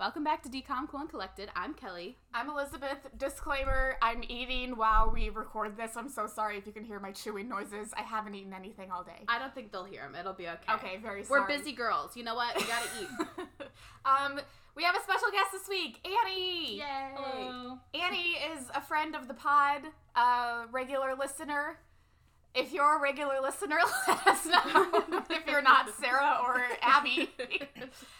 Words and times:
Welcome 0.00 0.24
back 0.24 0.42
to 0.44 0.48
Decom 0.48 0.88
Cool 0.88 1.00
and 1.00 1.10
Collected. 1.10 1.50
I'm 1.54 1.74
Kelly. 1.74 2.16
I'm 2.32 2.48
Elizabeth. 2.48 2.96
Disclaimer 3.18 3.96
I'm 4.00 4.24
eating 4.26 4.78
while 4.78 5.10
we 5.12 5.28
record 5.28 5.76
this. 5.76 5.94
I'm 5.94 6.08
so 6.08 6.26
sorry 6.26 6.56
if 6.56 6.66
you 6.66 6.72
can 6.72 6.84
hear 6.84 6.98
my 6.98 7.12
chewing 7.12 7.50
noises. 7.50 7.92
I 7.94 8.00
haven't 8.00 8.34
eaten 8.34 8.54
anything 8.54 8.90
all 8.90 9.04
day. 9.04 9.26
I 9.28 9.38
don't 9.38 9.54
think 9.54 9.72
they'll 9.72 9.84
hear 9.84 10.00
them. 10.00 10.14
It'll 10.18 10.32
be 10.32 10.48
okay. 10.48 10.72
Okay, 10.72 10.96
very 11.02 11.22
sorry. 11.22 11.42
We're 11.42 11.46
busy 11.46 11.72
girls. 11.72 12.16
You 12.16 12.24
know 12.24 12.34
what? 12.34 12.56
We 12.56 12.62
gotta 12.62 12.88
eat. 12.98 13.46
um, 14.06 14.40
we 14.74 14.84
have 14.84 14.96
a 14.96 15.02
special 15.02 15.28
guest 15.32 15.52
this 15.52 15.68
week, 15.68 16.00
Annie. 16.06 16.78
Yay! 16.78 17.10
Hello. 17.14 17.78
Annie 17.92 18.38
is 18.56 18.68
a 18.74 18.80
friend 18.80 19.14
of 19.14 19.28
the 19.28 19.34
pod, 19.34 19.82
a 20.16 20.62
regular 20.72 21.14
listener. 21.14 21.76
If 22.54 22.72
you're 22.72 22.98
a 22.98 23.00
regular 23.00 23.40
listener, 23.40 23.76
let 24.08 24.26
us 24.26 24.44
know. 24.44 25.22
if 25.30 25.46
you're 25.46 25.62
not 25.62 25.88
Sarah 26.00 26.40
or 26.44 26.60
Abby. 26.82 27.30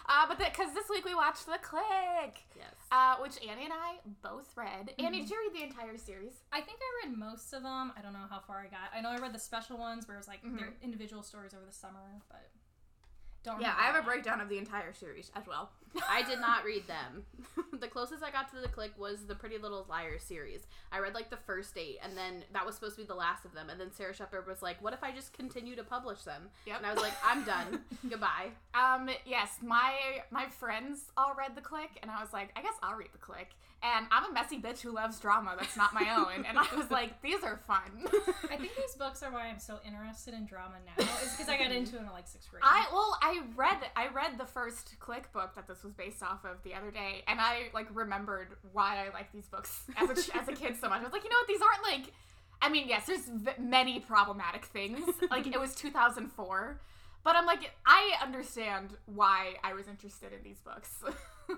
uh, 0.09 0.27
but 0.29 0.39
because 0.39 0.73
this 0.73 0.89
week 0.89 1.05
we 1.05 1.15
watched 1.17 1.47
The 1.47 1.59
Clique, 1.61 2.45
Yes. 2.57 2.67
uh, 2.93 3.17
which 3.17 3.39
Annie 3.49 3.65
and 3.65 3.73
I 3.73 3.95
both 4.23 4.57
read. 4.57 4.95
Annie, 4.99 5.21
did 5.23 5.31
you 5.31 5.37
read 5.53 5.61
the 5.61 5.67
entire 5.67 5.99
series? 5.99 6.33
I 6.53 6.61
think 6.61 6.79
I 6.81 7.07
read 7.09 7.19
most 7.19 7.53
of 7.53 7.63
them. 7.65 7.93
I 7.99 8.03
don't 8.03 8.13
know 8.13 8.27
how 8.31 8.39
far 8.39 8.59
I 8.61 8.65
got. 8.69 8.91
I 8.95 9.01
know 9.01 9.11
I 9.11 9.19
read 9.19 9.33
the 9.35 9.39
special 9.41 9.77
ones 9.79 10.07
where 10.07 10.17
it 10.17 10.21
was 10.21 10.29
like 10.29 10.45
Mhm. 10.45 10.59
their 10.59 10.75
individual 10.83 11.23
stories 11.25 11.53
over 11.53 11.67
the 11.67 11.73
summer, 11.73 12.21
but 12.29 12.51
don't. 13.43 13.61
Yeah, 13.61 13.75
I 13.77 13.85
have 13.87 13.97
a 13.97 14.03
breakdown 14.03 14.41
of 14.41 14.49
the 14.49 14.59
entire 14.59 14.93
series 14.93 15.33
as 15.35 15.47
well. 15.49 15.71
I 16.09 16.23
did 16.23 16.41
not 16.41 16.65
read 16.65 16.87
them. 16.87 17.25
the 17.81 17.89
closest 17.89 18.23
I 18.23 18.31
got 18.31 18.51
to 18.51 18.61
the 18.61 18.69
Clique 18.69 18.99
was 18.99 19.27
the 19.27 19.35
Pretty 19.35 19.59
Little 19.59 19.87
Liars 19.89 20.23
series. 20.23 20.67
I 20.93 20.99
read 20.99 21.15
like 21.15 21.31
the 21.31 21.37
first 21.37 21.77
eight, 21.77 21.99
and 22.03 22.17
then 22.17 22.45
that 22.53 22.65
was 22.65 22.75
supposed 22.75 22.97
to 22.97 23.03
be 23.03 23.07
the 23.07 23.15
last 23.15 23.45
of 23.45 23.55
them. 23.55 23.71
And 23.71 23.81
then 23.81 23.93
Sara 23.93 24.15
Shepard 24.15 24.47
was 24.47 24.63
like, 24.63 24.83
"What 24.83 24.93
if 24.93 25.03
I 25.03 25.13
just 25.13 25.33
continue 25.33 25.77
to 25.77 25.85
publish 25.85 26.23
them?" 26.23 26.49
Yep. 26.67 26.79
And 26.79 26.87
I 26.87 26.93
was 26.93 27.03
like, 27.03 27.15
"I'm 27.25 27.45
done. 27.45 27.81
Goodbye." 28.11 28.51
Um, 28.75 29.09
yes, 29.25 29.59
my 29.63 29.95
my 30.31 30.47
friends 30.49 31.11
all 31.17 31.35
read 31.37 31.55
the 31.55 31.63
Clique, 31.63 31.99
and 32.03 32.11
I 32.11 32.21
was 32.21 32.33
like, 32.33 32.51
I 32.57 32.63
guess 32.63 32.75
I'll 32.83 32.97
read 32.97 33.11
the 33.13 33.19
Clique. 33.19 33.57
And 33.83 34.07
I'm 34.11 34.31
a 34.31 34.33
messy 34.35 34.61
bitch 34.61 34.81
who 34.83 34.93
loves 34.93 35.19
drama 35.19 35.57
that's 35.59 35.75
not 35.75 35.95
my 35.95 36.15
own, 36.15 36.45
and 36.45 36.59
I 36.59 36.67
was 36.77 36.91
like, 36.91 37.23
these 37.23 37.43
are 37.43 37.57
fun. 37.57 37.81
I 38.51 38.57
think 38.57 38.77
these 38.77 38.95
books 38.99 39.23
are 39.23 39.33
why 39.33 39.47
I'm 39.47 39.59
so 39.59 39.79
interested 39.87 40.35
in 40.35 40.45
drama 40.45 40.75
now. 40.85 41.03
Is 41.03 41.33
because 41.33 41.49
I 41.49 41.57
got 41.57 41.73
into 41.73 41.97
it 41.97 42.01
in 42.01 42.07
like 42.11 42.29
sixth 42.29 42.51
grade. 42.51 42.63
I 42.63 42.87
well, 42.93 43.17
I 43.23 43.41
read 43.57 43.79
I 43.97 44.09
read 44.09 44.37
the 44.37 44.45
first 44.45 44.99
Clique 45.01 45.33
book 45.33 45.55
that 45.55 45.67
this 45.67 45.83
was 45.83 45.95
based 45.95 46.23
off 46.23 46.45
of 46.45 46.63
the 46.63 46.75
other 46.75 46.91
day, 46.91 47.23
and 47.27 47.41
I 47.41 47.71
like 47.73 47.87
remembered 47.95 48.49
why 48.73 49.07
I 49.07 49.15
like 49.15 49.33
these 49.33 49.47
books 49.47 49.85
as 49.97 50.11
a 50.11 50.37
as 50.37 50.49
a 50.49 50.53
kid 50.53 50.77
so 50.79 50.91
much. 50.91 51.01
I 51.01 51.05
was 51.05 51.13
like, 51.13 51.25
you 51.25 51.31
know 51.31 51.37
what, 51.41 51.49
these 51.49 51.61
aren't 51.63 51.83
like. 51.83 52.13
I 52.63 52.69
mean, 52.69 52.87
yes, 52.87 53.07
there's 53.07 53.25
v- 53.27 53.53
many 53.59 54.01
problematic 54.01 54.67
things. 54.67 55.01
Like 55.31 55.47
it 55.47 55.59
was 55.59 55.75
2004, 55.75 56.81
but 57.25 57.35
I'm 57.37 57.47
like, 57.47 57.71
I 57.87 58.13
understand 58.23 58.91
why 59.07 59.55
I 59.65 59.73
was 59.73 59.89
interested 59.89 60.35
in 60.35 60.43
these 60.43 60.61
books. 60.61 61.03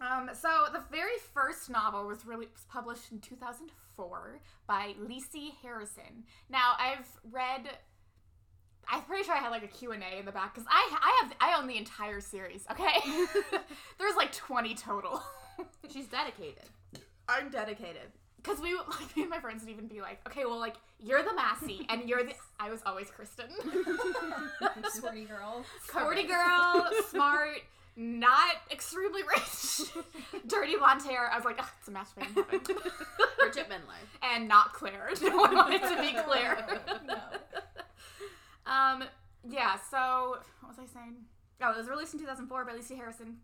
Um, 0.00 0.30
so 0.34 0.48
the 0.72 0.82
very 0.90 1.18
first 1.32 1.70
novel 1.70 2.06
was 2.06 2.26
really 2.26 2.46
was 2.52 2.64
published 2.68 3.10
in 3.12 3.20
2004 3.20 4.40
by 4.66 4.94
Lisi 5.00 5.52
Harrison. 5.62 6.24
Now 6.50 6.72
I've 6.78 7.06
read. 7.30 7.68
I'm 8.90 9.00
pretty 9.02 9.24
sure 9.24 9.34
I 9.34 9.38
had 9.38 9.48
like 9.50 9.64
a 9.64 9.68
Q&A 9.68 9.94
in 10.18 10.26
the 10.26 10.32
back 10.32 10.54
because 10.54 10.68
I 10.70 10.98
I 11.00 11.22
have 11.22 11.32
I 11.40 11.58
own 11.58 11.66
the 11.66 11.76
entire 11.78 12.20
series. 12.20 12.64
Okay, 12.70 13.00
there's 13.98 14.16
like 14.16 14.32
20 14.32 14.74
total. 14.74 15.22
She's 15.90 16.06
dedicated. 16.06 16.64
I'm 17.28 17.48
dedicated. 17.48 18.10
Cause 18.42 18.60
we 18.60 18.74
like 18.74 19.16
me 19.16 19.22
and 19.22 19.30
my 19.30 19.40
friends 19.40 19.62
would 19.62 19.70
even 19.70 19.86
be 19.86 20.02
like, 20.02 20.20
okay, 20.26 20.44
well, 20.44 20.58
like 20.58 20.74
you're 21.00 21.22
the 21.22 21.32
Massie 21.34 21.86
and 21.88 22.06
you're 22.06 22.22
the. 22.24 22.34
I 22.60 22.70
was 22.70 22.82
always 22.84 23.10
Kristen, 23.10 23.46
Sporty 24.92 25.24
girl. 25.24 25.64
sporty 25.86 26.24
girl, 26.24 26.90
smart, 27.08 27.60
not 27.96 28.56
extremely 28.70 29.22
rich, 29.22 29.82
dirty 30.46 30.76
blonde 30.76 31.02
hair. 31.02 31.30
I 31.32 31.36
was 31.36 31.44
like, 31.44 31.56
oh, 31.60 31.70
it's 31.78 31.88
a 31.88 31.90
match 31.90 32.08
made 32.16 32.28
in 32.28 32.34
heaven. 32.34 32.60
Bridgit 32.60 33.68
Mendler. 33.68 34.02
and 34.22 34.48
not 34.48 34.72
Claire. 34.72 35.10
No 35.22 35.36
one 35.36 35.54
wanted 35.54 35.82
to 35.82 36.00
be 36.00 36.16
Claire. 36.24 36.80
No. 37.06 37.16
Um, 38.66 39.04
yeah, 39.48 39.76
so 39.90 40.38
what 40.60 40.70
was 40.70 40.78
I 40.78 40.86
saying? 40.92 41.16
Oh, 41.62 41.70
it 41.72 41.76
was 41.76 41.88
released 41.88 42.14
in 42.14 42.20
2004 42.20 42.64
by 42.64 42.72
Lisi 42.72 42.96
Harrison. 42.96 43.36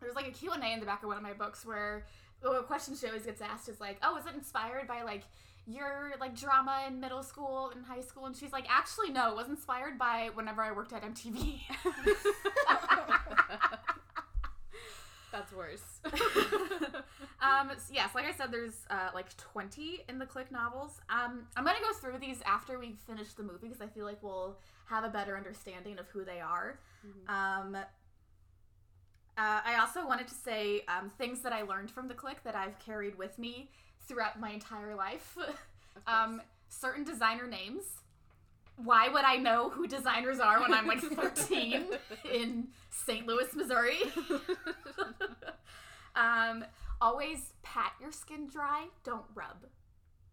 There 0.00 0.08
was 0.08 0.16
like 0.16 0.26
a 0.26 0.30
Q&A 0.30 0.72
in 0.72 0.80
the 0.80 0.86
back 0.86 1.02
of 1.02 1.08
one 1.08 1.16
of 1.16 1.22
my 1.22 1.34
books 1.34 1.64
where 1.66 2.06
the 2.42 2.62
question 2.62 2.96
she 2.96 3.06
always 3.06 3.24
gets 3.24 3.40
asked 3.40 3.68
is 3.68 3.80
like, 3.80 3.98
oh, 4.02 4.16
is 4.16 4.26
it 4.26 4.34
inspired 4.34 4.88
by 4.88 5.02
like 5.02 5.22
your 5.66 6.12
like 6.20 6.36
drama 6.38 6.84
in 6.86 7.00
middle 7.00 7.22
school 7.22 7.70
and 7.74 7.84
high 7.84 8.00
school? 8.00 8.26
And 8.26 8.36
she's 8.36 8.52
like, 8.52 8.66
actually, 8.68 9.10
no, 9.10 9.30
it 9.30 9.36
was 9.36 9.48
inspired 9.48 9.98
by 9.98 10.30
whenever 10.34 10.62
I 10.62 10.72
worked 10.72 10.92
at 10.92 11.02
MTV. 11.02 11.60
That's 15.32 15.52
worse. 15.52 15.82
um, 17.42 17.70
s- 17.70 17.90
yes, 17.92 18.10
like 18.14 18.24
I 18.24 18.32
said, 18.32 18.52
there's 18.52 18.86
uh, 18.88 19.08
like 19.14 19.36
20 19.36 20.04
in 20.08 20.18
the 20.20 20.26
Clique 20.26 20.52
novels. 20.52 21.00
Um, 21.10 21.46
I'm 21.56 21.64
gonna 21.64 21.78
go 21.80 21.92
through 21.92 22.18
these 22.20 22.40
after 22.46 22.78
we 22.78 22.94
finish 23.04 23.32
the 23.32 23.42
movie 23.42 23.66
because 23.68 23.80
I 23.80 23.88
feel 23.88 24.04
like 24.04 24.22
we'll 24.22 24.56
have 24.86 25.02
a 25.02 25.08
better 25.08 25.36
understanding 25.36 25.98
of 25.98 26.06
who 26.10 26.24
they 26.24 26.40
are. 26.40 26.78
Um, 27.28 27.74
uh, 27.76 29.60
I 29.66 29.78
also 29.80 30.06
wanted 30.06 30.28
to 30.28 30.34
say 30.34 30.82
um, 30.86 31.10
things 31.18 31.40
that 31.42 31.52
I 31.52 31.62
learned 31.62 31.90
from 31.90 32.06
the 32.06 32.14
Clique 32.14 32.44
that 32.44 32.54
I've 32.54 32.78
carried 32.78 33.18
with 33.18 33.36
me 33.36 33.70
throughout 34.06 34.38
my 34.40 34.50
entire 34.50 34.94
life. 34.94 35.36
um, 36.06 36.42
certain 36.68 37.04
designer 37.04 37.46
names. 37.46 37.84
Why 38.76 39.08
would 39.08 39.24
I 39.24 39.36
know 39.36 39.70
who 39.70 39.86
designers 39.86 40.40
are 40.40 40.60
when 40.60 40.74
I'm 40.74 40.86
like 40.86 41.00
13 41.00 41.86
in 42.32 42.68
St. 42.90 43.26
Louis, 43.26 43.46
Missouri? 43.54 43.98
um, 46.16 46.64
always 47.00 47.52
pat 47.62 47.92
your 48.00 48.10
skin 48.10 48.48
dry, 48.48 48.86
don't 49.04 49.24
rub. 49.34 49.66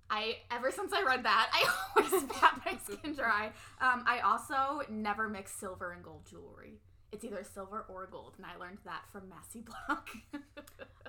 I 0.09 0.37
ever 0.49 0.71
since 0.71 0.91
I 0.91 1.03
read 1.03 1.23
that, 1.23 1.49
I 1.53 1.69
always 1.95 2.23
pat 2.25 2.61
my 2.65 2.77
skin 2.83 3.13
dry. 3.13 3.51
Um, 3.79 4.03
I 4.07 4.19
also 4.19 4.81
never 4.89 5.29
mix 5.29 5.53
silver 5.53 5.91
and 5.93 6.03
gold 6.03 6.25
jewelry. 6.29 6.81
It's 7.11 7.25
either 7.25 7.43
silver 7.43 7.85
or 7.89 8.07
gold, 8.09 8.35
and 8.37 8.45
I 8.45 8.57
learned 8.57 8.77
that 8.85 9.01
from 9.11 9.27
Massie 9.27 9.61
Block. 9.61 10.09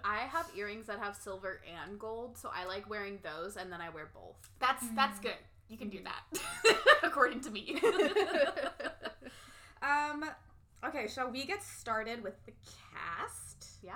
I 0.04 0.18
have 0.18 0.50
earrings 0.56 0.86
that 0.86 0.98
have 0.98 1.16
silver 1.16 1.60
and 1.80 1.98
gold, 1.98 2.36
so 2.36 2.50
I 2.52 2.66
like 2.66 2.90
wearing 2.90 3.20
those, 3.22 3.56
and 3.56 3.72
then 3.72 3.80
I 3.80 3.88
wear 3.88 4.10
both. 4.12 4.36
that's 4.58 4.84
that's 4.96 5.20
good. 5.20 5.36
You 5.68 5.78
can 5.78 5.88
do 5.88 6.00
that, 6.04 6.76
according 7.02 7.40
to 7.42 7.50
me. 7.50 7.80
um, 9.82 10.24
okay, 10.84 11.06
shall 11.08 11.30
we 11.30 11.44
get 11.46 11.62
started 11.62 12.22
with 12.22 12.34
the 12.46 12.52
cast? 12.92 13.51
Yeah. 13.82 13.94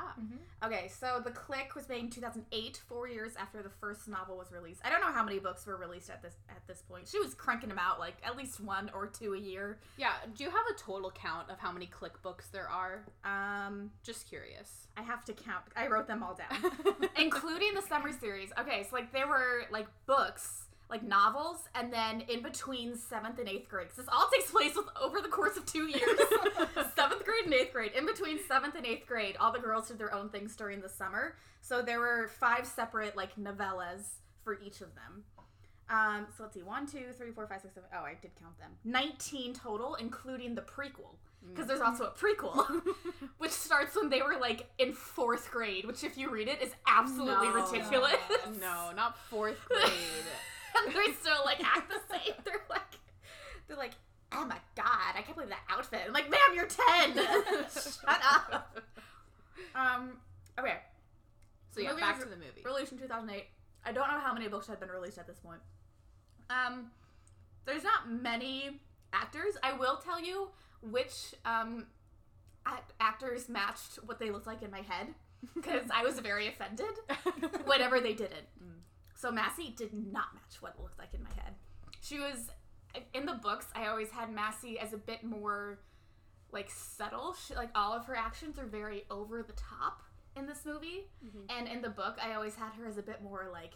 Okay, 0.64 0.88
so 0.88 1.20
The 1.24 1.30
Clique 1.30 1.74
was 1.76 1.88
made 1.88 2.00
in 2.00 2.10
2008, 2.10 2.80
four 2.88 3.08
years 3.08 3.32
after 3.38 3.62
the 3.62 3.70
first 3.80 4.08
novel 4.08 4.36
was 4.36 4.50
released. 4.50 4.80
I 4.84 4.90
don't 4.90 5.00
know 5.00 5.12
how 5.12 5.22
many 5.22 5.38
books 5.38 5.64
were 5.66 5.76
released 5.76 6.10
at 6.10 6.22
this 6.22 6.34
at 6.48 6.66
this 6.66 6.82
point. 6.82 7.06
She 7.06 7.18
was 7.20 7.34
cranking 7.34 7.68
them 7.68 7.78
out 7.78 7.98
like 8.00 8.16
at 8.24 8.36
least 8.36 8.60
one 8.60 8.90
or 8.94 9.06
two 9.06 9.34
a 9.34 9.38
year. 9.38 9.78
Yeah. 9.96 10.12
Do 10.36 10.42
you 10.44 10.50
have 10.50 10.64
a 10.70 10.78
total 10.78 11.10
count 11.12 11.50
of 11.50 11.58
how 11.58 11.70
many 11.72 11.86
Clique 11.86 12.20
books 12.22 12.48
there 12.48 12.68
are? 12.68 13.04
Um, 13.24 13.90
Just 14.02 14.28
curious. 14.28 14.88
I 14.96 15.02
have 15.02 15.24
to 15.26 15.32
count. 15.34 15.64
I 15.76 15.88
wrote 15.88 16.06
them 16.08 16.22
all 16.22 16.34
down, 16.34 16.72
including 17.18 17.74
the 17.74 17.82
summer 17.82 18.10
series. 18.18 18.50
Okay, 18.58 18.82
so 18.88 18.96
like 18.96 19.12
there 19.12 19.28
were 19.28 19.64
like 19.70 19.86
books, 20.06 20.65
like 20.88 21.02
novels, 21.02 21.58
and 21.74 21.92
then 21.92 22.20
in 22.22 22.42
between 22.42 22.96
seventh 22.96 23.38
and 23.38 23.48
eighth 23.48 23.68
grade. 23.68 23.88
this 23.96 24.06
all 24.12 24.28
takes 24.32 24.50
place 24.50 24.74
with, 24.76 24.86
over 25.00 25.20
the 25.20 25.28
course 25.28 25.56
of 25.56 25.66
two 25.66 25.86
years. 25.88 26.00
seventh 26.96 27.24
grade 27.24 27.44
and 27.44 27.54
eighth 27.54 27.72
grade. 27.72 27.92
In 27.92 28.06
between 28.06 28.38
seventh 28.46 28.74
and 28.76 28.86
eighth 28.86 29.06
grade, 29.06 29.36
all 29.40 29.52
the 29.52 29.58
girls 29.58 29.88
did 29.88 29.98
their 29.98 30.14
own 30.14 30.28
things 30.28 30.54
during 30.54 30.80
the 30.80 30.88
summer. 30.88 31.36
So 31.60 31.82
there 31.82 31.98
were 32.00 32.28
five 32.38 32.66
separate 32.66 33.16
like 33.16 33.34
novellas 33.36 34.06
for 34.44 34.54
each 34.64 34.80
of 34.80 34.88
them. 34.94 35.24
Um, 35.88 36.26
so 36.36 36.42
let's 36.44 36.54
see, 36.54 36.62
one, 36.62 36.86
two, 36.86 37.12
three, 37.16 37.30
four, 37.30 37.46
five, 37.46 37.60
six, 37.62 37.74
seven. 37.74 37.88
Oh, 37.94 38.04
I 38.04 38.14
did 38.20 38.32
count 38.40 38.58
them. 38.58 38.70
Nineteen 38.84 39.54
total, 39.54 39.94
including 39.96 40.54
the 40.54 40.62
prequel. 40.62 41.14
Because 41.48 41.68
there's 41.68 41.80
also 41.80 42.04
a 42.06 42.10
prequel, 42.10 42.82
which 43.38 43.52
starts 43.52 43.94
when 43.94 44.08
they 44.08 44.20
were 44.20 44.36
like 44.40 44.68
in 44.78 44.92
fourth 44.92 45.48
grade. 45.52 45.84
Which, 45.84 46.02
if 46.02 46.18
you 46.18 46.28
read 46.28 46.48
it, 46.48 46.60
is 46.60 46.72
absolutely 46.88 47.48
No. 47.48 47.54
ridiculous. 47.54 48.16
no, 48.60 48.90
not 48.96 49.16
fourth 49.30 49.60
grade. 49.68 49.92
And 50.84 50.94
they 50.94 51.12
still 51.12 51.42
like 51.44 51.62
act 51.64 51.90
the 51.90 52.00
same. 52.14 52.34
They're 52.44 52.60
like, 52.70 52.82
they're 53.68 53.76
like, 53.76 53.92
oh 54.32 54.44
my 54.44 54.58
god, 54.76 55.14
I 55.16 55.22
can't 55.22 55.34
believe 55.34 55.50
that 55.50 55.62
outfit. 55.68 56.00
I'm 56.06 56.12
like, 56.12 56.30
ma'am, 56.30 56.40
you're 56.54 56.66
ten. 56.66 57.14
Shut 57.72 58.20
up. 58.24 58.76
Um. 59.74 60.18
Okay. 60.58 60.76
so 61.74 61.80
yeah, 61.80 61.90
Movie 61.90 62.00
back 62.00 62.16
was 62.16 62.24
to 62.24 62.30
the 62.30 62.36
movie. 62.36 62.62
Released 62.64 62.92
in 62.92 62.98
2008. 62.98 63.44
I 63.84 63.92
don't 63.92 64.08
know 64.08 64.18
how 64.20 64.32
many 64.32 64.48
books 64.48 64.66
have 64.68 64.80
been 64.80 64.88
released 64.88 65.18
at 65.18 65.26
this 65.26 65.38
point. 65.38 65.60
Um, 66.48 66.90
there's 67.66 67.84
not 67.84 68.10
many 68.10 68.80
actors. 69.12 69.54
I 69.62 69.72
will 69.74 69.96
tell 69.96 70.20
you 70.22 70.48
which 70.82 71.34
um 71.44 71.86
act- 72.66 72.92
actors 73.00 73.48
matched 73.48 73.96
what 74.06 74.18
they 74.18 74.30
looked 74.30 74.46
like 74.46 74.62
in 74.62 74.70
my 74.70 74.82
head 74.82 75.08
because 75.54 75.84
I 75.92 76.02
was 76.04 76.18
very 76.20 76.48
offended 76.48 76.86
whenever 77.64 78.00
they 78.00 78.12
didn't. 78.14 78.46
So 79.16 79.30
Massie 79.32 79.74
did 79.76 79.92
not 79.94 80.34
match 80.34 80.60
what 80.60 80.74
it 80.76 80.82
looked 80.82 80.98
like 80.98 81.14
in 81.14 81.22
my 81.22 81.30
head. 81.42 81.54
She 82.00 82.18
was 82.20 82.50
in 83.14 83.26
the 83.26 83.34
books. 83.34 83.66
I 83.74 83.86
always 83.88 84.10
had 84.10 84.32
Massie 84.32 84.78
as 84.78 84.92
a 84.92 84.98
bit 84.98 85.24
more 85.24 85.78
like 86.52 86.70
subtle. 86.70 87.34
She, 87.34 87.54
like 87.54 87.70
all 87.74 87.92
of 87.92 88.04
her 88.06 88.16
actions 88.16 88.58
are 88.58 88.66
very 88.66 89.04
over 89.10 89.42
the 89.42 89.52
top 89.54 90.02
in 90.36 90.46
this 90.46 90.64
movie, 90.66 91.08
Mhm. 91.24 91.46
and 91.48 91.66
in 91.66 91.80
the 91.80 91.88
book, 91.88 92.18
I 92.22 92.34
always 92.34 92.54
had 92.54 92.72
her 92.74 92.86
as 92.86 92.98
a 92.98 93.02
bit 93.02 93.22
more 93.22 93.48
like, 93.50 93.72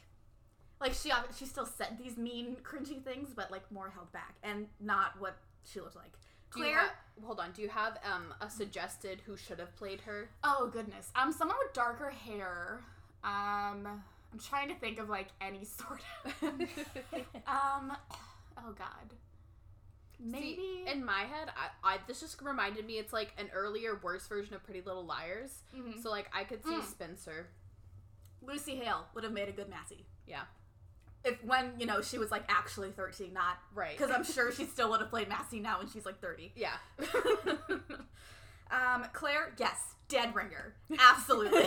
like 0.79 0.93
she 0.93 1.11
she 1.35 1.47
still 1.47 1.65
said 1.67 1.97
these 1.99 2.17
mean, 2.19 2.57
cringy 2.63 3.03
things, 3.03 3.31
but 3.35 3.51
like 3.51 3.71
more 3.73 3.89
held 3.91 4.13
back 4.13 4.35
and 4.43 4.69
not 4.79 5.19
what 5.19 5.39
she 5.65 5.81
looked 5.81 5.97
like. 5.97 6.13
Claire, 6.51 6.79
ha- 6.81 6.95
hold 7.25 7.41
on. 7.41 7.53
Do 7.53 7.63
you 7.63 7.69
have 7.71 7.99
um 8.05 8.35
a 8.43 8.51
suggested 8.51 9.23
who 9.25 9.37
should 9.39 9.59
have 9.59 9.75
played 9.77 10.03
her? 10.03 10.29
oh 10.45 10.69
goodness, 10.73 11.11
um, 11.17 11.33
someone 11.33 11.57
with 11.63 11.73
darker 11.73 12.11
hair. 12.11 12.85
Um, 13.25 14.03
I'm 14.33 14.39
trying 14.39 14.69
to 14.69 14.75
think 14.75 14.99
of 14.99 15.09
like 15.09 15.29
any 15.41 15.65
sort 15.79 16.01
of. 16.25 16.43
Um, 17.47 17.93
oh 18.59 18.73
god, 18.79 19.15
maybe. 20.21 20.57
See, 20.57 20.85
in 20.91 21.05
my 21.05 21.21
head, 21.23 21.49
I, 21.57 21.95
I 21.95 21.99
this 22.07 22.21
just 22.21 22.41
reminded 22.43 22.87
me. 22.87 22.95
It's 22.99 23.13
like 23.13 23.33
an 23.39 23.49
earlier, 23.53 23.99
worse 24.03 24.27
version 24.29 24.55
of 24.55 24.63
Pretty 24.65 24.83
Little 24.83 25.05
Liars. 25.05 25.51
Mhm. 25.77 26.01
So 26.03 26.11
like 26.11 26.31
I 26.35 26.45
could 26.45 26.63
see 26.65 26.75
Mm. 26.75 26.85
Spencer. 26.85 27.49
Lucy 28.43 28.77
Hale 28.77 29.05
would 29.15 29.25
have 29.25 29.33
made 29.33 29.49
a 29.49 29.53
good 29.53 29.69
Massie. 29.69 30.07
Yeah. 30.27 30.43
If 31.25 31.43
when 31.45 31.73
you 31.79 31.85
know 31.87 32.01
she 32.01 32.17
was 32.17 32.31
like 32.31 32.45
actually 32.49 32.91
13, 32.93 33.33
not 33.35 33.59
Right. 33.75 33.99
because 33.99 34.11
I'm 34.15 34.25
sure 34.25 34.51
she 34.53 34.65
still 34.75 34.89
would 34.91 35.01
have 35.01 35.11
played 35.11 35.29
Massie 35.29 35.61
now 35.61 35.79
when 35.79 35.89
she's 35.91 36.07
like 36.07 36.21
30. 36.21 36.53
yeah. 36.57 36.71
um, 38.71 39.05
Claire, 39.13 39.53
yes, 39.59 39.95
dead 40.09 40.35
ringer, 40.35 40.75
absolutely. 40.99 41.65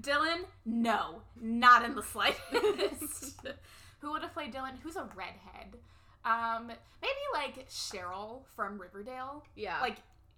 Dylan, 0.00 0.44
no, 0.64 1.22
not 1.40 1.84
in 1.84 1.94
the 1.94 2.02
slightest. 2.02 3.40
Who 4.00 4.12
would 4.12 4.22
have 4.22 4.32
played 4.34 4.52
Dylan? 4.52 4.72
Who's 4.82 4.96
a 4.96 5.08
redhead? 5.16 5.76
Um, 6.24 6.68
maybe 7.02 7.12
like 7.34 7.68
Cheryl 7.68 8.40
from 8.56 8.78
Riverdale, 8.80 9.44
yeah. 9.56 9.80
like 9.80 9.96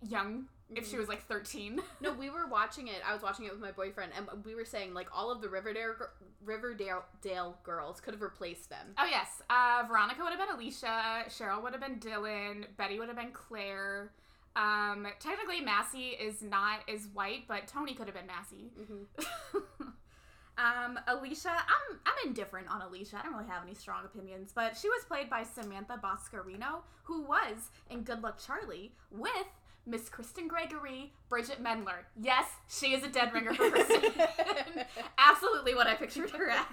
young. 0.08 0.46
If 0.68 0.82
Mm-hmm. 0.82 0.90
she 0.90 0.98
was 0.98 1.06
like 1.08 1.24
13. 1.28 1.80
no, 2.00 2.12
we 2.12 2.28
were 2.28 2.48
watching 2.48 2.88
it. 2.88 2.96
I 3.08 3.14
was 3.14 3.22
watching 3.22 3.44
it 3.46 3.52
with 3.52 3.60
my 3.60 3.70
boyfriend, 3.70 4.10
and 4.16 4.26
we 4.44 4.56
were 4.56 4.64
saying 4.64 4.94
like 4.94 5.06
all 5.16 5.30
of 5.30 5.40
the 5.40 5.48
Riverdale 5.48 5.94
Riverdale 6.44 7.04
Dale 7.22 7.56
girls 7.62 8.00
could 8.00 8.14
have 8.14 8.20
replaced 8.20 8.68
them. 8.68 8.88
Oh 8.98 9.06
yes, 9.08 9.42
uh, 9.48 9.84
Veronica 9.86 10.22
would 10.24 10.32
have 10.32 10.40
been 10.40 10.56
Alicia. 10.56 11.24
Cheryl 11.28 11.62
would 11.62 11.70
have 11.72 11.80
been 11.80 12.00
Dylan. 12.00 12.64
Betty 12.76 12.98
would 12.98 13.06
have 13.06 13.16
been 13.16 13.30
Claire. 13.30 14.10
Um, 14.56 15.06
technically, 15.20 15.60
Massie 15.60 16.16
is 16.18 16.42
not 16.42 16.80
is 16.88 17.08
white, 17.12 17.44
but 17.46 17.66
Tony 17.66 17.94
could 17.94 18.06
have 18.06 18.16
been 18.16 18.26
Massie. 18.26 18.70
Mm-hmm. 18.80 19.82
um, 20.58 20.98
Alicia, 21.06 21.50
I'm 21.50 21.98
I'm 22.06 22.28
indifferent 22.28 22.68
on 22.70 22.80
Alicia. 22.80 23.18
I 23.18 23.22
don't 23.22 23.34
really 23.34 23.50
have 23.50 23.62
any 23.62 23.74
strong 23.74 24.04
opinions, 24.04 24.52
but 24.54 24.76
she 24.76 24.88
was 24.88 25.04
played 25.04 25.28
by 25.28 25.42
Samantha 25.42 26.00
Boscarino, 26.02 26.80
who 27.04 27.22
was 27.22 27.70
in 27.90 28.02
Good 28.02 28.22
Luck 28.22 28.40
Charlie 28.44 28.92
with 29.10 29.30
Miss 29.86 30.08
Kristen 30.08 30.48
Gregory, 30.48 31.12
Bridgit 31.30 31.62
Mendler. 31.62 32.04
Yes, 32.20 32.46
she 32.68 32.94
is 32.94 33.04
a 33.04 33.08
dead 33.08 33.32
ringer 33.32 33.54
for 33.54 33.70
Kristen. 33.72 34.10
Absolutely 35.18 35.74
what 35.74 35.86
I 35.86 35.94
pictured 35.94 36.30
her 36.30 36.50
as. 36.50 36.64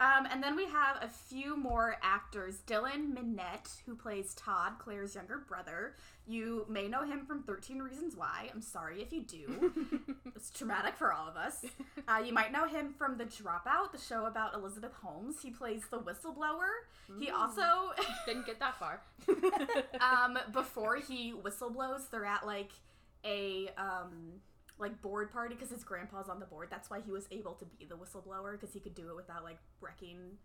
Um, 0.00 0.26
and 0.30 0.42
then 0.42 0.56
we 0.56 0.66
have 0.66 0.96
a 1.00 1.08
few 1.08 1.56
more 1.56 1.96
actors. 2.02 2.58
Dylan 2.66 3.14
Minnette, 3.14 3.80
who 3.86 3.94
plays 3.94 4.34
Todd, 4.34 4.72
Claire's 4.78 5.14
younger 5.14 5.38
brother. 5.38 5.94
You 6.26 6.66
may 6.68 6.88
know 6.88 7.04
him 7.04 7.24
from 7.26 7.44
13 7.44 7.78
Reasons 7.78 8.16
Why. 8.16 8.50
I'm 8.52 8.60
sorry 8.60 9.02
if 9.02 9.12
you 9.12 9.22
do. 9.22 9.72
it's 10.34 10.50
traumatic 10.50 10.96
for 10.96 11.12
all 11.12 11.28
of 11.28 11.36
us. 11.36 11.64
Uh, 12.08 12.18
you 12.18 12.32
might 12.32 12.50
know 12.50 12.66
him 12.66 12.92
from 12.98 13.16
The 13.18 13.24
Dropout, 13.24 13.92
the 13.92 13.98
show 13.98 14.26
about 14.26 14.54
Elizabeth 14.54 14.92
Holmes. 15.00 15.36
He 15.42 15.50
plays 15.50 15.82
the 15.90 15.98
whistleblower. 15.98 16.70
He 17.20 17.30
also, 17.30 17.92
Didn't 18.26 18.46
get 18.46 18.58
that 18.60 18.76
far. 18.78 19.00
um, 20.00 20.38
before 20.52 20.96
he 20.96 21.32
whistleblows, 21.32 22.10
they're 22.10 22.24
at 22.24 22.44
like 22.46 22.72
a 23.24 23.68
um, 23.78 24.40
like 24.78 25.00
board 25.02 25.32
party 25.32 25.54
because 25.54 25.70
his 25.70 25.84
grandpa's 25.84 26.28
on 26.28 26.40
the 26.40 26.46
board. 26.46 26.68
That's 26.70 26.90
why 26.90 27.00
he 27.00 27.10
was 27.10 27.26
able 27.30 27.54
to 27.54 27.64
be 27.64 27.84
the 27.84 27.94
whistleblower 27.94 28.52
because 28.52 28.72
he 28.74 28.80
could 28.80 28.94
do 28.94 29.08
it 29.08 29.16
without 29.16 29.44
like 29.44 29.58
wrecking 29.80 30.38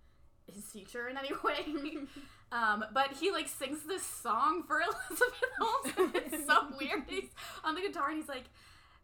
his 0.54 0.66
future 0.66 1.08
in 1.08 1.18
any 1.18 1.30
way. 1.44 1.98
um, 2.52 2.86
but 2.94 3.14
he 3.20 3.32
like 3.32 3.48
sings 3.48 3.80
this 3.88 4.04
song 4.04 4.64
for 4.68 4.82
Elizabeth 5.10 5.34
Holmes. 5.60 6.12
it's 6.16 6.46
so 6.46 6.68
weird. 6.80 7.04
He's 7.08 7.30
on 7.64 7.76
the 7.76 7.82
guitar 7.82 8.10
and 8.10 8.18
he's 8.20 8.30
like. 8.30 8.46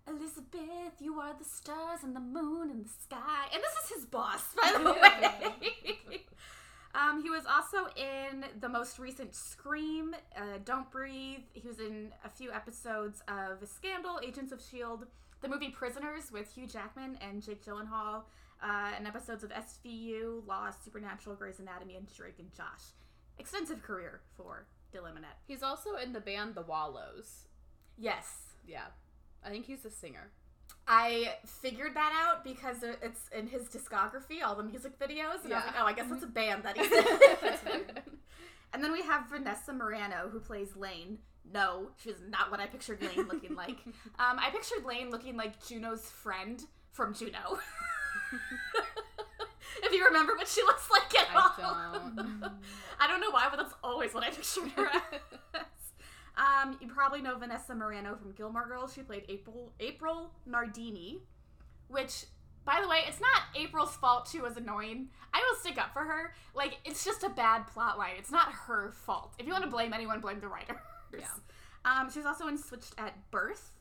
Elizabeth, 0.07 1.01
you 1.01 1.19
are 1.19 1.33
the 1.35 1.43
stars 1.43 2.01
and 2.03 2.15
the 2.15 2.19
moon 2.19 2.69
and 2.69 2.85
the 2.85 2.89
sky. 2.89 3.47
And 3.51 3.59
this 3.63 3.85
is 3.85 3.95
his 3.95 4.05
boss, 4.05 4.53
by 4.53 4.71
the 4.71 4.83
way. 4.83 6.21
Um, 6.95 7.21
he 7.21 7.29
was 7.29 7.43
also 7.45 7.87
in 7.95 8.45
the 8.61 8.69
most 8.69 8.99
recent 8.99 9.35
Scream, 9.35 10.15
uh, 10.35 10.59
Don't 10.63 10.89
Breathe. 10.91 11.41
He 11.53 11.67
was 11.67 11.79
in 11.79 12.11
a 12.23 12.29
few 12.29 12.51
episodes 12.51 13.21
of 13.27 13.67
Scandal, 13.67 14.19
Agents 14.23 14.51
of 14.51 14.59
S.H.I.E.L.D., 14.59 15.05
the 15.41 15.49
movie 15.49 15.69
Prisoners 15.69 16.31
with 16.31 16.53
Hugh 16.53 16.67
Jackman 16.67 17.17
and 17.21 17.41
Jake 17.41 17.63
Gyllenhaal, 17.63 18.23
uh, 18.63 18.91
and 18.97 19.07
episodes 19.07 19.43
of 19.43 19.51
SVU, 19.51 20.47
Lost, 20.47 20.83
Supernatural, 20.83 21.35
Grey's 21.35 21.59
Anatomy, 21.59 21.97
and 21.97 22.07
Drake 22.15 22.39
and 22.39 22.51
Josh. 22.55 22.93
Extensive 23.37 23.83
career 23.83 24.21
for 24.37 24.65
Dylan. 24.93 25.17
He's 25.45 25.61
also 25.61 25.95
in 25.95 26.13
the 26.13 26.21
band 26.21 26.55
The 26.55 26.61
Wallows. 26.61 27.47
Yes. 27.97 28.53
Yeah. 28.65 28.87
I 29.43 29.49
think 29.49 29.65
he's 29.65 29.85
a 29.85 29.91
singer. 29.91 30.31
I 30.87 31.33
figured 31.45 31.95
that 31.95 32.11
out 32.27 32.43
because 32.43 32.83
it's 32.83 33.27
in 33.35 33.47
his 33.47 33.63
discography, 33.63 34.43
all 34.45 34.55
the 34.55 34.63
music 34.63 34.99
videos, 34.99 35.43
and 35.43 35.51
I 35.53 35.57
was 35.57 35.63
Yeah. 35.65 35.65
like, 35.65 35.75
oh, 35.79 35.85
I 35.85 35.93
guess 35.93 36.07
that's 36.09 36.23
a 36.23 36.27
band 36.27 36.63
that 36.63 36.77
he's 36.77 36.91
in. 37.73 37.81
and 38.73 38.83
then 38.83 38.91
we 38.91 39.01
have 39.01 39.27
Vanessa 39.29 39.71
Marano, 39.71 40.29
who 40.31 40.39
plays 40.39 40.75
Lane. 40.75 41.17
No, 41.51 41.89
she's 42.03 42.21
not 42.29 42.51
what 42.51 42.59
I 42.59 42.65
pictured 42.67 43.01
Lane 43.01 43.27
looking 43.27 43.55
like. 43.55 43.77
Um, 44.19 44.39
I 44.39 44.49
pictured 44.51 44.85
Lane 44.85 45.09
looking 45.11 45.35
like 45.37 45.59
Juno's 45.65 46.05
friend 46.09 46.63
from 46.91 47.13
Juno. 47.13 47.59
if 49.83 49.91
you 49.91 50.05
remember 50.05 50.35
what 50.35 50.47
she 50.47 50.61
looks 50.63 50.89
like 50.89 51.13
at 51.21 51.35
all. 51.35 51.51
I 51.57 51.91
don't. 51.93 52.43
I 52.99 53.07
don't 53.07 53.19
know 53.21 53.31
why, 53.31 53.47
but 53.49 53.57
that's 53.57 53.73
always 53.83 54.13
what 54.13 54.23
I 54.23 54.29
pictured 54.29 54.69
her 54.75 54.87
as. 54.87 55.61
Um, 56.37 56.77
you 56.81 56.87
probably 56.87 57.21
know 57.21 57.37
Vanessa 57.37 57.73
Marano 57.73 58.19
from 58.19 58.33
Gilmore 58.33 58.67
Girls. 58.67 58.93
She 58.93 59.01
played 59.01 59.23
April 59.29 59.71
April 59.79 60.31
Nardini, 60.45 61.19
which, 61.87 62.25
by 62.65 62.79
the 62.81 62.87
way, 62.89 62.99
it's 63.07 63.21
not 63.21 63.43
April's 63.55 63.95
fault 63.95 64.27
she 64.31 64.41
was 64.41 64.57
annoying. 64.57 65.09
I 65.33 65.41
will 65.47 65.59
stick 65.59 65.77
up 65.77 65.93
for 65.93 66.03
her. 66.03 66.33
Like, 66.53 66.79
it's 66.83 67.05
just 67.05 67.23
a 67.23 67.29
bad 67.29 67.67
plot 67.67 67.97
line. 67.97 68.15
It's 68.17 68.31
not 68.31 68.51
her 68.51 68.91
fault. 69.05 69.33
If 69.39 69.45
you 69.45 69.53
want 69.53 69.63
to 69.63 69.69
blame 69.69 69.93
anyone, 69.93 70.19
blame 70.19 70.39
the 70.39 70.47
writers. 70.47 70.77
Yeah. 71.17 71.27
Um, 71.85 72.09
she 72.11 72.19
was 72.19 72.25
also 72.25 72.47
in 72.47 72.57
Switched 72.57 72.93
at 72.97 73.13
Birth, 73.31 73.71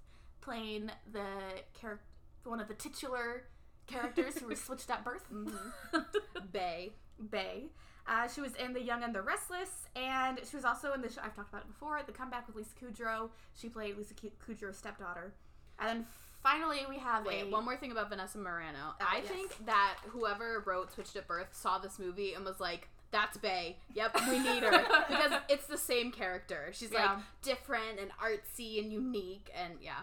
playing 0.40 0.90
the 1.12 1.24
character, 1.72 2.04
one 2.44 2.60
of 2.60 2.68
the 2.68 2.74
titular 2.74 3.44
characters 3.86 4.38
who 4.38 4.46
were 4.46 4.54
switched 4.56 4.90
at 4.90 5.04
birth. 5.04 5.24
Bay. 6.52 6.92
Bay. 7.30 7.64
Uh, 8.06 8.28
she 8.28 8.40
was 8.42 8.54
in 8.56 8.72
The 8.74 8.82
Young 8.82 9.02
and 9.02 9.14
the 9.14 9.22
Restless, 9.22 9.88
and 9.96 10.38
she 10.48 10.56
was 10.56 10.64
also 10.64 10.92
in 10.92 11.00
the 11.00 11.08
show 11.10 11.22
I've 11.24 11.34
talked 11.34 11.48
about 11.50 11.62
it 11.62 11.68
before, 11.68 12.00
The 12.04 12.12
Comeback 12.12 12.46
with 12.46 12.56
Lisa 12.56 12.74
Kudrow. 12.80 13.30
She 13.58 13.68
played 13.68 13.96
Lisa 13.96 14.12
Ku- 14.14 14.30
Kudrow's 14.46 14.76
stepdaughter. 14.76 15.32
And 15.78 15.88
then 15.88 16.06
finally 16.42 16.80
we 16.88 16.98
have 16.98 17.24
Wait, 17.24 17.44
a 17.44 17.50
one 17.50 17.64
more 17.64 17.76
thing 17.76 17.92
about 17.92 18.10
Vanessa 18.10 18.36
Marano. 18.38 18.92
Oh, 18.92 18.94
I 19.00 19.18
yes. 19.18 19.28
think 19.28 19.66
that 19.66 19.96
whoever 20.08 20.62
wrote 20.66 20.92
Switched 20.92 21.16
at 21.16 21.26
Birth 21.26 21.48
saw 21.52 21.78
this 21.78 21.98
movie 21.98 22.34
and 22.34 22.44
was 22.44 22.60
like, 22.60 22.88
that's 23.10 23.38
Bay. 23.38 23.76
Yep, 23.94 24.16
we 24.28 24.38
need 24.38 24.62
her. 24.64 24.70
because 25.08 25.32
it's 25.48 25.66
the 25.66 25.78
same 25.78 26.10
character. 26.12 26.70
She's 26.72 26.90
Yeah. 26.92 27.06
like 27.14 27.18
different 27.42 27.98
and 28.00 28.10
artsy 28.22 28.78
and 28.82 28.92
unique 28.92 29.50
and 29.58 29.74
yeah. 29.80 30.00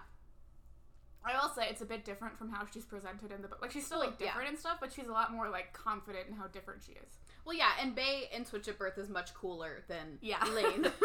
I 1.24 1.34
will 1.40 1.50
say 1.54 1.68
it's 1.70 1.82
a 1.82 1.86
bit 1.86 2.04
different 2.04 2.36
from 2.38 2.50
how 2.50 2.66
she's 2.74 2.86
presented 2.86 3.32
in 3.32 3.44
the 3.44 3.48
book. 3.48 3.60
Like 3.62 3.72
she's 3.72 3.86
still 3.86 4.00
like 4.00 4.14
Yeah. 4.20 4.28
different 4.28 4.50
and 4.50 4.58
stuff, 4.58 4.78
but 4.82 4.92
she's 4.92 5.08
a 5.08 5.12
lot 5.12 5.32
more 5.32 5.50
like 5.50 5.72
confident 5.74 6.28
in 6.30 6.34
how 6.36 6.48
different 6.48 6.82
she 6.84 6.94
is. 6.94 7.18
Well, 7.46 7.56
yeah, 7.56 7.72
and 7.82 7.96
Bay 7.96 8.30
in 8.36 8.46
Switch 8.46 8.68
at 8.68 8.78
Birth 8.78 8.98
is 8.98 9.10
much 9.10 9.34
cooler 9.34 9.84
than 9.88 10.18
Yeah. 10.22 10.44
Lane. 10.46 10.88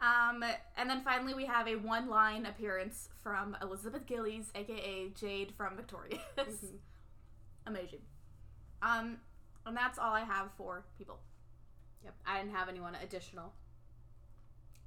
Um, 0.00 0.44
and 0.76 0.90
then 0.90 1.00
finally 1.02 1.32
we 1.32 1.46
have 1.46 1.66
a 1.66 1.76
one-line 1.76 2.44
appearance 2.44 3.08
from 3.22 3.56
Elizabeth 3.62 4.04
Gillies, 4.04 4.50
aka 4.54 5.08
Jade 5.18 5.54
from 5.56 5.76
Victorious. 5.76 6.20
Mhm. 6.36 6.74
Amazing. 7.66 8.00
Um, 8.82 9.16
and 9.64 9.74
that's 9.74 9.98
all 9.98 10.12
I 10.12 10.20
have 10.20 10.50
for 10.58 10.84
people. 10.98 11.20
yep, 12.04 12.12
I 12.26 12.36
didn't 12.38 12.54
have 12.54 12.68
anyone 12.68 12.94
additional. 13.02 13.54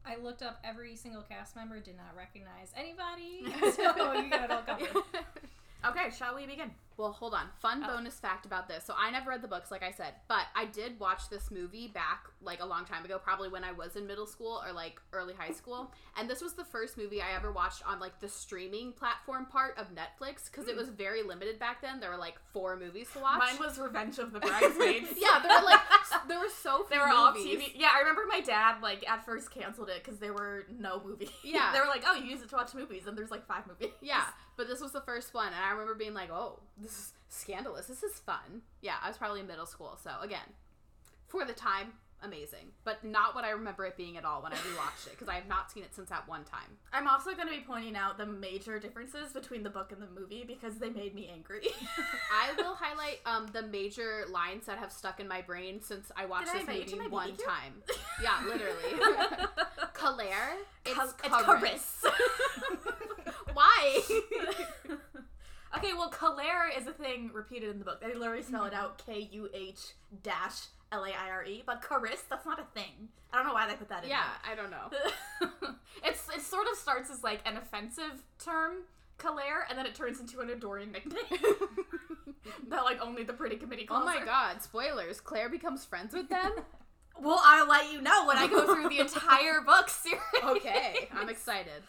I 0.05 0.17
looked 0.17 0.43
up 0.43 0.59
every 0.63 0.95
single 0.95 1.23
cast 1.23 1.55
member, 1.55 1.79
did 1.79 1.97
not 1.97 2.15
recognize 2.15 2.71
anybody. 2.77 3.41
so 3.75 4.13
you 4.21 4.29
got 4.29 4.43
it 4.43 4.51
all 4.51 4.61
covered. 4.61 5.03
Okay, 5.83 6.11
shall 6.15 6.35
we 6.35 6.45
begin? 6.45 6.69
Well, 6.97 7.11
hold 7.11 7.35
on. 7.35 7.47
Fun 7.59 7.83
Oh. 7.83 7.87
bonus 7.95 8.19
fact 8.19 8.45
about 8.45 8.67
this. 8.67 8.83
So 8.83 8.95
I 8.97 9.11
never 9.11 9.29
read 9.29 9.43
the 9.43 9.47
books, 9.47 9.69
like 9.69 9.83
I 9.83 9.91
said, 9.91 10.15
but 10.27 10.45
I 10.55 10.65
did 10.65 10.99
watch 10.99 11.29
this 11.29 11.51
movie 11.51 11.87
back 11.87 12.25
like 12.41 12.59
a 12.61 12.65
long 12.65 12.85
time 12.85 13.05
ago, 13.05 13.19
probably 13.19 13.49
when 13.49 13.63
I 13.63 13.71
was 13.71 13.95
in 13.95 14.07
middle 14.07 14.25
school 14.25 14.61
or 14.65 14.73
like 14.73 14.99
early 15.13 15.33
high 15.35 15.51
school. 15.51 15.93
And 16.17 16.27
this 16.29 16.41
was 16.41 16.53
the 16.53 16.65
first 16.65 16.97
movie 16.97 17.21
I 17.21 17.35
ever 17.35 17.51
watched 17.51 17.87
on 17.87 17.99
like 17.99 18.19
the 18.19 18.27
streaming 18.27 18.93
platform 18.93 19.45
part 19.45 19.77
of 19.77 19.87
Netflix 19.93 20.49
because 20.51 20.67
it 20.67 20.73
hmm. 20.73 20.79
was 20.79 20.89
very 20.89 21.21
limited 21.21 21.59
back 21.59 21.81
then. 21.81 21.99
There 21.99 22.09
were 22.09 22.17
like 22.17 22.35
four 22.51 22.75
movies 22.77 23.09
to 23.13 23.19
watch. 23.19 23.39
Mine 23.39 23.59
was 23.59 23.77
Revenge 23.77 24.17
of 24.17 24.31
the 24.31 24.39
Bridesmaids. 24.47 25.09
yeah, 25.17 25.39
there 25.41 25.59
were 25.59 25.65
like 25.65 25.79
there 26.27 26.39
were 26.39 26.49
so 26.49 26.83
few 26.83 26.89
They 26.89 26.97
were 26.97 27.09
all 27.09 27.33
movies. 27.33 27.59
TV. 27.59 27.71
Yeah, 27.75 27.89
I 27.95 27.99
remember 27.99 28.23
my 28.27 28.41
dad 28.41 28.81
like 28.81 29.07
at 29.07 29.23
first 29.25 29.51
canceled 29.51 29.89
it 29.89 30.03
because 30.03 30.19
there 30.19 30.33
were 30.33 30.65
no 30.79 31.01
movies. 31.05 31.29
Yeah. 31.43 31.71
they 31.71 31.79
were 31.79 31.87
like, 31.87 32.03
"Oh, 32.05 32.15
you 32.15 32.25
use 32.25 32.41
it 32.41 32.49
to 32.49 32.55
watch 32.55 32.73
movies," 32.73 33.07
and 33.07 33.17
there's 33.17 33.31
like 33.31 33.47
five 33.47 33.67
movies. 33.67 33.93
Yeah, 34.01 34.23
but 34.57 34.67
this 34.67 34.81
was 34.81 34.91
the 34.91 35.01
first 35.01 35.33
one, 35.33 35.47
and 35.47 35.55
I 35.55 35.71
remember 35.71 35.95
being 35.95 36.13
like, 36.13 36.29
"Oh, 36.29 36.59
this 36.87 36.97
is 36.97 37.13
scandalous. 37.29 37.87
This 37.87 38.03
is 38.03 38.13
fun." 38.19 38.61
Yeah, 38.81 38.95
I 39.03 39.07
was 39.07 39.17
probably 39.17 39.41
in 39.41 39.47
middle 39.47 39.65
school, 39.65 39.97
so 40.01 40.11
again, 40.21 40.53
for 41.27 41.45
the 41.45 41.53
time, 41.53 41.93
amazing, 42.23 42.71
but 42.83 43.03
not 43.03 43.35
what 43.35 43.43
I 43.43 43.51
remember 43.51 43.85
it 43.85 43.95
being 43.95 44.17
at 44.17 44.25
all 44.25 44.41
when 44.41 44.51
I 44.51 44.55
rewatched 44.55 45.07
it 45.07 45.11
because 45.11 45.27
I 45.27 45.35
have 45.35 45.47
not 45.47 45.71
seen 45.71 45.83
it 45.83 45.93
since 45.93 46.09
that 46.09 46.27
one 46.27 46.43
time. 46.43 46.77
I'm 46.91 47.07
also 47.07 47.33
going 47.33 47.47
to 47.47 47.53
be 47.53 47.61
pointing 47.61 47.95
out 47.95 48.17
the 48.17 48.25
major 48.25 48.79
differences 48.79 49.33
between 49.33 49.63
the 49.63 49.69
book 49.69 49.91
and 49.91 50.01
the 50.01 50.19
movie 50.19 50.43
because 50.47 50.77
they 50.77 50.89
made 50.89 51.13
me 51.13 51.29
angry. 51.31 51.61
I 52.33 52.53
will 52.57 52.75
highlight 52.75 53.19
um, 53.25 53.47
the 53.53 53.63
major 53.63 54.25
lines 54.31 54.65
that 54.65 54.79
have 54.79 54.91
stuck 54.91 55.19
in 55.19 55.27
my 55.27 55.41
brain 55.41 55.81
since 55.81 56.11
I 56.15 56.25
watched 56.25 56.53
Did 56.53 56.67
this 56.67 56.91
to 56.91 56.97
movie 56.97 57.09
one 57.09 57.35
time. 57.37 57.83
Yeah, 58.21 58.41
literally. 58.45 58.99
Claire, 59.93 60.55
it's, 60.85 61.13
Caris. 61.21 61.45
Caris. 61.45 62.03
Why? 63.53 64.01
Okay, 65.77 65.93
well, 65.93 66.09
Claire 66.09 66.69
is 66.77 66.87
a 66.87 66.91
thing 66.93 67.31
repeated 67.33 67.69
in 67.69 67.79
the 67.79 67.85
book. 67.85 68.01
They 68.01 68.13
literally 68.13 68.43
spell 68.43 68.65
it 68.65 68.73
out 68.73 69.01
K 69.05 69.29
U 69.31 69.49
H 69.53 69.79
dash 70.23 70.67
L 70.91 71.03
A 71.03 71.09
I 71.09 71.29
R 71.29 71.43
E, 71.45 71.63
but 71.65 71.81
Caris, 71.87 72.23
that's 72.29 72.45
not 72.45 72.59
a 72.59 72.65
thing. 72.73 73.09
I 73.31 73.37
don't 73.37 73.47
know 73.47 73.53
why 73.53 73.67
they 73.67 73.75
put 73.75 73.89
that 73.89 74.03
in. 74.03 74.09
yeah, 74.09 74.23
I 74.49 74.55
don't 74.55 74.71
know. 74.71 74.89
it's 76.03 76.27
it 76.33 76.41
sort 76.41 76.67
of 76.71 76.77
starts 76.77 77.09
as 77.09 77.23
like 77.23 77.41
an 77.45 77.57
offensive 77.57 78.23
term, 78.43 78.83
Claire, 79.17 79.65
and 79.69 79.77
then 79.77 79.85
it 79.85 79.95
turns 79.95 80.19
into 80.19 80.39
an 80.39 80.49
adoring 80.49 80.91
nickname 80.91 81.23
that 82.69 82.83
like 82.83 83.01
only 83.01 83.23
the 83.23 83.33
pretty 83.33 83.57
committee 83.57 83.85
calls 83.85 84.03
oh 84.03 84.05
my 84.05 84.17
her. 84.17 84.25
god! 84.25 84.61
Spoilers. 84.61 85.19
Claire 85.19 85.49
becomes 85.49 85.83
friends 85.85 86.13
with 86.13 86.29
them. 86.29 86.51
Well, 87.19 87.41
I'll 87.43 87.67
let 87.67 87.91
you 87.91 87.99
know 87.99 88.27
when 88.27 88.37
I 88.37 88.45
go 88.45 88.71
through 88.71 88.89
the 88.89 88.99
entire 88.99 89.61
book 89.61 89.89
series. 89.89 90.21
Okay, 90.43 91.09
I'm 91.11 91.29
excited. 91.29 91.81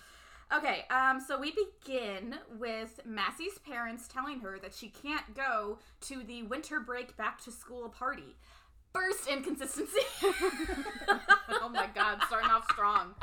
Okay, 0.50 0.84
um, 0.90 1.20
so 1.20 1.38
we 1.38 1.52
begin 1.52 2.36
with 2.58 3.00
Massie's 3.04 3.58
parents 3.58 4.08
telling 4.08 4.40
her 4.40 4.58
that 4.60 4.72
she 4.74 4.88
can't 4.88 5.34
go 5.34 5.78
to 6.02 6.22
the 6.22 6.42
winter 6.44 6.80
break 6.80 7.16
back 7.18 7.42
to 7.44 7.50
school 7.50 7.90
party. 7.90 8.34
First 8.94 9.28
inconsistency. 9.28 10.00
oh 11.50 11.68
my 11.70 11.88
god, 11.94 12.20
starting 12.26 12.50
off 12.50 12.64
strong. 12.72 13.14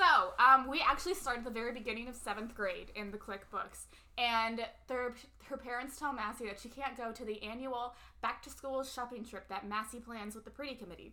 So, 0.00 0.32
um, 0.38 0.66
we 0.68 0.80
actually 0.80 1.14
start 1.14 1.38
at 1.38 1.44
the 1.44 1.50
very 1.50 1.72
beginning 1.72 2.08
of 2.08 2.16
seventh 2.16 2.54
grade 2.54 2.90
in 2.94 3.10
the 3.10 3.18
Click 3.18 3.50
books, 3.50 3.86
and 4.16 4.66
their 4.88 5.14
her 5.44 5.58
parents 5.58 5.98
tell 5.98 6.14
Massie 6.14 6.46
that 6.46 6.58
she 6.58 6.70
can't 6.70 6.96
go 6.96 7.12
to 7.12 7.24
the 7.24 7.42
annual 7.42 7.94
back 8.22 8.42
to 8.44 8.50
school 8.50 8.82
shopping 8.82 9.24
trip 9.24 9.48
that 9.48 9.68
Massie 9.68 10.00
plans 10.00 10.34
with 10.34 10.44
the 10.44 10.50
Pretty 10.50 10.74
Committee. 10.74 11.12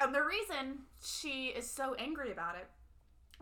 And 0.00 0.14
the 0.14 0.22
reason 0.22 0.82
she 1.02 1.46
is 1.46 1.68
so 1.68 1.94
angry 1.94 2.30
about 2.30 2.54
it 2.54 2.68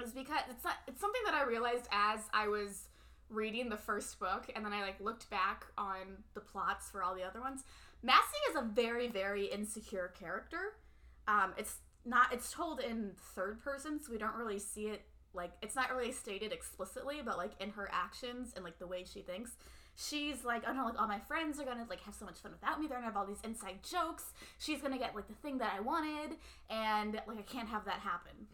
is 0.03 0.12
because 0.12 0.43
it's 0.50 0.65
not 0.65 0.75
it's 0.87 1.00
something 1.00 1.23
that 1.25 1.35
I 1.35 1.45
realized 1.45 1.88
as 1.91 2.21
I 2.33 2.49
was 2.49 2.88
reading 3.29 3.69
the 3.69 3.76
first 3.76 4.19
book, 4.21 4.50
and 4.55 4.65
then 4.65 4.73
I 4.73 4.83
like 4.83 5.00
looked 5.00 5.29
back 5.31 5.67
on 5.76 6.23
the 6.35 6.41
plots 6.41 6.91
for 6.91 7.03
all 7.03 7.15
the 7.15 7.23
other 7.23 7.41
ones. 7.41 7.65
Massie 8.03 8.37
is 8.50 8.57
a 8.57 8.62
very 8.62 9.09
very 9.09 9.47
insecure 9.47 10.12
character. 10.19 10.75
Um, 11.29 11.55
it's 11.57 11.76
not 12.07 12.33
it's 12.33 12.53
told 12.53 12.81
in 12.81 13.11
third 13.35 13.61
person 13.62 14.00
so 14.00 14.12
we 14.12 14.19
don't 14.19 14.37
really 14.37 14.59
see 14.59 14.87
it 14.87 15.03
like 15.35 15.50
it's 15.61 15.75
not 15.75 15.95
really 15.95 16.12
stated 16.12 16.53
explicitly 16.53 17.21
but 17.25 17.37
like 17.37 17.50
in 17.61 17.71
her 17.71 17.91
actions 17.93 18.53
and 18.55 18.65
like 18.65 18.79
the 18.79 18.87
way 18.87 19.05
she 19.05 19.21
thinks 19.21 19.57
she's 19.97 20.45
like 20.45 20.62
oh 20.69 20.73
no 20.73 20.85
like 20.85 21.00
all 21.00 21.09
my 21.09 21.19
friends 21.19 21.59
are 21.59 21.65
gonna 21.65 21.85
like 21.91 22.00
have 22.00 22.15
so 22.15 22.25
much 22.25 22.38
fun 22.38 22.53
without 22.53 22.81
me 22.81 22.87
they're 22.87 22.99
gonna 22.99 23.07
have 23.07 23.17
all 23.17 23.26
these 23.26 23.41
inside 23.45 23.79
jokes 23.83 24.33
she's 24.59 24.81
gonna 24.81 24.99
get 24.99 25.15
like 25.17 25.26
the 25.26 25.35
thing 25.35 25.59
that 25.59 25.73
i 25.76 25.81
wanted 25.81 26.37
and 26.71 27.15
like 27.26 27.38
i 27.38 27.43
can't 27.43 27.69
have 27.69 27.85
that 27.85 28.00
happen 28.00 28.47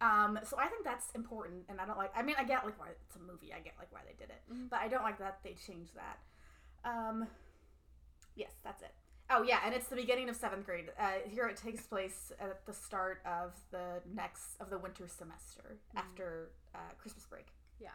um 0.00 0.38
so 0.44 0.56
i 0.58 0.66
think 0.66 0.84
that's 0.84 1.10
important 1.14 1.64
and 1.68 1.80
i 1.80 1.86
don't 1.86 1.96
like 1.98 2.12
i 2.16 2.22
mean 2.22 2.36
i 2.38 2.44
get 2.44 2.64
like 2.64 2.78
why 2.78 2.88
it's 2.90 3.16
a 3.16 3.18
movie 3.20 3.52
i 3.54 3.60
get 3.60 3.72
like 3.78 3.90
why 3.92 4.00
they 4.06 4.14
did 4.18 4.30
it 4.30 4.42
Mhm. 4.52 4.68
but 4.68 4.80
i 4.80 4.88
don't 4.88 5.02
like 5.02 5.18
that 5.18 5.38
they 5.42 5.54
changed 5.54 5.92
that 5.94 6.18
um 6.84 7.26
yes 8.34 8.52
that's 8.64 8.82
it 8.82 8.92
Oh 9.28 9.42
yeah, 9.42 9.58
and 9.64 9.74
it's 9.74 9.88
the 9.88 9.96
beginning 9.96 10.28
of 10.28 10.36
seventh 10.36 10.64
grade. 10.66 10.84
Uh, 10.96 11.14
here 11.28 11.48
it 11.48 11.56
takes 11.56 11.82
place 11.84 12.30
at 12.38 12.64
the 12.64 12.72
start 12.72 13.20
of 13.26 13.54
the 13.72 14.00
next 14.14 14.54
of 14.60 14.70
the 14.70 14.78
winter 14.78 15.08
semester 15.08 15.78
after 15.96 16.50
uh, 16.76 16.78
Christmas 16.96 17.26
break. 17.26 17.46
Yeah. 17.80 17.88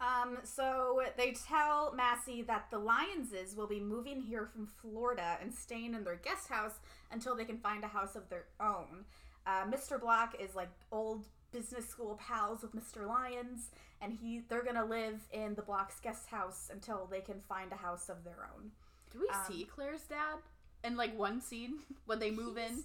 Um, 0.00 0.38
so 0.44 1.02
they 1.16 1.32
tell 1.32 1.92
Massie 1.96 2.42
that 2.42 2.66
the 2.70 2.78
Lyonses 2.78 3.56
will 3.56 3.66
be 3.66 3.80
moving 3.80 4.20
here 4.20 4.46
from 4.46 4.68
Florida 4.80 5.36
and 5.42 5.52
staying 5.52 5.94
in 5.94 6.04
their 6.04 6.14
guest 6.14 6.48
house 6.48 6.78
until 7.10 7.34
they 7.34 7.44
can 7.44 7.58
find 7.58 7.82
a 7.82 7.88
house 7.88 8.14
of 8.14 8.28
their 8.28 8.44
own. 8.60 9.06
Uh, 9.46 9.64
Mr. 9.66 10.00
Black 10.00 10.36
is 10.40 10.54
like 10.54 10.68
old 10.92 11.24
business 11.52 11.88
school 11.88 12.18
pals 12.24 12.62
with 12.62 12.74
Mr. 12.74 13.06
Lyons, 13.06 13.70
and 14.00 14.12
he 14.20 14.42
they're 14.48 14.62
gonna 14.64 14.84
live 14.84 15.20
in 15.32 15.54
the 15.54 15.62
Black's 15.62 15.98
guest 16.00 16.28
house 16.28 16.70
until 16.72 17.08
they 17.10 17.20
can 17.20 17.40
find 17.48 17.72
a 17.72 17.76
house 17.76 18.08
of 18.08 18.22
their 18.24 18.48
own. 18.54 18.70
Do 19.12 19.20
we 19.20 19.28
Um, 19.28 19.40
see 19.48 19.64
Claire's 19.64 20.02
dad 20.02 20.38
in 20.84 20.96
like 20.96 21.16
one 21.18 21.40
scene 21.40 21.78
when 22.06 22.18
they 22.20 22.30
move 22.30 22.56
in? 22.58 22.84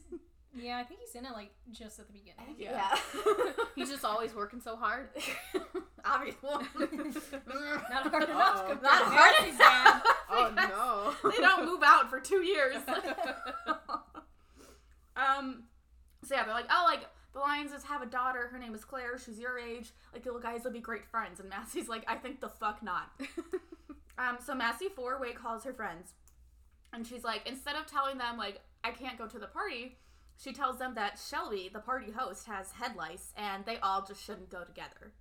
Yeah, 0.58 0.78
I 0.80 0.84
think 0.84 1.02
he's 1.02 1.14
in 1.16 1.26
it 1.26 1.34
like 1.34 1.52
just 1.72 2.00
at 2.00 2.08
the 2.08 2.14
beginning. 2.14 2.56
Yeah. 2.58 2.96
Yeah. 3.28 3.52
He's 3.76 3.90
just 3.90 4.06
always 4.06 4.34
working 4.34 4.62
so 4.62 4.78
hard. 4.78 5.10
Obviously. 6.06 6.50
Not 6.50 8.08
hard 8.10 8.24
enough. 8.24 8.58
Uh-oh. 8.60 8.66
compared 8.70 8.82
Not 8.82 9.04
hard 9.04 9.48
enough. 9.50 9.58
dad. 9.60 10.02
Oh 10.30 11.14
no. 11.24 11.30
they 11.32 11.38
don't 11.42 11.66
move 11.66 11.84
out 11.84 12.10
for 12.10 12.22
two 12.22 12.42
years. 12.42 12.78
um, 15.18 15.64
so 16.26 16.36
yeah, 16.36 16.44
they're 16.44 16.54
like, 16.54 16.70
oh, 16.70 16.84
like 16.86 17.08
the 17.34 17.40
Lyonses 17.40 17.84
have 17.84 18.02
a 18.02 18.06
daughter. 18.06 18.48
Her 18.52 18.58
name 18.58 18.74
is 18.74 18.86
Claire. 18.86 19.18
She's 19.18 19.40
your 19.40 19.60
age. 19.60 19.92
Like, 20.14 20.26
you 20.26 20.40
guys 20.42 20.64
will 20.64 20.72
be 20.72 20.80
great 20.80 21.06
friends. 21.06 21.40
And 21.40 21.50
Massie's 21.50 21.88
like, 21.88 22.04
I 22.08 22.16
think 22.16 22.40
the 22.40 22.50
fuck 22.50 22.82
not. 22.82 23.12
um, 24.18 24.38
so 24.44 24.56
Massie 24.56 24.90
four 24.96 25.20
way 25.20 25.34
calls 25.34 25.64
her 25.64 25.74
friends, 25.74 26.14
and 26.94 27.06
she's 27.06 27.24
like, 27.24 27.48
instead 27.48 27.76
of 27.76 27.86
telling 27.86 28.18
them 28.18 28.38
like 28.38 28.62
I 28.84 28.92
can't 28.92 29.18
go 29.18 29.28
to 29.28 29.40
the 29.40 29.48
party, 29.48 29.98
she 30.38 30.54
tells 30.54 30.80
them 30.80 30.96
that 30.96 31.20
Shelby, 31.20 31.70
the 31.72 31.80
party 31.80 32.12
host, 32.12 32.46
has 32.48 32.72
head 32.72 32.96
lice, 32.96 33.32
and 33.38 33.66
they 33.66 33.78
all 33.78 34.06
just 34.06 34.24
shouldn't 34.24 34.50
go 34.50 34.64
together. 34.64 35.14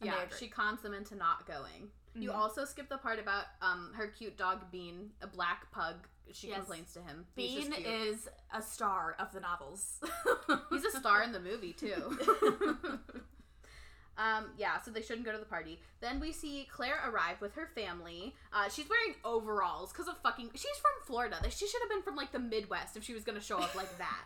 And 0.00 0.10
yeah, 0.10 0.36
she 0.38 0.48
cons 0.48 0.82
them 0.82 0.94
into 0.94 1.14
not 1.14 1.46
going. 1.46 1.90
You 2.18 2.30
Mhm. 2.30 2.34
also 2.34 2.64
skip 2.64 2.88
the 2.88 2.98
part 2.98 3.18
about 3.18 3.44
um 3.60 3.92
her 3.94 4.06
cute 4.08 4.36
dog 4.36 4.70
Bean, 4.70 5.12
a 5.22 5.26
black 5.26 5.70
pug. 5.70 6.06
She 6.32 6.48
Yes. 6.48 6.56
complains 6.58 6.92
to 6.94 7.02
him. 7.02 7.26
He's 7.36 7.54
just 7.54 7.70
Bean 7.70 7.82
cute. 7.84 7.86
is 7.94 8.28
a 8.52 8.60
star 8.60 9.14
of 9.18 9.32
the 9.32 9.40
novels. 9.40 10.00
He's 10.70 10.84
a 10.84 10.90
star 10.98 11.22
in 11.22 11.30
the 11.32 11.38
movie 11.40 11.72
too. 11.72 12.18
um, 14.18 14.46
yeah, 14.56 14.80
so 14.80 14.90
they 14.90 15.02
shouldn't 15.02 15.26
go 15.26 15.32
to 15.32 15.38
the 15.38 15.44
party. 15.44 15.78
Then 16.00 16.18
we 16.20 16.32
see 16.32 16.66
Claire 16.72 16.98
arrive 17.06 17.40
with 17.40 17.54
her 17.54 17.66
family. 17.74 18.34
Uh, 18.52 18.68
she's 18.68 18.88
wearing 18.88 19.14
overalls 19.24 19.92
because 19.92 20.08
of 20.08 20.16
fucking. 20.22 20.50
She's 20.54 20.76
from 20.78 20.92
Florida. 21.06 21.36
Like, 21.42 21.52
She 21.52 21.66
should 21.68 21.82
have 21.82 21.90
been 21.90 22.02
from 22.02 22.16
like 22.16 22.32
the 22.32 22.38
Midwest 22.38 22.96
if 22.96 23.04
she 23.04 23.12
was 23.14 23.24
gonna 23.24 23.40
show 23.40 23.58
up 23.58 23.74
like 23.74 23.96
that. 23.98 24.24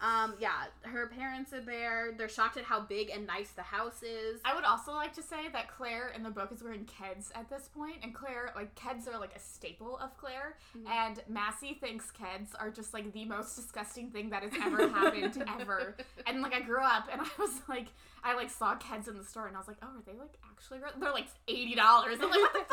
Um, 0.00 0.34
yeah, 0.38 0.64
her 0.82 1.06
parents 1.06 1.52
are 1.54 1.62
there. 1.62 2.12
They're 2.18 2.28
shocked 2.28 2.58
at 2.58 2.64
how 2.64 2.80
big 2.80 3.08
and 3.10 3.26
nice 3.26 3.50
the 3.52 3.62
house 3.62 4.02
is. 4.02 4.40
I 4.44 4.54
would 4.54 4.64
also 4.64 4.92
like 4.92 5.14
to 5.14 5.22
say 5.22 5.48
that 5.52 5.68
Claire 5.74 6.08
in 6.14 6.22
the 6.22 6.28
book 6.30 6.50
is 6.52 6.62
wearing 6.62 6.84
Keds 6.84 7.30
at 7.34 7.48
this 7.48 7.70
point, 7.74 7.96
and 8.02 8.14
Claire, 8.14 8.52
like, 8.54 8.74
Keds 8.74 9.08
are 9.08 9.18
like 9.18 9.34
a 9.34 9.40
staple 9.40 9.96
of 9.98 10.14
Claire, 10.18 10.56
Mhm. 10.76 10.88
and 10.90 11.22
Massie 11.28 11.74
thinks 11.80 12.12
Keds 12.12 12.48
are 12.58 12.70
just 12.70 12.92
like 12.92 13.12
the 13.12 13.24
most 13.24 13.56
disgusting 13.56 14.10
thing 14.10 14.28
that 14.30 14.42
has 14.42 14.52
ever 14.62 14.88
happened 14.88 15.42
ever. 15.60 15.96
And 16.26 16.42
like, 16.42 16.52
I 16.54 16.60
grew 16.60 16.82
up 16.82 17.08
and 17.10 17.20
I 17.22 17.28
was 17.38 17.60
like, 17.68 17.86
I 18.22 18.34
like 18.34 18.50
saw 18.50 18.76
Keds 18.76 19.08
in 19.08 19.16
the 19.16 19.24
store, 19.24 19.46
and 19.46 19.56
I 19.56 19.60
was 19.60 19.68
like, 19.68 19.78
oh, 19.82 19.86
are 19.86 20.02
they 20.04 20.18
like 20.18 20.34
actually? 20.52 20.80
Gross? 20.80 20.92
They're 21.00 21.12
like 21.12 21.28
eighty 21.48 21.74
dollars. 21.76 22.18
I'm 22.20 22.28
like, 22.30 22.40
what 22.40 22.52
the 22.52 22.64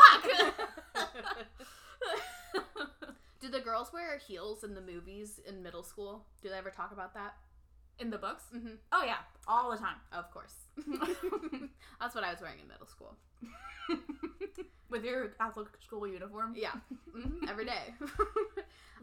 fuck? 0.95 1.11
Do 3.41 3.49
the 3.49 3.59
girls 3.59 3.91
wear 3.91 4.17
heels 4.17 4.63
in 4.63 4.75
the 4.75 4.81
movies 4.81 5.39
in 5.47 5.63
middle 5.63 5.83
school? 5.83 6.25
Do 6.41 6.49
they 6.49 6.55
ever 6.57 6.69
talk 6.69 6.91
about 6.91 7.13
that? 7.15 7.35
in 7.99 8.09
the 8.09 8.17
books? 8.17 8.45
Mm-hmm. 8.55 8.75
Oh 8.91 9.03
yeah, 9.05 9.17
all 9.47 9.69
the 9.69 9.77
time. 9.77 9.97
Of 10.11 10.31
course. 10.31 10.55
That's 11.99 12.15
what 12.15 12.23
I 12.23 12.31
was 12.31 12.41
wearing 12.41 12.59
in 12.59 12.67
middle 12.67 12.87
school. 12.87 13.15
With 14.89 15.03
your 15.05 15.27
Catholic 15.29 15.67
school 15.85 16.07
uniform. 16.07 16.53
Yeah, 16.57 16.71
hmm 17.13 17.45
every 17.47 17.65
day. 17.65 17.93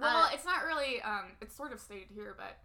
Well, 0.01 0.25
Uh, 0.25 0.29
it's 0.33 0.45
not 0.45 0.65
really. 0.65 1.01
Um, 1.03 1.33
it's 1.41 1.55
sort 1.57 1.73
of 1.73 1.81
stated 1.81 2.09
here, 2.13 2.35
but 2.37 2.59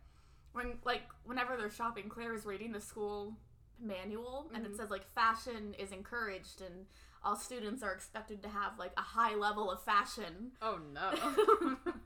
when 0.53 0.79
like 0.85 1.03
whenever 1.23 1.55
they're 1.55 1.69
shopping, 1.69 2.09
Claire 2.09 2.33
is 2.33 2.45
reading 2.45 2.71
the 2.71 2.81
school 2.81 3.37
manual, 3.79 4.49
and 4.55 4.65
Mhm. 4.65 4.71
it 4.71 4.75
says 4.77 4.89
like 4.89 5.05
fashion 5.13 5.73
is 5.77 5.91
encouraged 5.91 6.61
and 6.61 6.85
all 7.25 7.35
students 7.35 7.81
are 7.83 7.91
expected 7.93 8.41
to 8.43 8.49
have 8.49 8.77
like 8.77 8.91
a 8.97 9.01
high 9.01 9.35
level 9.35 9.71
of 9.71 9.81
fashion. 9.83 10.51
Oh 10.61 10.79
no. 10.93 11.11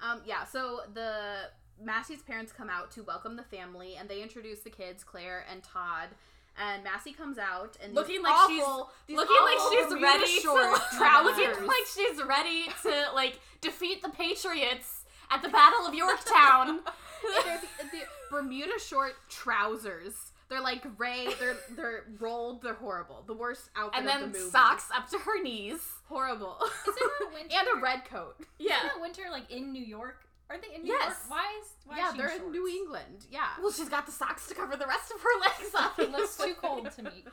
um, 0.00 0.20
yeah, 0.26 0.44
so 0.44 0.80
the 0.92 1.48
Massie's 1.82 2.22
parents 2.22 2.52
come 2.52 2.70
out 2.70 2.90
to 2.92 3.02
welcome 3.02 3.36
the 3.36 3.42
family 3.42 3.96
and 3.98 4.08
they 4.08 4.22
introduce 4.22 4.60
the 4.60 4.70
kids, 4.70 5.04
Claire 5.04 5.44
and 5.50 5.62
Todd. 5.62 6.08
And 6.56 6.84
Massie 6.84 7.12
comes 7.12 7.36
out 7.36 7.76
and 7.82 7.94
Looking 7.94 8.22
like 8.22 8.32
she's- 8.48 8.62
awful- 8.64 8.90
these 9.08 9.16
looking 9.16 9.36
like 9.42 9.58
she's 9.72 10.02
ready 10.02 10.40
short 10.40 10.74
to 10.90 10.96
trousers. 10.96 11.36
looking 11.48 11.66
like 11.66 11.86
she's 11.92 12.22
ready 12.22 12.66
to 12.82 13.06
like 13.14 13.40
defeat 13.60 14.02
the 14.02 14.10
Patriots 14.10 15.04
at 15.30 15.42
the 15.42 15.48
Battle 15.48 15.84
of 15.86 15.94
Yorktown. 15.94 16.80
the, 17.22 17.60
the 17.90 18.02
Bermuda 18.30 18.78
short 18.78 19.14
trousers. 19.28 20.14
They're 20.54 20.62
like 20.62 20.96
gray. 20.96 21.26
They're 21.40 21.56
they're 21.74 22.04
rolled. 22.20 22.62
They're 22.62 22.74
horrible. 22.74 23.24
The 23.26 23.34
worst 23.34 23.70
outfit 23.74 23.98
and 23.98 24.06
of 24.08 24.12
then 24.20 24.32
the 24.32 24.38
movie. 24.38 24.50
socks 24.50 24.84
up 24.94 25.10
to 25.10 25.18
her 25.18 25.42
knees. 25.42 25.80
Horrible. 26.08 26.56
Is 26.86 26.94
it 26.96 27.12
winter? 27.34 27.56
and 27.58 27.68
a 27.76 27.80
red 27.82 28.04
coat. 28.04 28.36
Yeah. 28.60 28.76
Isn't 28.78 28.90
it 28.98 29.00
winter 29.02 29.22
like 29.32 29.50
in 29.50 29.72
New 29.72 29.84
York? 29.84 30.20
Are 30.48 30.56
they 30.58 30.76
in 30.76 30.82
New 30.84 30.92
Yes. 30.92 31.02
York? 31.06 31.16
Why 31.26 31.60
is 31.60 31.68
why 31.86 31.96
yeah, 31.96 32.06
is 32.08 32.12
she 32.12 32.18
they're 32.18 32.36
in, 32.36 32.42
in? 32.42 32.52
New 32.52 32.68
England. 32.68 33.26
Yeah. 33.32 33.48
Well, 33.60 33.72
she's 33.72 33.88
got 33.88 34.06
the 34.06 34.12
socks 34.12 34.46
to 34.46 34.54
cover 34.54 34.76
the 34.76 34.86
rest 34.86 35.10
of 35.10 35.20
her 35.20 35.40
legs 35.40 35.74
up. 35.74 35.98
It 35.98 36.12
looks 36.12 36.36
too 36.36 36.54
cold 36.62 36.88
to 36.92 37.02
me. 37.02 37.24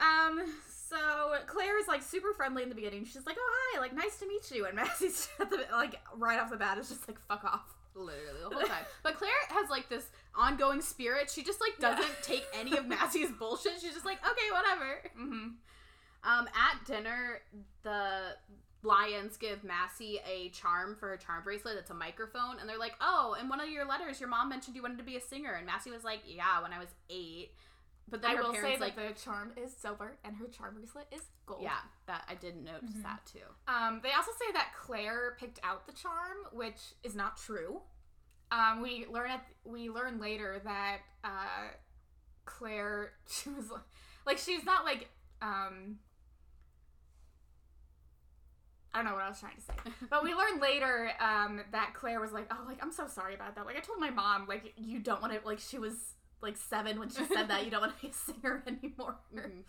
Um, 0.00 0.42
so 0.88 0.96
Claire 1.46 1.78
is 1.78 1.86
like 1.88 2.02
super 2.02 2.32
friendly 2.32 2.62
in 2.62 2.68
the 2.70 2.74
beginning. 2.74 3.04
She's 3.04 3.26
like, 3.26 3.36
"Oh 3.38 3.52
hi, 3.74 3.80
like 3.80 3.92
nice 3.94 4.18
to 4.20 4.26
meet 4.26 4.50
you," 4.50 4.64
and 4.66 4.76
Massie's 4.76 5.28
at 5.40 5.50
the, 5.50 5.60
like 5.72 5.96
right 6.16 6.38
off 6.40 6.50
the 6.50 6.56
bat 6.56 6.78
is 6.78 6.88
just 6.88 7.06
like, 7.06 7.18
"Fuck 7.28 7.44
off." 7.44 7.74
Literally 7.94 8.40
the 8.42 8.54
whole 8.54 8.66
time. 8.66 8.84
But 9.02 9.16
Claire 9.16 9.30
has 9.50 9.70
like 9.70 9.88
this 9.88 10.06
ongoing 10.34 10.80
spirit. 10.80 11.30
She 11.30 11.42
just 11.42 11.60
like 11.60 11.78
doesn't 11.78 12.22
take 12.22 12.44
any 12.58 12.76
of 12.76 12.86
Massie's 12.86 13.30
bullshit. 13.38 13.74
She's 13.80 13.92
just 13.94 14.04
like, 14.04 14.18
okay, 14.18 14.50
whatever. 14.52 15.00
Mm-hmm. 15.18 15.48
Um, 16.24 16.48
at 16.48 16.84
dinner, 16.86 17.40
the 17.82 18.36
Lyons 18.82 19.36
give 19.36 19.62
Massie 19.64 20.20
a 20.28 20.48
charm 20.50 20.96
for 20.98 21.08
her 21.08 21.16
charm 21.16 21.44
bracelet. 21.44 21.76
It's 21.78 21.90
a 21.90 21.94
microphone, 21.94 22.58
and 22.60 22.68
they're 22.68 22.78
like, 22.78 22.94
"Oh, 23.00 23.36
in 23.40 23.48
one 23.48 23.60
of 23.60 23.68
your 23.68 23.86
letters, 23.86 24.20
your 24.20 24.28
mom 24.28 24.48
mentioned 24.48 24.76
you 24.76 24.82
wanted 24.82 24.98
to 24.98 25.04
be 25.04 25.16
a 25.16 25.20
singer." 25.20 25.52
And 25.52 25.66
Massie 25.66 25.90
was 25.90 26.04
like, 26.04 26.20
"Yeah, 26.26 26.62
when 26.62 26.72
I 26.72 26.78
was 26.78 26.88
eight. 27.10 27.50
But 28.08 28.20
then 28.22 28.32
I 28.32 28.34
her 28.36 28.42
will 28.42 28.52
say 28.54 28.60
parents 28.60 28.80
that 28.80 28.96
like, 28.96 29.16
the 29.16 29.20
charm 29.20 29.52
is 29.56 29.72
silver 29.74 30.18
and 30.24 30.36
her 30.36 30.46
charm 30.46 30.74
bracelet 30.74 31.06
is 31.10 31.22
gold. 31.46 31.62
"Yeah, 31.62 31.78
that 32.06 32.24
I 32.28 32.34
didn't 32.34 32.64
notice 32.64 32.90
Mhm. 32.90 33.02
that 33.02 33.24
too." 33.26 33.46
Um, 33.66 34.00
they 34.02 34.12
also 34.12 34.30
say 34.32 34.52
that 34.52 34.72
Claire 34.76 35.36
picked 35.38 35.58
out 35.62 35.86
the 35.86 35.92
charm, 35.92 36.36
which 36.52 36.94
is 37.02 37.14
not 37.14 37.36
true. 37.38 37.80
Um, 38.50 38.82
we 38.82 39.06
learn 39.06 39.30
at 39.30 39.46
we 39.64 39.88
learn 39.90 40.20
later 40.20 40.60
that 40.64 40.98
uh, 41.24 41.70
Claire 42.44 43.14
she 43.28 43.48
was 43.50 43.70
like, 43.70 43.82
like 44.26 44.38
she's 44.38 44.64
not 44.64 44.84
like 44.84 45.08
um. 45.40 45.98
I 48.92 48.98
don't 48.98 49.06
know 49.06 49.14
what 49.14 49.24
I 49.24 49.28
was 49.28 49.40
trying 49.40 49.56
to 49.56 49.60
say, 49.60 49.74
but 50.10 50.22
we 50.22 50.34
learn 50.34 50.60
later 50.60 51.10
um, 51.18 51.60
that 51.72 51.94
Claire 51.94 52.20
was 52.20 52.30
like, 52.32 52.46
"Oh, 52.52 52.64
like 52.66 52.80
I'm 52.80 52.92
so 52.92 53.08
sorry 53.08 53.34
about 53.34 53.56
that. 53.56 53.66
Like 53.66 53.76
I 53.76 53.80
told 53.80 53.98
my 53.98 54.10
mom, 54.10 54.46
like 54.46 54.72
you 54.76 55.00
don't 55.00 55.20
want 55.20 55.32
to. 55.32 55.40
Like 55.44 55.58
she 55.58 55.78
was 55.78 56.14
like 56.44 56.56
seven 56.56 56.98
when 57.00 57.08
she 57.08 57.24
said 57.24 57.48
that 57.48 57.64
you 57.64 57.70
don't 57.70 57.80
want 57.80 57.96
to 57.96 58.00
be 58.02 58.08
a 58.08 58.12
singer 58.12 58.62
anymore." 58.68 59.16
Mhm. 59.34 59.64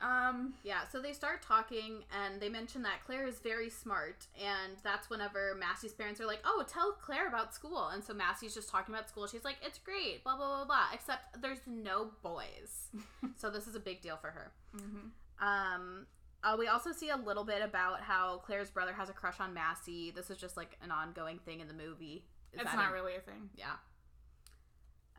Um, 0.00 0.54
Yeah, 0.64 0.86
so 0.90 1.00
they 1.00 1.12
start 1.14 1.40
talking 1.40 2.02
and 2.12 2.40
they 2.40 2.48
mention 2.50 2.82
that 2.82 3.02
Claire 3.06 3.26
is 3.26 3.38
very 3.38 3.70
smart, 3.70 4.26
and 4.38 4.74
that's 4.82 5.08
whenever 5.08 5.54
Massie's 5.54 5.92
parents 5.94 6.20
are 6.20 6.26
like, 6.26 6.40
"Oh, 6.44 6.62
tell 6.68 6.92
Claire 6.92 7.28
about 7.28 7.54
school." 7.54 7.88
And 7.88 8.04
so 8.04 8.12
Massie's 8.12 8.52
just 8.54 8.68
talking 8.68 8.94
about 8.94 9.08
school. 9.08 9.26
She's 9.26 9.44
like, 9.44 9.56
"It's 9.62 9.78
great, 9.78 10.22
blah 10.24 10.36
blah 10.36 10.56
blah 10.56 10.64
blah." 10.66 10.86
Except 10.92 11.40
there's 11.40 11.60
no 11.66 12.10
boys, 12.22 12.88
so 13.36 13.48
this 13.50 13.66
is 13.66 13.76
a 13.76 13.80
big 13.80 14.02
deal 14.02 14.16
for 14.18 14.30
her. 14.30 14.52
mhm. 14.76 15.10
Um, 15.40 16.06
uh, 16.42 16.56
we 16.58 16.66
also 16.68 16.92
see 16.92 17.08
a 17.08 17.16
little 17.16 17.44
bit 17.44 17.62
about 17.62 18.02
how 18.02 18.38
Claire's 18.44 18.70
brother 18.70 18.92
has 18.92 19.08
a 19.08 19.14
crush 19.14 19.40
on 19.40 19.54
Massie. 19.54 20.10
This 20.10 20.28
is 20.28 20.36
just 20.36 20.56
like 20.58 20.76
an 20.82 20.90
ongoing 20.90 21.38
thing 21.38 21.60
in 21.60 21.68
the 21.68 21.72
movie. 21.74 22.26
Is 22.52 22.60
it's 22.60 22.74
not 22.74 22.90
a- 22.90 22.92
really 22.92 23.14
a 23.16 23.20
thing. 23.20 23.48
Yeah. 23.56 23.76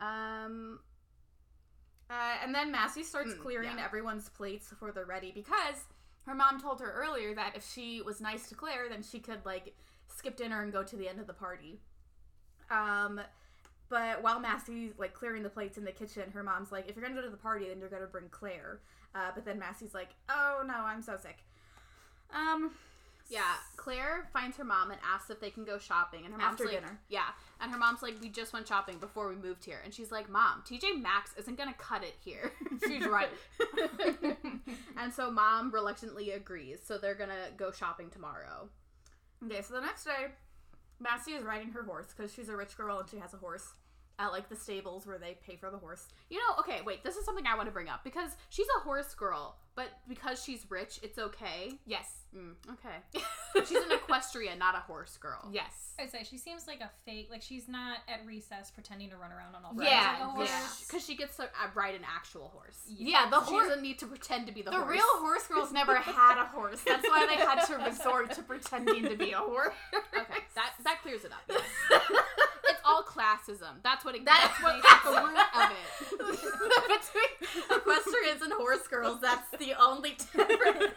Um. 0.01 0.79
Uh, 2.09 2.35
and 2.43 2.53
then 2.53 2.71
Massie 2.71 3.03
starts 3.03 3.33
Mm, 3.33 3.39
clearing 3.41 3.77
yeah. 3.77 3.85
everyone's 3.85 4.29
plates 4.29 4.69
before 4.69 4.91
they're 4.91 5.05
ready 5.05 5.31
because 5.31 5.85
her 6.27 6.35
mom 6.35 6.61
told 6.61 6.79
her 6.79 6.91
earlier 6.91 7.33
that 7.33 7.55
if 7.55 7.67
she 7.67 7.99
was 8.01 8.21
nice 8.21 8.47
to 8.49 8.55
Claire, 8.55 8.87
then 8.89 9.01
she 9.01 9.19
could 9.19 9.43
like 9.43 9.75
skip 10.07 10.35
dinner 10.37 10.61
and 10.61 10.71
go 10.71 10.83
to 10.83 10.95
the 10.95 11.09
end 11.09 11.19
of 11.19 11.25
the 11.25 11.33
party. 11.33 11.79
Um, 12.69 13.19
but 13.89 14.21
while 14.21 14.39
Massie's 14.39 14.93
like 14.99 15.13
clearing 15.13 15.41
the 15.41 15.49
plates 15.49 15.77
in 15.79 15.83
the 15.83 15.91
kitchen, 15.91 16.29
her 16.31 16.43
mom's 16.43 16.71
like, 16.71 16.87
"If 16.87 16.95
you're 16.95 17.03
gonna 17.03 17.15
go 17.19 17.25
to 17.25 17.29
the 17.31 17.37
party, 17.37 17.69
then 17.69 17.79
you're 17.79 17.89
gonna 17.89 18.05
bring 18.07 18.29
Claire." 18.29 18.81
Uh, 19.15 19.31
but 19.33 19.43
then 19.45 19.57
Massie's 19.57 19.93
like, 19.95 20.09
"Oh 20.29 20.63
no, 20.65 20.73
I'm 20.75 21.01
so 21.01 21.17
sick." 21.17 21.37
Um, 22.31 22.71
Yeah, 23.27 23.55
Claire 23.75 24.29
finds 24.33 24.57
her 24.57 24.63
mom 24.63 24.91
and 24.91 24.99
asks 25.03 25.29
if 25.29 25.39
they 25.39 25.49
can 25.49 25.65
go 25.65 25.77
shopping, 25.79 26.25
and 26.25 26.33
her 26.33 26.37
mom's 26.39 26.53
After 26.53 26.65
like, 26.65 26.75
dinner. 26.75 26.99
"Yeah," 27.09 27.29
and 27.59 27.71
her 27.71 27.77
mom's 27.77 28.01
like, 28.03 28.21
"We 28.21 28.29
just 28.29 28.53
went 28.53 28.67
shopping 28.67 28.97
before 28.99 29.27
we 29.27 29.35
moved 29.35 29.65
here," 29.65 29.81
and 29.83 29.93
she's 29.93 30.11
like, 30.11 30.29
"Mom, 30.29 30.63
TJ 30.65 31.01
Maxx 31.01 31.33
isn't 31.37 31.57
gonna 31.57 31.73
cut 31.73 32.03
it 32.03 32.15
here." 32.19 32.51
She's 32.87 33.05
right. 33.05 33.29
and 34.97 35.13
so 35.13 35.31
mom 35.31 35.71
reluctantly 35.71 36.31
agrees. 36.31 36.79
So 36.83 36.97
they're 36.97 37.15
gonna 37.15 37.49
go 37.57 37.71
shopping 37.71 38.09
tomorrow. 38.09 38.69
Okay, 39.43 39.61
so 39.61 39.73
the 39.73 39.81
next 39.81 40.03
day, 40.03 40.27
Massie 40.99 41.31
is 41.31 41.43
riding 41.43 41.71
her 41.71 41.83
horse 41.83 42.13
because 42.15 42.33
she's 42.33 42.49
a 42.49 42.55
rich 42.55 42.77
girl 42.77 42.99
and 42.99 43.09
she 43.09 43.17
has 43.17 43.33
a 43.33 43.37
horse 43.37 43.73
at 44.19 44.31
like 44.31 44.49
the 44.49 44.55
stables 44.55 45.05
where 45.05 45.17
they 45.17 45.37
pay 45.45 45.55
for 45.55 45.69
the 45.69 45.77
horse. 45.77 46.07
You 46.29 46.37
know, 46.37 46.55
okay, 46.59 46.81
wait, 46.85 47.03
this 47.03 47.15
is 47.15 47.25
something 47.25 47.45
I 47.45 47.55
want 47.55 47.67
to 47.67 47.73
bring 47.73 47.89
up 47.89 48.03
because 48.03 48.31
she's 48.49 48.67
a 48.77 48.81
horse 48.81 49.13
girl, 49.13 49.57
but 49.75 49.87
because 50.07 50.43
she's 50.43 50.65
rich, 50.69 50.99
it's 51.03 51.17
okay. 51.19 51.73
Yes. 51.85 52.11
Mm, 52.35 52.51
okay, 52.73 52.97
she's 53.65 53.77
an 53.77 53.93
equestrian, 53.93 54.59
not 54.59 54.75
a 54.75 54.79
horse 54.79 55.15
girl. 55.15 55.47
Yes. 55.53 55.93
I'd 55.97 56.11
say 56.11 56.25
she 56.29 56.37
seems 56.37 56.67
like 56.67 56.81
a 56.81 56.89
fake. 57.05 57.29
Like 57.31 57.41
she's 57.41 57.69
not 57.69 57.99
at 58.09 58.25
recess 58.25 58.69
pretending 58.71 59.09
to 59.11 59.15
run 59.15 59.31
around 59.31 59.55
on 59.55 59.63
all 59.63 59.73
fours 59.73 59.87
Yeah, 59.87 60.31
like 60.35 60.49
yeah. 60.49 60.67
because 60.85 61.05
she 61.05 61.15
gets 61.15 61.37
to 61.37 61.43
uh, 61.43 61.47
ride 61.75 61.95
an 61.95 62.01
actual 62.05 62.49
horse. 62.49 62.77
Yeah, 62.89 63.29
the 63.29 63.41
She 63.45 63.51
horse. 63.51 63.67
doesn't 63.67 63.81
need 63.81 63.99
to 63.99 64.05
pretend 64.07 64.47
to 64.47 64.53
be 64.53 64.61
the, 64.61 64.71
The 64.71 64.75
horse. 64.75 64.87
The 64.87 64.91
real 64.91 65.21
horse 65.21 65.47
girls 65.47 65.71
never 65.71 65.95
had 65.95 66.41
a 66.41 66.45
horse. 66.47 66.81
That's 66.85 67.07
why 67.07 67.25
they 67.25 67.35
had 67.41 67.63
to 67.67 67.77
resort 67.89 68.33
to 68.33 68.43
pretending 68.43 69.03
to 69.03 69.15
be 69.15 69.31
a 69.31 69.37
horse. 69.37 69.73
Okay, 69.93 70.41
that 70.55 70.73
that 70.83 71.01
clears 71.03 71.23
it 71.23 71.31
up. 71.31 71.39
yes. 71.49 71.61
All 72.85 73.03
classism. 73.03 73.81
That's 73.83 74.05
what 74.05 74.15
it, 74.15 74.25
That- 74.25 74.53
that's 74.53 74.63
what 74.63 74.83
that's 74.83 75.03
the 75.03 75.21
root 75.27 75.39
of 75.55 75.71
it. 75.71 76.91
Between 77.69 77.79
equestrians 77.79 78.41
and 78.43 78.53
horse 78.53 78.87
girls, 78.87 79.19
that's 79.21 79.49
the 79.57 79.73
only 79.81 80.11
difference. 80.11 80.93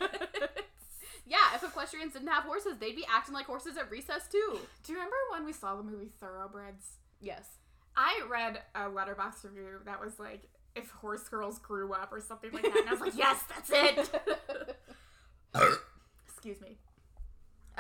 Yeah, 1.26 1.38
if 1.54 1.62
equestrians 1.62 2.12
didn't 2.14 2.28
have 2.28 2.44
horses, 2.44 2.74
they'd 2.78 2.96
be 2.96 3.04
acting 3.10 3.34
like 3.34 3.46
horses 3.46 3.76
at 3.76 3.90
recess 3.90 4.26
too. 4.28 4.58
Do 4.84 4.92
you 4.92 4.98
remember 4.98 5.16
when 5.30 5.44
we 5.44 5.52
saw 5.52 5.76
the 5.76 5.82
movie 5.82 6.10
Thoroughbreds? 6.20 6.84
Yes. 7.20 7.44
I 7.96 8.22
read 8.30 8.60
a 8.74 8.82
Letterboxd 8.82 9.44
review 9.44 9.80
that 9.84 10.00
was 10.00 10.18
like, 10.18 10.42
if 10.76 10.90
horse 10.90 11.28
girls 11.28 11.58
grew 11.58 11.92
up 11.92 12.12
or 12.12 12.20
something 12.20 12.50
like 12.52 12.62
that. 12.62 12.76
And 12.76 12.88
I 12.88 12.92
was 12.92 13.00
like, 13.00 13.12
yes, 13.16 13.42
that's 13.48 13.70
it. 13.72 14.10
Excuse 16.28 16.60
me. 16.60 16.78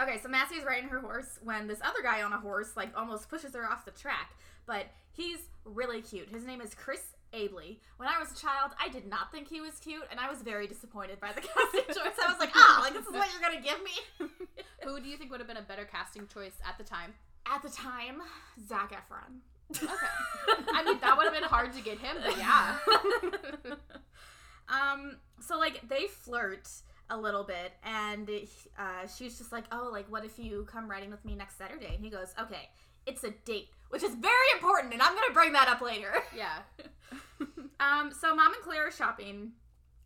Okay, 0.00 0.18
so 0.22 0.28
Massie's 0.28 0.64
riding 0.64 0.88
her 0.90 1.00
horse 1.00 1.38
when 1.42 1.66
this 1.66 1.80
other 1.82 2.02
guy 2.02 2.22
on 2.22 2.32
a 2.32 2.38
horse 2.38 2.76
like 2.76 2.96
almost 2.96 3.28
pushes 3.28 3.54
her 3.54 3.64
off 3.64 3.84
the 3.84 3.90
track. 3.90 4.32
But 4.66 4.86
he's 5.12 5.38
really 5.64 6.02
cute. 6.02 6.28
His 6.28 6.44
name 6.44 6.60
is 6.60 6.74
Chris 6.74 7.00
Abeley. 7.32 7.78
When 7.96 8.08
I 8.08 8.18
was 8.18 8.32
a 8.32 8.36
child, 8.36 8.72
I 8.82 8.88
did 8.88 9.06
not 9.06 9.32
think 9.32 9.48
he 9.48 9.60
was 9.60 9.74
cute, 9.80 10.04
and 10.10 10.20
I 10.20 10.30
was 10.30 10.42
very 10.42 10.66
disappointed 10.66 11.20
by 11.20 11.32
the 11.32 11.40
casting 11.54 11.82
choice. 11.88 12.14
I 12.24 12.30
was 12.30 12.38
like, 12.38 12.50
oh, 12.54 12.80
like 12.82 12.92
this 12.92 13.06
is 13.06 13.12
what 13.12 13.28
you're 13.32 13.42
gonna 13.42 13.62
give 13.62 13.82
me. 13.82 14.28
Who 14.84 15.00
do 15.00 15.08
you 15.08 15.16
think 15.16 15.30
would 15.30 15.40
have 15.40 15.48
been 15.48 15.56
a 15.56 15.62
better 15.62 15.84
casting 15.84 16.26
choice 16.26 16.54
at 16.66 16.78
the 16.78 16.84
time? 16.84 17.14
At 17.46 17.62
the 17.62 17.70
time, 17.70 18.20
Zac 18.68 18.92
Efron. 18.92 19.40
Okay. 19.70 19.92
I 20.72 20.82
mean, 20.84 20.98
that 21.00 21.16
would 21.16 21.24
have 21.24 21.34
been 21.34 21.42
hard 21.42 21.72
to 21.74 21.82
get 21.82 21.98
him, 21.98 22.16
but 22.24 22.36
yeah. 22.38 22.76
um 24.68 25.16
so 25.40 25.58
like 25.58 25.88
they 25.88 26.06
flirt 26.06 26.68
a 27.10 27.16
little 27.16 27.44
bit 27.44 27.72
and 27.84 28.28
uh, 28.78 29.06
she's 29.06 29.38
just 29.38 29.52
like 29.52 29.64
oh 29.72 29.88
like 29.92 30.10
what 30.10 30.24
if 30.24 30.38
you 30.38 30.66
come 30.70 30.90
riding 30.90 31.10
with 31.10 31.24
me 31.24 31.34
next 31.34 31.58
saturday? 31.58 31.94
And 31.94 32.04
he 32.04 32.10
goes 32.10 32.34
okay 32.40 32.68
it's 33.06 33.24
a 33.24 33.30
date 33.44 33.68
which 33.90 34.02
is 34.02 34.14
very 34.14 34.34
important 34.54 34.92
and 34.92 35.00
i'm 35.00 35.14
gonna 35.14 35.32
bring 35.32 35.52
that 35.52 35.68
up 35.68 35.80
later. 35.80 36.12
Yeah. 36.36 36.58
um 37.80 38.12
so 38.12 38.34
mom 38.34 38.52
and 38.52 38.62
claire 38.62 38.88
are 38.88 38.92
shopping 38.92 39.52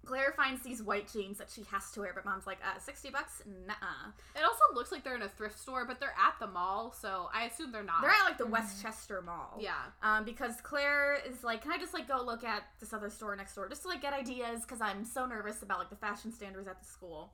claire 0.04 0.32
finds 0.36 0.62
these 0.62 0.82
white 0.82 1.10
jeans 1.12 1.38
that 1.38 1.48
she 1.50 1.62
has 1.70 1.90
to 1.92 2.00
wear 2.00 2.12
but 2.14 2.24
mom's 2.24 2.46
like 2.46 2.58
uh 2.64 2.78
60 2.78 3.10
bucks 3.10 3.42
nuh-uh 3.66 4.10
It 4.36 4.42
also 4.44 4.62
looks 4.74 4.90
like 4.90 5.04
they're 5.04 5.14
in 5.14 5.22
a 5.22 5.28
thrift 5.28 5.58
store, 5.60 5.84
but 5.84 6.00
they're 6.00 6.14
at 6.18 6.34
the 6.40 6.46
mall, 6.46 6.92
so 6.98 7.28
I 7.34 7.44
assume 7.44 7.70
they're 7.72 7.82
not. 7.82 8.02
they're 8.02 8.10
at 8.10 8.24
like 8.24 8.38
the 8.38 8.46
westchester 8.46 9.22
mall 9.22 9.58
yeah. 9.60 9.72
um, 10.02 10.24
because 10.24 10.60
Claire 10.62 11.18
is 11.28 11.44
like, 11.44 11.62
can 11.62 11.72
I 11.72 11.78
just 11.78 11.94
like 11.94 12.08
go 12.08 12.22
look 12.24 12.44
at 12.44 12.62
this 12.80 12.92
other 12.92 13.10
store 13.10 13.34
next 13.36 13.54
door 13.54 13.68
just 13.68 13.82
to 13.82 13.88
like 13.88 14.02
get 14.02 14.12
ideas 14.12 14.62
because 14.62 14.80
I'm 14.80 15.04
so 15.04 15.26
nervous 15.26 15.62
about 15.62 15.78
like 15.78 15.90
the 15.90 15.96
fashion 15.96 16.32
standards 16.32 16.66
at 16.68 16.80
the 16.80 16.86
school. 16.86 17.32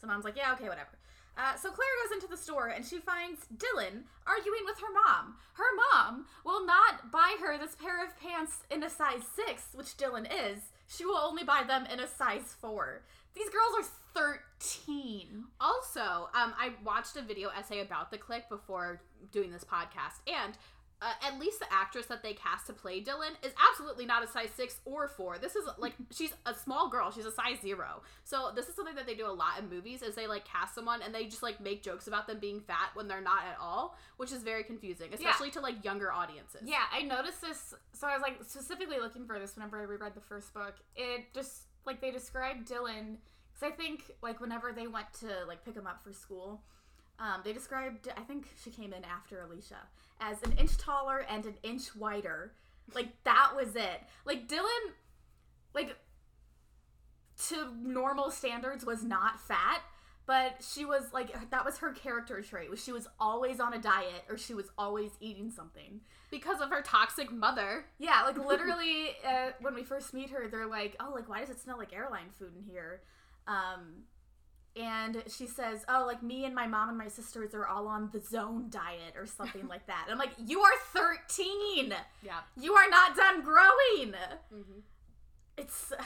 So 0.00 0.06
mom's 0.06 0.24
like, 0.24 0.36
yeah, 0.36 0.52
okay, 0.54 0.68
whatever. 0.68 0.90
Uh, 1.36 1.54
so 1.56 1.70
Claire 1.70 1.88
goes 2.04 2.16
into 2.16 2.26
the 2.28 2.36
store 2.36 2.68
and 2.68 2.84
she 2.84 2.98
finds 2.98 3.46
Dylan 3.56 4.02
arguing 4.26 4.64
with 4.66 4.78
her 4.80 4.92
mom. 4.92 5.36
Her 5.54 5.64
mom 5.92 6.26
will 6.44 6.66
not 6.66 7.10
buy 7.10 7.36
her 7.40 7.56
this 7.56 7.74
pair 7.74 8.04
of 8.04 8.18
pants 8.20 8.58
in 8.70 8.82
a 8.82 8.90
size 8.90 9.22
6, 9.34 9.68
which 9.74 9.96
Dylan 9.96 10.26
is. 10.26 10.60
She 10.94 11.06
will 11.06 11.16
only 11.16 11.42
buy 11.44 11.64
them 11.66 11.86
in 11.86 12.00
a 12.00 12.06
size 12.06 12.54
4. 12.60 13.00
These 13.34 13.48
girls 13.48 13.86
are 13.86 13.90
13. 14.14 15.44
Also, 15.58 16.28
um, 16.34 16.52
I 16.58 16.72
watched 16.84 17.16
a 17.16 17.22
video 17.22 17.48
essay 17.58 17.80
about 17.80 18.10
the 18.10 18.18
Clique 18.18 18.48
before 18.50 19.00
doing 19.30 19.50
this 19.50 19.64
podcast, 19.64 20.20
and 20.26 20.52
uh, 21.02 21.26
at 21.26 21.40
least 21.40 21.58
the 21.58 21.66
actress 21.72 22.06
that 22.06 22.22
they 22.22 22.32
cast 22.32 22.66
to 22.68 22.72
play 22.72 23.02
Dylan 23.02 23.32
is 23.44 23.52
absolutely 23.70 24.06
not 24.06 24.22
a 24.22 24.26
size 24.28 24.50
six 24.54 24.76
or 24.84 25.08
four. 25.08 25.36
This 25.38 25.56
is 25.56 25.64
like 25.78 25.94
she's 26.10 26.32
a 26.46 26.54
small 26.54 26.88
girl. 26.88 27.10
She's 27.10 27.26
a 27.26 27.32
size 27.32 27.60
zero. 27.60 28.02
So 28.24 28.52
this 28.54 28.68
is 28.68 28.76
something 28.76 28.94
that 28.94 29.06
they 29.06 29.14
do 29.14 29.26
a 29.26 29.32
lot 29.32 29.58
in 29.58 29.68
movies. 29.68 30.02
Is 30.02 30.14
they 30.14 30.26
like 30.26 30.44
cast 30.44 30.74
someone 30.74 31.02
and 31.02 31.12
they 31.14 31.24
just 31.24 31.42
like 31.42 31.60
make 31.60 31.82
jokes 31.82 32.06
about 32.06 32.26
them 32.26 32.38
being 32.38 32.60
fat 32.60 32.90
when 32.94 33.08
they're 33.08 33.20
not 33.20 33.42
at 33.42 33.58
all, 33.60 33.96
which 34.16 34.32
is 34.32 34.42
very 34.42 34.62
confusing, 34.62 35.12
especially 35.12 35.50
to 35.50 35.60
like 35.60 35.84
younger 35.84 36.12
audiences. 36.12 36.62
Yeah, 36.64 36.84
I 36.92 37.02
noticed 37.02 37.40
this. 37.40 37.74
So 37.92 38.06
I 38.06 38.14
was 38.14 38.22
like 38.22 38.38
specifically 38.46 38.98
looking 39.00 39.26
for 39.26 39.38
this 39.38 39.56
whenever 39.56 39.80
I 39.80 39.82
reread 39.82 40.14
the 40.14 40.20
first 40.20 40.54
book. 40.54 40.76
It 40.94 41.34
just 41.34 41.64
like 41.84 42.00
they 42.00 42.12
described 42.12 42.68
Dylan 42.68 43.16
because 43.52 43.72
I 43.72 43.76
think 43.76 44.12
like 44.22 44.40
whenever 44.40 44.72
they 44.72 44.86
went 44.86 45.12
to 45.20 45.26
like 45.48 45.64
pick 45.64 45.74
him 45.74 45.86
up 45.86 46.02
for 46.04 46.12
school, 46.12 46.62
um, 47.18 47.40
they 47.44 47.52
described 47.52 48.08
I 48.16 48.22
think 48.22 48.48
she 48.62 48.70
came 48.70 48.92
in 48.92 49.04
after 49.04 49.40
Alicia 49.42 49.78
as 50.20 50.42
an 50.42 50.52
inch 50.52 50.76
taller 50.78 51.24
and 51.28 51.44
an 51.46 51.54
inch 51.62 51.94
wider. 51.94 52.52
Like 52.94 53.08
that 53.24 53.52
was 53.56 53.76
it. 53.76 54.02
Like 54.24 54.48
Dylan, 54.48 54.92
like 55.74 55.96
to 57.48 57.72
normal 57.82 58.30
standards 58.30 58.84
was 58.84 59.02
not 59.02 59.40
fat. 59.40 59.82
But 60.24 60.62
she 60.62 60.84
was 60.84 61.12
like 61.12 61.50
that 61.50 61.64
was 61.64 61.78
her 61.78 61.90
character 61.90 62.40
trait. 62.42 62.70
Was 62.70 62.82
she 62.82 62.92
was 62.92 63.08
always 63.18 63.58
on 63.58 63.74
a 63.74 63.78
diet 63.78 64.24
or 64.28 64.38
she 64.38 64.54
was 64.54 64.66
always 64.78 65.10
eating 65.20 65.50
something. 65.50 66.00
Because 66.30 66.60
of 66.60 66.70
her 66.70 66.80
toxic 66.80 67.32
mother. 67.32 67.86
Yeah, 67.98 68.22
like 68.22 68.38
literally, 68.46 69.10
uh, 69.26 69.50
when 69.60 69.74
we 69.74 69.82
first 69.82 70.14
meet 70.14 70.30
her, 70.30 70.48
they're 70.48 70.68
like, 70.68 70.96
"Oh, 71.00 71.12
like 71.12 71.28
why 71.28 71.40
does 71.40 71.50
it 71.50 71.60
smell 71.60 71.76
like 71.76 71.92
airline 71.92 72.30
food 72.38 72.52
in 72.56 72.62
here?" 72.62 73.02
Um, 73.48 74.04
and 74.76 75.22
she 75.28 75.46
says, 75.46 75.84
"Oh, 75.88 76.04
like 76.06 76.22
me 76.22 76.44
and 76.44 76.54
my 76.54 76.66
mom 76.66 76.88
and 76.88 76.98
my 76.98 77.08
sisters 77.08 77.54
are 77.54 77.66
all 77.66 77.86
on 77.88 78.10
the 78.12 78.20
zone 78.20 78.66
diet 78.70 79.14
or 79.16 79.26
something 79.26 79.68
like 79.68 79.86
that." 79.86 80.04
And 80.06 80.12
I'm 80.12 80.18
like, 80.18 80.34
"You 80.46 80.60
are 80.60 80.72
13. 80.92 81.94
Yeah. 82.22 82.40
You 82.56 82.74
are 82.74 82.88
not 82.88 83.16
done 83.16 83.42
growing." 83.42 84.14
Mm-hmm. 84.52 84.80
It's 85.56 85.92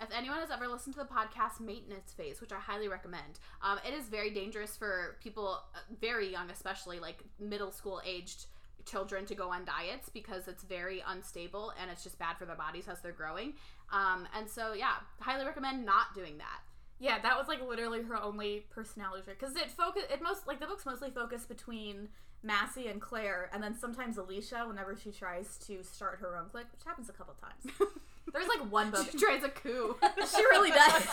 If 0.00 0.10
anyone 0.16 0.38
has 0.38 0.50
ever 0.50 0.68
listened 0.68 0.94
to 0.94 1.00
the 1.00 1.06
podcast 1.06 1.60
Maintenance 1.60 2.12
Phase, 2.12 2.40
which 2.40 2.52
I 2.52 2.60
highly 2.60 2.86
recommend, 2.86 3.40
um, 3.62 3.78
it 3.86 3.92
is 3.92 4.06
very 4.06 4.30
dangerous 4.30 4.76
for 4.76 5.16
people, 5.20 5.60
uh, 5.74 5.78
very 6.00 6.30
young, 6.30 6.50
especially 6.50 7.00
like 7.00 7.24
middle 7.40 7.72
school 7.72 8.00
aged 8.06 8.46
children, 8.86 9.26
to 9.26 9.34
go 9.34 9.50
on 9.50 9.64
diets 9.64 10.08
because 10.08 10.46
it's 10.46 10.62
very 10.62 11.02
unstable 11.08 11.72
and 11.80 11.90
it's 11.90 12.04
just 12.04 12.16
bad 12.18 12.38
for 12.38 12.44
their 12.44 12.56
bodies 12.56 12.86
as 12.86 13.00
they're 13.00 13.10
growing. 13.10 13.54
Um, 13.92 14.28
and 14.36 14.48
so, 14.48 14.72
yeah, 14.72 14.94
highly 15.20 15.44
recommend 15.44 15.84
not 15.84 16.14
doing 16.14 16.38
that. 16.38 16.60
Yeah, 17.00 17.20
that 17.20 17.38
was 17.38 17.46
like 17.46 17.60
literally 17.66 18.02
her 18.02 18.20
only 18.20 18.66
personality 18.70 19.22
trait 19.22 19.38
because 19.38 19.54
it 19.56 19.70
focus 19.70 20.02
it 20.10 20.20
most 20.22 20.46
like 20.46 20.58
the 20.58 20.66
book's 20.66 20.84
mostly 20.84 21.10
focus 21.10 21.44
between 21.44 22.08
Massie 22.42 22.88
and 22.88 23.00
Claire, 23.00 23.50
and 23.52 23.62
then 23.62 23.76
sometimes 23.78 24.16
Alicia 24.16 24.64
whenever 24.66 24.96
she 24.96 25.10
tries 25.10 25.58
to 25.66 25.82
start 25.82 26.18
her 26.20 26.36
own 26.36 26.48
clique, 26.50 26.66
which 26.72 26.84
happens 26.84 27.08
a 27.08 27.12
couple 27.12 27.34
times. 27.34 27.76
There's 28.32 28.48
like 28.48 28.70
one 28.70 28.90
book 28.90 29.08
She 29.10 29.18
tries 29.18 29.42
a 29.42 29.48
coup. 29.48 29.96
she 30.36 30.42
really 30.44 30.70
does. 30.70 31.06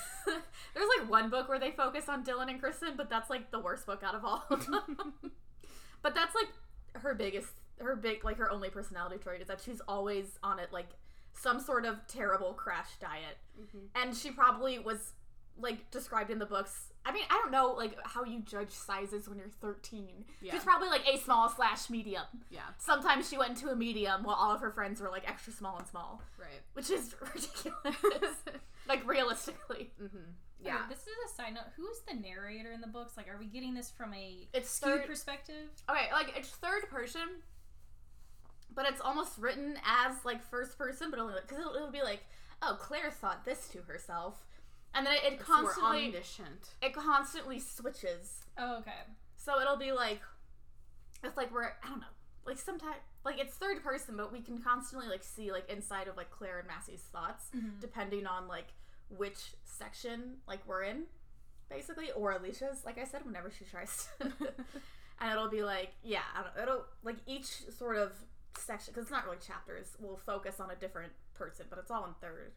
There's 0.74 0.88
like 0.98 1.10
one 1.10 1.30
book 1.30 1.48
where 1.48 1.58
they 1.58 1.70
focus 1.70 2.08
on 2.08 2.24
Dylan 2.24 2.48
and 2.48 2.60
Kristen, 2.60 2.94
but 2.96 3.10
that's 3.10 3.30
like 3.30 3.50
the 3.50 3.58
worst 3.58 3.86
book 3.86 4.02
out 4.04 4.14
of 4.14 4.24
all. 4.24 4.44
of 4.50 4.66
them. 4.66 5.14
but 6.02 6.14
that's 6.14 6.34
like 6.34 6.48
her 7.02 7.14
biggest, 7.14 7.48
her 7.80 7.96
big, 7.96 8.24
like 8.24 8.38
her 8.38 8.50
only 8.50 8.70
personality 8.70 9.18
trait 9.18 9.40
is 9.40 9.48
that 9.48 9.60
she's 9.60 9.80
always 9.88 10.38
on 10.42 10.58
it, 10.58 10.72
like 10.72 10.88
some 11.34 11.60
sort 11.60 11.84
of 11.84 12.06
terrible 12.06 12.52
crash 12.54 12.88
diet, 13.00 13.38
and 13.94 14.16
she 14.16 14.30
probably 14.30 14.78
was 14.78 15.12
like 15.58 15.90
described 15.90 16.30
in 16.30 16.38
the 16.38 16.46
books. 16.46 16.88
I 17.04 17.12
mean, 17.12 17.24
I 17.28 17.34
don't 17.42 17.50
know 17.52 17.72
like 17.76 17.96
how 18.04 18.24
you 18.24 18.40
judge 18.40 18.70
sizes 18.70 19.28
when 19.28 19.38
you're 19.38 19.48
13. 19.60 20.24
Yeah. 20.40 20.52
She's 20.52 20.62
probably 20.64 20.88
like 20.88 21.06
a 21.06 21.18
small 21.18 21.48
slash 21.50 21.90
medium. 21.90 22.22
yeah, 22.48 22.60
Sometimes 22.78 23.28
she 23.28 23.36
went 23.36 23.50
into 23.50 23.68
a 23.68 23.76
medium 23.76 24.22
while 24.22 24.36
all 24.36 24.52
of 24.54 24.60
her 24.60 24.70
friends 24.70 25.00
were 25.00 25.10
like 25.10 25.28
extra 25.28 25.52
small 25.52 25.76
and 25.78 25.86
small 25.86 26.22
right. 26.38 26.62
which 26.74 26.90
is 26.90 27.14
ridiculous. 27.20 28.36
like 28.88 29.06
realistically, 29.06 29.90
Mm-hmm. 30.02 30.16
Yeah. 30.64 30.74
Yeah. 30.74 30.82
this 30.88 31.00
is 31.00 31.08
a 31.30 31.34
side 31.34 31.54
note. 31.54 31.64
Who's 31.76 31.98
the 32.08 32.14
narrator 32.14 32.70
in 32.70 32.80
the 32.80 32.86
books? 32.86 33.16
Like, 33.16 33.28
are 33.28 33.36
we 33.36 33.46
getting 33.46 33.74
this 33.74 33.90
from 33.90 34.14
a 34.14 34.46
It's 34.54 34.70
skewed 34.70 35.00
third- 35.00 35.06
perspective? 35.06 35.68
okay, 35.90 36.06
like 36.12 36.32
it's 36.36 36.50
third 36.50 36.88
person, 36.88 37.22
but 38.74 38.86
it's 38.86 39.00
almost 39.00 39.38
written 39.38 39.76
as 39.86 40.24
like 40.24 40.42
first 40.42 40.78
person, 40.78 41.10
but 41.10 41.18
only 41.20 41.34
because 41.40 41.58
it'll, 41.58 41.74
it'll 41.74 41.90
be 41.90 42.02
like, 42.02 42.24
oh, 42.62 42.76
Claire 42.80 43.10
thought 43.10 43.44
this 43.44 43.68
to 43.68 43.82
herself, 43.82 44.46
and 44.94 45.06
then 45.06 45.14
it, 45.14 45.34
it 45.34 45.38
constantly 45.40 46.06
omniscient. 46.06 46.70
it 46.80 46.94
constantly 46.94 47.58
switches. 47.58 48.44
Oh, 48.58 48.78
okay. 48.78 48.90
So 49.36 49.60
it'll 49.60 49.76
be 49.76 49.92
like, 49.92 50.20
it's 51.24 51.36
like 51.36 51.52
we're 51.52 51.64
I 51.82 51.88
don't 51.88 52.00
know, 52.00 52.06
like 52.46 52.58
sometimes 52.58 52.96
like 53.24 53.38
it's 53.40 53.54
third 53.54 53.82
person, 53.82 54.16
but 54.16 54.32
we 54.32 54.40
can 54.40 54.58
constantly 54.60 55.08
like 55.08 55.22
see 55.22 55.52
like 55.52 55.68
inside 55.70 56.08
of 56.08 56.16
like 56.16 56.30
Claire 56.30 56.58
and 56.60 56.68
Massie's 56.68 57.02
thoughts, 57.12 57.46
Mhm. 57.56 57.80
depending 57.80 58.26
on 58.26 58.48
like 58.48 58.68
which 59.08 59.52
section 59.64 60.36
like 60.48 60.60
we're 60.66 60.82
in, 60.84 61.04
basically, 61.68 62.10
or 62.12 62.32
Alicia's. 62.32 62.82
Like 62.84 62.98
I 62.98 63.04
said, 63.04 63.24
whenever 63.24 63.50
she 63.50 63.64
tries, 63.64 64.08
to. 64.20 64.26
and 65.20 65.30
it'll 65.30 65.48
be 65.50 65.62
like 65.62 65.90
yeah, 66.02 66.22
I 66.36 66.42
don't, 66.42 66.62
it'll 66.62 66.84
like 67.04 67.16
each 67.26 67.62
sort 67.76 67.96
of 67.96 68.12
section 68.58 68.92
because 68.92 69.04
it's 69.04 69.12
not 69.12 69.24
really 69.24 69.38
chapters 69.44 69.96
We'll 69.98 70.16
focus 70.16 70.60
on 70.60 70.70
a 70.70 70.76
different 70.76 71.12
person, 71.34 71.66
but 71.68 71.78
it's 71.78 71.90
all 71.90 72.04
in 72.04 72.12
3rd 72.26 72.50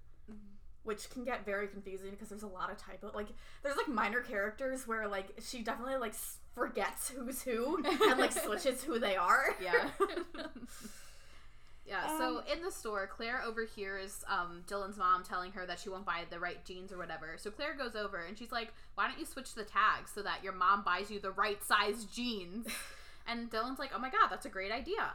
Which 0.83 1.09
can 1.09 1.23
get 1.23 1.45
very 1.45 1.67
confusing 1.67 2.11
because 2.11 2.29
there's 2.29 2.43
a 2.43 2.47
lot 2.47 2.71
of 2.71 2.77
typo. 2.77 3.11
Like, 3.13 3.27
there's 3.63 3.77
like 3.77 3.87
minor 3.87 4.21
characters 4.21 4.87
where 4.87 5.07
like 5.07 5.27
she 5.41 5.63
definitely 5.63 5.97
like 5.97 6.13
forgets 6.53 7.09
who's 7.09 7.41
who 7.41 7.83
and 8.09 8.19
like 8.19 8.31
switches 8.45 8.83
who 8.83 8.99
they 8.99 9.15
are. 9.15 9.55
Yeah. 9.61 9.89
yeah, 11.85 12.17
so 12.17 12.37
Um, 12.37 12.43
in 12.51 12.63
the 12.63 12.71
store, 12.71 13.07
Claire 13.07 13.43
overhears 13.45 14.23
um, 14.27 14.63
Dylan's 14.67 14.97
mom 14.97 15.23
telling 15.23 15.51
her 15.51 15.65
that 15.65 15.79
she 15.79 15.89
won't 15.89 16.05
buy 16.05 16.23
the 16.29 16.39
right 16.39 16.63
jeans 16.65 16.91
or 16.91 16.97
whatever. 16.97 17.35
So 17.37 17.51
Claire 17.51 17.75
goes 17.75 17.95
over 17.95 18.17
and 18.17 18.37
she's 18.37 18.51
like, 18.51 18.73
Why 18.95 19.07
don't 19.07 19.19
you 19.19 19.25
switch 19.25 19.53
the 19.53 19.65
tags 19.65 20.11
so 20.13 20.21
that 20.21 20.43
your 20.43 20.53
mom 20.53 20.83
buys 20.83 21.11
you 21.11 21.19
the 21.19 21.31
right 21.31 21.63
size 21.63 22.05
jeans? 22.05 22.67
and 23.27 23.51
Dylan's 23.51 23.79
like, 23.79 23.91
Oh 23.93 23.99
my 23.99 24.09
god, 24.09 24.29
that's 24.29 24.45
a 24.45 24.49
great 24.49 24.71
idea. 24.71 25.13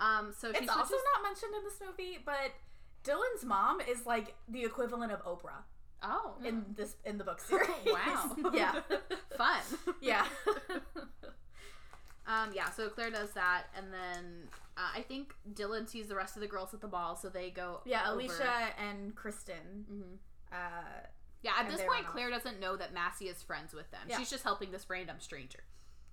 Um, 0.00 0.32
so 0.36 0.48
It's 0.50 0.68
also 0.68 0.84
switches- 0.88 1.04
not 1.14 1.22
mentioned 1.22 1.52
in 1.56 1.62
this 1.64 1.78
movie, 1.86 2.18
but 2.24 2.52
Dylan's 3.04 3.44
mom 3.44 3.80
is 3.80 4.06
like 4.06 4.34
the 4.48 4.64
equivalent 4.64 5.12
of 5.12 5.22
Oprah 5.24 5.62
Oh, 6.02 6.34
in 6.42 6.64
this 6.74 6.96
in 7.04 7.18
the 7.18 7.24
book 7.24 7.40
series. 7.48 7.68
wow. 7.86 8.34
yeah. 8.54 8.80
Fun. 9.36 9.60
Yeah. 10.00 10.26
Um, 12.26 12.50
yeah, 12.54 12.70
so 12.70 12.88
Claire 12.88 13.10
does 13.10 13.32
that, 13.32 13.64
and 13.76 13.92
then 13.92 14.48
uh, 14.76 14.90
I 14.96 15.00
think 15.02 15.34
Dylan 15.52 15.88
sees 15.88 16.06
the 16.06 16.14
rest 16.14 16.36
of 16.36 16.42
the 16.42 16.46
girls 16.46 16.72
at 16.72 16.80
the 16.80 16.86
ball, 16.86 17.16
so 17.16 17.28
they 17.28 17.50
go. 17.50 17.80
Yeah, 17.84 18.02
over. 18.08 18.20
Alicia 18.20 18.66
and 18.78 19.14
Kristen. 19.16 19.84
Mm-hmm. 19.90 20.14
Uh, 20.52 20.56
Yeah, 21.42 21.52
at 21.58 21.66
this 21.68 21.78
point, 21.80 21.90
run 21.90 22.04
off. 22.04 22.12
Claire 22.12 22.30
doesn't 22.30 22.60
know 22.60 22.76
that 22.76 22.94
Massie 22.94 23.26
is 23.28 23.42
friends 23.42 23.74
with 23.74 23.90
them. 23.90 24.02
Yeah. 24.08 24.18
She's 24.18 24.30
just 24.30 24.44
helping 24.44 24.70
this 24.70 24.88
random 24.88 25.16
stranger. 25.18 25.60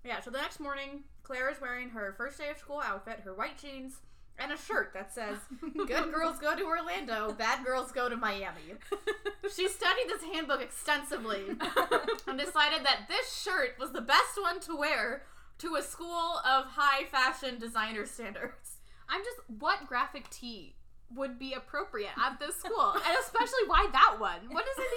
Yeah, 0.08 0.22
so 0.22 0.32
the 0.32 0.38
next 0.38 0.62
morning, 0.62 1.04
Claire 1.24 1.50
is 1.50 1.60
wearing 1.60 1.90
her 1.90 2.14
first 2.18 2.38
day 2.38 2.50
of 2.50 2.58
school 2.58 2.82
outfit, 2.84 3.20
her 3.26 3.34
white 3.34 3.58
jeans, 3.62 3.98
and 4.40 4.54
a 4.54 4.58
shirt 4.58 4.94
that 4.94 5.14
says, 5.14 5.38
Good 5.76 6.14
girls 6.14 6.40
go 6.40 6.56
to 6.56 6.64
Orlando, 6.64 7.34
bad 7.34 7.66
girls 7.66 7.92
go 7.92 8.08
to 8.08 8.16
Miami. 8.16 8.76
She 9.56 9.70
studied 9.70 10.10
this 10.10 10.24
handbook 10.24 10.62
extensively 10.62 11.46
and 12.28 12.38
decided 12.38 12.86
that 12.86 13.06
this 13.08 13.34
shirt 13.42 13.78
was 13.80 13.94
the 13.94 14.02
best 14.02 14.42
one 14.42 14.60
to 14.62 14.76
wear 14.76 15.24
to 15.60 15.76
a 15.76 15.82
school 15.82 16.40
of 16.46 16.66
high 16.66 17.06
fashion 17.06 17.58
designer 17.58 18.06
standards. 18.06 18.80
I'm 19.08 19.22
just, 19.24 19.38
what 19.48 19.88
graphic 19.88 20.30
tee 20.30 20.76
would 21.16 21.40
be 21.40 21.54
appropriate 21.54 22.12
at 22.22 22.38
this 22.40 22.56
school? 22.58 22.92
and 22.94 23.18
especially, 23.22 23.64
why 23.68 23.88
that 23.92 24.18
one? 24.20 24.40
What 24.50 24.66
does 24.66 24.86
it 24.86 24.92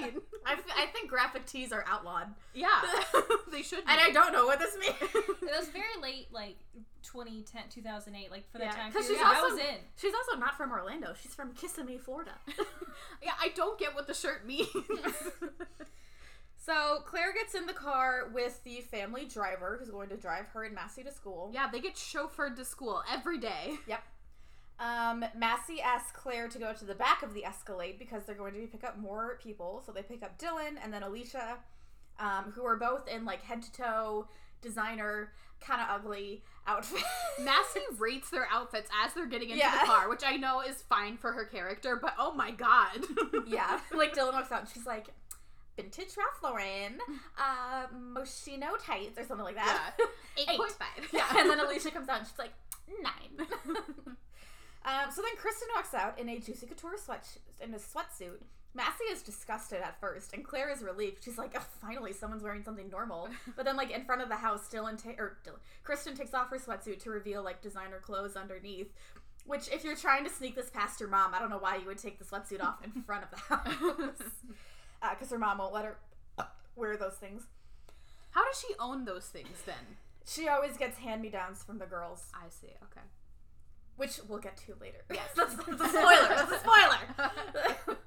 even 0.00 0.12
mean? 0.14 0.22
I, 0.46 0.52
f- 0.54 0.64
I 0.76 0.86
think 0.86 1.10
graphic 1.10 1.44
tees 1.46 1.70
are 1.72 1.84
outlawed. 1.86 2.28
Yeah, 2.54 2.68
they 3.52 3.62
should 3.62 3.84
be. 3.84 3.90
And 3.92 4.00
I 4.00 4.10
don't 4.10 4.32
know 4.32 4.46
what 4.46 4.58
this 4.58 4.76
means. 4.78 4.94
It 5.02 5.56
was 5.58 5.68
very 5.68 6.00
late, 6.02 6.28
like 6.32 6.56
2010, 7.02 7.62
2008, 7.70 8.30
like 8.30 8.50
for 8.50 8.58
that 8.58 8.64
Yeah, 8.64 8.70
time 8.72 8.92
'cause 8.92 9.06
period. 9.06 9.18
she's 9.18 9.26
I 9.26 9.34
also- 9.40 9.54
was 9.56 9.58
in. 9.64 9.76
She's 9.96 10.14
also 10.14 10.38
not 10.40 10.56
from 10.56 10.72
Orlando. 10.72 11.14
She's 11.20 11.34
from 11.34 11.52
Kissimmee, 11.52 11.98
Florida. 11.98 12.32
yeah, 13.22 13.32
I 13.40 13.48
don't 13.54 13.78
get 13.78 13.94
what 13.94 14.06
the 14.06 14.14
shirt 14.14 14.46
means. 14.46 14.68
so 16.56 16.98
Claire 17.06 17.32
gets 17.32 17.54
in 17.54 17.66
the 17.66 17.72
car 17.72 18.30
with 18.32 18.62
the 18.64 18.80
family 18.82 19.24
driver 19.24 19.76
who's 19.78 19.90
going 19.90 20.08
to 20.10 20.16
drive 20.16 20.46
her 20.48 20.64
and 20.64 20.74
Massie 20.74 21.02
to 21.02 21.12
school. 21.12 21.50
yeah, 21.52 21.68
they 21.70 21.80
get 21.80 21.94
chauffeured 21.94 22.56
to 22.56 22.64
school 22.64 23.02
every 23.10 23.38
day. 23.38 23.74
Yep. 23.86 24.02
Um, 24.80 25.24
Massie 25.36 25.80
asks 25.82 26.10
Claire 26.12 26.48
to 26.48 26.58
go 26.58 26.72
to 26.72 26.84
the 26.86 26.94
back 26.94 27.22
of 27.22 27.34
the 27.34 27.44
Escalade 27.44 27.96
because 27.98 28.24
they're 28.24 28.34
going 28.34 28.54
to 28.54 28.66
pick 28.66 28.82
up 28.82 28.98
more 28.98 29.38
people. 29.42 29.82
So 29.84 29.92
they 29.92 30.02
pick 30.02 30.22
up 30.22 30.38
Dylan 30.38 30.76
and 30.82 30.90
then 30.92 31.02
Alicia, 31.02 31.58
um, 32.18 32.52
who 32.54 32.64
are 32.64 32.76
both 32.76 33.06
in 33.06 33.24
like 33.26 33.42
head 33.42 33.60
to 33.62 33.72
toe 33.72 34.28
designer, 34.62 35.32
kind 35.60 35.82
of 35.82 35.88
ugly 35.90 36.42
outfits. 36.66 37.04
Massie 37.40 37.80
rates 37.98 38.30
their 38.30 38.48
outfits 38.50 38.90
as 39.04 39.12
they're 39.12 39.26
getting 39.26 39.50
into 39.50 39.60
Yeah. 39.62 39.80
the 39.80 39.86
car, 39.86 40.08
which 40.08 40.22
I 40.24 40.36
know 40.36 40.62
is 40.62 40.82
fine 40.88 41.18
for 41.18 41.32
her 41.32 41.44
character, 41.44 41.98
but 42.00 42.14
oh 42.18 42.32
my 42.32 42.50
god. 42.50 43.04
yeah, 43.46 43.80
like 43.94 44.14
Dylan 44.14 44.32
walks 44.32 44.50
out 44.50 44.60
and 44.60 44.68
she's 44.68 44.86
like, 44.86 45.08
vintage 45.76 46.16
Ralph 46.16 46.42
Lauren, 46.42 46.98
uh, 47.38 47.86
Moschino 47.94 48.70
tights 48.82 49.18
or 49.18 49.24
something 49.24 49.44
like 49.44 49.56
that. 49.56 49.92
Yeah. 50.38 50.44
8.5. 50.54 51.12
yeah, 51.12 51.26
and 51.38 51.50
then 51.50 51.60
Alicia 51.60 51.90
comes 51.90 52.08
out 52.08 52.20
and 52.20 52.26
she's 52.26 52.38
like, 52.38 52.52
nine. 53.02 53.46
Um, 54.84 55.10
so 55.10 55.22
then 55.22 55.36
Kristen 55.36 55.68
walks 55.74 55.94
out 55.94 56.18
in 56.18 56.28
a 56.28 56.38
Juicy 56.38 56.66
Couture 56.66 56.96
sweat 56.96 57.26
in 57.60 57.74
a 57.74 57.78
sweatsuit. 57.78 58.40
Massie 58.72 59.04
is 59.10 59.22
disgusted 59.22 59.80
at 59.82 59.98
first, 60.00 60.32
and 60.32 60.44
Claire 60.44 60.70
is 60.70 60.80
relieved. 60.80 61.24
She's 61.24 61.36
like, 61.36 61.52
oh, 61.56 61.66
finally, 61.80 62.12
someone's 62.12 62.42
wearing 62.42 62.62
something 62.62 62.88
normal. 62.88 63.28
But 63.56 63.64
then, 63.64 63.76
like 63.76 63.90
in 63.90 64.04
front 64.04 64.22
of 64.22 64.28
the 64.28 64.36
house, 64.36 64.68
Dylan 64.72 65.02
ta- 65.02 65.18
or 65.18 65.38
Dylan, 65.44 65.58
Kristen 65.82 66.14
takes 66.14 66.34
off 66.34 66.50
her 66.50 66.58
sweatsuit 66.58 67.02
to 67.02 67.10
reveal 67.10 67.42
like 67.42 67.60
designer 67.62 67.98
clothes 67.98 68.36
underneath. 68.36 68.92
Which, 69.44 69.68
if 69.72 69.84
you're 69.84 69.96
trying 69.96 70.24
to 70.24 70.30
sneak 70.30 70.54
this 70.54 70.70
past 70.70 71.00
your 71.00 71.08
mom, 71.08 71.34
I 71.34 71.40
don't 71.40 71.50
know 71.50 71.58
why 71.58 71.76
you 71.76 71.86
would 71.86 71.98
take 71.98 72.18
the 72.18 72.24
sweatsuit 72.24 72.62
off 72.62 72.84
in 72.84 73.02
front 73.02 73.24
of 73.24 73.30
the 73.30 73.36
house, 73.54 74.32
because 75.10 75.30
her 75.30 75.38
mom 75.38 75.58
won't 75.58 75.72
let 75.74 75.84
her 75.84 75.96
wear 76.76 76.96
those 76.96 77.14
things. 77.14 77.42
How 78.30 78.44
does 78.44 78.60
she 78.60 78.74
own 78.78 79.04
those 79.04 79.24
things 79.24 79.62
then? 79.66 79.96
She 80.26 80.46
always 80.48 80.76
gets 80.76 80.98
hand 80.98 81.22
me 81.22 81.30
downs 81.30 81.64
from 81.64 81.78
the 81.78 81.86
girls. 81.86 82.26
I 82.34 82.48
see. 82.50 82.68
Okay. 82.68 83.04
Which 84.00 84.18
we'll 84.28 84.38
get 84.38 84.56
to 84.56 84.74
later. 84.80 84.96
Yes, 85.12 85.28
that's, 85.36 85.54
that's 85.54 85.68
a 85.68 85.88
spoiler. 85.88 86.28
That's 86.28 86.52
a 86.52 86.58
spoiler. 86.58 87.98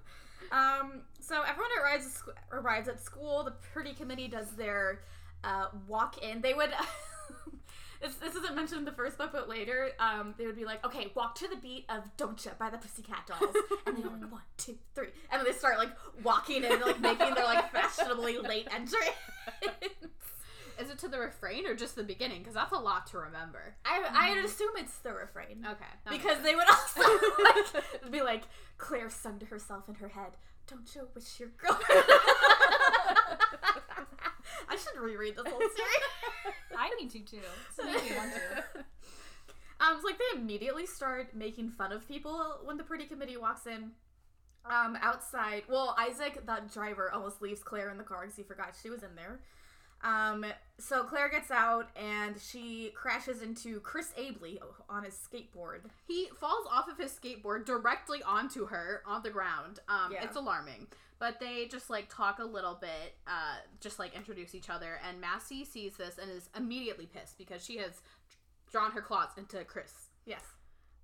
um, 0.51 1.01
so 1.19 1.43
everyone 1.43 1.69
arrives 1.83 2.23
at, 2.27 2.57
arrives 2.57 2.87
at 2.87 2.99
school. 2.99 3.43
The 3.43 3.53
pretty 3.71 3.93
committee 3.93 4.27
does 4.27 4.49
their 4.57 5.01
uh, 5.43 5.67
walk 5.87 6.17
in. 6.23 6.41
They 6.41 6.55
would. 6.55 6.71
this, 8.01 8.15
this 8.15 8.33
isn't 8.33 8.55
mentioned 8.55 8.79
in 8.79 8.85
the 8.85 8.91
first 8.91 9.19
book, 9.19 9.29
but 9.31 9.47
later 9.47 9.91
um, 9.99 10.33
they 10.39 10.47
would 10.47 10.55
be 10.55 10.65
like, 10.65 10.83
"Okay, 10.83 11.11
walk 11.13 11.35
to 11.35 11.47
the 11.47 11.57
beat 11.57 11.85
of 11.89 12.09
Don't 12.17 12.43
Ya 12.43 12.53
by 12.57 12.71
the 12.71 12.79
Pussycat 12.79 13.27
Dolls," 13.27 13.55
and 13.85 13.95
they 13.95 14.01
go 14.01 14.09
like 14.09 14.31
one, 14.31 14.41
two, 14.57 14.75
three, 14.95 15.09
and 15.31 15.39
then 15.39 15.45
they 15.45 15.55
start 15.55 15.77
like 15.77 15.91
walking 16.23 16.63
in, 16.63 16.81
like 16.81 16.99
making 16.99 17.35
their 17.35 17.45
like 17.45 17.71
fashionably 17.71 18.39
late 18.39 18.67
entry. 18.71 19.09
Is 20.79 20.89
it 20.89 20.97
to 20.99 21.07
the 21.07 21.19
refrain 21.19 21.65
or 21.67 21.75
just 21.75 21.95
the 21.95 22.03
beginning? 22.03 22.39
Because 22.39 22.53
that's 22.53 22.71
a 22.71 22.77
lot 22.77 23.07
to 23.07 23.17
remember. 23.17 23.75
I 23.85 24.03
I'd 24.13 24.37
assume 24.43 24.71
it's 24.77 24.97
the 24.99 25.13
refrain. 25.13 25.65
Okay. 25.69 25.85
because 26.09 26.41
they 26.41 26.55
would 26.55 26.67
also 26.69 27.01
like, 27.43 28.11
be 28.11 28.21
like 28.21 28.43
Claire 28.77 29.09
sung 29.09 29.39
to 29.39 29.45
herself 29.45 29.87
in 29.87 29.95
her 29.95 30.09
head, 30.09 30.33
"Don't 30.67 30.89
you 30.95 31.07
wish 31.15 31.39
your 31.39 31.49
girl?" 31.49 31.79
I 34.69 34.75
should 34.77 34.99
reread 34.99 35.35
this 35.35 35.47
whole 35.47 35.59
series. 35.59 35.75
I 36.77 36.89
need 36.99 37.11
to 37.11 37.19
too. 37.19 37.37
So 37.75 37.83
maybe 37.85 38.09
me 38.09 38.15
want 38.15 38.33
to. 38.33 38.83
Um, 39.79 39.99
so 39.99 40.07
like 40.07 40.17
they 40.17 40.39
immediately 40.39 40.85
start 40.85 41.35
making 41.35 41.69
fun 41.69 41.91
of 41.91 42.07
people 42.07 42.59
when 42.63 42.77
the 42.77 42.83
pretty 42.83 43.05
committee 43.05 43.37
walks 43.37 43.67
in. 43.67 43.91
Um, 44.65 44.97
outside, 45.01 45.63
well, 45.67 45.93
Isaac, 45.99 46.45
the 46.45 46.61
driver, 46.73 47.11
almost 47.11 47.41
leaves 47.41 47.61
Claire 47.61 47.89
in 47.89 47.97
the 47.97 48.03
car 48.03 48.21
because 48.21 48.37
he 48.37 48.43
forgot 48.43 48.75
she 48.81 48.89
was 48.89 49.03
in 49.03 49.13
there. 49.15 49.41
Um, 50.03 50.45
so 50.79 51.03
Claire 51.03 51.29
gets 51.29 51.49
out 51.49 51.87
and 51.95 52.35
she 52.39 52.91
crashes 52.93 53.41
into 53.41 53.79
Chris 53.79 54.11
Abeley 54.17 54.59
on 54.89 55.03
his 55.05 55.13
skateboard. 55.15 55.81
He 56.07 56.27
falls 56.37 56.67
off 56.71 56.89
of 56.89 56.97
his 56.97 57.11
skateboard 57.17 57.65
directly 57.65 58.21
onto 58.21 58.65
her 58.67 59.01
on 59.07 59.23
the 59.23 59.29
ground. 59.29 59.79
Um, 59.87 60.11
Yeah. 60.11 60.23
It's 60.25 60.35
alarming. 60.35 60.87
But 61.19 61.39
they 61.39 61.67
just 61.67 61.89
like 61.89 62.09
talk 62.13 62.39
a 62.39 62.43
little 62.43 62.75
bit, 62.75 63.15
uh, 63.27 63.55
just 63.79 63.97
like 63.97 64.13
introduce 64.13 64.53
each 64.53 64.69
other. 64.69 64.99
And 65.07 65.21
Massie 65.21 65.63
sees 65.63 65.95
this 65.95 66.17
and 66.17 66.29
is 66.29 66.49
immediately 66.57 67.05
pissed 67.05 67.37
because 67.37 67.63
she 67.63 67.77
has 67.77 68.01
drawn 68.71 68.91
her 68.91 69.01
claws 69.01 69.29
into 69.37 69.63
Chris. 69.63 69.93
Yes. 70.25 70.43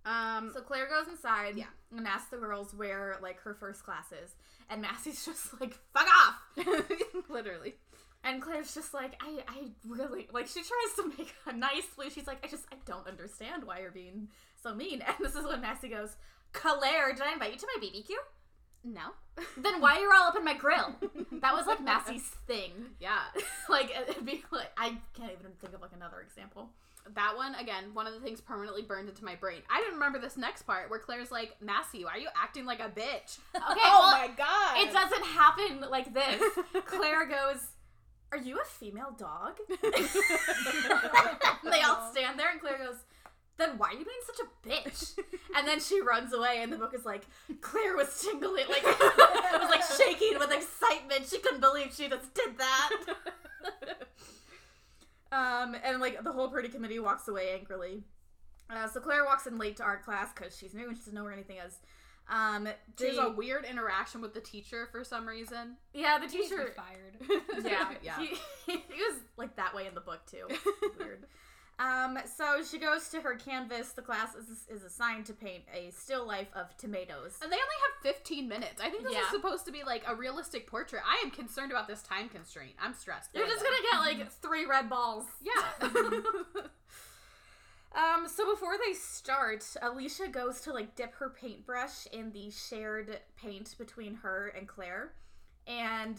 Um, 0.05 0.51
So 0.53 0.61
Claire 0.61 0.89
goes 0.89 1.07
inside 1.07 1.55
Yeah. 1.55 1.67
and 1.95 2.05
asks 2.05 2.29
the 2.31 2.37
girls 2.37 2.73
where 2.73 3.17
like 3.21 3.39
her 3.41 3.53
first 3.53 3.83
class 3.85 4.11
is, 4.11 4.35
and 4.69 4.81
Massie's 4.81 5.23
just 5.25 5.59
like, 5.61 5.77
"Fuck 5.93 6.07
off!" 6.07 6.35
literally. 7.29 7.75
And 8.23 8.41
Claire's 8.41 8.73
just 8.73 8.93
like, 8.93 9.13
"I, 9.21 9.39
I 9.47 9.69
really 9.87 10.27
like." 10.31 10.47
She 10.47 10.61
tries 10.61 10.95
to 10.97 11.07
make 11.17 11.33
a 11.45 11.53
nice 11.53 11.85
plea. 11.95 12.09
She's 12.09 12.27
like, 12.27 12.43
"I 12.43 12.47
just, 12.47 12.65
I 12.71 12.75
don't 12.85 13.07
understand 13.07 13.63
why 13.63 13.79
you're 13.79 13.91
being 13.91 14.27
so 14.61 14.73
mean." 14.75 15.01
And 15.07 15.15
this 15.19 15.35
is 15.35 15.45
when 15.45 15.61
Massie 15.61 15.87
goes, 15.89 16.15
"Claire, 16.51 17.13
did 17.13 17.21
I 17.21 17.33
invite 17.33 17.53
you 17.53 17.59
to 17.59 17.67
my 17.75 17.87
BBQ? 17.87 18.09
No. 18.83 19.01
Then 19.57 19.79
why 19.79 19.95
are 19.95 19.99
you're 20.01 20.13
all 20.13 20.27
up 20.27 20.35
in 20.35 20.43
my 20.43 20.55
grill?" 20.55 20.95
That 21.41 21.53
was 21.53 21.65
like 21.65 21.81
Massie's 21.81 22.27
thing. 22.45 22.71
Yeah. 22.99 23.19
like 23.69 23.91
it'd 24.09 24.25
be 24.25 24.43
like 24.51 24.71
I 24.77 24.97
can't 25.13 25.31
even 25.31 25.51
think 25.61 25.73
of 25.73 25.81
like 25.81 25.93
another 25.95 26.19
example. 26.19 26.71
That 27.15 27.37
one, 27.37 27.55
again, 27.55 27.85
one 27.93 28.05
of 28.05 28.13
the 28.13 28.19
things 28.19 28.41
permanently 28.41 28.83
burned 28.83 29.09
into 29.09 29.23
my 29.23 29.33
brain. 29.35 29.61
I 29.71 29.79
didn't 29.79 29.95
remember 29.95 30.19
this 30.19 30.37
next 30.37 30.63
part 30.63 30.89
where 30.91 30.99
Claire's 30.99 31.31
like, 31.31 31.55
Massie, 31.61 32.03
why 32.03 32.11
are 32.11 32.17
you 32.19 32.27
acting 32.39 32.65
like 32.65 32.81
a 32.81 32.89
bitch? 32.89 33.39
Okay, 33.55 33.63
oh 33.81 34.01
well, 34.03 34.11
my 34.11 34.29
god. 34.37 34.77
It 34.77 34.93
doesn't 34.93 35.25
happen 35.25 35.89
like 35.89 36.13
this. 36.13 36.41
Claire 36.85 37.25
goes, 37.25 37.61
Are 38.31 38.37
you 38.37 38.59
a 38.59 38.65
female 38.65 39.15
dog? 39.17 39.57
they 39.81 39.81
all 41.81 42.11
stand 42.11 42.37
there, 42.39 42.51
and 42.51 42.61
Claire 42.61 42.77
goes, 42.77 42.97
Then 43.57 43.77
why 43.77 43.89
are 43.89 43.93
you 43.93 44.05
being 44.05 44.23
such 44.25 44.39
a 44.39 44.67
bitch? 44.67 45.17
And 45.55 45.67
then 45.67 45.79
she 45.79 45.99
runs 46.01 46.31
away, 46.31 46.59
and 46.61 46.71
the 46.71 46.77
book 46.77 46.93
is 46.93 47.05
like, 47.05 47.23
Claire 47.61 47.95
was 47.95 48.21
tingling, 48.21 48.67
like, 48.69 48.83
it 48.85 49.59
was 49.59 49.69
like 49.69 49.83
shaking 49.97 50.37
with 50.37 50.51
excitement. 50.51 51.27
She 51.27 51.39
couldn't 51.39 51.61
believe 51.61 51.93
she 51.93 52.07
just 52.07 52.33
did 52.35 52.57
that. 52.59 52.91
um, 55.31 55.75
and 55.83 55.99
like 55.99 56.23
the 56.23 56.31
whole 56.31 56.49
pretty 56.49 56.69
committee 56.69 56.99
walks 56.99 57.27
away 57.27 57.55
angrily. 57.57 58.03
Uh, 58.69 58.87
so 58.87 58.99
Claire 58.99 59.25
walks 59.25 59.47
in 59.47 59.57
late 59.57 59.77
to 59.77 59.83
art 59.83 60.03
class 60.05 60.29
because 60.33 60.55
she's 60.55 60.75
new 60.75 60.87
and 60.87 60.95
she 60.95 60.99
doesn't 61.01 61.15
know 61.15 61.23
where 61.23 61.33
anything 61.33 61.57
is. 61.57 61.79
Um, 62.29 62.67
There's 62.97 63.15
they- 63.17 63.21
a 63.23 63.29
weird 63.29 63.65
interaction 63.65 64.21
with 64.21 64.33
the 64.33 64.39
teacher 64.41 64.87
for 64.91 65.03
some 65.03 65.27
reason. 65.27 65.77
yeah, 65.93 66.19
the 66.19 66.27
He's 66.27 66.49
teacher. 66.49 66.73
fired. 66.75 67.41
yeah, 67.65 67.89
yeah. 68.03 68.17
He, 68.19 68.27
he 68.71 69.01
was 69.01 69.15
like 69.37 69.55
that 69.55 69.73
way 69.75 69.87
in 69.87 69.95
the 69.95 70.01
book 70.01 70.19
too. 70.29 70.47
Weird. 70.99 71.25
Um, 71.79 72.19
so 72.35 72.61
she 72.61 72.77
goes 72.77 73.07
to 73.09 73.21
her 73.21 73.35
canvas. 73.35 73.93
The 73.93 74.01
class 74.01 74.35
is, 74.35 74.65
is 74.69 74.83
assigned 74.83 75.25
to 75.27 75.33
paint 75.33 75.63
a 75.73 75.91
still 75.91 76.27
life 76.27 76.49
of 76.53 76.75
tomatoes. 76.75 77.37
And 77.41 77.49
they 77.49 77.55
only 77.55 77.65
have 78.03 78.15
15 78.15 78.49
minutes. 78.49 78.81
I 78.83 78.89
think 78.89 79.03
this 79.03 79.15
is 79.17 79.29
supposed 79.29 79.65
to 79.65 79.71
be 79.71 79.83
like 79.85 80.03
a 80.05 80.13
realistic 80.13 80.67
portrait. 80.67 81.01
I 81.07 81.23
am 81.23 81.31
concerned 81.31 81.71
about 81.71 81.87
this 81.87 82.01
time 82.03 82.27
constraint. 82.27 82.73
I'm 82.81 82.93
stressed. 82.93 83.29
You're 83.33 83.47
just 83.47 83.63
them. 83.63 83.71
gonna 83.71 84.11
get 84.13 84.19
like 84.19 84.31
three 84.41 84.65
red 84.65 84.89
balls. 84.89 85.23
Yeah. 85.41 85.89
Um, 87.99 88.27
so 88.27 88.49
before 88.49 88.75
they 88.85 88.93
start, 88.93 89.65
Alicia 89.81 90.29
goes 90.29 90.61
to 90.61 90.71
like 90.71 90.95
dip 90.95 91.15
her 91.15 91.29
paintbrush 91.29 92.07
in 92.13 92.31
the 92.31 92.49
shared 92.49 93.19
paint 93.35 93.75
between 93.77 94.15
her 94.15 94.53
and 94.57 94.67
Claire, 94.67 95.11
and 95.67 96.15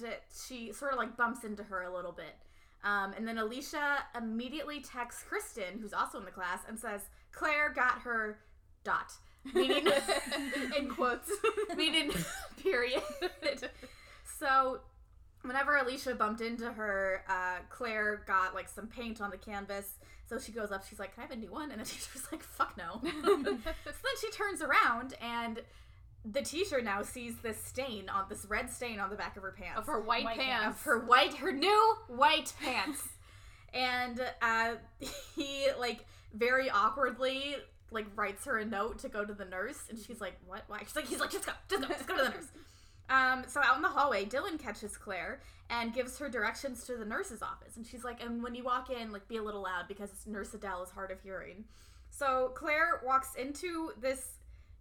she 0.47 0.73
sort 0.73 0.93
of 0.93 0.99
like 0.99 1.17
bumps 1.17 1.45
into 1.45 1.63
her 1.63 1.83
a 1.83 1.95
little 1.95 2.13
bit. 2.13 2.37
Um, 2.85 3.13
and 3.17 3.27
then 3.27 3.39
Alicia 3.39 3.99
immediately 4.17 4.81
texts 4.81 5.25
Kristen, 5.27 5.79
who's 5.81 5.93
also 5.95 6.19
in 6.19 6.25
the 6.27 6.31
class, 6.31 6.61
and 6.69 6.79
says, 6.79 7.09
"Claire 7.33 7.71
got 7.71 8.01
her 8.01 8.41
dot," 8.85 9.13
meaning 9.55 9.87
In 10.79 10.89
quotes. 10.89 11.31
meaning 11.77 12.13
period. 12.63 13.03
so 14.39 14.81
whenever 15.43 15.77
Alicia 15.77 16.15
bumped 16.15 16.43
into 16.43 16.71
her, 16.73 17.25
uh, 17.29 17.61
Claire 17.71 18.23
got 18.27 18.55
like 18.55 18.69
some 18.69 18.87
paint 18.87 19.21
on 19.23 19.31
the 19.31 19.39
canvas. 19.39 19.95
So 20.31 20.39
she 20.39 20.53
goes 20.53 20.71
up, 20.71 20.87
she's 20.89 21.01
like, 21.01 21.13
Can 21.17 21.25
I 21.25 21.27
have 21.27 21.37
a 21.37 21.41
new 21.41 21.51
one? 21.51 21.73
And 21.73 21.81
the 21.81 21.85
teacher's 21.85 22.31
like, 22.31 22.45
Fuck 22.45 22.77
no. 22.79 23.01
so 23.03 23.35
then 23.35 23.63
she 24.21 24.31
turns 24.31 24.63
around 24.63 25.15
and 25.21 25.61
the 26.25 26.41
teacher 26.41 26.81
now 26.81 27.03
sees 27.03 27.35
this 27.43 27.63
stain 27.65 28.09
on 28.09 28.27
this 28.29 28.47
red 28.47 28.71
stain 28.71 29.01
on 29.01 29.11
the 29.11 29.17
back 29.17 29.37
of 29.37 29.43
her 29.43 29.51
pants. 29.59 29.81
of 29.81 29.87
her 29.87 30.01
white, 30.01 30.25
White 30.25 30.39
pants. 30.39 30.79
Of 30.79 30.85
her 30.85 31.01
white 31.01 31.35
her 31.35 31.51
new 31.51 31.97
white 32.07 32.53
pants. 32.63 33.03
and 33.75 34.21
uh 34.41 34.75
he 35.35 35.67
like 35.81 36.05
very 36.33 36.71
awkwardly 36.71 37.57
like 37.91 38.07
writes 38.15 38.45
her 38.45 38.59
a 38.59 38.65
note 38.65 39.01
to 39.01 39.09
go 39.09 39.25
to 39.25 39.35
the 39.35 39.45
nurse 39.45 39.83
and 39.91 39.99
she's 39.99 40.21
like, 40.21 40.35
What? 40.47 40.63
Why? 40.69 40.79
She's 40.85 40.95
like, 40.95 41.09
he's 41.09 41.19
like, 41.19 41.33
just 41.33 41.45
go, 41.45 41.53
just 41.69 41.83
go, 41.83 41.89
just 41.89 42.07
go 42.07 42.17
to 42.17 42.23
the 42.23 42.31
nurse. 42.31 42.47
Um, 43.11 43.45
so 43.49 43.61
out 43.63 43.77
in 43.77 43.83
the 43.83 43.89
hallway, 43.89 44.25
Dylan 44.25 44.59
catches 44.59 44.97
Claire 44.97 45.41
and 45.69 45.93
gives 45.93 46.19
her 46.19 46.29
directions 46.29 46.85
to 46.85 46.97
the 46.97 47.05
nurse's 47.05 47.43
office. 47.43 47.77
And 47.77 47.87
she's 47.87 48.05
like, 48.05 48.23
and 48.23 48.43
when 48.43 48.55
you 48.55 48.65
walk 48.65 48.89
in, 48.91 49.11
like 49.13 49.27
be 49.29 49.37
a 49.37 49.43
little 49.43 49.63
loud 49.63 49.89
because 49.89 50.11
Nurse 50.27 50.55
Adele 50.55 50.83
is 50.85 50.91
hard 50.91 51.11
of 51.11 51.21
hearing. 51.21 51.65
So 52.11 52.53
Claire 52.55 53.01
walks 53.05 53.35
into 53.35 53.91
this 54.01 54.35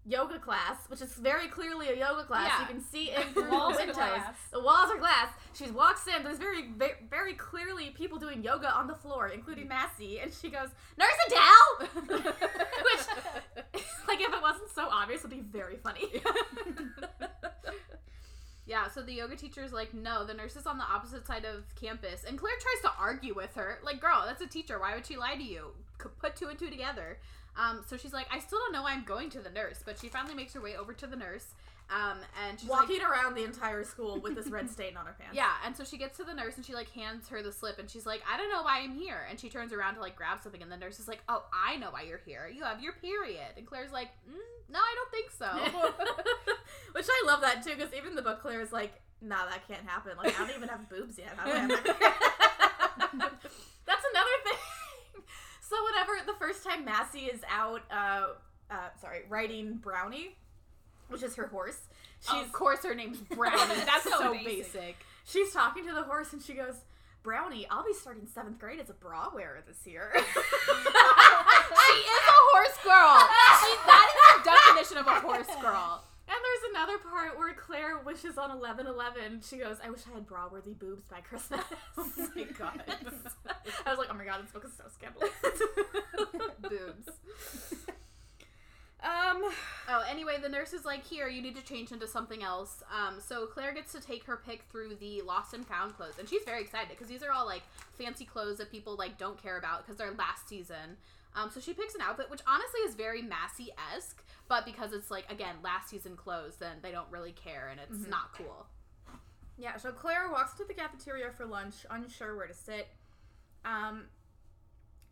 yoga 0.05 0.39
class, 0.39 0.77
which 0.87 1.01
is 1.01 1.13
very 1.13 1.47
clearly 1.47 1.89
a 1.89 1.95
yoga 1.95 2.23
class. 2.23 2.49
Yeah. 2.53 2.61
You 2.61 2.67
can 2.67 2.81
see 2.81 3.11
in 3.15 3.21
through 3.33 3.51
Walls 3.51 3.73
the 3.73 3.79
windows. 3.79 3.95
glass. 3.97 4.35
The 4.51 4.61
walls 4.61 4.89
are 4.91 4.97
glass. 4.97 5.29
She 5.53 5.69
walks 5.71 6.07
in. 6.07 6.23
There's 6.23 6.37
very, 6.37 6.69
very, 6.77 6.93
very 7.09 7.33
clearly 7.33 7.89
people 7.91 8.17
doing 8.17 8.43
yoga 8.43 8.71
on 8.71 8.87
the 8.87 8.95
floor, 8.95 9.27
including 9.27 9.67
Massie. 9.67 10.19
And 10.19 10.31
she 10.33 10.49
goes, 10.49 10.69
"Nurse 10.97 11.09
Adele," 11.27 11.89
which, 12.07 13.05
like, 14.07 14.21
if 14.21 14.33
it 14.33 14.41
wasn't 14.41 14.69
so 14.73 14.87
obvious 14.89 15.21
would 15.23 15.31
be 15.31 15.41
very 15.41 15.77
funny. 15.77 16.05
Yeah, 18.69 18.87
so 18.87 19.01
the 19.01 19.13
yoga 19.13 19.35
teacher's 19.35 19.73
like, 19.73 19.95
no, 19.95 20.23
the 20.23 20.35
nurse 20.35 20.55
is 20.55 20.67
on 20.67 20.77
the 20.77 20.83
opposite 20.83 21.25
side 21.25 21.43
of 21.43 21.63
campus. 21.73 22.23
And 22.23 22.37
Claire 22.37 22.53
tries 22.61 22.83
to 22.83 22.99
argue 22.99 23.33
with 23.33 23.55
her. 23.55 23.79
Like, 23.83 23.99
girl, 23.99 24.21
that's 24.27 24.43
a 24.43 24.47
teacher. 24.47 24.79
Why 24.79 24.93
would 24.93 25.07
she 25.07 25.17
lie 25.17 25.33
to 25.33 25.43
you? 25.43 25.71
Put 26.19 26.35
two 26.35 26.49
and 26.49 26.59
two 26.59 26.69
together. 26.69 27.17
Um, 27.57 27.83
so 27.87 27.97
she's 27.97 28.13
like, 28.13 28.27
I 28.31 28.37
still 28.37 28.59
don't 28.59 28.71
know 28.71 28.83
why 28.83 28.91
I'm 28.91 29.05
going 29.05 29.31
to 29.31 29.39
the 29.39 29.49
nurse. 29.49 29.79
But 29.83 29.97
she 29.97 30.07
finally 30.07 30.35
makes 30.35 30.53
her 30.53 30.61
way 30.61 30.77
over 30.77 30.93
to 30.93 31.07
the 31.07 31.15
nurse. 31.15 31.47
Um, 31.89 32.19
and 32.45 32.59
she's 32.59 32.69
like, 32.69 32.81
Walking 32.81 33.01
around 33.01 33.35
the 33.35 33.43
entire 33.43 33.83
school 33.83 34.19
with 34.19 34.35
this 34.35 34.47
red 34.47 34.69
stain 34.75 34.95
on 34.95 35.05
her 35.05 35.15
pants. 35.19 35.35
Yeah, 35.35 35.51
and 35.65 35.75
so 35.75 35.83
she 35.83 35.97
gets 35.97 36.17
to 36.17 36.23
the 36.23 36.33
nurse 36.33 36.55
and 36.55 36.65
she 36.65 36.73
like 36.73 36.89
hands 36.91 37.27
her 37.29 37.41
the 37.41 37.51
slip 37.51 37.79
and 37.79 37.89
she's 37.89 38.05
like, 38.05 38.21
I 38.31 38.37
don't 38.37 38.51
know 38.51 38.61
why 38.61 38.81
I'm 38.81 38.93
here. 38.93 39.25
And 39.29 39.39
she 39.39 39.49
turns 39.49 39.73
around 39.73 39.95
to 39.95 40.01
like 40.01 40.15
grab 40.15 40.39
something 40.43 40.61
and 40.61 40.71
the 40.71 40.77
nurse 40.77 40.99
is 40.99 41.07
like, 41.07 41.21
Oh, 41.27 41.43
I 41.51 41.77
know 41.77 41.89
why 41.91 42.03
you're 42.03 42.21
here. 42.25 42.47
You 42.53 42.63
have 42.63 42.81
your 42.81 42.93
period. 42.93 43.57
And 43.57 43.65
Claire's 43.65 43.91
like, 43.91 44.09
mm, 44.29 44.37
No, 44.69 44.79
I 44.79 44.95
don't 44.95 45.11
think 45.11 45.31
so. 45.31 46.53
Which 46.93 47.07
I 47.09 47.23
love 47.25 47.41
that 47.41 47.63
too, 47.63 47.75
because 47.75 47.93
even 47.93 48.15
the 48.15 48.21
book 48.21 48.41
Claire 48.41 48.61
is 48.61 48.71
like, 48.71 48.93
nah, 49.21 49.45
that 49.45 49.67
can't 49.67 49.85
happen. 49.87 50.13
Like, 50.17 50.39
I 50.39 50.45
don't 50.45 50.55
even 50.55 50.69
have 50.69 50.89
boobs 50.89 51.17
yet. 51.17 51.33
How 51.35 51.45
do 51.45 51.51
I 51.51 51.57
have 51.57 51.69
that? 51.69 51.85
That's 53.85 54.05
another 54.11 54.35
thing. 54.43 55.23
So, 55.61 55.75
whenever 55.85 56.25
the 56.25 56.37
first 56.39 56.63
time 56.63 56.85
Massie 56.85 57.25
is 57.25 57.41
out, 57.49 57.81
uh, 57.91 58.27
uh, 58.71 58.89
sorry, 59.01 59.21
writing 59.29 59.75
Brownie, 59.75 60.35
which 61.09 61.23
is 61.23 61.35
her 61.35 61.47
horse, 61.47 61.79
she's 62.21 62.41
of 62.41 62.51
course, 62.53 62.83
her 62.83 62.95
name's 62.95 63.17
Brownie. 63.35 63.57
That's 63.85 64.03
So 64.03 64.11
so, 64.11 64.33
basic. 64.33 64.45
basic. 64.73 64.95
she's 65.25 65.51
talking 65.51 65.85
to 65.87 65.93
the 65.93 66.03
horse 66.03 66.31
and 66.33 66.41
she 66.41 66.53
goes, 66.53 66.75
Brownie, 67.21 67.67
I'll 67.69 67.83
be 67.85 67.93
starting 67.93 68.25
seventh 68.25 68.59
grade 68.59 68.79
as 68.79 68.89
a 68.89 68.93
bra 68.93 69.29
wearer 69.35 69.61
this 69.67 69.85
year. 69.85 70.11
she 70.15 70.21
is 70.21 70.25
a 72.27 72.39
horse 72.51 72.77
girl. 72.83 73.19
She, 73.59 73.75
that 73.85 74.07
is 74.07 74.43
the 74.43 74.49
definition 74.49 74.97
of 74.97 75.07
a 75.07 75.19
horse 75.19 75.53
girl. 75.61 76.01
And 76.31 76.37
there's 76.37 76.71
another 76.75 76.97
part 76.99 77.37
where 77.39 77.53
Claire 77.55 77.97
wishes 78.05 78.37
on 78.37 78.51
11 78.51 78.85
11. 78.87 79.41
She 79.43 79.57
goes, 79.57 79.77
I 79.83 79.89
wish 79.89 80.01
I 80.09 80.13
had 80.13 80.27
bra 80.27 80.47
worthy 80.49 80.73
boobs 80.73 81.07
by 81.09 81.19
Christmas. 81.21 81.61
Oh 81.97 82.07
my 82.35 82.43
God. 82.57 82.81
I 83.85 83.89
was 83.89 83.97
like, 83.99 84.07
oh 84.11 84.13
my 84.13 84.23
god, 84.25 84.41
this 84.43 84.51
book 84.51 84.63
is 84.65 84.71
so 84.77 84.83
scandalous. 84.93 85.31
Boobs. 86.61 87.09
Um, 89.03 89.43
Oh, 89.91 90.03
anyway, 90.07 90.37
the 90.41 90.49
nurse 90.49 90.73
is 90.73 90.85
like, 90.85 91.03
here, 91.05 91.27
you 91.27 91.41
need 91.41 91.55
to 91.55 91.63
change 91.63 91.91
into 91.91 92.07
something 92.07 92.43
else. 92.43 92.83
Um, 92.93 93.19
so 93.19 93.47
Claire 93.47 93.73
gets 93.73 93.91
to 93.93 93.99
take 93.99 94.23
her 94.25 94.37
pick 94.37 94.63
through 94.69 94.95
the 94.95 95.21
lost 95.23 95.53
and 95.53 95.65
found 95.65 95.95
clothes, 95.95 96.19
and 96.19 96.29
she's 96.29 96.43
very 96.43 96.61
excited 96.61 96.89
because 96.89 97.07
these 97.07 97.23
are 97.23 97.31
all 97.31 97.45
like 97.45 97.63
fancy 97.97 98.25
clothes 98.25 98.57
that 98.59 98.71
people 98.71 98.95
like 98.95 99.17
don't 99.17 99.41
care 99.41 99.57
about 99.57 99.83
because 99.83 99.97
they're 99.97 100.11
last 100.11 100.47
season. 100.47 100.97
Um, 101.35 101.49
so 101.49 101.59
she 101.59 101.73
picks 101.73 101.95
an 101.95 102.01
outfit 102.01 102.29
which 102.29 102.41
honestly 102.45 102.81
is 102.81 102.95
very 102.95 103.21
Massie 103.21 103.71
esque, 103.95 104.23
but 104.47 104.65
because 104.65 104.93
it's 104.93 105.09
like 105.09 105.31
again 105.31 105.55
last 105.63 105.89
season 105.89 106.15
clothes, 106.15 106.57
then 106.59 106.77
they 106.81 106.91
don't 106.91 107.09
really 107.09 107.31
care 107.31 107.69
and 107.71 107.79
it's 107.79 108.07
not 108.09 108.33
cool. 108.33 108.67
yeah, 109.57 109.77
so 109.77 109.91
Claire 109.91 110.29
walks 110.31 110.53
to 110.55 110.65
the 110.65 110.73
cafeteria 110.73 111.31
for 111.31 111.45
lunch, 111.45 111.75
unsure 111.89 112.35
where 112.35 112.47
to 112.47 112.53
sit. 112.53 112.89
Um, 113.65 114.05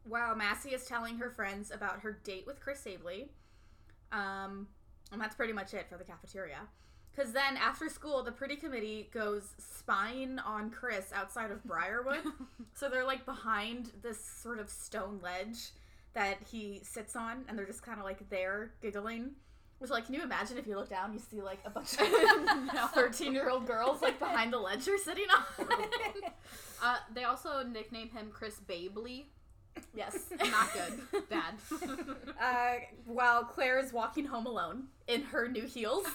while 0.04 0.36
Massie 0.36 0.73
is 0.73 0.86
telling 0.86 1.17
her 1.17 1.30
friends 1.30 1.71
about 1.71 2.02
her 2.02 2.19
date 2.23 2.45
with 2.45 2.60
Chris 2.60 2.84
Abeley. 2.86 3.30
Um, 4.12 4.67
and 5.12 5.22
that's 5.22 5.36
pretty 5.36 5.54
much 5.54 5.74
it 5.74 5.88
for 5.89 5.98
the 5.98 6.04
cafeteria. 6.04 6.60
Because 7.15 7.32
then 7.32 7.58
after 7.58 7.89
school, 7.89 8.22
the 8.22 8.32
pretty 8.32 8.56
committee 8.56 9.10
goes 9.12 9.56
spying 9.58 10.38
on 10.39 10.70
Chris 10.70 11.12
outside 11.13 11.50
of 11.50 11.63
Briarwood. 11.63 12.22
so 12.76 12.89
they're 12.89 13.06
like 13.06 13.26
behind 13.26 13.91
this 14.04 14.24
sort 14.24 14.60
of 14.60 14.70
stone 14.70 15.20
ledge 15.24 15.72
that 16.13 16.38
he 16.52 16.82
sits 16.84 17.15
on, 17.15 17.46
and 17.48 17.58
they're 17.58 17.65
just 17.65 17.82
kind 17.82 17.98
of 17.98 18.06
like 18.06 18.30
there 18.30 18.74
giggling. 18.82 19.32
Which, 19.80 19.91
like, 19.91 20.06
can 20.06 20.15
you 20.15 20.24
imagine 20.24 20.58
if 20.58 20.65
you 20.65 20.76
look 20.76 20.89
down, 20.89 21.13
you 21.13 21.20
see 21.20 21.41
like 21.41 21.60
a 21.63 21.70
bunch 21.70 21.93
of 22.00 22.91
13 22.93 23.34
year 23.34 23.50
old 23.50 23.67
girls 23.67 24.02
like 24.02 24.17
behind 24.17 24.52
the 24.52 24.58
ledge 24.58 24.88
you're 24.88 24.98
sitting 24.98 25.28
on? 25.60 25.67
Uh, 26.80 26.98
they 27.12 27.24
also 27.24 27.63
nickname 27.63 28.08
him 28.10 28.30
Chris 28.32 28.60
Babley. 28.70 29.26
Yes. 29.95 30.25
Not 30.39 30.73
good. 30.73 31.29
Bad. 31.29 31.53
Uh, 32.39 32.75
while 33.07 33.43
Claire 33.43 33.79
is 33.79 33.91
walking 33.91 34.25
home 34.25 34.45
alone 34.45 34.83
in 35.07 35.23
her 35.23 35.47
new 35.47 35.65
heels. 35.65 36.05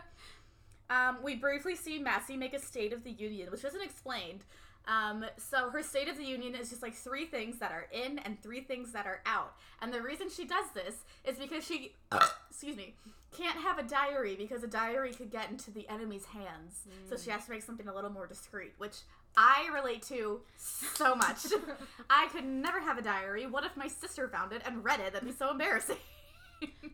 um, 0.90 1.16
we 1.22 1.34
briefly 1.34 1.74
see 1.74 1.98
Massie 1.98 2.36
make 2.36 2.52
a 2.52 2.60
State 2.60 2.92
of 2.92 3.02
the 3.02 3.10
Union, 3.10 3.50
which 3.50 3.64
isn't 3.64 3.82
explained. 3.82 4.44
Um, 4.86 5.24
so 5.38 5.70
her 5.70 5.82
State 5.82 6.06
of 6.08 6.18
the 6.18 6.24
Union 6.24 6.54
is 6.54 6.68
just 6.68 6.82
like 6.82 6.94
three 6.94 7.24
things 7.24 7.58
that 7.58 7.72
are 7.72 7.86
in 7.92 8.18
and 8.20 8.40
three 8.42 8.60
things 8.60 8.92
that 8.92 9.06
are 9.06 9.22
out. 9.24 9.54
And 9.80 9.92
the 9.92 10.02
reason 10.02 10.28
she 10.28 10.44
does 10.46 10.66
this 10.74 10.96
is 11.24 11.38
because 11.38 11.64
she, 11.64 11.94
excuse 12.50 12.76
me, 12.76 12.94
can't 13.36 13.58
have 13.58 13.78
a 13.78 13.82
diary 13.82 14.34
because 14.36 14.62
a 14.62 14.68
diary 14.68 15.12
could 15.12 15.30
get 15.30 15.50
into 15.50 15.70
the 15.70 15.88
enemy's 15.88 16.26
hands. 16.26 16.86
So 17.08 17.16
she 17.16 17.30
has 17.30 17.44
to 17.46 17.50
make 17.50 17.62
something 17.62 17.88
a 17.88 17.94
little 17.94 18.10
more 18.10 18.26
discreet, 18.26 18.74
which 18.78 18.96
I 19.36 19.68
relate 19.72 20.02
to 20.08 20.40
so 20.56 21.14
much. 21.14 21.46
I 22.10 22.28
could 22.28 22.44
never 22.44 22.80
have 22.80 22.98
a 22.98 23.02
diary. 23.02 23.46
What 23.46 23.64
if 23.64 23.76
my 23.76 23.86
sister 23.88 24.28
found 24.28 24.52
it 24.52 24.62
and 24.66 24.84
read 24.84 25.00
it? 25.00 25.12
That'd 25.12 25.28
be 25.28 25.34
so 25.34 25.50
embarrassing. 25.50 25.96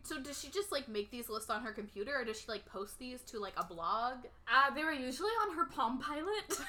so 0.03 0.19
does 0.19 0.39
she 0.39 0.49
just 0.49 0.71
like 0.71 0.87
make 0.87 1.09
these 1.09 1.27
lists 1.27 1.49
on 1.49 1.63
her 1.63 1.71
computer, 1.71 2.15
or 2.15 2.23
does 2.23 2.39
she 2.39 2.45
like 2.47 2.63
post 2.67 2.99
these 2.99 3.21
to 3.21 3.39
like 3.39 3.53
a 3.57 3.65
blog? 3.65 4.17
Uh, 4.47 4.73
they 4.75 4.83
were 4.83 4.91
usually 4.91 5.31
on 5.47 5.55
her 5.55 5.65
Palm 5.65 5.97
Pilot. 5.97 6.27
so 6.49 6.61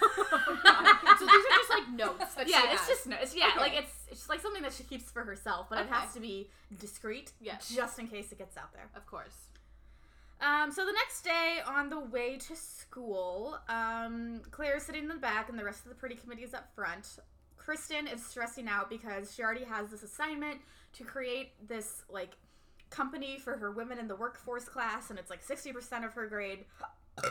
these 1.27 1.45
are 1.45 1.57
just 1.59 1.71
like 1.71 1.91
notes 1.91 2.35
that 2.37 2.49
yeah, 2.49 2.63
it's 2.73 2.89
just 2.89 3.07
notes 3.07 3.35
yeah, 3.37 3.49
Okay. 3.51 3.61
like 3.61 3.75
it's 3.75 3.93
it's 4.11 4.29
like 4.31 4.41
something 4.41 4.63
that 4.63 4.73
she 4.73 4.83
keeps 4.85 5.11
for 5.11 5.25
herself, 5.25 5.67
but 5.69 5.79
it 5.81 5.89
has 5.91 6.15
to 6.15 6.21
be 6.21 6.49
discreet, 6.81 7.33
Yeah. 7.41 7.57
just 7.75 7.99
in 7.99 8.09
case 8.09 8.33
it 8.33 8.39
gets 8.39 8.57
out 8.57 8.73
there. 8.73 8.89
of 8.95 9.05
course. 9.07 9.35
Um, 10.41 10.71
so 10.71 10.85
the 10.85 10.93
next 10.93 11.23
day, 11.23 11.59
on 11.67 11.89
the 11.89 12.01
way 12.01 12.37
to 12.37 12.57
school, 12.57 13.59
um, 13.69 14.43
is 14.77 14.83
sitting 14.83 15.03
in 15.03 15.09
the 15.09 15.15
back, 15.15 15.49
and 15.49 15.59
the 15.59 15.65
rest 15.65 15.85
of 15.85 15.89
the 15.89 15.95
pretty 15.95 16.15
committee 16.15 16.43
is 16.43 16.53
up 16.53 16.75
front. 16.75 17.19
Kristen 17.57 18.07
is 18.07 18.25
stressing 18.25 18.69
out 18.69 18.91
because 18.91 19.35
she 19.35 19.43
already 19.43 19.65
has 19.65 19.91
this 19.91 20.03
assignment 20.03 20.61
to 20.93 21.05
create 21.05 21.53
this 21.67 22.03
like 22.11 22.37
company 22.91 23.39
for 23.39 23.57
her 23.57 23.73
women 23.73 23.99
in 23.99 24.09
the 24.09 24.17
workforce 24.17 24.67
class, 24.67 25.11
and 25.11 25.19
it's 25.19 25.31
like 25.31 25.43
sixty 25.43 25.73
percent 25.73 26.05
of 26.05 26.13
her 26.15 26.27
grade. 26.27 26.65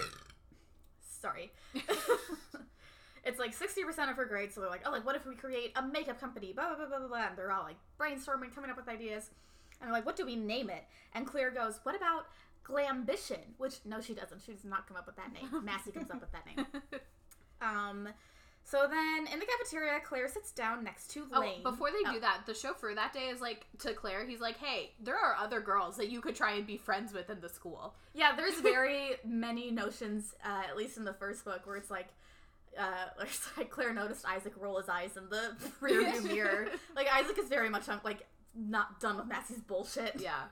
Sorry. 1.26 1.52
it's 3.26 3.40
like 3.40 3.58
60% 3.58 4.12
of 4.12 4.16
her 4.16 4.26
grade, 4.26 4.54
so 4.54 4.62
they're 4.62 4.70
like, 4.70 4.84
oh, 4.86 4.92
like, 4.92 5.06
what 5.06 5.16
if 5.16 5.26
we 5.26 5.34
create 5.34 5.72
a 5.76 5.82
makeup 5.82 6.20
company? 6.20 6.54
Blah, 6.54 6.68
blah, 6.68 6.76
blah, 6.76 6.86
blah, 6.86 7.00
blah, 7.00 7.08
blah. 7.08 7.28
And 7.30 7.38
they're 7.38 7.52
all 7.52 7.64
like 7.64 7.78
brainstorming, 8.00 8.54
coming 8.54 8.70
up 8.70 8.78
with 8.78 8.88
ideas. 8.88 9.32
And 9.82 9.88
they're 9.88 9.94
like, 9.94 10.06
what 10.06 10.16
do 10.16 10.26
we 10.26 10.36
name 10.36 10.70
it? 10.70 10.84
And 11.14 11.26
Claire 11.26 11.50
goes, 11.50 11.80
what 11.84 11.96
about 11.96 12.28
Glambition? 12.68 13.40
Which, 13.58 13.76
no, 13.86 14.02
she 14.02 14.14
doesn't. 14.14 14.42
She 14.46 14.54
does 14.54 14.66
not 14.66 14.88
come 14.88 14.98
up 14.98 15.06
with 15.06 15.16
that 15.18 15.32
name. 15.34 15.64
Massie 15.64 15.92
comes 15.92 16.10
up 16.12 16.20
with 16.22 16.32
that 16.32 16.46
name. 16.46 16.66
Um, 17.62 18.10
so 18.66 18.86
then 18.90 19.28
in 19.32 19.40
the 19.40 19.46
cafeteria, 19.46 20.00
Claire 20.04 20.28
sits 20.28 20.52
down 20.52 20.84
next 20.84 21.10
to 21.12 21.26
Oh, 21.34 21.40
Lane. 21.40 21.64
before 21.64 21.90
they 21.92 22.02
Oh. 22.10 22.14
do 22.14 22.20
that, 22.20 22.42
the 22.46 22.54
chauffeur 22.54 22.94
that 22.94 23.14
day 23.14 23.28
is 23.30 23.40
like 23.40 23.66
to 23.80 23.94
Claire. 23.94 24.26
He's 24.26 24.42
like, 24.42 24.58
"Hey, 24.58 24.92
there 25.00 25.16
are 25.18 25.36
other 25.36 25.62
girls 25.62 25.96
that 25.98 26.10
you 26.10 26.20
could 26.20 26.36
try 26.36 26.54
and 26.56 26.68
be 26.68 26.76
friends 26.78 27.14
with 27.14 27.30
in 27.30 27.40
the 27.40 27.48
school." 27.50 27.96
Yeah, 28.14 28.36
there's 28.36 28.60
very 28.60 29.16
many 29.26 29.72
notions, 29.72 30.34
uh, 30.44 30.64
at 30.68 30.76
least 30.76 30.98
in 30.98 31.06
the 31.06 31.14
first 31.14 31.46
book, 31.46 31.66
where 31.66 31.78
it's 31.78 31.90
like, 31.90 32.10
uh, 32.78 33.06
like 33.58 33.70
Claire 33.72 33.94
noticed 33.94 34.26
Isaac 34.28 34.54
roll 34.58 34.78
his 34.80 34.90
eyes 34.90 35.16
in 35.16 35.30
the 35.30 35.56
rearview 35.82 36.24
mirror. 36.24 36.68
Like 36.96 37.08
Isaac 37.14 37.38
is 37.40 37.48
very 37.48 37.70
much 37.70 37.88
like 38.04 38.28
not 38.54 39.00
done 39.00 39.16
with 39.18 39.28
Massie's 39.28 39.62
bullshit. 39.62 40.20
Yeah. 40.20 40.44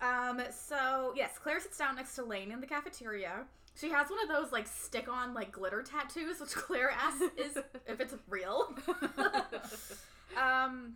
Um. 0.00 0.40
So 0.50 1.12
yes, 1.16 1.38
Claire 1.42 1.60
sits 1.60 1.78
down 1.78 1.96
next 1.96 2.14
to 2.16 2.24
Lane 2.24 2.50
in 2.52 2.60
the 2.60 2.66
cafeteria. 2.66 3.44
She 3.76 3.90
has 3.90 4.08
one 4.08 4.20
of 4.22 4.28
those 4.28 4.52
like 4.52 4.66
stick-on 4.66 5.34
like 5.34 5.52
glitter 5.52 5.82
tattoos, 5.82 6.40
which 6.40 6.50
Claire 6.54 6.90
asks 6.90 7.22
is 7.36 7.56
if 7.86 8.00
it's 8.00 8.14
real. 8.28 8.74
um. 10.36 10.94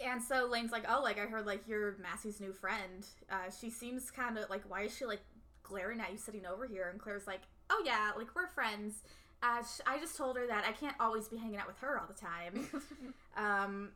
And 0.00 0.20
so 0.20 0.48
Lane's 0.50 0.72
like, 0.72 0.84
oh, 0.88 1.00
like 1.02 1.18
I 1.18 1.26
heard 1.26 1.46
like 1.46 1.62
you're 1.68 1.96
Massie's 2.02 2.40
new 2.40 2.52
friend. 2.52 3.06
Uh, 3.30 3.50
she 3.60 3.70
seems 3.70 4.10
kind 4.10 4.36
of 4.36 4.50
like, 4.50 4.62
why 4.68 4.82
is 4.82 4.96
she 4.96 5.04
like 5.06 5.20
glaring 5.62 6.00
at 6.00 6.10
you 6.10 6.18
sitting 6.18 6.44
over 6.46 6.66
here? 6.66 6.88
And 6.90 7.00
Claire's 7.00 7.28
like, 7.28 7.42
oh 7.70 7.82
yeah, 7.86 8.10
like 8.16 8.34
we're 8.34 8.48
friends. 8.48 9.02
Uh, 9.42 9.62
sh- 9.62 9.80
I 9.86 9.98
just 9.98 10.16
told 10.16 10.36
her 10.36 10.46
that 10.46 10.64
I 10.66 10.72
can't 10.72 10.96
always 10.98 11.28
be 11.28 11.36
hanging 11.36 11.58
out 11.58 11.66
with 11.66 11.78
her 11.78 11.98
all 11.98 12.06
the 12.06 12.14
time. 12.14 12.66
um, 13.36 13.90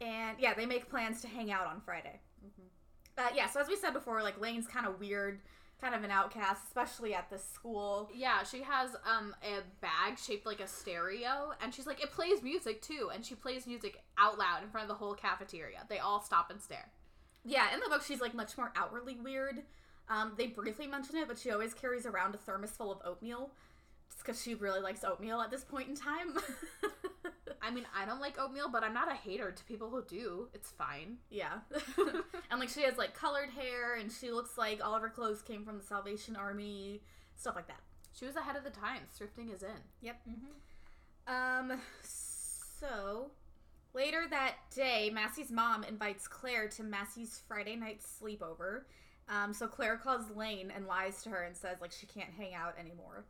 and 0.00 0.36
yeah, 0.38 0.54
they 0.54 0.66
make 0.66 0.88
plans 0.90 1.22
to 1.22 1.28
hang 1.28 1.50
out 1.50 1.66
on 1.66 1.80
Friday. 1.80 2.20
Uh, 3.18 3.28
yeah, 3.34 3.48
so 3.48 3.60
as 3.60 3.68
we 3.68 3.76
said 3.76 3.92
before, 3.92 4.22
like 4.22 4.40
Lane's 4.40 4.66
kind 4.66 4.86
of 4.86 4.98
weird, 4.98 5.40
kind 5.80 5.94
of 5.94 6.02
an 6.02 6.10
outcast, 6.10 6.62
especially 6.66 7.14
at 7.14 7.28
this 7.28 7.44
school. 7.52 8.10
Yeah, 8.14 8.42
she 8.42 8.62
has 8.62 8.90
um 9.06 9.34
a 9.42 9.60
bag 9.80 10.18
shaped 10.18 10.46
like 10.46 10.60
a 10.60 10.66
stereo, 10.66 11.52
and 11.62 11.74
she's 11.74 11.86
like, 11.86 12.02
it 12.02 12.10
plays 12.10 12.42
music 12.42 12.80
too, 12.80 13.10
and 13.12 13.24
she 13.24 13.34
plays 13.34 13.66
music 13.66 14.02
out 14.18 14.38
loud 14.38 14.62
in 14.62 14.70
front 14.70 14.84
of 14.84 14.88
the 14.88 14.94
whole 15.04 15.14
cafeteria. 15.14 15.84
They 15.88 15.98
all 15.98 16.22
stop 16.22 16.50
and 16.50 16.60
stare. 16.60 16.90
Yeah, 17.44 17.72
in 17.74 17.80
the 17.80 17.88
book, 17.88 18.02
she's 18.02 18.20
like 18.20 18.34
much 18.34 18.56
more 18.56 18.72
outwardly 18.76 19.16
weird. 19.16 19.62
Um, 20.08 20.32
they 20.36 20.46
briefly 20.46 20.86
mention 20.86 21.16
it, 21.16 21.28
but 21.28 21.38
she 21.38 21.50
always 21.50 21.74
carries 21.74 22.06
around 22.06 22.34
a 22.34 22.38
thermos 22.38 22.70
full 22.70 22.92
of 22.92 22.98
oatmeal, 23.04 23.50
just 24.10 24.24
because 24.24 24.40
she 24.42 24.54
really 24.54 24.80
likes 24.80 25.04
oatmeal 25.04 25.40
at 25.40 25.50
this 25.50 25.64
point 25.64 25.88
in 25.88 25.96
time. 25.96 26.34
I 27.62 27.70
mean, 27.70 27.86
I 27.96 28.04
don't 28.04 28.20
like 28.20 28.40
oatmeal, 28.40 28.68
but 28.68 28.82
I'm 28.82 28.92
not 28.92 29.10
a 29.10 29.14
hater 29.14 29.52
to 29.52 29.64
people 29.64 29.88
who 29.88 30.02
do. 30.02 30.48
It's 30.52 30.70
fine. 30.70 31.18
Yeah. 31.30 31.60
and 32.50 32.58
like 32.58 32.68
she 32.68 32.82
has 32.82 32.98
like 32.98 33.14
colored 33.14 33.50
hair 33.50 33.94
and 33.94 34.10
she 34.10 34.32
looks 34.32 34.58
like 34.58 34.84
all 34.84 34.96
of 34.96 35.02
her 35.02 35.08
clothes 35.08 35.42
came 35.42 35.64
from 35.64 35.78
the 35.78 35.84
Salvation 35.84 36.34
Army, 36.34 37.02
stuff 37.36 37.54
like 37.54 37.68
that. 37.68 37.80
She 38.12 38.26
was 38.26 38.34
ahead 38.34 38.56
of 38.56 38.64
the 38.64 38.70
times. 38.70 39.10
Thrifting 39.18 39.54
is 39.54 39.62
in. 39.62 39.68
Yep. 40.00 40.16
Mm-hmm. 40.28 41.72
Um 41.72 41.78
so 42.02 43.30
later 43.94 44.24
that 44.28 44.56
day, 44.74 45.10
Massie's 45.14 45.52
mom 45.52 45.84
invites 45.84 46.26
Claire 46.26 46.68
to 46.70 46.82
Massie's 46.82 47.40
Friday 47.46 47.76
night 47.76 48.00
sleepover. 48.00 48.82
Um, 49.28 49.54
so 49.54 49.68
Claire 49.68 49.96
calls 49.96 50.30
Lane 50.34 50.72
and 50.74 50.88
lies 50.88 51.22
to 51.22 51.30
her 51.30 51.42
and 51.44 51.56
says 51.56 51.78
like 51.80 51.92
she 51.92 52.06
can't 52.06 52.30
hang 52.36 52.54
out 52.54 52.74
anymore. 52.78 53.24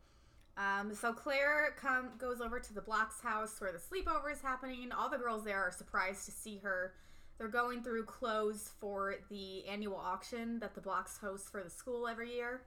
Um, 0.56 0.94
so 0.94 1.12
Claire 1.12 1.74
come 1.80 2.10
goes 2.18 2.40
over 2.40 2.60
to 2.60 2.74
the 2.74 2.82
Block's 2.82 3.20
house 3.20 3.60
where 3.60 3.72
the 3.72 3.78
sleepover 3.78 4.30
is 4.30 4.42
happening. 4.42 4.90
All 4.92 5.08
the 5.08 5.16
girls 5.16 5.44
there 5.44 5.62
are 5.62 5.70
surprised 5.70 6.26
to 6.26 6.30
see 6.30 6.58
her. 6.62 6.94
They're 7.38 7.48
going 7.48 7.82
through 7.82 8.04
clothes 8.04 8.72
for 8.78 9.16
the 9.30 9.66
annual 9.66 9.96
auction 9.96 10.58
that 10.60 10.74
the 10.74 10.80
Blocks 10.80 11.16
hosts 11.16 11.48
for 11.48 11.62
the 11.62 11.70
school 11.70 12.06
every 12.06 12.34
year. 12.34 12.62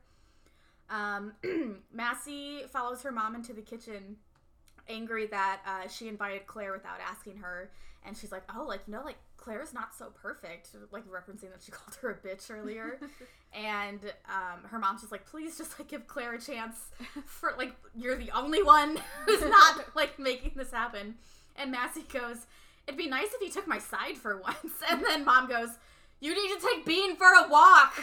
Um, 0.90 1.34
Massie 1.94 2.64
follows 2.72 3.04
her 3.04 3.12
mom 3.12 3.36
into 3.36 3.54
the 3.54 3.62
kitchen, 3.62 4.18
angry 4.90 5.28
that 5.28 5.62
uh, 5.66 5.88
she 5.88 6.08
invited 6.08 6.48
Claire 6.48 6.74
without 6.74 7.00
asking 7.08 7.38
her. 7.38 7.72
And 8.04 8.18
she's 8.18 8.32
like, 8.32 8.44
"Oh, 8.56 8.64
like 8.64 8.82
you 8.88 8.94
know, 8.94 9.04
like 9.04 9.18
Claire's 9.46 9.76
not 9.76 9.94
so 9.96 10.12
perfect," 10.22 10.70
like 10.92 11.04
referencing 11.08 11.52
that 11.52 11.62
she 11.64 11.72
called 11.72 11.96
her 12.02 12.10
a 12.10 12.16
bitch 12.16 12.50
earlier. 12.50 13.00
and 13.54 14.00
um, 14.28 14.68
her 14.70 14.80
mom's 14.80 15.02
just 15.02 15.12
like, 15.12 15.26
"Please, 15.28 15.56
just 15.56 15.78
like 15.80 15.88
give 15.88 16.08
Claire 16.08 16.34
a 16.34 16.42
chance. 16.42 16.76
For 17.26 17.54
like, 17.56 17.74
you're 17.96 18.18
the 18.18 18.32
only 18.32 18.64
one 18.64 18.98
who's 19.26 19.42
not 19.48 19.96
like 19.96 20.18
making 20.18 20.54
this 20.56 20.72
happen." 20.72 21.16
And 21.56 21.72
Massie 21.72 22.06
goes, 22.12 22.48
"It'd 22.88 22.98
be 22.98 23.08
nice 23.08 23.28
if 23.34 23.42
you 23.42 23.52
took 23.52 23.68
my 23.68 23.78
side 23.78 24.18
for 24.18 24.38
once." 24.42 24.82
And 24.90 25.06
then 25.06 25.24
mom 25.24 25.48
goes, 25.48 25.70
"You 26.20 26.34
need 26.34 26.60
to 26.60 26.68
take 26.68 26.84
Bean 26.84 27.16
for 27.16 27.28
a 27.28 27.48
walk." 27.48 27.94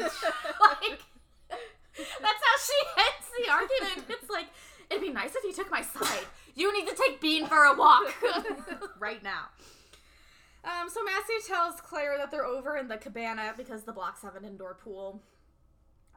like 0.00 1.00
that's 1.48 2.42
how 2.42 2.56
she 2.66 3.02
ends 3.06 3.46
the 3.46 3.52
argument. 3.52 4.10
It's 4.10 4.30
like, 4.30 4.46
it'd 4.90 5.02
be 5.02 5.12
nice 5.12 5.34
if 5.36 5.44
you 5.44 5.52
took 5.52 5.70
my 5.70 5.82
side. 5.82 6.26
You 6.56 6.72
need 6.72 6.88
to 6.88 6.94
take 6.96 7.20
Bean 7.20 7.46
for 7.46 7.64
a 7.64 7.74
walk. 7.76 8.12
right 8.98 9.22
now. 9.22 9.46
Um, 10.64 10.88
so 10.88 11.00
Massie 11.04 11.46
tells 11.46 11.80
Claire 11.80 12.18
that 12.18 12.30
they're 12.30 12.44
over 12.44 12.76
in 12.76 12.88
the 12.88 12.96
cabana 12.96 13.54
because 13.56 13.84
the 13.84 13.92
blocks 13.92 14.22
have 14.22 14.36
an 14.36 14.44
indoor 14.44 14.74
pool. 14.74 15.22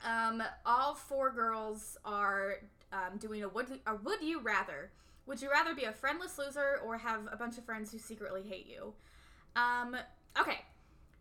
Um, 0.04 0.42
all 0.66 0.96
four 0.96 1.32
girls 1.32 1.98
are 2.04 2.56
um, 2.92 3.18
doing 3.20 3.44
a 3.44 3.50
would 3.50 3.68
a 3.86 3.96
would 3.96 4.22
you 4.22 4.42
rather. 4.42 4.92
Would 5.28 5.42
you 5.42 5.52
rather 5.52 5.76
be 5.76 5.84
a 5.84 5.92
friendless 5.92 6.38
loser 6.38 6.80
or 6.84 6.98
have 6.98 7.22
a 7.32 7.38
bunch 7.38 7.58
of 7.58 7.64
friends 7.64 7.92
who 7.92 8.00
secretly 8.00 8.42
hate 8.42 8.66
you? 8.68 8.94
Um, 9.56 9.96
okay, 10.40 10.62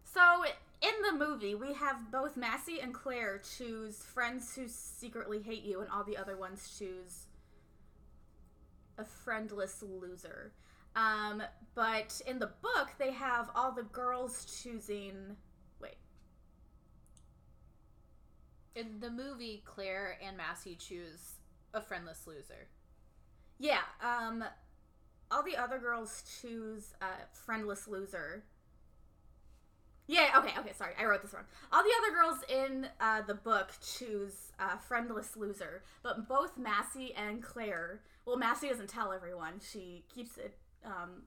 so 0.05 0.45
in 0.81 0.95
the 1.03 1.25
movie, 1.25 1.55
we 1.55 1.75
have 1.75 2.11
both 2.11 2.37
Massie 2.37 2.81
and 2.81 2.95
Claire 2.95 3.41
choose 3.57 3.99
friends 3.99 4.55
who 4.55 4.65
secretly 4.67 5.43
hate 5.43 5.63
you, 5.63 5.81
and 5.81 5.91
all 5.91 6.05
the 6.05 6.17
other 6.17 6.37
ones 6.37 6.75
choose 6.79 7.27
a 8.97 9.05
friendless 9.05 9.83
loser. 9.83 10.53
Um, 10.97 11.43
but 11.75 12.21
in 12.27 12.39
the 12.39 12.51
book, 12.63 12.91
they 12.99 13.13
have 13.13 13.51
all 13.55 13.73
the 13.73 13.85
girls 13.85 14.45
choosing. 14.63 15.37
Wait, 15.81 15.97
In 18.75 19.01
the 19.01 19.11
movie, 19.11 19.63
Claire 19.65 20.17
and 20.25 20.37
Massie 20.37 20.77
choose 20.77 21.35
a 21.75 21.81
friendless 21.81 22.27
loser. 22.27 22.69
yeah. 23.59 23.83
Um, 24.03 24.45
all 25.31 25.45
the 25.45 25.57
other 25.57 25.79
girls 25.79 26.25
choose 26.41 26.93
a 27.01 27.07
friendless 27.33 27.87
loser. 27.87 28.43
Yeah, 30.09 30.31
okay, 30.39 30.51
okay, 30.59 30.73
sorry, 30.73 30.95
I 30.99 31.05
wrote 31.05 31.23
this 31.23 31.33
wrong. 31.33 31.45
All 31.73 31.85
the 31.85 31.93
other 32.03 32.13
girls 32.13 32.39
in 32.49 32.89
uh, 33.01 33.23
the 33.23 33.35
book 33.35 33.71
choose 33.81 34.51
uh, 34.59 34.77
friendless 34.77 35.37
loser, 35.37 35.85
but 36.03 36.27
both 36.29 36.59
Massie 36.59 37.15
and 37.15 37.41
Claire, 37.41 38.01
well, 38.27 38.37
Massie 38.37 38.69
doesn't 38.69 38.89
tell 38.89 39.13
everyone, 39.13 39.61
she 39.61 40.03
keeps 40.13 40.37
it 40.37 40.59
um, 40.85 41.23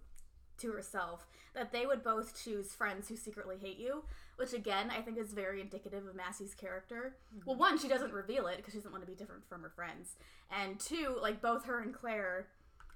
to 0.59 0.71
herself, 0.71 1.27
that 1.53 1.71
they 1.71 1.85
would 1.85 2.03
both 2.03 2.41
choose 2.43 2.73
friends 2.73 3.07
who 3.07 3.15
secretly 3.15 3.57
hate 3.59 3.79
you, 3.79 4.03
which 4.37 4.53
again, 4.53 4.91
I 4.91 5.01
think 5.01 5.17
is 5.17 5.33
very 5.33 5.61
indicative 5.61 6.05
of 6.07 6.15
Massie's 6.15 6.53
character. 6.53 7.15
Well, 7.45 7.55
one, 7.55 7.77
she 7.77 7.87
doesn't 7.87 8.13
reveal 8.13 8.47
it 8.47 8.57
because 8.57 8.73
she 8.73 8.79
doesn't 8.79 8.91
want 8.91 9.03
to 9.03 9.09
be 9.09 9.15
different 9.17 9.47
from 9.47 9.61
her 9.61 9.69
friends, 9.69 10.15
and 10.51 10.79
two, 10.79 11.17
like, 11.21 11.41
both 11.41 11.65
her 11.65 11.79
and 11.81 11.93
Claire, 11.93 12.47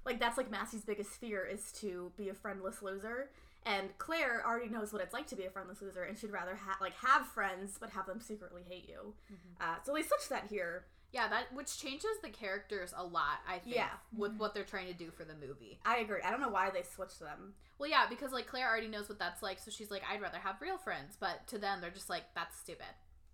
like, 0.04 0.20
that's 0.20 0.36
like 0.38 0.50
Massie's 0.50 0.84
biggest 0.84 1.10
fear 1.10 1.44
is 1.44 1.72
to 1.80 2.12
be 2.16 2.28
a 2.28 2.34
friendless 2.34 2.82
loser. 2.82 3.30
And 3.66 3.88
Claire 3.98 4.42
already 4.46 4.70
knows 4.70 4.92
what 4.92 5.02
it's 5.02 5.12
like 5.12 5.26
to 5.26 5.36
be 5.36 5.44
a 5.44 5.50
friendless 5.50 5.82
loser, 5.82 6.04
and 6.04 6.16
she'd 6.16 6.30
rather 6.30 6.54
ha- 6.54 6.78
like 6.80 6.94
have 7.04 7.26
friends 7.26 7.76
but 7.78 7.90
have 7.90 8.06
them 8.06 8.20
secretly 8.20 8.62
hate 8.66 8.88
you. 8.88 9.12
Uh, 9.60 9.74
so 9.84 9.92
they 9.92 10.02
switched 10.02 10.30
that 10.30 10.46
here. 10.48 10.84
Yeah, 11.10 11.26
that 11.28 11.52
which 11.54 11.78
changes 11.78 12.10
the 12.22 12.28
characters 12.28 12.92
a 12.96 13.02
lot, 13.02 13.38
I 13.48 13.58
think, 13.60 13.76
Yeah. 13.76 13.88
with 14.14 14.36
what 14.36 14.52
they're 14.52 14.64
trying 14.64 14.88
to 14.88 14.92
do 14.92 15.10
for 15.10 15.24
the 15.24 15.34
movie. 15.34 15.80
I 15.86 15.98
agree. 15.98 16.20
I 16.22 16.30
don't 16.30 16.40
know 16.42 16.50
why 16.50 16.68
they 16.70 16.82
switched 16.82 17.18
them. 17.20 17.54
Well, 17.78 17.88
yeah, 17.88 18.06
because 18.08 18.30
like 18.32 18.46
Claire 18.46 18.68
already 18.68 18.88
knows 18.88 19.08
what 19.08 19.18
that's 19.18 19.42
like, 19.42 19.58
so 19.58 19.70
she's 19.70 19.90
like, 19.90 20.02
I'd 20.10 20.20
rather 20.20 20.38
have 20.38 20.60
real 20.60 20.76
friends, 20.76 21.16
but 21.18 21.46
to 21.48 21.58
them, 21.58 21.80
they're 21.80 21.90
just 21.90 22.10
like, 22.10 22.24
that's 22.34 22.58
stupid. 22.58 22.84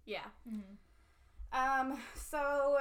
Yeah. 0.06 0.24
Mhm. 0.48 0.76
Um. 1.52 2.00
So 2.14 2.78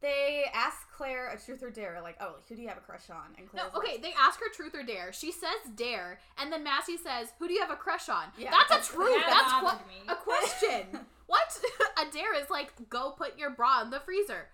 they 0.00 0.44
ask 0.54 0.76
Claire 0.92 1.30
a 1.30 1.38
truth 1.40 1.62
or 1.62 1.70
dare, 1.70 2.00
like, 2.02 2.16
"Oh, 2.20 2.36
who 2.48 2.54
do 2.56 2.62
you 2.62 2.68
have 2.68 2.78
a 2.78 2.80
crush 2.80 3.10
on?" 3.10 3.34
And 3.36 3.46
No, 3.52 3.64
Claire's 3.70 3.74
okay, 3.76 3.98
they 4.00 4.12
ask 4.12 4.38
her 4.40 4.48
truth 4.54 4.74
or 4.74 4.82
dare. 4.84 5.12
She 5.12 5.32
says 5.32 5.50
dare, 5.74 6.20
and 6.36 6.52
then 6.52 6.62
Massie 6.62 6.96
says, 6.96 7.32
"Who 7.38 7.48
do 7.48 7.54
you 7.54 7.60
have 7.60 7.70
a 7.70 7.76
crush 7.76 8.08
on?" 8.08 8.26
Yeah, 8.36 8.50
that's 8.50 8.68
that's- 8.70 8.90
a 8.90 8.92
truth. 8.92 9.24
that 9.26 9.60
That's 9.62 9.82
qu- 9.82 9.88
me. 9.88 10.02
a 10.08 10.14
question. 10.16 11.06
what? 11.28 11.58
a 12.08 12.10
dare 12.12 12.34
is 12.34 12.50
like 12.50 12.72
go 12.90 13.12
put 13.16 13.38
your 13.38 13.50
bra 13.50 13.82
in 13.82 13.90
the 13.90 14.00
freezer. 14.00 14.48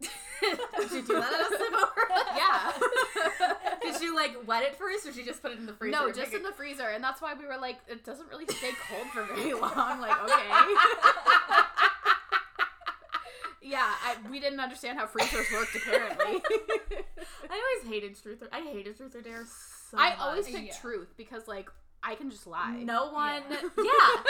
Did 0.00 0.90
you 0.92 1.02
do 1.02 1.14
that 1.14 1.32
at 1.32 1.40
a 1.40 1.56
sleepover? 1.56 2.04
Yeah. 2.36 2.72
Did 3.92 4.02
you 4.02 4.14
like 4.14 4.46
wet 4.46 4.62
it 4.62 4.76
first, 4.76 5.06
or 5.06 5.10
did 5.10 5.16
you 5.18 5.24
just 5.24 5.40
put 5.40 5.52
it 5.52 5.58
in 5.58 5.64
the 5.66 5.72
freezer? 5.72 5.96
no, 5.96 6.12
just 6.12 6.34
in 6.34 6.42
the 6.42 6.52
freezer, 6.52 6.84
and 6.88 7.02
that's 7.02 7.22
why 7.22 7.32
we 7.34 7.46
were 7.46 7.56
like, 7.56 7.78
it 7.88 8.04
doesn't 8.04 8.28
really 8.28 8.44
stay 8.46 8.70
cold 8.90 9.06
for 9.12 9.22
very 9.34 9.54
long. 9.54 10.00
Like, 10.00 10.20
okay. 10.24 10.50
yeah, 13.62 13.78
I, 14.04 14.16
we 14.30 14.38
didn't 14.38 14.60
understand 14.60 14.98
how 14.98 15.06
freezers 15.06 15.46
worked. 15.52 15.74
Apparently, 15.74 16.42
I 17.50 17.78
always 17.80 17.92
hated 17.92 18.20
truth. 18.20 18.42
Or, 18.42 18.48
I 18.52 18.60
hated 18.60 18.96
truth 18.96 19.14
or 19.14 19.22
dare 19.22 19.44
so 19.90 19.96
I 19.98 20.10
much. 20.10 20.18
always 20.20 20.46
pick 20.46 20.66
Yeah. 20.66 20.72
truth 20.80 21.14
because 21.16 21.48
like 21.48 21.70
I 22.02 22.14
can 22.14 22.30
just 22.30 22.46
lie. 22.46 22.82
No 22.84 23.10
one, 23.12 23.42
Yeah. 23.50 23.60
yeah. 23.78 24.22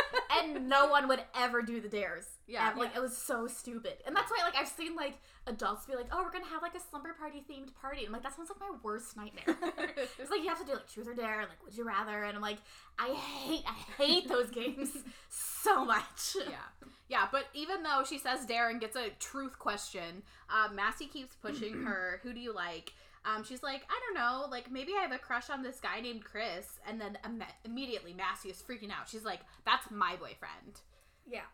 And 0.42 0.68
no 0.68 0.86
one 0.86 1.08
would 1.08 1.20
ever 1.34 1.62
do 1.62 1.80
the 1.80 1.88
dares. 1.88 2.26
Yeah. 2.46 2.70
And, 2.70 2.78
like 2.78 2.94
it 2.94 3.00
was 3.00 3.16
so 3.16 3.46
stupid, 3.46 3.94
and 4.06 4.14
that's 4.14 4.30
why 4.30 4.38
like 4.44 4.54
I've 4.56 4.68
seen 4.68 4.94
like 4.94 5.18
adults 5.46 5.86
be 5.86 5.96
like, 5.96 6.06
"Oh, 6.12 6.22
we're 6.22 6.32
gonna 6.32 6.46
have 6.46 6.62
like 6.62 6.74
a 6.74 6.80
slumber 6.80 7.12
party 7.18 7.44
themed 7.50 7.74
party." 7.80 8.04
I'm 8.06 8.12
like, 8.12 8.22
that 8.22 8.36
sounds 8.36 8.50
like 8.50 8.60
my 8.60 8.76
worst 8.82 9.16
nightmare. 9.16 9.56
it's 10.18 10.30
like 10.30 10.42
you 10.42 10.48
have 10.48 10.60
to 10.60 10.64
do 10.64 10.72
like 10.74 10.88
truth 10.88 11.08
or 11.08 11.14
dare, 11.14 11.40
and 11.40 11.48
like 11.48 11.62
would 11.64 11.76
you 11.76 11.84
rather, 11.84 12.24
and 12.24 12.36
I'm 12.36 12.42
like, 12.42 12.58
I 12.98 13.14
hate, 13.14 13.64
I 13.66 14.02
hate 14.02 14.28
those 14.28 14.50
games 14.50 14.90
so 15.28 15.84
much. 15.84 16.36
yeah. 16.36 16.88
Yeah, 17.08 17.26
but 17.30 17.44
even 17.54 17.82
though 17.84 18.02
she 18.08 18.18
says 18.18 18.44
dare 18.46 18.68
and 18.68 18.80
gets 18.80 18.96
a 18.96 19.10
truth 19.20 19.58
question, 19.58 20.22
uh, 20.50 20.72
Massie 20.72 21.06
keeps 21.06 21.36
pushing 21.36 21.84
her. 21.84 22.20
Who 22.24 22.32
do 22.32 22.40
you 22.40 22.52
like? 22.52 22.92
Um, 23.26 23.42
she's 23.42 23.62
like, 23.62 23.82
I 23.90 24.00
don't 24.06 24.14
know, 24.14 24.46
like 24.50 24.70
maybe 24.70 24.92
I 24.96 25.02
have 25.02 25.12
a 25.12 25.18
crush 25.18 25.50
on 25.50 25.62
this 25.62 25.80
guy 25.80 26.00
named 26.00 26.24
Chris. 26.24 26.78
And 26.86 27.00
then 27.00 27.18
Im- 27.24 27.42
immediately 27.64 28.14
Massie 28.14 28.50
is 28.50 28.62
freaking 28.62 28.90
out. 28.90 29.08
She's 29.08 29.24
like, 29.24 29.40
that's 29.64 29.90
my 29.90 30.14
boyfriend. 30.16 30.80
Yeah. 31.26 31.48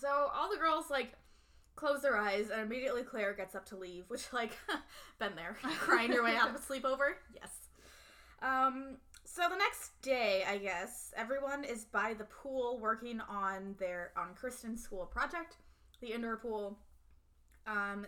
So 0.00 0.08
all 0.34 0.50
the 0.50 0.56
girls 0.56 0.90
like 0.90 1.12
close 1.76 2.00
their 2.00 2.16
eyes, 2.16 2.48
and 2.50 2.60
immediately 2.60 3.02
Claire 3.02 3.34
gets 3.34 3.54
up 3.54 3.66
to 3.66 3.76
leave, 3.76 4.04
which 4.08 4.32
like 4.32 4.52
been 5.18 5.36
there, 5.36 5.56
crying 5.78 6.12
your 6.12 6.24
way 6.24 6.34
out 6.34 6.48
of 6.48 6.54
a 6.56 6.58
sleepover. 6.58 7.14
Yes. 7.34 7.50
Um. 8.42 8.96
So 9.24 9.42
the 9.50 9.56
next 9.56 10.00
day, 10.02 10.44
I 10.48 10.58
guess 10.58 11.12
everyone 11.16 11.64
is 11.64 11.84
by 11.84 12.14
the 12.14 12.24
pool 12.24 12.78
working 12.80 13.20
on 13.28 13.74
their 13.78 14.12
on 14.16 14.34
Kristen's 14.34 14.82
school 14.82 15.04
project, 15.06 15.56
the 16.00 16.12
indoor 16.12 16.36
pool. 16.36 16.78
Um. 17.66 18.06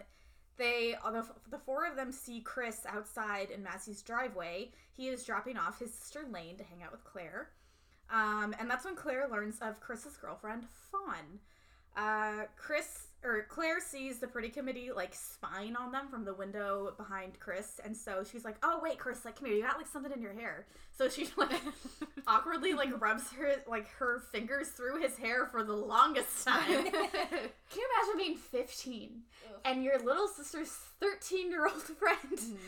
They, 0.59 0.97
the, 1.05 1.25
the 1.51 1.59
four 1.59 1.87
of 1.87 1.97
them 1.97 2.13
see 2.13 2.41
Chris 2.41 2.81
outside 2.87 3.51
in 3.51 3.63
Massie's 3.63 4.03
driveway. 4.03 4.73
He 4.93 5.09
is 5.09 5.25
dropping 5.25 5.57
off 5.57 5.79
his 5.79 5.95
sister 5.95 6.25
Lane 6.31 6.57
to 6.57 6.65
hang 6.65 6.83
out 6.83 6.93
with 6.93 7.05
Claire. 7.05 7.51
Um, 8.11 8.55
and 8.59 8.69
that's 8.71 8.85
when 8.85 8.97
Claire 8.97 9.29
learns 9.31 9.59
of 9.61 9.81
Chris's 9.81 10.17
girlfriend, 10.17 10.65
Fawn. 10.91 11.39
Uh, 11.97 12.45
Chris 12.57 13.08
or 13.25 13.45
Claire 13.49 13.81
sees 13.81 14.19
the 14.21 14.27
pretty 14.29 14.49
committee 14.49 14.91
like 14.95 15.15
spying 15.15 15.75
on 15.77 15.91
them 15.91 16.09
from 16.09 16.25
the 16.25 16.33
window 16.35 16.95
behind 16.97 17.39
Chris, 17.41 17.81
and 17.85 17.97
so 17.97 18.23
she's 18.25 18.45
like, 18.45 18.57
"Oh 18.63 18.79
wait, 18.83 18.99
Chris, 18.99 19.25
like 19.25 19.37
come 19.37 19.47
here, 19.49 19.57
you 19.57 19.63
got 19.63 19.77
like 19.77 19.87
something 19.89 20.13
in 20.13 20.23
your 20.23 20.33
hair." 20.35 20.67
So 20.97 21.09
she 21.09 21.29
like 21.37 21.61
awkwardly 22.27 22.75
like 22.75 23.01
rubs 23.01 23.31
her 23.33 23.57
like 23.67 23.89
her 23.99 24.21
fingers 24.33 24.69
through 24.69 25.01
his 25.03 25.17
hair 25.19 25.47
for 25.47 25.63
the 25.65 25.73
longest 25.75 26.45
time. 26.47 26.67
Can 26.67 26.91
you 26.93 27.89
imagine 27.97 28.17
being 28.19 28.37
15 28.37 29.23
and 29.65 29.83
your 29.85 29.99
little 29.99 30.29
sister's 30.29 30.71
13 31.01 31.51
year 31.51 31.67
old 31.67 31.83
friend 31.83 32.19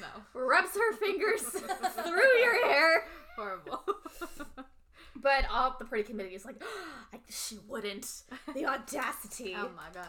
No. 0.01 0.41
rubs 0.41 0.75
her 0.75 0.93
fingers 0.97 1.43
through 1.43 2.39
your 2.43 2.67
hair. 2.69 3.05
Horrible. 3.37 3.85
But 5.17 5.45
all 5.51 5.77
the 5.79 5.85
pretty 5.85 6.05
committee 6.05 6.35
is 6.35 6.45
like, 6.47 6.63
I, 7.13 7.19
she 7.29 7.59
wouldn't. 7.69 8.23
The 8.55 8.65
audacity. 8.67 9.55
oh 9.57 9.69
my 9.77 9.89
god. 9.93 10.07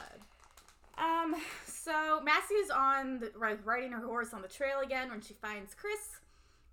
Um, 1.01 1.35
so 1.65 2.21
Massie 2.21 2.53
is 2.53 2.69
on 2.69 3.19
the 3.19 3.31
riding 3.35 3.91
her 3.91 4.05
horse 4.05 4.33
on 4.33 4.41
the 4.41 4.47
trail 4.47 4.79
again 4.83 5.09
when 5.09 5.21
she 5.21 5.33
finds 5.33 5.73
Chris. 5.73 6.19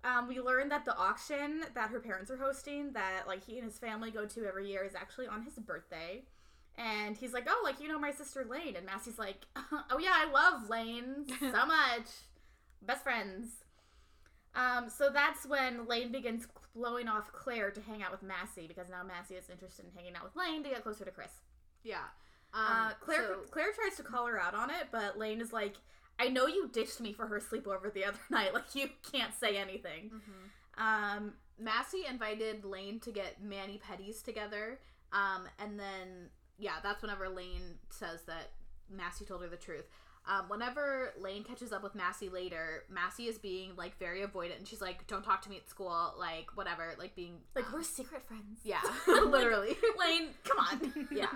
Um, 0.03 0.27
we 0.27 0.39
learn 0.39 0.69
that 0.69 0.85
the 0.85 0.95
auction 0.95 1.63
that 1.73 1.89
her 1.89 1.99
parents 1.99 2.29
are 2.31 2.37
hosting, 2.37 2.93
that 2.93 3.23
like 3.27 3.43
he 3.43 3.57
and 3.57 3.65
his 3.65 3.77
family 3.79 4.11
go 4.11 4.25
to 4.25 4.45
every 4.45 4.69
year, 4.69 4.83
is 4.83 4.95
actually 4.95 5.27
on 5.27 5.41
his 5.41 5.55
birthday. 5.55 6.23
And 6.77 7.17
he's 7.17 7.33
like, 7.33 7.47
"Oh, 7.49 7.61
like 7.63 7.81
you 7.81 7.87
know 7.89 7.99
my 7.99 8.11
sister 8.11 8.45
Lane," 8.49 8.75
and 8.77 8.85
Massie's 8.85 9.19
like, 9.19 9.45
"Oh 9.55 9.97
yeah, 9.99 10.13
I 10.13 10.31
love 10.31 10.69
Lane 10.69 11.25
so 11.39 11.65
much, 11.65 12.07
best 12.83 13.03
friends." 13.03 13.47
Um, 14.55 14.89
so 14.89 15.09
that's 15.09 15.45
when 15.45 15.85
Lane 15.87 16.11
begins 16.11 16.47
blowing 16.75 17.07
off 17.07 17.31
Claire 17.33 17.71
to 17.71 17.81
hang 17.81 18.01
out 18.01 18.11
with 18.11 18.23
Massie 18.23 18.67
because 18.67 18.89
now 18.89 19.03
Massie 19.03 19.35
is 19.35 19.49
interested 19.49 19.85
in 19.85 19.91
hanging 19.95 20.15
out 20.15 20.23
with 20.23 20.35
Lane 20.35 20.63
to 20.63 20.69
get 20.69 20.83
closer 20.83 21.03
to 21.03 21.11
Chris. 21.11 21.31
Yeah. 21.83 22.07
Um, 22.53 22.61
Uh, 22.65 22.91
Claire 23.01 23.27
so- 23.27 23.39
Claire 23.51 23.73
tries 23.73 23.95
to 23.97 24.03
call 24.03 24.25
her 24.27 24.39
out 24.39 24.55
on 24.55 24.69
it, 24.69 24.87
but 24.91 25.17
Lane 25.17 25.39
is 25.41 25.53
like, 25.53 25.75
"I 26.17 26.29
know 26.29 26.47
you 26.47 26.67
ditched 26.67 26.99
me 26.99 27.13
for 27.13 27.27
her 27.27 27.39
sleepover 27.39 27.93
the 27.93 28.05
other 28.05 28.19
night. 28.29 28.53
Like 28.53 28.73
you 28.75 28.89
can't 29.11 29.33
say 29.33 29.57
anything." 29.57 30.11
Mhm. 30.11 30.81
Um, 30.81 31.33
Massie 31.59 32.05
invited 32.09 32.63
Lane 32.65 32.99
to 33.01 33.11
get 33.11 33.43
mani-pedis 33.43 34.23
together. 34.23 34.79
Um, 35.11 35.47
and 35.59 35.77
then, 35.79 36.29
yeah, 36.57 36.75
that's 36.81 37.01
whenever 37.01 37.27
Lane 37.27 37.77
says 37.89 38.21
that 38.23 38.51
Massie 38.89 39.25
told 39.25 39.41
her 39.41 39.47
the 39.49 39.57
truth. 39.57 39.85
Um, 40.25 40.47
whenever 40.47 41.13
Lane 41.17 41.43
catches 41.43 41.71
up 41.73 41.81
with 41.83 41.95
Massie 41.95 42.29
later, 42.29 42.83
Massie 42.89 43.27
is 43.27 43.37
being 43.39 43.75
like 43.75 43.97
very 43.97 44.21
avoidant, 44.21 44.57
and 44.57 44.67
she's 44.67 44.79
like, 44.81 45.05
"Don't 45.07 45.23
talk 45.23 45.41
to 45.43 45.49
me 45.49 45.57
at 45.57 45.67
school," 45.69 46.13
like 46.17 46.55
whatever, 46.55 46.93
like 46.99 47.15
being 47.15 47.41
like 47.55 47.71
we're 47.73 47.83
secret 47.83 48.21
friends. 48.27 48.59
yeah, 48.63 48.81
literally. 49.07 49.75
Lane, 49.99 50.29
come 50.43 50.59
on. 50.59 51.07
Yeah. 51.11 51.27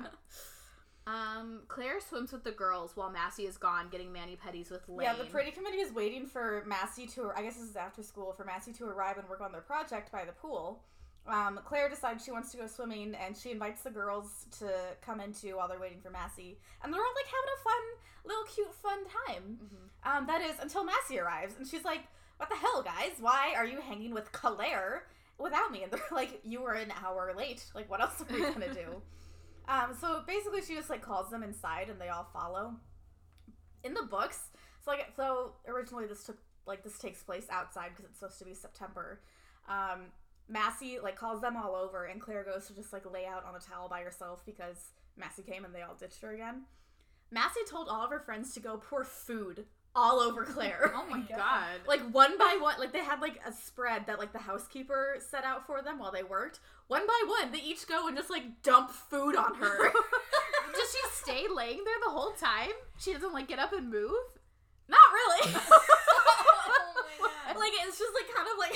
Um, 1.06 1.64
Claire 1.68 2.00
swims 2.00 2.32
with 2.32 2.44
the 2.44 2.52
girls 2.52 2.92
while 2.96 3.10
Massie 3.10 3.46
is 3.46 3.58
gone, 3.58 3.90
getting 3.90 4.14
mani-pedis 4.14 4.72
with 4.72 4.88
Lane. 4.88 5.02
Yeah, 5.02 5.16
the 5.16 5.26
pretty 5.26 5.52
committee 5.52 5.80
is 5.80 5.92
waiting 5.94 6.26
for 6.28 6.64
Massie 6.66 7.08
to. 7.08 7.32
I 7.36 7.42
guess 7.44 7.56
this 7.56 7.70
is 7.70 7.76
after 7.76 8.02
school 8.04 8.32
for 8.34 8.46
Massie 8.46 8.72
to 8.74 8.86
arrive 8.86 9.18
and 9.18 9.28
work 9.28 9.42
on 9.42 9.52
their 9.52 9.62
project 9.62 10.12
by 10.12 10.24
the 10.24 10.32
pool. 10.32 10.82
Um, 11.28 11.60
Claire 11.66 11.90
decides 11.90 12.24
she 12.24 12.32
wants 12.32 12.52
to 12.52 12.58
go 12.58 12.68
swimming, 12.68 13.16
and 13.16 13.36
she 13.36 13.52
invites 13.52 13.82
the 13.82 13.90
girls 13.90 14.46
to 14.60 14.70
come 15.02 15.20
into 15.20 15.56
while 15.58 15.68
they're 15.68 15.80
waiting 15.80 16.00
for 16.02 16.10
Massie, 16.10 16.58
and 16.84 16.94
they're 16.94 17.02
all 17.02 17.14
like 17.16 17.26
having 17.26 17.50
a 17.60 17.64
fun, 17.64 17.84
little 18.26 18.44
cute, 18.44 18.74
fun 18.76 19.00
time. 19.28 19.60
Mhm. 19.64 20.18
Um, 20.18 20.28
that 20.28 20.42
is 20.42 20.56
until 20.62 20.84
Massie 20.86 21.20
arrives, 21.20 21.56
and 21.58 21.68
she's 21.68 21.84
like, 21.86 22.04
"What 22.38 22.50
the 22.50 22.56
hell, 22.56 22.82
guys? 22.82 23.12
Why 23.20 23.54
are 23.58 23.66
you 23.66 23.80
hanging 23.82 24.14
with 24.14 24.32
Claire 24.32 25.08
without 25.38 25.72
me?" 25.72 25.84
And 25.84 25.92
they're 25.92 26.02
like, 26.12 26.42
"You 26.44 26.62
were 26.62 26.74
an 26.74 26.94
hour 27.04 27.34
late. 27.38 27.66
Like, 27.74 27.90
what 27.90 28.02
else 28.02 28.22
are 28.22 28.26
we 28.34 28.40
gonna 28.42 28.74
do?" 28.74 29.02
um, 29.68 29.96
so 30.00 30.24
basically, 30.28 30.62
she 30.62 30.76
just 30.76 30.90
like 30.90 31.02
calls 31.02 31.30
them 31.30 31.44
inside, 31.44 31.90
and 31.90 32.00
they 32.00 32.10
all 32.10 32.28
follow. 32.34 32.76
In 33.84 33.94
the 33.94 34.04
books, 34.04 34.40
so 34.84 34.92
like, 34.92 35.12
so 35.16 35.54
originally 35.68 36.06
this 36.06 36.24
took 36.24 36.38
like 36.66 36.84
this 36.84 36.98
takes 36.98 37.22
place 37.22 37.48
outside 37.52 37.90
because 37.90 38.06
it's 38.06 38.20
supposed 38.20 38.40
to 38.40 38.46
be 38.46 38.54
September. 38.54 39.22
Um, 39.68 40.12
Massie 40.48 41.00
like 41.02 41.16
calls 41.16 41.42
them 41.42 41.58
all 41.58 41.76
over, 41.76 42.06
and 42.06 42.22
Claire 42.22 42.44
goes 42.44 42.68
to 42.68 42.76
just 42.76 42.94
like 42.94 43.10
lay 43.12 43.26
out 43.26 43.46
on 43.46 43.56
a 43.56 43.60
towel 43.60 43.90
by 43.90 44.02
herself 44.02 44.46
because 44.46 44.92
Massie 45.18 45.44
came 45.44 45.66
and 45.66 45.74
they 45.74 45.82
all 45.82 45.96
ditched 45.96 46.22
her 46.22 46.34
again. 46.34 46.64
Massie 47.32 47.62
told 47.70 47.88
all 47.90 48.04
of 48.04 48.12
her 48.12 48.20
friends 48.20 48.54
to 48.54 48.60
go 48.60 48.78
pour 48.78 49.04
food 49.04 49.66
all 49.96 50.20
over 50.20 50.44
Claire. 50.54 50.92
Oh 50.96 51.06
my 51.10 51.20
God. 51.22 51.38
god. 51.38 51.80
like 51.88 52.02
one 52.12 52.38
by 52.38 52.58
one 52.60 52.76
like 52.80 52.92
they 52.94 53.04
had 53.04 53.22
like 53.22 53.40
a 53.48 53.52
spread 53.52 54.06
that 54.08 54.20
like 54.20 54.32
the 54.34 54.40
housekeeper 54.40 55.18
set 55.20 55.44
out 55.44 55.66
for 55.66 55.82
them 55.82 55.98
while 56.00 56.12
they 56.12 56.24
worked 56.24 56.60
one 56.88 57.06
by 57.08 57.22
one 57.28 57.52
they 57.52 57.60
each 57.60 57.88
go 57.88 58.08
and 58.08 58.16
just 58.18 58.30
like 58.30 58.62
dump 58.64 58.92
food 58.92 59.36
on 59.36 59.56
her 59.56 59.92
Does 60.74 60.92
she 60.92 61.00
stay 61.24 61.46
laying 61.54 61.84
there 61.84 62.00
the 62.04 62.10
whole 62.12 62.32
time? 62.32 62.72
She 63.00 63.14
doesn't 63.14 63.34
like 63.34 63.48
get 63.48 63.60
up 63.60 63.74
and 63.74 63.90
move? 63.92 64.12
not 64.90 65.00
really 65.14 65.56
oh 65.56 67.56
like 67.56 67.72
it's 67.88 67.98
just 67.98 68.12
like 68.14 68.28
kind 68.36 68.50
of 68.52 68.58
like 68.60 68.76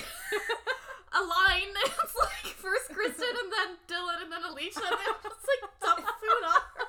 a 1.13 1.19
line 1.21 1.67
it's 1.83 2.15
like 2.15 2.47
first 2.55 2.87
kristen 2.95 3.27
and 3.27 3.51
then 3.51 3.75
dylan 3.91 4.23
and 4.23 4.31
then 4.31 4.39
alicia 4.47 4.79
and 4.87 4.95
they 4.95 5.11
just 5.19 5.43
like 5.43 5.67
dump 5.83 5.99
food 6.07 6.43
on 6.47 6.61
her 6.63 6.87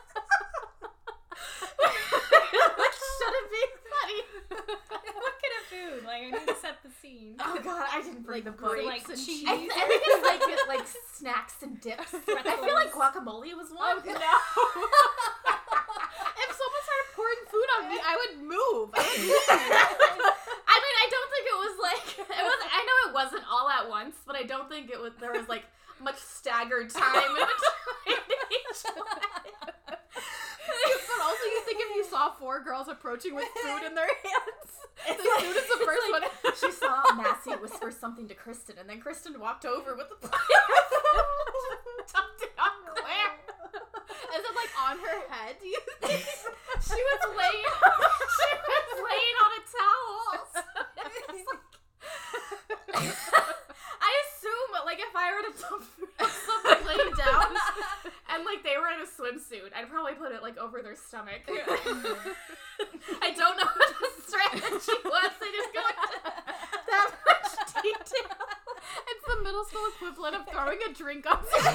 which 2.79 2.99
shouldn't 3.19 3.51
be 3.51 3.65
funny 3.91 4.23
what 4.55 5.35
kind 5.43 5.55
of 5.58 5.58
food? 5.69 6.05
Like 6.05 6.23
I 6.23 6.31
need 6.31 6.47
to 6.49 6.57
set 6.61 6.83
the 6.83 6.91
scene. 7.01 7.37
oh 7.41 7.59
god 7.63 7.87
i 7.93 8.01
didn't 8.03 8.25
bring 8.25 8.45
the 8.45 8.51
Like 8.51 8.61
book 8.61 8.73
grapes 8.73 8.87
like 8.87 9.09
and 9.09 9.19
cheese. 9.19 9.45
cheese. 9.45 9.49
I, 9.49 9.57
th- 9.57 9.71
I 9.77 9.85
think 9.89 10.03
it's 10.05 10.25
like 10.27 10.43
it, 10.49 10.69
like 10.69 10.87
snacks 11.15 11.63
and 11.63 11.81
dips. 11.81 12.15
I 12.15 12.19
feel 12.65 12.75
like 12.75 12.93
guacamole 12.93 13.53
was 13.57 13.71
one. 13.71 14.01
Oh, 14.01 14.03
no. 14.05 14.13
if 16.43 16.51
someone 16.57 16.83
started 16.85 17.09
pouring 17.17 17.43
food 17.51 17.69
on 17.79 17.83
me, 17.91 17.97
I 18.01 18.15
would 18.17 18.35
move. 18.43 18.91
I 18.95 19.03
would 19.05 19.21
move. 19.23 19.47
I 20.69 20.77
mean, 20.79 20.97
I 21.03 21.07
don't 21.11 21.31
think 21.33 21.45
it 21.49 21.59
was 21.59 21.75
like 21.81 22.05
it 22.19 22.43
was. 22.45 22.59
I 22.73 22.81
know 22.87 22.97
it 23.11 23.15
wasn't 23.15 23.45
all 23.51 23.69
at 23.69 23.89
once, 23.89 24.17
but 24.27 24.37
I 24.37 24.43
don't 24.45 24.69
think 24.69 24.91
it 24.91 25.01
was. 25.01 25.13
There 25.21 25.33
was 25.33 25.49
like 25.49 25.65
much 26.01 26.19
staggered 26.19 26.91
time 26.91 27.17
in 27.17 27.35
between 27.35 28.23
each 28.53 28.83
one. 28.95 29.23
but 29.89 31.21
also, 31.25 31.45
you 31.51 31.61
think 31.65 31.81
if 31.81 31.97
you 31.97 32.05
saw 32.05 32.31
four 32.35 32.63
girls 32.63 32.89
approaching 32.89 33.35
with 33.35 33.49
food 33.63 33.83
in 33.87 33.95
their 33.95 34.07
hands, 34.07 34.68
The 35.07 35.15
food 35.15 35.57
is 35.57 35.69
the 35.69 35.85
first 35.85 36.03
like, 36.13 36.23
one. 36.23 36.53
She 36.61 36.73
saw 36.73 37.03
Massie 37.15 37.53
whisper 37.61 37.91
something 37.91 38.27
to 38.29 38.35
Kristen, 38.35 38.77
and 38.79 38.89
then 38.89 39.01
Kristen 39.01 39.39
walked 39.39 39.65
over 39.65 39.95
with 39.95 40.09
the 40.09 40.17
plate. 40.17 40.33
dumped 42.13 42.43
it 42.43 42.53
on 42.59 42.73
Claire. 42.97 43.39
Is 44.37 44.43
it 44.45 44.55
like 44.57 44.73
on 44.91 44.99
her 44.99 45.19
head? 45.31 45.57
Do 45.61 45.67
you 45.69 45.81
think? 46.03 46.25
She 46.81 46.95
was 46.95 47.23
laying. 47.37 47.65
She 48.39 48.51
was 48.71 49.03
laying 49.03 49.37
on 49.45 49.51
a 49.59 49.63
towel. 49.67 50.19
Like- 50.35 51.59
I 54.01 54.13
assume, 54.25 54.71
like, 54.87 54.99
if 55.01 55.15
I 55.15 55.33
were 55.35 55.43
to 55.51 55.59
dump 55.61 55.85
someone 56.47 56.87
laying 56.87 57.15
down, 57.17 57.51
and 58.33 58.45
like 58.45 58.63
they 58.63 58.77
were 58.79 58.89
in 58.89 59.01
a 59.01 59.07
swimsuit, 59.07 59.75
I'd 59.77 59.91
probably 59.91 60.15
put 60.15 60.33
it 60.33 60.43
like 60.43 60.57
over 60.59 60.83
their 60.83 60.97
stomach. 60.97 61.43
Mm-hmm. 62.79 63.15
I 63.21 63.33
don't 63.33 63.57
know 63.57 63.67
strategy 64.47 64.93
was. 65.05 65.31
They 65.41 65.51
didn't 65.51 65.75
go 65.75 65.81
into 65.89 66.19
that 66.91 67.11
much 67.27 67.83
detail. 67.83 68.37
It's 69.09 69.25
the 69.27 69.43
middle 69.43 69.65
school 69.65 69.87
equivalent 69.95 70.37
of 70.37 70.49
throwing 70.49 70.79
a 70.89 70.93
drink 70.95 71.27
on 71.31 71.39
someone. 71.51 71.75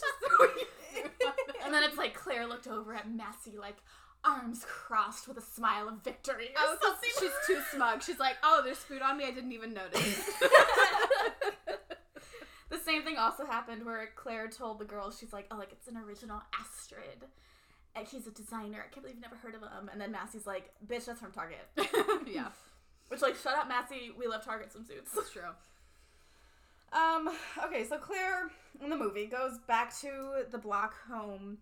Just 0.00 0.18
throwing 0.20 0.54
food 0.92 1.10
on 1.26 1.32
them. 1.46 1.56
And 1.64 1.72
then 1.72 1.82
it's 1.82 1.96
like 1.96 2.14
Claire 2.14 2.46
looked 2.46 2.66
over 2.68 2.94
at 2.94 3.10
Massie, 3.10 3.56
like 3.58 3.76
arms 4.22 4.64
crossed 4.68 5.26
with 5.26 5.38
a 5.38 5.42
smile 5.42 5.88
of 5.88 6.02
victory. 6.04 6.48
or 6.48 6.58
Oh, 6.60 6.76
so 6.80 6.94
she's 7.18 7.32
too 7.46 7.60
smug. 7.72 8.02
She's 8.02 8.18
like, 8.18 8.36
oh, 8.42 8.60
there's 8.64 8.78
food 8.78 9.02
on 9.02 9.16
me. 9.16 9.24
I 9.24 9.30
didn't 9.30 9.52
even 9.52 9.72
notice. 9.74 10.30
the 12.70 12.78
same 12.78 13.02
thing 13.02 13.16
also 13.16 13.44
happened 13.46 13.84
where 13.84 14.10
Claire 14.14 14.48
told 14.48 14.78
the 14.78 14.84
girls, 14.84 15.18
she's 15.18 15.32
like, 15.32 15.46
oh, 15.50 15.56
like 15.56 15.72
it's 15.72 15.88
an 15.88 15.96
original 15.96 16.42
Astrid. 16.60 17.24
And 17.96 18.06
he's 18.06 18.26
a 18.26 18.30
designer. 18.30 18.78
I 18.78 18.92
can't 18.92 19.02
believe 19.02 19.16
you've 19.16 19.22
never 19.22 19.36
heard 19.36 19.54
of 19.54 19.62
him. 19.62 19.88
And 19.92 20.00
then 20.00 20.10
Massie's 20.10 20.46
like, 20.46 20.70
bitch, 20.86 21.06
that's 21.06 21.20
from 21.20 21.32
Target. 21.32 21.66
yeah, 22.26 22.48
Which, 23.08 23.22
like, 23.22 23.36
shut 23.36 23.56
up, 23.56 23.68
Massie. 23.68 24.10
We 24.18 24.26
love 24.26 24.44
Target 24.44 24.72
swimsuits. 24.72 25.12
that's 25.14 25.30
true. 25.30 25.42
Um, 26.92 27.28
okay, 27.64 27.84
so 27.84 27.98
Claire 27.98 28.50
in 28.80 28.88
the 28.88 28.96
movie 28.96 29.26
goes 29.26 29.58
back 29.66 29.92
to 30.00 30.44
the 30.52 30.58
block 30.58 30.94
home 31.10 31.58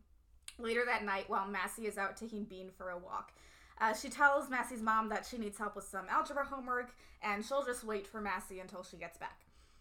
later 0.59 0.83
that 0.85 1.07
night 1.07 1.25
while 1.29 1.49
Massie 1.49 1.87
is 1.87 1.97
out 1.97 2.19
taking 2.19 2.45
Bean 2.45 2.69
for 2.77 2.91
a 2.91 2.99
walk. 2.99 3.33
Uh, 3.81 3.95
she 3.95 4.11
tells 4.11 4.51
Massie's 4.51 4.83
mom 4.83 5.09
that 5.09 5.25
she 5.25 5.39
needs 5.39 5.57
help 5.57 5.75
with 5.75 5.87
some 5.87 6.05
algebra 6.11 6.45
homework 6.45 6.91
and 7.23 7.43
she'll 7.45 7.65
just 7.65 7.83
wait 7.83 8.07
for 8.07 8.21
Massie 8.21 8.61
until 8.61 8.83
she 8.83 8.99
gets 8.99 9.17
back. 9.17 9.41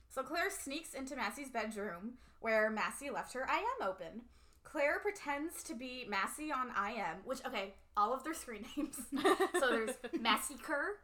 So 0.10 0.24
Claire 0.24 0.49
sneaks 0.49 0.93
into 0.93 1.16
Massie's 1.18 1.49
bedroom 1.49 2.14
where 2.39 2.70
Massie 2.70 3.10
left 3.10 3.34
her 3.34 3.41
IM 3.41 3.88
open. 3.88 4.22
Claire 4.64 4.99
pretends 4.99 5.64
to 5.64 5.74
be 5.74 6.05
Massie 6.07 6.51
on 6.51 6.68
IM, 6.70 7.18
which, 7.26 7.39
okay, 7.45 7.74
all 7.97 8.14
of 8.14 8.24
their 8.24 8.34
screen 8.34 8.66
names. 8.78 8.95
so 9.59 9.70
there's 9.70 9.91
Massey 10.20 10.55
Kerr, 10.62 10.97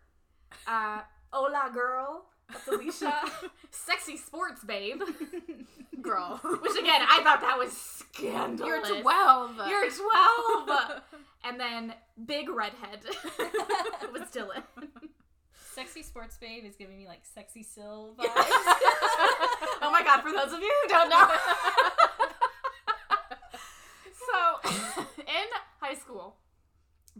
uh, 0.67 1.01
Hola 1.31 1.69
Girl, 1.73 2.25
that's 2.49 2.67
Alicia, 2.67 3.21
Sexy 3.71 4.17
Sports 4.17 4.63
Babe, 4.63 5.01
Girl. 6.01 6.39
which 6.61 6.77
again, 6.79 7.01
I 7.09 7.21
thought 7.23 7.41
that 7.41 7.57
was 7.57 7.73
scandalous. 7.73 8.87
You're 8.89 9.01
12. 9.01 9.55
You're 9.67 9.89
12! 9.89 11.01
and 11.43 11.59
then 11.59 11.93
Big 12.25 12.49
Redhead 12.49 13.01
was 14.13 14.23
Dylan. 14.33 14.63
Sexy 15.73 16.01
sports 16.01 16.37
babe 16.37 16.63
is 16.65 16.75
giving 16.75 16.97
me 16.97 17.05
like 17.05 17.19
sexy 17.21 17.61
Sil 17.61 18.17
vibes. 18.17 18.25
oh 18.25 19.89
my 19.91 20.01
god, 20.03 20.21
for 20.21 20.31
those 20.31 20.51
of 20.51 20.59
you 20.59 20.73
who 20.81 20.89
don't 20.89 21.07
know. 21.07 21.27
so, 24.13 24.71
in 25.19 25.47
high 25.79 25.87
high 25.87 25.93
school. 25.93 26.35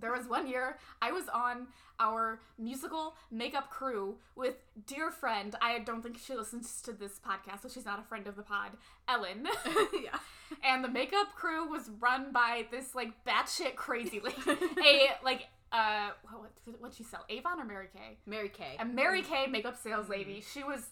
There 0.08 0.16
was 0.16 0.30
one 0.30 0.47
year 0.47 0.78
I 1.01 1.12
was 1.12 1.26
on 1.34 1.68
our 1.99 2.39
musical 2.58 3.16
makeup 3.30 3.70
crew 3.70 4.16
with 4.38 4.55
dear 4.86 5.12
friend. 5.12 5.53
I 5.62 5.80
don't 5.80 6.01
think 6.01 6.18
she 6.18 6.34
listens 6.34 6.82
to 6.84 6.93
this 6.93 7.20
podcast, 7.20 7.64
so 7.64 7.68
she's 7.68 7.84
not 7.84 7.99
a 7.99 8.03
friend 8.03 8.26
of 8.26 8.38
the 8.38 8.41
pod. 8.41 8.72
Ellen. 9.10 9.45
yeah. 9.93 10.18
and 10.64 10.82
the 10.82 10.88
makeup 10.88 11.36
crew 11.36 11.68
was 11.68 11.91
run 11.99 12.32
by 12.32 12.68
this 12.72 12.95
like 12.95 13.10
batshit 13.26 13.76
crazy 13.76 14.22
lady. 14.22 14.38
a 14.82 15.10
like 15.26 15.47
uh 15.74 16.12
what 16.24 16.51
what'd 16.80 16.95
she 16.95 17.03
sell? 17.03 17.26
Avon 17.28 17.60
or 17.60 17.66
Mary 17.66 17.88
Kay? 17.93 18.16
Mary 18.26 18.47
Kay. 18.47 18.78
A 18.80 18.86
Mary 18.86 19.24
Kay 19.24 19.47
makeup 19.47 19.76
sales 19.76 20.08
lady. 20.08 20.41
She 20.53 20.64
was 20.64 20.91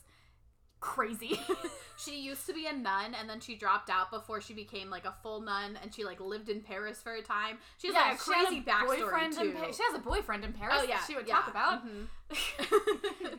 crazy. 0.79 1.39
She 1.97 2.19
used 2.19 2.45
to 2.47 2.53
be 2.53 2.67
a 2.67 2.73
nun 2.73 3.15
and 3.19 3.29
then 3.29 3.39
she 3.39 3.55
dropped 3.55 3.89
out 3.89 4.11
before 4.11 4.41
she 4.41 4.53
became 4.53 4.89
like 4.89 5.05
a 5.05 5.13
full 5.23 5.41
nun 5.41 5.79
and 5.81 5.93
she 5.93 6.03
like 6.03 6.19
lived 6.19 6.49
in 6.49 6.61
Paris 6.61 7.01
for 7.01 7.13
a 7.13 7.21
time. 7.21 7.57
She 7.77 7.87
has 7.87 7.95
like 7.95 8.15
a 8.15 8.17
crazy 8.17 8.61
backstory 8.61 8.99
boyfriend 8.99 9.33
too. 9.33 9.51
Pa- 9.51 9.71
she 9.71 9.83
has 9.83 9.95
a 9.95 9.99
boyfriend 9.99 10.43
in 10.43 10.53
Paris. 10.53 10.75
oh 10.79 10.83
yeah, 10.83 10.97
that 10.97 11.05
she 11.07 11.15
would 11.15 11.27
yeah. 11.27 11.35
talk 11.35 11.49
about. 11.49 11.83
Mhm. 11.87 12.07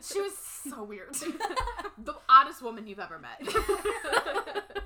she 0.11 0.21
was 0.21 0.33
so 0.37 0.83
weird. 0.83 1.13
the 1.99 2.15
oddest 2.27 2.61
woman 2.61 2.87
you've 2.87 2.99
ever 2.99 3.19
met. 3.19 4.83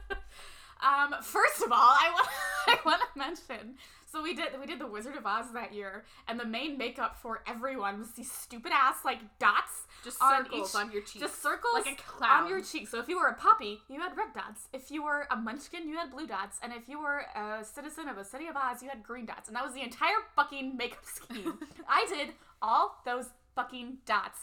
Um, 0.82 1.15
first 1.21 1.61
of 1.63 1.71
all, 1.71 1.77
I 1.79 2.09
want 2.13 2.27
I 2.67 2.77
want 2.86 3.01
to 3.01 3.19
mention. 3.19 3.75
So 4.11 4.21
we 4.21 4.34
did 4.34 4.49
we 4.59 4.65
did 4.65 4.79
the 4.79 4.88
Wizard 4.88 5.15
of 5.15 5.25
Oz 5.25 5.45
that 5.53 5.73
year, 5.73 6.03
and 6.27 6.38
the 6.39 6.45
main 6.45 6.77
makeup 6.77 7.15
for 7.21 7.43
everyone 7.47 7.99
was 7.99 8.11
these 8.11 8.29
stupid 8.32 8.71
ass 8.75 8.97
like 9.05 9.19
dots, 9.39 9.88
Just 10.03 10.21
On 10.21 10.43
circles 10.43 10.69
each- 10.69 10.82
on 10.82 10.91
your 10.91 11.01
cheeks. 11.01 11.19
just 11.19 11.41
circles 11.41 11.86
like 11.86 11.99
a 11.99 12.01
clown. 12.03 12.43
on 12.43 12.49
your 12.49 12.61
cheeks. 12.61 12.91
So 12.91 12.99
if 12.99 13.07
you 13.07 13.17
were 13.17 13.27
a 13.27 13.36
puppy, 13.36 13.79
you 13.89 14.01
had 14.01 14.17
red 14.17 14.34
dots. 14.34 14.67
If 14.73 14.91
you 14.91 15.01
were 15.03 15.27
a 15.32 15.38
munchkin, 15.38 15.88
you 15.88 15.95
had 15.95 16.11
blue 16.11 16.27
dots. 16.27 16.57
And 16.61 16.73
if 16.73 16.89
you 16.89 16.99
were 16.99 17.23
a 17.36 17.63
citizen 17.63 18.09
of 18.09 18.17
a 18.17 18.25
city 18.25 18.47
of 18.47 18.57
Oz, 18.57 18.84
you 18.84 18.89
had 18.89 19.01
green 19.01 19.25
dots. 19.25 19.47
And 19.47 19.55
that 19.55 19.63
was 19.63 19.73
the 19.73 19.82
entire 19.82 20.17
fucking 20.36 20.75
makeup 20.75 21.05
scheme. 21.05 21.57
I 21.88 22.05
did 22.09 22.34
all 22.61 22.97
those 23.05 23.29
fucking 23.55 23.99
dots. 24.05 24.39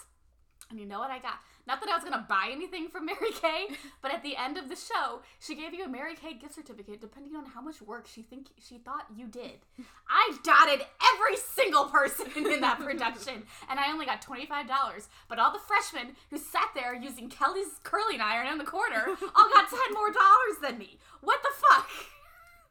And 0.70 0.78
you 0.78 0.84
know 0.84 0.98
what 0.98 1.10
I 1.10 1.18
got? 1.18 1.40
Not 1.66 1.80
that 1.80 1.88
I 1.88 1.94
was 1.94 2.04
gonna 2.04 2.26
buy 2.28 2.48
anything 2.50 2.88
from 2.88 3.06
Mary 3.06 3.32
Kay, 3.40 3.68
but 4.02 4.12
at 4.12 4.22
the 4.22 4.36
end 4.36 4.58
of 4.58 4.68
the 4.68 4.76
show, 4.76 5.20
she 5.38 5.54
gave 5.54 5.72
you 5.72 5.84
a 5.84 5.88
Mary 5.88 6.14
Kay 6.14 6.34
gift 6.34 6.54
certificate 6.54 7.00
depending 7.00 7.36
on 7.36 7.46
how 7.46 7.60
much 7.60 7.80
work 7.80 8.06
she 8.06 8.22
think 8.22 8.48
she 8.58 8.78
thought 8.78 9.06
you 9.14 9.26
did. 9.26 9.60
I 10.08 10.36
dotted 10.42 10.86
every 11.14 11.36
single 11.36 11.86
person 11.86 12.26
in 12.36 12.60
that 12.60 12.80
production, 12.80 13.44
and 13.70 13.80
I 13.80 13.90
only 13.90 14.06
got 14.06 14.22
twenty 14.22 14.46
five 14.46 14.66
dollars. 14.68 15.08
But 15.28 15.38
all 15.38 15.52
the 15.52 15.58
freshmen 15.58 16.16
who 16.30 16.38
sat 16.38 16.70
there 16.74 16.94
using 16.94 17.28
Kelly's 17.28 17.80
curling 17.82 18.20
iron 18.20 18.46
in 18.46 18.58
the 18.58 18.64
corner 18.64 19.06
all 19.08 19.50
got 19.50 19.70
ten 19.70 19.94
more 19.94 20.12
dollars 20.12 20.58
than 20.62 20.78
me. 20.78 20.98
What 21.22 21.42
the 21.42 21.50
fuck? 21.68 21.88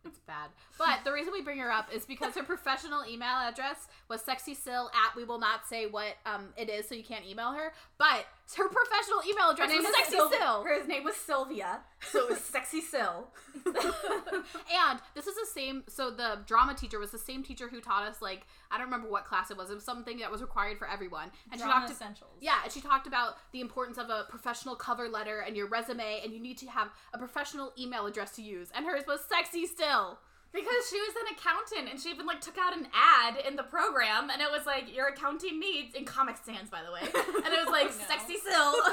It's 0.05 0.19
bad. 0.19 0.49
But 0.77 0.99
the 1.03 1.11
reason 1.11 1.33
we 1.33 1.41
bring 1.41 1.57
her 1.59 1.71
up 1.71 1.93
is 1.93 2.05
because 2.05 2.35
her 2.35 2.43
professional 2.43 3.03
email 3.05 3.35
address 3.41 3.87
was 4.09 4.21
sexysil 4.21 4.85
at 4.87 5.15
we 5.15 5.23
will 5.23 5.39
not 5.39 5.67
say 5.67 5.85
what 5.85 6.15
um 6.25 6.49
it 6.57 6.69
is 6.69 6.87
so 6.87 6.95
you 6.95 7.03
can't 7.03 7.25
email 7.25 7.51
her. 7.51 7.73
But 7.97 8.25
her 8.55 8.69
professional 8.69 9.19
email 9.27 9.49
address 9.49 9.71
was 9.73 9.85
sexy 9.95 10.17
sil. 10.17 10.63
Her 10.63 10.85
name 10.87 11.03
was 11.03 11.15
Sylvia, 11.15 11.79
so 12.11 12.19
it 12.19 12.29
was 12.29 12.39
Sexy 12.39 12.79
Sil. 12.79 13.27
And 13.67 14.99
this 15.15 15.27
is 15.27 15.35
the 15.35 15.47
same 15.53 15.83
so 15.87 16.11
the 16.11 16.39
drama 16.45 16.73
teacher 16.73 16.99
was 16.99 17.11
the 17.11 17.17
same 17.17 17.43
teacher 17.43 17.67
who 17.67 17.81
taught 17.81 18.03
us 18.03 18.21
like 18.21 18.47
I 18.71 18.77
don't 18.77 18.85
remember 18.85 19.09
what 19.09 19.25
class 19.25 19.51
it 19.51 19.57
was. 19.57 19.69
It 19.69 19.75
was 19.75 19.83
something 19.83 20.19
that 20.19 20.31
was 20.31 20.41
required 20.41 20.77
for 20.77 20.89
everyone. 20.89 21.31
And 21.51 21.59
Drama 21.59 21.73
she 21.73 21.79
talked 21.79 21.91
essentials. 21.91 22.31
Yeah, 22.39 22.59
and 22.63 22.71
she 22.71 22.79
talked 22.79 23.07
about 23.07 23.35
the 23.51 23.59
importance 23.59 23.97
of 23.97 24.09
a 24.09 24.25
professional 24.29 24.75
cover 24.75 25.09
letter 25.09 25.39
and 25.39 25.55
your 25.55 25.67
resume 25.67 26.21
and 26.23 26.31
you 26.31 26.39
need 26.39 26.57
to 26.59 26.67
have 26.67 26.89
a 27.13 27.17
professional 27.17 27.73
email 27.77 28.05
address 28.05 28.31
to 28.37 28.41
use. 28.41 28.69
And 28.73 28.85
hers 28.85 29.03
was 29.07 29.21
sexy 29.27 29.65
still. 29.65 30.19
Because 30.57 30.89
she 30.89 30.97
was 30.99 31.13
an 31.21 31.35
accountant 31.37 31.89
and 31.91 31.99
she 32.01 32.09
even 32.09 32.25
like 32.25 32.41
took 32.41 32.57
out 32.57 32.75
an 32.75 32.87
ad 32.93 33.37
in 33.47 33.55
the 33.55 33.63
program 33.63 34.29
and 34.31 34.41
it 34.41 34.49
was 34.51 34.65
like 34.65 34.93
your 34.93 35.07
accounting 35.09 35.59
needs 35.59 35.93
in 35.93 36.03
Comic 36.03 36.35
Sans 36.43 36.67
by 36.69 36.79
the 36.83 36.91
way. 36.91 37.01
And 37.01 37.53
it 37.53 37.59
was 37.63 37.69
like 37.71 37.87
No. 37.99 38.05
sexy 38.07 38.37
Sil. 38.41 38.73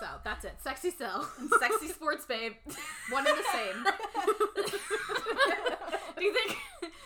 So 0.00 0.06
that's 0.24 0.46
it. 0.46 0.54
Sexy 0.62 0.88
still. 0.90 1.26
sexy 1.60 1.88
sports 1.88 2.24
babe. 2.24 2.54
One 3.10 3.26
and 3.26 3.36
the 3.36 3.44
same. 3.52 3.84
do 6.16 6.24
you 6.24 6.32
think 6.32 6.56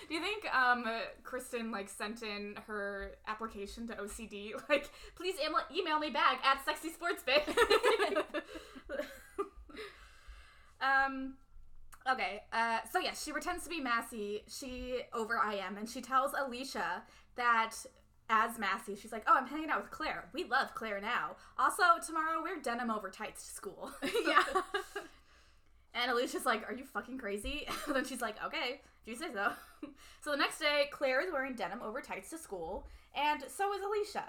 do 0.09 0.15
you 0.15 0.21
think 0.21 0.45
um 0.55 0.85
Kristen 1.25 1.73
like 1.73 1.89
sent 1.89 2.23
in 2.23 2.55
her 2.69 3.11
application 3.27 3.89
to 3.89 3.95
OCD 3.95 4.53
like 4.69 4.89
please 5.17 5.35
email, 5.45 5.59
email 5.77 5.99
me 5.99 6.11
back 6.11 6.39
at 6.47 6.65
sexy 6.65 6.91
sports 6.93 7.25
babe. 7.25 7.43
um 10.81 11.35
okay 12.09 12.43
uh 12.53 12.79
so 12.93 12.99
yeah 12.99 13.13
she 13.13 13.33
pretends 13.33 13.65
to 13.65 13.71
be 13.71 13.81
Massie 13.81 14.43
she 14.49 15.01
over 15.13 15.39
I 15.39 15.55
am 15.55 15.77
and 15.77 15.89
she 15.89 16.01
tells 16.01 16.33
Alicia 16.39 17.03
that 17.37 17.75
as 18.31 18.59
Massie, 18.59 18.97
she's 18.97 19.13
like, 19.13 19.25
"Oh, 19.27 19.35
I'm 19.37 19.47
hanging 19.47 19.69
out 19.69 19.83
with 19.83 19.91
Claire. 19.91 20.31
We 20.33 20.45
love 20.45 20.75
Claire 20.75 20.99
now. 20.99 21.37
Also, 21.59 21.83
tomorrow 22.07 22.43
we're 22.43 22.59
denim 22.59 22.91
over 22.91 23.11
tights 23.11 23.47
to 23.47 23.53
school." 23.53 23.91
yeah. 24.27 24.43
And 25.95 26.11
Alicia's 26.11 26.45
like, 26.45 26.69
Are 26.69 26.75
you 26.75 26.85
fucking 26.85 27.19
crazy? 27.19 27.67
And 27.87 27.95
then 27.95 28.05
she's 28.05 28.21
like, 28.21 28.37
Okay, 28.45 28.81
if 29.07 29.07
you 29.07 29.17
say 29.17 29.33
so. 29.33 29.53
so 30.21 30.33
the 30.33 30.37
next 30.37 30.59
day, 30.59 30.89
Claire 30.91 31.21
is 31.21 31.33
wearing 31.33 31.55
denim 31.55 31.81
over 31.83 32.01
tights 32.01 32.31
to 32.31 32.39
school, 32.39 32.87
and 33.15 33.43
so 33.49 33.73
is 33.73 33.81
Alicia. 33.83 34.25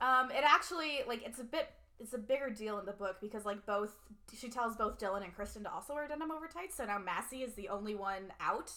Um, 0.00 0.30
it 0.30 0.44
actually, 0.46 1.00
like, 1.06 1.26
it's 1.26 1.40
a 1.40 1.44
bit, 1.44 1.68
it's 2.00 2.14
a 2.14 2.18
bigger 2.18 2.50
deal 2.50 2.78
in 2.78 2.86
the 2.86 2.92
book 2.92 3.16
because, 3.20 3.44
like, 3.44 3.64
both, 3.66 3.94
she 4.36 4.48
tells 4.48 4.76
both 4.76 4.98
Dylan 4.98 5.22
and 5.22 5.34
Kristen 5.34 5.64
to 5.64 5.72
also 5.72 5.94
wear 5.94 6.08
denim 6.08 6.30
over 6.30 6.46
tights, 6.46 6.76
so 6.76 6.84
now 6.84 6.98
Massie 6.98 7.42
is 7.42 7.54
the 7.54 7.68
only 7.68 7.94
one 7.94 8.32
out. 8.40 8.72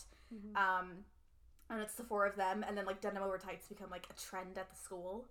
Um, 0.55 1.05
and 1.69 1.81
it's 1.81 1.95
the 1.95 2.03
four 2.03 2.25
of 2.25 2.35
them, 2.35 2.65
and 2.67 2.77
then, 2.77 2.85
like, 2.85 3.01
denim 3.01 3.23
over 3.23 3.37
tights 3.37 3.67
become, 3.67 3.89
like, 3.89 4.07
a 4.09 4.19
trend 4.19 4.57
at 4.57 4.69
the 4.69 4.75
school. 4.75 5.25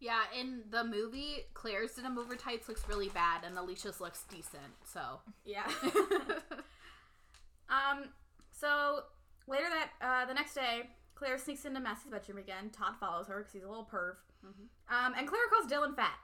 Yeah, 0.00 0.22
in 0.38 0.62
the 0.70 0.82
movie, 0.82 1.44
Claire's 1.54 1.92
denim 1.92 2.18
over 2.18 2.34
tights 2.34 2.68
looks 2.68 2.82
really 2.88 3.10
bad 3.10 3.44
and 3.44 3.56
Alicia's 3.58 4.00
looks 4.00 4.24
decent, 4.30 4.72
so. 4.84 5.20
Yeah. 5.44 5.66
um. 7.68 8.04
So 8.52 9.04
later 9.46 9.66
that 9.68 9.90
uh, 10.00 10.26
the 10.26 10.34
next 10.34 10.54
day, 10.54 10.88
Claire 11.14 11.36
sneaks 11.36 11.66
into 11.66 11.80
Massie's 11.80 12.10
bedroom 12.10 12.38
again. 12.38 12.70
Todd 12.70 12.94
follows 12.98 13.26
her 13.26 13.38
because 13.38 13.52
he's 13.52 13.62
a 13.62 13.68
little 13.68 13.88
perv. 13.90 14.14
Um, 14.42 15.12
and 15.16 15.28
Claire 15.28 15.42
calls 15.50 15.70
Dylan 15.70 15.94
fat. 15.94 16.18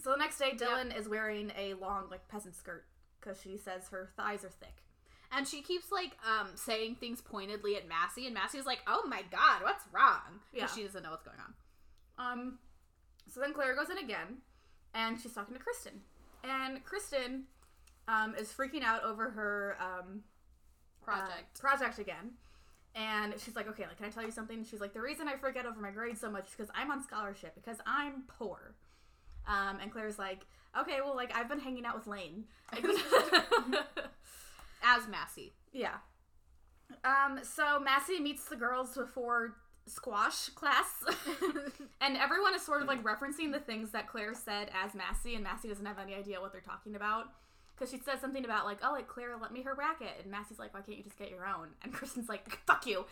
So 0.00 0.10
the 0.10 0.16
next 0.16 0.38
day, 0.38 0.52
Dylan 0.56 0.96
is 0.96 1.08
wearing 1.08 1.52
a 1.56 1.74
long 1.74 2.04
like 2.10 2.26
peasant 2.28 2.56
skirt 2.56 2.84
because 3.20 3.40
she 3.40 3.56
says 3.56 3.88
her 3.88 4.10
thighs 4.16 4.44
are 4.44 4.50
thick. 4.50 4.82
And 5.34 5.46
she 5.48 5.62
keeps 5.62 5.90
like 5.90 6.12
um 6.28 6.48
saying 6.54 6.96
things 6.96 7.20
pointedly 7.20 7.76
at 7.76 7.88
Massie, 7.88 8.26
and 8.26 8.34
Massie's 8.34 8.66
like, 8.66 8.80
"Oh 8.86 9.06
my 9.06 9.22
god, 9.30 9.62
what's 9.62 9.84
wrong?" 9.92 10.40
Yeah. 10.52 10.66
She 10.66 10.82
doesn't 10.82 11.02
know 11.02 11.10
what's 11.10 11.24
going 11.24 11.38
on. 11.38 11.54
Um. 12.18 12.58
So 13.28 13.40
then 13.40 13.54
Claire 13.54 13.74
goes 13.76 13.88
in 13.90 13.98
again, 13.98 14.38
and 14.94 15.18
she's 15.20 15.32
talking 15.32 15.54
to 15.54 15.60
Kristen. 15.60 16.00
And 16.44 16.84
Kristen 16.84 17.44
um, 18.08 18.34
is 18.34 18.48
freaking 18.48 18.82
out 18.82 19.04
over 19.04 19.30
her 19.30 19.76
um, 19.80 20.22
Project. 21.02 21.30
uh, 21.56 21.60
project 21.60 21.98
again. 21.98 22.32
And 22.94 23.32
she's 23.38 23.56
like, 23.56 23.68
okay, 23.68 23.84
like, 23.84 23.96
can 23.96 24.06
I 24.06 24.10
tell 24.10 24.24
you 24.24 24.30
something? 24.30 24.64
She's 24.64 24.80
like, 24.80 24.92
the 24.92 25.00
reason 25.00 25.28
I 25.28 25.36
forget 25.36 25.64
over 25.64 25.80
my 25.80 25.90
grades 25.90 26.20
so 26.20 26.30
much 26.30 26.46
is 26.48 26.50
because 26.50 26.70
I'm 26.74 26.90
on 26.90 27.02
scholarship, 27.02 27.54
because 27.54 27.78
I'm 27.86 28.24
poor. 28.26 28.71
Um, 29.46 29.78
and 29.80 29.90
Claire's 29.92 30.18
like, 30.18 30.46
okay, 30.78 31.00
well, 31.04 31.16
like, 31.16 31.34
I've 31.34 31.48
been 31.48 31.60
hanging 31.60 31.84
out 31.84 31.94
with 31.94 32.06
Lane. 32.06 32.44
As 34.84 35.06
Massie. 35.08 35.52
yeah. 35.72 35.96
Um, 37.04 37.40
so 37.42 37.80
Massie 37.80 38.20
meets 38.20 38.44
the 38.46 38.56
girls 38.56 38.94
before 38.94 39.54
squash 39.86 40.48
class. 40.50 41.04
and 42.00 42.16
everyone 42.16 42.54
is 42.54 42.62
sort 42.62 42.82
of 42.82 42.88
like 42.88 43.02
referencing 43.02 43.52
the 43.52 43.60
things 43.60 43.90
that 43.90 44.08
Claire 44.08 44.34
said 44.34 44.70
as 44.84 44.94
Massie, 44.94 45.34
and 45.34 45.44
Massie 45.44 45.68
doesn't 45.68 45.86
have 45.86 45.98
any 45.98 46.14
idea 46.14 46.40
what 46.40 46.52
they're 46.52 46.60
talking 46.60 46.94
about. 46.94 47.26
Because 47.74 47.90
she 47.90 47.98
says 47.98 48.20
something 48.20 48.44
about, 48.44 48.66
like, 48.66 48.78
oh, 48.84 48.92
like, 48.92 49.08
Claire, 49.08 49.34
let 49.40 49.50
me 49.52 49.62
her 49.62 49.74
racket. 49.74 50.12
And 50.22 50.30
Massie's 50.30 50.58
like, 50.58 50.74
why 50.74 50.82
can't 50.82 50.98
you 50.98 51.02
just 51.02 51.18
get 51.18 51.30
your 51.30 51.46
own? 51.46 51.68
And 51.82 51.92
Kristen's 51.92 52.28
like, 52.28 52.48
fuck 52.66 52.86
you. 52.86 53.06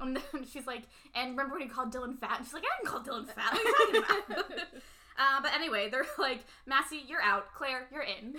And 0.00 0.16
then 0.32 0.46
she's 0.50 0.66
like, 0.66 0.82
and 1.14 1.30
remember 1.30 1.54
when 1.56 1.62
you 1.62 1.72
called 1.72 1.92
Dylan 1.92 2.18
fat? 2.18 2.38
And 2.38 2.46
she's 2.46 2.54
like, 2.54 2.64
I 2.64 2.82
didn't 2.82 2.92
call 2.92 3.02
Dylan 3.02 3.26
fat. 3.26 3.52
What 3.52 3.60
are 3.60 3.96
you 3.96 4.02
talking 4.02 4.34
about? 4.34 4.50
uh, 5.18 5.42
but 5.42 5.54
anyway, 5.54 5.88
they're 5.90 6.06
like, 6.18 6.40
Massie, 6.66 7.04
you're 7.06 7.22
out. 7.22 7.52
Claire, 7.54 7.86
you're 7.92 8.02
in. 8.02 8.36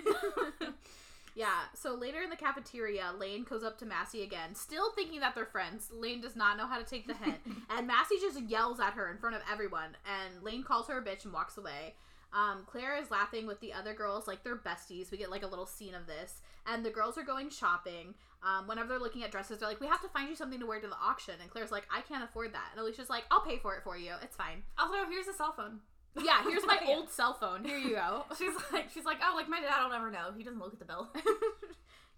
Yeah, 1.34 1.62
so 1.74 1.94
later 1.94 2.22
in 2.22 2.30
the 2.30 2.36
cafeteria, 2.36 3.14
Lane 3.18 3.44
goes 3.44 3.64
up 3.64 3.78
to 3.80 3.86
Massie 3.86 4.24
again, 4.24 4.54
still 4.54 4.92
thinking 4.92 5.22
that 5.22 5.34
they're 5.34 5.46
friends. 5.46 5.88
Lane 5.90 6.20
does 6.20 6.36
not 6.36 6.58
know 6.58 6.68
how 6.68 6.78
to 6.78 6.84
take 6.84 7.08
the 7.08 7.14
hint. 7.14 7.38
and 7.70 7.88
Massie 7.88 8.18
just 8.20 8.42
yells 8.42 8.82
at 8.82 8.96
her 8.96 9.10
in 9.10 9.18
front 9.18 9.38
of 9.38 9.42
everyone, 9.50 9.96
and 10.06 10.44
Lane 10.44 10.62
calls 10.62 10.90
her 10.90 10.98
a 10.98 11.02
bitch 11.02 11.24
and 11.24 11.34
walks 11.34 11.58
away. 11.58 11.94
Um, 12.34 12.64
Claire 12.66 12.98
is 12.98 13.12
laughing 13.12 13.46
with 13.46 13.60
the 13.60 13.74
other 13.74 13.94
girls 13.94 14.28
like 14.28 14.44
they're 14.44 14.56
besties. 14.56 15.12
We 15.12 15.18
get 15.18 15.32
like 15.32 15.44
a 15.44 15.48
little 15.48 15.66
scene 15.66 15.94
of 15.94 16.08
this. 16.08 16.42
And 16.66 16.86
the 16.86 16.90
girls 16.90 17.18
are 17.18 17.24
going 17.24 17.50
shopping. 17.50 18.14
Um, 18.44 18.68
whenever 18.68 18.90
they're 18.90 19.00
looking 19.00 19.24
at 19.24 19.32
dresses, 19.32 19.60
they're 19.60 19.70
like, 19.70 19.80
We 19.80 19.88
have 19.88 20.02
to 20.02 20.10
find 20.10 20.30
you 20.30 20.36
something 20.36 20.60
to 20.60 20.66
wear 20.66 20.80
to 20.82 20.88
the 20.88 20.98
auction. 21.02 21.36
And 21.42 21.50
Claire's 21.50 21.72
like, 21.72 21.88
I 21.96 22.02
can't 22.02 22.24
afford 22.24 22.54
that. 22.54 22.70
And 22.72 22.82
Alicia's 22.82 23.10
like, 23.10 23.24
I'll 23.30 23.42
pay 23.46 23.58
for 23.58 23.76
it 23.76 23.84
for 23.84 23.98
you. 23.98 24.14
It's 24.24 24.36
fine. 24.36 24.64
also, 24.78 24.94
here's 25.10 25.28
a 25.28 25.34
cell 25.34 25.54
phone. 25.56 25.80
Yeah, 26.22 26.44
here's 26.44 26.66
my 26.66 26.80
old 26.88 27.10
cell 27.10 27.34
phone. 27.34 27.64
Here 27.64 27.78
you 27.78 27.96
go. 27.96 28.26
She's 28.38 28.54
like, 28.74 28.90
she's 28.94 29.06
like, 29.06 29.18
oh, 29.24 29.34
like 29.36 29.48
my 29.48 29.62
dad 29.62 29.84
will 29.84 29.92
never 29.92 30.12
know. 30.12 30.32
He 30.36 30.44
doesn't 30.44 30.60
look 30.60 30.74
at 30.74 30.80
the 30.80 30.86
bill. 30.86 31.10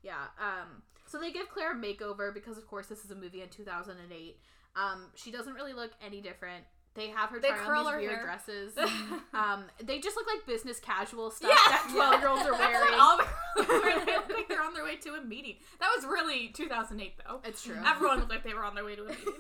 Yeah. 0.03 0.25
Um. 0.37 0.83
So 1.07 1.19
they 1.19 1.31
give 1.31 1.49
Claire 1.49 1.71
a 1.71 1.75
makeover 1.75 2.33
because, 2.33 2.57
of 2.57 2.67
course, 2.67 2.87
this 2.87 3.05
is 3.05 3.11
a 3.11 3.15
movie 3.15 3.41
in 3.41 3.49
2008. 3.49 4.37
Um, 4.75 5.11
she 5.15 5.31
doesn't 5.31 5.53
really 5.53 5.73
look 5.73 5.91
any 6.05 6.21
different. 6.21 6.65
They 6.95 7.07
have 7.07 7.29
her 7.31 7.39
They 7.39 7.47
try 7.49 7.57
on 7.79 7.83
these 7.85 7.91
her 7.93 7.97
weird 7.99 8.11
hair. 8.11 8.23
dresses. 8.23 8.73
um, 9.33 9.65
they 9.83 9.97
just 9.99 10.15
look 10.15 10.27
like 10.27 10.45
business 10.45 10.79
casual 10.79 11.31
stuff 11.31 11.49
Yeah. 11.51 11.71
that 11.71 11.89
12 11.91 12.19
year 12.19 12.29
olds 12.29 12.45
are 12.45 12.51
wearing. 12.59 12.93
all 12.99 13.17
the 13.17 13.25
they 14.05 14.15
look 14.15 14.29
like 14.29 14.47
they're 14.47 14.61
on 14.61 14.73
their 14.75 14.83
way 14.83 14.97
to 14.97 15.13
a 15.15 15.21
meeting. 15.21 15.55
That 15.79 15.89
was 15.95 16.05
really 16.05 16.49
2008 16.49 17.13
though. 17.25 17.39
It's 17.43 17.63
true. 17.63 17.77
Everyone 17.85 18.19
looked 18.19 18.29
like 18.31 18.43
they 18.43 18.53
were 18.53 18.63
on 18.63 18.75
their 18.75 18.85
way 18.85 18.95
to 18.95 19.05
a 19.05 19.09
meeting. 19.09 19.33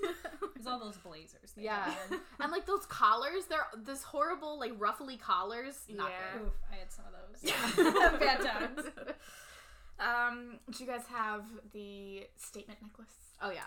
There's 0.55 0.65
all 0.67 0.79
those 0.79 0.97
blazers. 0.97 1.51
they 1.55 1.63
Yeah. 1.63 1.83
had 1.91 2.19
and 2.39 2.51
like 2.51 2.65
those 2.65 2.85
collars, 2.87 3.45
they're 3.47 3.67
this 3.85 4.01
horrible, 4.01 4.57
like 4.57 4.71
ruffly 4.79 5.17
collars. 5.17 5.75
Not 5.89 6.09
Yeah. 6.09 6.41
Oof, 6.41 6.53
I 6.71 6.75
had 6.77 6.91
some 6.91 7.05
of 7.05 7.13
those. 7.13 7.75
good. 7.75 8.19
Bad 8.19 8.41
times. 8.41 8.87
Um, 9.99 10.59
do 10.71 10.83
you 10.83 10.89
guys 10.89 11.03
have 11.09 11.45
the 11.71 12.27
statement 12.37 12.81
necklace? 12.81 13.13
Oh, 13.41 13.51
yeah. 13.51 13.61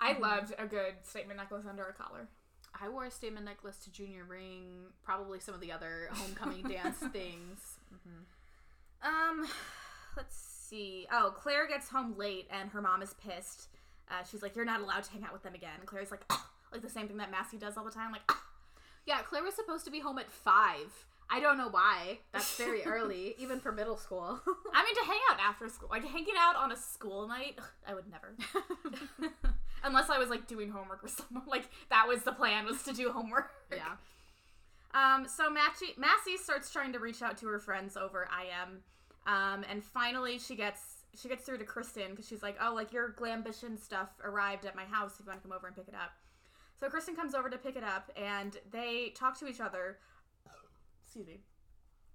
I 0.00 0.18
loved 0.18 0.52
a 0.58 0.66
good 0.66 0.94
statement 1.04 1.38
necklace 1.38 1.64
under 1.68 1.84
a 1.84 1.92
collar. 1.92 2.28
I 2.80 2.88
wore 2.88 3.04
a 3.04 3.10
statement 3.10 3.44
necklace 3.46 3.76
to 3.84 3.90
junior 3.92 4.24
ring, 4.24 4.86
probably 5.04 5.40
some 5.40 5.54
of 5.54 5.60
the 5.60 5.72
other 5.72 6.08
homecoming 6.12 6.62
dance 6.68 6.96
things. 7.12 7.78
Um, 9.02 9.46
let's 10.16 10.36
see. 10.36 11.06
Oh, 11.12 11.32
Claire 11.36 11.66
gets 11.66 11.88
home 11.88 12.14
late 12.16 12.46
and 12.50 12.70
her 12.70 12.80
mom 12.80 13.02
is 13.02 13.14
pissed. 13.14 13.68
Uh, 14.10 14.24
she's 14.30 14.42
like, 14.42 14.54
"You're 14.56 14.64
not 14.64 14.80
allowed 14.80 15.04
to 15.04 15.12
hang 15.12 15.24
out 15.24 15.32
with 15.32 15.42
them 15.42 15.54
again." 15.54 15.80
Claire's 15.86 16.10
like, 16.10 16.24
"Ah," 16.30 16.50
like 16.72 16.82
the 16.82 16.90
same 16.90 17.08
thing 17.08 17.16
that 17.18 17.30
Massie 17.30 17.56
does 17.56 17.76
all 17.76 17.84
the 17.84 17.90
time, 17.90 18.12
like. 18.12 18.22
"Ah." 18.28 18.42
Yeah, 19.06 19.18
Claire 19.22 19.42
was 19.42 19.54
supposed 19.54 19.84
to 19.86 19.90
be 19.90 20.00
home 20.00 20.18
at 20.18 20.30
five. 20.30 21.06
I 21.30 21.40
don't 21.40 21.56
know 21.56 21.68
why. 21.68 22.18
That's 22.32 22.56
very 22.56 22.82
early, 22.86 23.34
even 23.38 23.58
for 23.58 23.72
middle 23.72 23.96
school. 23.96 24.40
I 24.72 24.84
mean, 24.84 24.94
to 24.94 25.04
hang 25.04 25.18
out 25.30 25.38
after 25.40 25.68
school, 25.68 25.88
like 25.90 26.04
hanging 26.04 26.34
out 26.38 26.56
on 26.56 26.70
a 26.70 26.76
school 26.76 27.26
night, 27.26 27.58
I 27.86 27.94
would 27.94 28.04
never. 28.10 28.34
Unless 29.84 30.10
I 30.10 30.18
was 30.18 30.28
like 30.28 30.46
doing 30.46 30.70
homework 30.70 31.02
or 31.04 31.08
something. 31.08 31.42
Like 31.46 31.68
that 31.90 32.06
was 32.08 32.22
the 32.22 32.32
plan 32.32 32.64
was 32.66 32.82
to 32.84 32.92
do 32.92 33.10
homework. 33.10 33.50
yeah. 33.72 33.96
Um, 34.94 35.26
so 35.26 35.48
Massie, 35.50 35.94
Massie 35.96 36.36
starts 36.36 36.70
trying 36.70 36.92
to 36.92 36.98
reach 36.98 37.22
out 37.22 37.38
to 37.38 37.46
her 37.46 37.58
friends 37.58 37.96
over 37.96 38.28
IM, 38.28 38.82
um, 39.26 39.64
and 39.70 39.82
finally 39.82 40.38
she 40.38 40.54
gets 40.54 41.04
she 41.14 41.28
gets 41.28 41.44
through 41.44 41.58
to 41.58 41.64
Kristen 41.64 42.10
because 42.10 42.28
she's 42.28 42.42
like, 42.42 42.56
"Oh, 42.60 42.74
like 42.74 42.92
your 42.92 43.12
Glambition 43.18 43.78
stuff 43.78 44.10
arrived 44.22 44.66
at 44.66 44.76
my 44.76 44.84
house. 44.84 45.14
If 45.14 45.20
you 45.20 45.30
want 45.30 45.42
to 45.42 45.48
come 45.48 45.56
over 45.56 45.66
and 45.66 45.74
pick 45.76 45.88
it 45.88 45.94
up." 45.94 46.12
So 46.78 46.88
Kristen 46.88 47.14
comes 47.16 47.34
over 47.34 47.48
to 47.48 47.56
pick 47.56 47.76
it 47.76 47.84
up, 47.84 48.10
and 48.16 48.56
they 48.70 49.12
talk 49.16 49.38
to 49.38 49.46
each 49.46 49.60
other. 49.60 49.98
Excuse 51.04 51.26
me. 51.26 51.40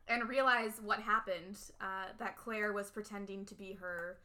And 0.07 0.27
realize 0.29 0.79
what 0.83 0.99
happened. 0.99 1.57
Uh, 1.81 2.05
that 2.19 2.37
Claire 2.37 2.73
was 2.73 2.89
pretending 2.89 3.45
to 3.45 3.55
be 3.55 3.73
her 3.73 4.17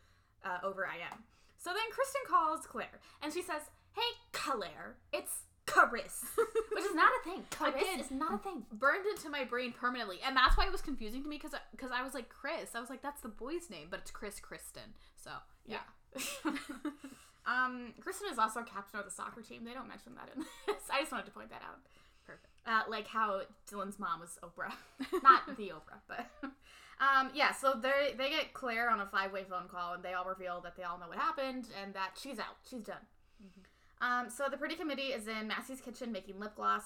uh, 0.44 0.58
over 0.62 0.84
IM. 0.84 1.24
So 1.62 1.70
then 1.70 1.92
Kristen 1.92 2.22
calls 2.28 2.66
Claire, 2.66 2.98
and 3.22 3.32
she 3.32 3.42
says, 3.42 3.62
"Hey, 3.92 4.18
Claire, 4.32 4.96
it's." 5.12 5.44
Caris, 5.64 6.24
which 6.72 6.84
is 6.84 6.94
not 6.94 7.12
a 7.20 7.24
thing. 7.24 7.44
Caris 7.50 7.84
is 8.00 8.10
not 8.10 8.34
a 8.34 8.38
thing. 8.38 8.64
Burned 8.72 9.06
into 9.06 9.30
my 9.30 9.44
brain 9.44 9.72
permanently. 9.72 10.18
And 10.26 10.36
that's 10.36 10.56
why 10.56 10.66
it 10.66 10.72
was 10.72 10.82
confusing 10.82 11.22
to 11.22 11.28
me 11.28 11.36
because 11.36 11.54
because 11.70 11.92
I 11.92 12.02
was 12.02 12.14
like, 12.14 12.28
Chris. 12.28 12.74
I 12.74 12.80
was 12.80 12.90
like, 12.90 13.00
that's 13.00 13.20
the 13.20 13.28
boy's 13.28 13.70
name, 13.70 13.86
but 13.88 14.00
it's 14.00 14.10
Chris 14.10 14.40
Kristen. 14.40 14.94
So, 15.14 15.30
yeah. 15.64 15.86
um, 17.46 17.94
Kristen 18.00 18.28
is 18.30 18.40
also 18.40 18.62
captain 18.62 18.98
of 18.98 19.04
the 19.04 19.12
soccer 19.12 19.40
team. 19.40 19.64
They 19.64 19.72
don't 19.72 19.88
mention 19.88 20.16
that 20.16 20.30
in 20.34 20.42
this. 20.66 20.82
I 20.90 21.00
just 21.00 21.12
wanted 21.12 21.26
to 21.26 21.32
point 21.32 21.50
that 21.50 21.62
out. 21.62 21.78
Perfect. 22.26 22.46
Uh, 22.66 22.82
like 22.90 23.06
how 23.06 23.42
Dylan's 23.70 24.00
mom 24.00 24.20
was 24.20 24.38
Oprah, 24.42 24.72
not 25.22 25.46
the 25.56 25.70
Oprah, 25.70 26.02
but 26.08 26.26
um, 27.00 27.30
yeah. 27.34 27.52
So 27.52 27.74
they 27.80 28.14
they 28.16 28.30
get 28.30 28.54
Claire 28.54 28.90
on 28.90 29.00
a 29.00 29.06
five 29.06 29.32
way 29.32 29.44
phone 29.48 29.68
call, 29.68 29.94
and 29.94 30.02
they 30.02 30.12
all 30.12 30.24
reveal 30.24 30.60
that 30.62 30.76
they 30.76 30.82
all 30.82 30.98
know 30.98 31.08
what 31.08 31.18
happened 31.18 31.66
and 31.82 31.94
that 31.94 32.12
she's 32.20 32.38
out, 32.38 32.56
she's 32.68 32.82
done. 32.82 33.06
Um, 34.00 34.28
so 34.28 34.48
the 34.50 34.56
pretty 34.56 34.74
committee 34.74 35.12
is 35.12 35.28
in 35.28 35.46
Massie's 35.46 35.80
kitchen 35.80 36.10
making 36.10 36.40
lip 36.40 36.56
gloss. 36.56 36.82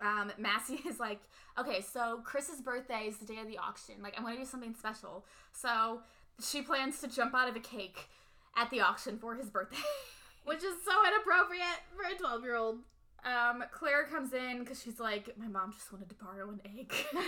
Um, 0.00 0.32
Massie 0.36 0.80
is 0.88 0.98
like, 1.00 1.20
okay, 1.58 1.80
so 1.80 2.20
Chris's 2.24 2.60
birthday 2.60 3.04
is 3.06 3.18
the 3.18 3.24
day 3.24 3.38
of 3.40 3.46
the 3.46 3.58
auction. 3.58 3.96
Like, 4.02 4.18
I 4.18 4.22
want 4.22 4.34
to 4.36 4.42
do 4.42 4.48
something 4.48 4.74
special. 4.74 5.24
So 5.52 6.00
she 6.40 6.62
plans 6.62 7.00
to 7.00 7.08
jump 7.08 7.34
out 7.34 7.48
of 7.48 7.56
a 7.56 7.60
cake 7.60 8.08
at 8.56 8.70
the 8.70 8.80
auction 8.80 9.18
for 9.18 9.36
his 9.36 9.48
birthday. 9.48 9.76
Which 10.44 10.64
is 10.64 10.74
so 10.84 10.92
inappropriate 11.06 11.82
for 11.94 12.04
a 12.10 12.18
12 12.18 12.42
year 12.42 12.56
old. 12.56 12.78
Um, 13.24 13.64
Claire 13.70 14.04
comes 14.04 14.32
in 14.32 14.60
because 14.60 14.82
she's 14.82 14.98
like, 14.98 15.36
my 15.36 15.46
mom 15.46 15.72
just 15.72 15.92
wanted 15.92 16.08
to 16.08 16.14
borrow 16.14 16.48
an 16.50 16.60
egg. 16.64 16.92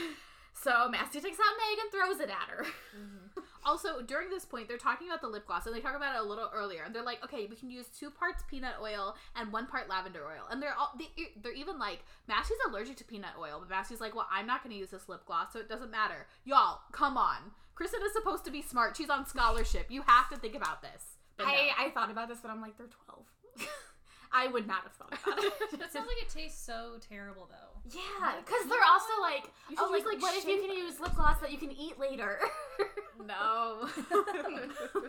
so 0.62 0.88
Massie 0.88 1.20
takes 1.20 1.38
out 1.38 1.54
an 1.54 1.72
egg 1.72 1.78
and 1.82 1.90
throws 1.92 2.20
it 2.20 2.30
at 2.30 2.48
her. 2.48 2.64
Mm-hmm. 2.64 3.40
Also, 3.62 4.00
during 4.00 4.30
this 4.30 4.46
point, 4.46 4.68
they're 4.68 4.78
talking 4.78 5.06
about 5.06 5.20
the 5.20 5.28
lip 5.28 5.46
gloss, 5.46 5.66
and 5.66 5.76
they 5.76 5.80
talk 5.80 5.94
about 5.94 6.14
it 6.16 6.20
a 6.20 6.24
little 6.24 6.48
earlier. 6.54 6.82
And 6.82 6.94
they're 6.94 7.04
like, 7.04 7.22
okay, 7.22 7.46
we 7.48 7.56
can 7.56 7.70
use 7.70 7.88
two 7.88 8.10
parts 8.10 8.42
peanut 8.48 8.76
oil 8.80 9.16
and 9.36 9.52
one 9.52 9.66
part 9.66 9.86
lavender 9.86 10.24
oil. 10.24 10.46
And 10.50 10.62
they're 10.62 10.74
all 10.74 10.92
they, 10.98 11.10
they're 11.42 11.52
even 11.52 11.78
like, 11.78 12.02
Massie's 12.26 12.56
allergic 12.66 12.96
to 12.96 13.04
peanut 13.04 13.34
oil, 13.38 13.58
but 13.60 13.68
Massie's 13.68 14.00
like, 14.00 14.14
well, 14.14 14.26
I'm 14.32 14.46
not 14.46 14.62
going 14.64 14.72
to 14.72 14.78
use 14.78 14.88
this 14.88 15.10
lip 15.10 15.26
gloss, 15.26 15.52
so 15.52 15.58
it 15.58 15.68
doesn't 15.68 15.90
matter. 15.90 16.26
Y'all, 16.44 16.80
come 16.90 17.18
on. 17.18 17.52
Kristen 17.74 18.00
is 18.04 18.14
supposed 18.14 18.46
to 18.46 18.50
be 18.50 18.62
smart. 18.62 18.96
She's 18.96 19.10
on 19.10 19.26
scholarship. 19.26 19.86
You 19.90 20.02
have 20.06 20.30
to 20.30 20.38
think 20.38 20.54
about 20.54 20.80
this. 20.80 21.18
But 21.36 21.44
no. 21.44 21.50
I, 21.50 21.70
I 21.78 21.90
thought 21.90 22.10
about 22.10 22.28
this, 22.28 22.38
but 22.40 22.50
I'm 22.50 22.62
like, 22.62 22.78
they're 22.78 22.88
12. 23.06 23.68
I 24.32 24.46
would 24.46 24.66
not 24.66 24.84
have 24.84 24.92
thought 24.92 25.18
about 25.22 25.44
it. 25.44 25.52
It 25.80 25.92
sounds 25.92 26.08
like 26.08 26.22
it 26.22 26.28
tastes 26.28 26.64
so 26.64 26.98
terrible 27.08 27.48
though. 27.50 27.69
Yeah, 27.88 28.32
because 28.44 28.68
they're 28.68 28.78
also 28.88 29.12
like, 29.20 29.50
oh, 29.78 29.88
like, 29.90 30.04
like, 30.04 30.22
what 30.22 30.36
if 30.36 30.46
you 30.46 30.60
can 30.60 30.70
use 30.70 31.00
lip 31.00 31.14
gloss 31.14 31.40
that 31.40 31.50
you 31.50 31.58
can 31.58 31.72
eat 31.72 31.98
later? 31.98 32.38
no. 33.26 33.88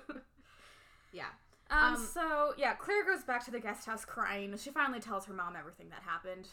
yeah. 1.11 1.25
um, 1.69 1.95
Um, 1.95 2.09
so 2.13 2.53
yeah, 2.57 2.73
Claire 2.73 3.05
goes 3.05 3.23
back 3.23 3.43
to 3.45 3.51
the 3.51 3.59
guest 3.59 3.85
house 3.85 4.05
crying. 4.05 4.55
She 4.57 4.71
finally 4.71 4.99
tells 4.99 5.25
her 5.25 5.33
mom 5.33 5.55
everything 5.57 5.89
that 5.89 6.01
happened. 6.03 6.47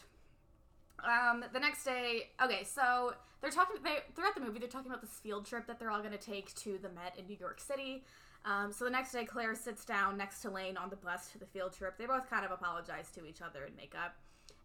Um, 1.03 1.45
the 1.53 1.59
next 1.59 1.85
day, 1.85 2.29
okay, 2.43 2.63
so 2.63 3.13
they're 3.41 3.51
talking. 3.51 3.77
They 3.83 3.99
throughout 4.15 4.35
the 4.35 4.41
movie, 4.41 4.59
they're 4.59 4.67
talking 4.67 4.91
about 4.91 5.01
this 5.01 5.19
field 5.23 5.45
trip 5.45 5.65
that 5.67 5.79
they're 5.79 5.91
all 5.91 6.01
going 6.01 6.11
to 6.11 6.17
take 6.17 6.53
to 6.55 6.77
the 6.81 6.89
Met 6.89 7.15
in 7.17 7.25
New 7.25 7.37
York 7.39 7.59
City. 7.61 8.03
Um, 8.45 8.71
so 8.71 8.85
the 8.85 8.91
next 8.91 9.11
day, 9.11 9.25
Claire 9.25 9.55
sits 9.55 9.83
down 9.85 10.17
next 10.17 10.41
to 10.41 10.49
Lane 10.49 10.77
on 10.77 10.89
the 10.89 10.95
bus 10.95 11.31
to 11.31 11.37
the 11.37 11.45
field 11.45 11.73
trip. 11.73 11.97
They 11.97 12.05
both 12.05 12.29
kind 12.29 12.45
of 12.45 12.51
apologize 12.51 13.09
to 13.11 13.25
each 13.25 13.41
other 13.41 13.65
and 13.65 13.75
make 13.75 13.95
up. 13.95 14.15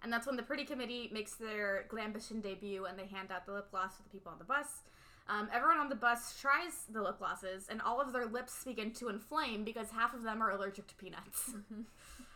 And 0.04 0.12
that's 0.12 0.26
when 0.26 0.36
the 0.36 0.42
pretty 0.42 0.64
committee 0.64 1.08
makes 1.12 1.34
their 1.34 1.86
Glambition 1.88 2.42
debut 2.42 2.84
and 2.84 2.98
they 2.98 3.06
hand 3.06 3.32
out 3.32 3.46
the 3.46 3.52
lip 3.52 3.70
gloss 3.70 3.96
to 3.96 4.02
the 4.02 4.10
people 4.10 4.30
on 4.30 4.38
the 4.38 4.44
bus. 4.44 4.82
Um, 5.30 5.48
everyone 5.50 5.78
on 5.78 5.88
the 5.88 5.94
bus 5.94 6.38
tries 6.38 6.84
the 6.92 7.02
lip 7.02 7.18
glosses, 7.18 7.66
and 7.70 7.80
all 7.80 7.98
of 7.98 8.12
their 8.12 8.26
lips 8.26 8.62
begin 8.62 8.90
to 8.92 9.08
inflame 9.08 9.64
because 9.64 9.90
half 9.90 10.12
of 10.12 10.22
them 10.22 10.42
are 10.42 10.50
allergic 10.50 10.86
to 10.88 10.94
peanuts. 10.96 11.52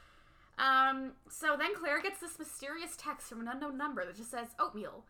um, 0.58 1.12
so 1.28 1.56
then 1.58 1.74
Claire 1.74 2.00
gets 2.00 2.20
this 2.20 2.38
mysterious 2.38 2.96
text 2.96 3.28
from 3.28 3.42
an 3.42 3.48
unknown 3.48 3.76
number 3.76 4.06
that 4.06 4.16
just 4.16 4.30
says 4.30 4.48
oatmeal. 4.58 5.04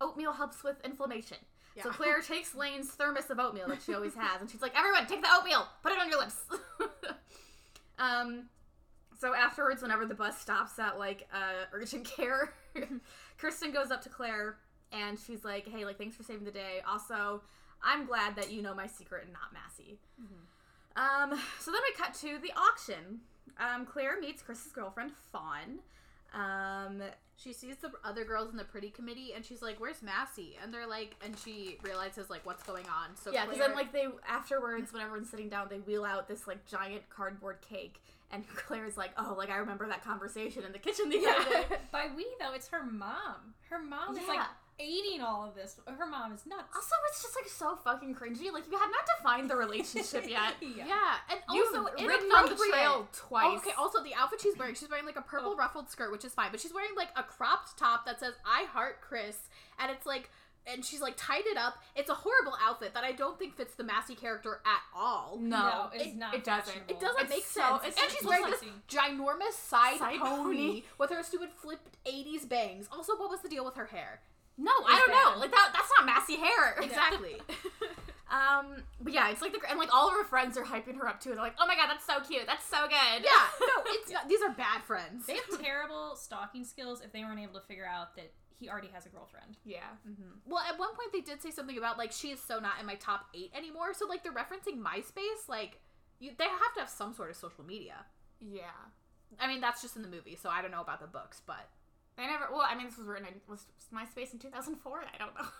Oatmeal 0.00 0.32
helps 0.32 0.64
with 0.64 0.76
inflammation. 0.82 1.36
So 1.82 1.90
Claire 1.90 2.22
takes 2.22 2.54
Lane's 2.56 2.88
thermos 2.88 3.28
of 3.28 3.38
oatmeal 3.38 3.68
that 3.68 3.82
she 3.82 3.92
always 3.92 4.14
has, 4.14 4.40
and 4.40 4.50
she's 4.50 4.62
like, 4.62 4.76
"Everyone, 4.76 5.06
take 5.06 5.22
the 5.22 5.28
oatmeal, 5.30 5.66
put 5.82 5.92
it 5.92 5.98
on 5.98 6.08
your 6.08 6.18
lips." 6.18 6.36
um, 7.98 8.44
so 9.22 9.34
afterwards, 9.34 9.82
whenever 9.82 10.04
the 10.04 10.14
bus 10.16 10.36
stops 10.40 10.78
at 10.80 10.98
like 10.98 11.28
uh, 11.32 11.66
urgent 11.72 12.04
care, 12.16 12.52
Kristen 13.38 13.70
goes 13.72 13.90
up 13.92 14.02
to 14.02 14.08
Claire 14.08 14.56
and 14.90 15.16
she's 15.18 15.44
like, 15.44 15.66
"Hey, 15.68 15.84
like, 15.84 15.96
thanks 15.96 16.16
for 16.16 16.24
saving 16.24 16.44
the 16.44 16.50
day. 16.50 16.82
Also, 16.86 17.40
I'm 17.84 18.04
glad 18.04 18.34
that 18.36 18.50
you 18.52 18.62
know 18.62 18.74
my 18.74 18.88
secret 18.88 19.22
and 19.24 19.32
not 19.32 19.52
Massie." 19.54 19.98
Um, 20.96 21.38
so 21.60 21.70
then 21.70 21.80
we 21.88 21.94
cut 22.04 22.14
to 22.14 22.38
the 22.42 22.52
auction. 22.58 23.20
Um, 23.58 23.86
Claire 23.86 24.20
meets 24.20 24.42
Chris's 24.42 24.72
girlfriend 24.72 25.12
Fawn. 25.30 25.78
Um, 26.34 27.02
She 27.36 27.52
sees 27.52 27.76
the 27.76 27.90
other 28.04 28.24
girls 28.24 28.50
in 28.50 28.56
the 28.56 28.64
pretty 28.64 28.90
committee 28.90 29.32
and 29.34 29.44
she's 29.44 29.62
like, 29.62 29.80
Where's 29.80 30.02
Massie? 30.02 30.56
And 30.62 30.72
they're 30.72 30.86
like, 30.86 31.14
and 31.24 31.36
she 31.38 31.78
realizes, 31.82 32.30
like, 32.30 32.44
what's 32.46 32.62
going 32.62 32.86
on. 32.86 33.16
So 33.16 33.32
yeah, 33.32 33.44
because 33.44 33.56
Claire- 33.58 33.68
then 33.68 33.76
like 33.76 33.92
they 33.92 34.06
afterwards, 34.28 34.92
when 34.92 35.02
everyone's 35.02 35.30
sitting 35.30 35.48
down, 35.48 35.66
they 35.70 35.78
wheel 35.78 36.04
out 36.04 36.28
this 36.28 36.46
like 36.46 36.64
giant 36.66 37.08
cardboard 37.10 37.58
cake, 37.60 38.02
and 38.32 38.44
Claire's 38.56 38.96
like, 38.96 39.10
"Oh, 39.18 39.34
like 39.36 39.50
I 39.50 39.56
remember 39.56 39.86
that 39.88 40.02
conversation 40.04 40.64
in 40.64 40.72
the 40.72 40.78
kitchen 40.78 41.08
the 41.08 41.24
other 41.26 41.50
day." 41.50 41.76
By 41.92 42.08
we 42.16 42.26
though, 42.40 42.52
it's 42.54 42.68
her 42.68 42.84
mom. 42.84 43.54
Her 43.70 43.78
mom 43.78 44.16
is 44.16 44.26
like 44.28 44.40
aiding 44.80 45.20
all 45.20 45.46
of 45.46 45.54
this. 45.54 45.76
Her 45.86 46.06
mom 46.06 46.32
is 46.32 46.44
nuts. 46.46 46.64
Also, 46.74 46.94
it's 47.10 47.22
just 47.22 47.36
like 47.36 47.46
so 47.48 47.76
fucking 47.76 48.14
cringy. 48.14 48.52
Like 48.52 48.64
you 48.70 48.78
have 48.78 48.90
not 48.90 49.06
defined 49.18 49.48
the 49.50 49.56
relationship 49.56 50.24
yet. 50.28 50.54
yeah. 50.60 50.86
Yeah, 50.86 51.14
and 51.30 51.40
You've 51.52 51.76
also 51.76 51.92
ridden 52.04 52.30
on 52.32 52.48
the 52.48 52.56
trail 52.56 53.06
oh, 53.06 53.08
twice. 53.12 53.58
Okay, 53.58 53.70
also 53.78 54.02
the 54.02 54.14
outfit 54.14 54.40
she's 54.40 54.56
wearing, 54.58 54.74
she's 54.74 54.90
wearing 54.90 55.06
like 55.06 55.16
a 55.16 55.22
purple 55.22 55.52
Oh. 55.52 55.56
ruffled 55.56 55.90
skirt, 55.90 56.10
which 56.10 56.24
is 56.24 56.32
fine, 56.32 56.50
but 56.50 56.60
she's 56.60 56.72
wearing 56.74 56.90
like 56.96 57.10
a 57.16 57.22
cropped 57.22 57.78
top 57.78 58.06
that 58.06 58.18
says 58.18 58.34
"I 58.46 58.64
heart 58.64 59.00
Chris," 59.02 59.36
and 59.78 59.90
it's 59.90 60.06
like, 60.06 60.30
and 60.66 60.84
she's 60.84 61.00
like 61.00 61.14
tied 61.16 61.46
it 61.46 61.56
up. 61.56 61.74
It's 61.96 62.08
a 62.10 62.14
horrible 62.14 62.54
outfit 62.62 62.94
that 62.94 63.04
I 63.04 63.12
don't 63.12 63.38
think 63.38 63.56
fits 63.56 63.74
the 63.74 63.84
Massie 63.84 64.14
character 64.14 64.60
at 64.66 64.80
all. 64.94 65.38
no, 65.40 65.58
No, 65.58 65.90
it's 65.94 66.06
it, 66.06 66.16
not 66.16 66.34
it 66.34 66.44
doesn't. 66.44 66.66
fashionable. 66.66 66.94
It 66.94 67.00
doesn't 67.00 67.20
It's 67.22 67.30
make 67.30 67.44
so- 67.44 67.78
sense. 67.82 67.84
and 67.84 67.94
just 67.96 68.18
she's 68.18 68.26
wearing 68.28 68.46
this 68.50 68.62
ginormous 68.88 69.52
side, 69.54 69.98
Side 69.98 70.18
pony, 70.20 70.56
pony. 70.56 70.82
with 70.98 71.10
her 71.10 71.22
stupid 71.22 71.50
flipped 71.52 71.96
'80s 72.06 72.48
bangs. 72.48 72.88
Also, 72.92 73.16
what 73.16 73.30
was 73.30 73.40
the 73.40 73.48
deal 73.48 73.64
with 73.64 73.74
her 73.76 73.86
hair? 73.86 74.20
No, 74.58 74.70
I 74.86 74.98
don't 74.98 75.10
know. 75.34 75.40
Like 75.40 75.50
that. 75.50 75.70
That's 75.72 75.88
not 75.98 76.06
Massie 76.06 76.36
hair. 76.36 76.76
Exactly. 76.82 77.36
Um, 78.30 78.76
but 78.98 79.12
yeah, 79.12 79.28
it's 79.30 79.42
like 79.42 79.52
the 79.52 79.60
and 79.68 79.78
like 79.78 79.92
all 79.94 80.08
of 80.08 80.14
her 80.14 80.24
friends 80.24 80.56
are 80.56 80.64
hyping 80.64 80.96
her 80.96 81.06
up 81.06 81.20
too. 81.20 81.30
They're 81.30 81.38
like, 81.38 81.54
"Oh 81.60 81.66
my 81.66 81.74
god, 81.76 81.88
that's 81.90 82.06
so 82.06 82.18
cute. 82.26 82.46
That's 82.46 82.64
so 82.64 82.78
good." 82.88 83.22
Yeah, 83.22 83.44
no, 83.60 83.82
it's 83.88 84.10
not, 84.10 84.26
these 84.26 84.40
are 84.40 84.48
bad 84.48 84.82
friends. 84.84 85.26
They 85.26 85.34
have 85.34 85.60
terrible 85.60 86.16
stalking 86.16 86.64
skills 86.64 87.02
if 87.04 87.12
they 87.12 87.20
weren't 87.22 87.40
able 87.40 87.60
to 87.60 87.66
figure 87.66 87.84
out 87.86 88.16
that 88.16 88.32
he 88.58 88.68
already 88.68 88.88
has 88.92 89.06
a 89.06 89.08
girlfriend. 89.08 89.56
yeah. 89.64 89.90
Mm-hmm. 90.08 90.38
Well, 90.46 90.62
at 90.68 90.78
one 90.78 90.90
point 90.94 91.12
they 91.12 91.20
did 91.20 91.42
say 91.42 91.50
something 91.50 91.78
about 91.78 91.98
like 91.98 92.12
she 92.12 92.30
is 92.30 92.40
so 92.40 92.58
not 92.58 92.74
in 92.80 92.86
my 92.86 92.94
top 92.96 93.26
eight 93.34 93.52
anymore. 93.56 93.94
So 93.94 94.06
like 94.06 94.22
they're 94.22 94.32
referencing 94.32 94.80
MySpace. 94.80 95.48
Like 95.48 95.80
you, 96.20 96.32
they 96.38 96.44
have 96.44 96.74
to 96.74 96.80
have 96.80 96.88
some 96.88 97.14
sort 97.14 97.30
of 97.30 97.36
social 97.36 97.64
media. 97.64 98.04
Yeah. 98.40 98.80
I 99.40 99.46
mean, 99.48 99.60
that's 99.60 99.80
just 99.80 99.96
in 99.96 100.02
the 100.02 100.08
movie, 100.08 100.36
so 100.40 100.50
I 100.50 100.60
don't 100.62 100.70
know 100.70 100.82
about 100.82 101.00
the 101.00 101.06
books, 101.06 101.40
but 101.46 101.68
They 102.16 102.26
never. 102.26 102.46
Well, 102.52 102.66
I 102.68 102.74
mean, 102.74 102.86
this 102.86 102.98
was 102.98 103.06
written 103.06 103.26
in 103.26 103.34
was 103.48 103.64
MySpace 103.94 104.32
in 104.32 104.38
2004. 104.38 105.04
I 105.14 105.18
don't 105.18 105.34
know. 105.34 105.46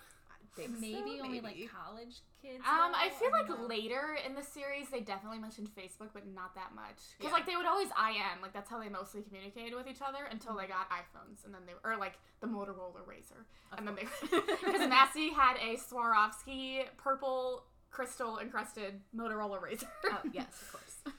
Think 0.55 0.75
so, 0.75 0.81
Maybe 0.81 1.19
only 1.23 1.41
like 1.41 1.57
college 1.73 2.21
kids. 2.43 2.61
Um. 2.61 2.93
I 2.95 3.11
feel 3.19 3.31
like 3.33 3.49
know. 3.49 3.67
later 3.67 4.19
in 4.27 4.35
the 4.35 4.43
series 4.43 4.91
they 4.91 5.01
definitely 5.01 5.39
mentioned 5.39 5.69
Facebook, 5.75 6.11
but 6.13 6.27
not 6.35 6.55
that 6.55 6.75
much. 6.75 7.17
Because 7.17 7.31
Yeah. 7.31 7.37
like 7.39 7.47
they 7.47 7.57
would 7.57 7.65
always 7.67 7.89
IM, 7.89 8.43
like 8.43 8.53
that's 8.53 8.69
how 8.69 8.79
they 8.79 8.91
mostly 8.91 9.23
communicated 9.23 9.75
with 9.75 9.87
each 9.87 10.03
other 10.07 10.25
until 10.31 10.55
they 10.57 10.67
got 10.67 10.91
iPhones, 10.91 11.45
and 11.47 11.55
then 11.55 11.63
they 11.67 11.73
or 11.85 11.97
like 11.97 12.19
the 12.41 12.47
Motorola 12.47 13.01
Razr, 13.09 13.45
and 13.79 13.89
then 13.89 13.95
they 13.95 14.07
because 14.31 14.89
Massie 14.89 15.31
had 15.31 15.57
a 15.57 15.77
Swarovski 15.77 16.85
purple 16.99 17.65
crystal 17.91 18.39
encrusted 18.39 19.01
Motorola 19.17 19.59
Razr. 19.61 19.87
Oh 20.07 20.19
yes, 20.33 20.61
of 20.61 20.73
course. 20.73 21.17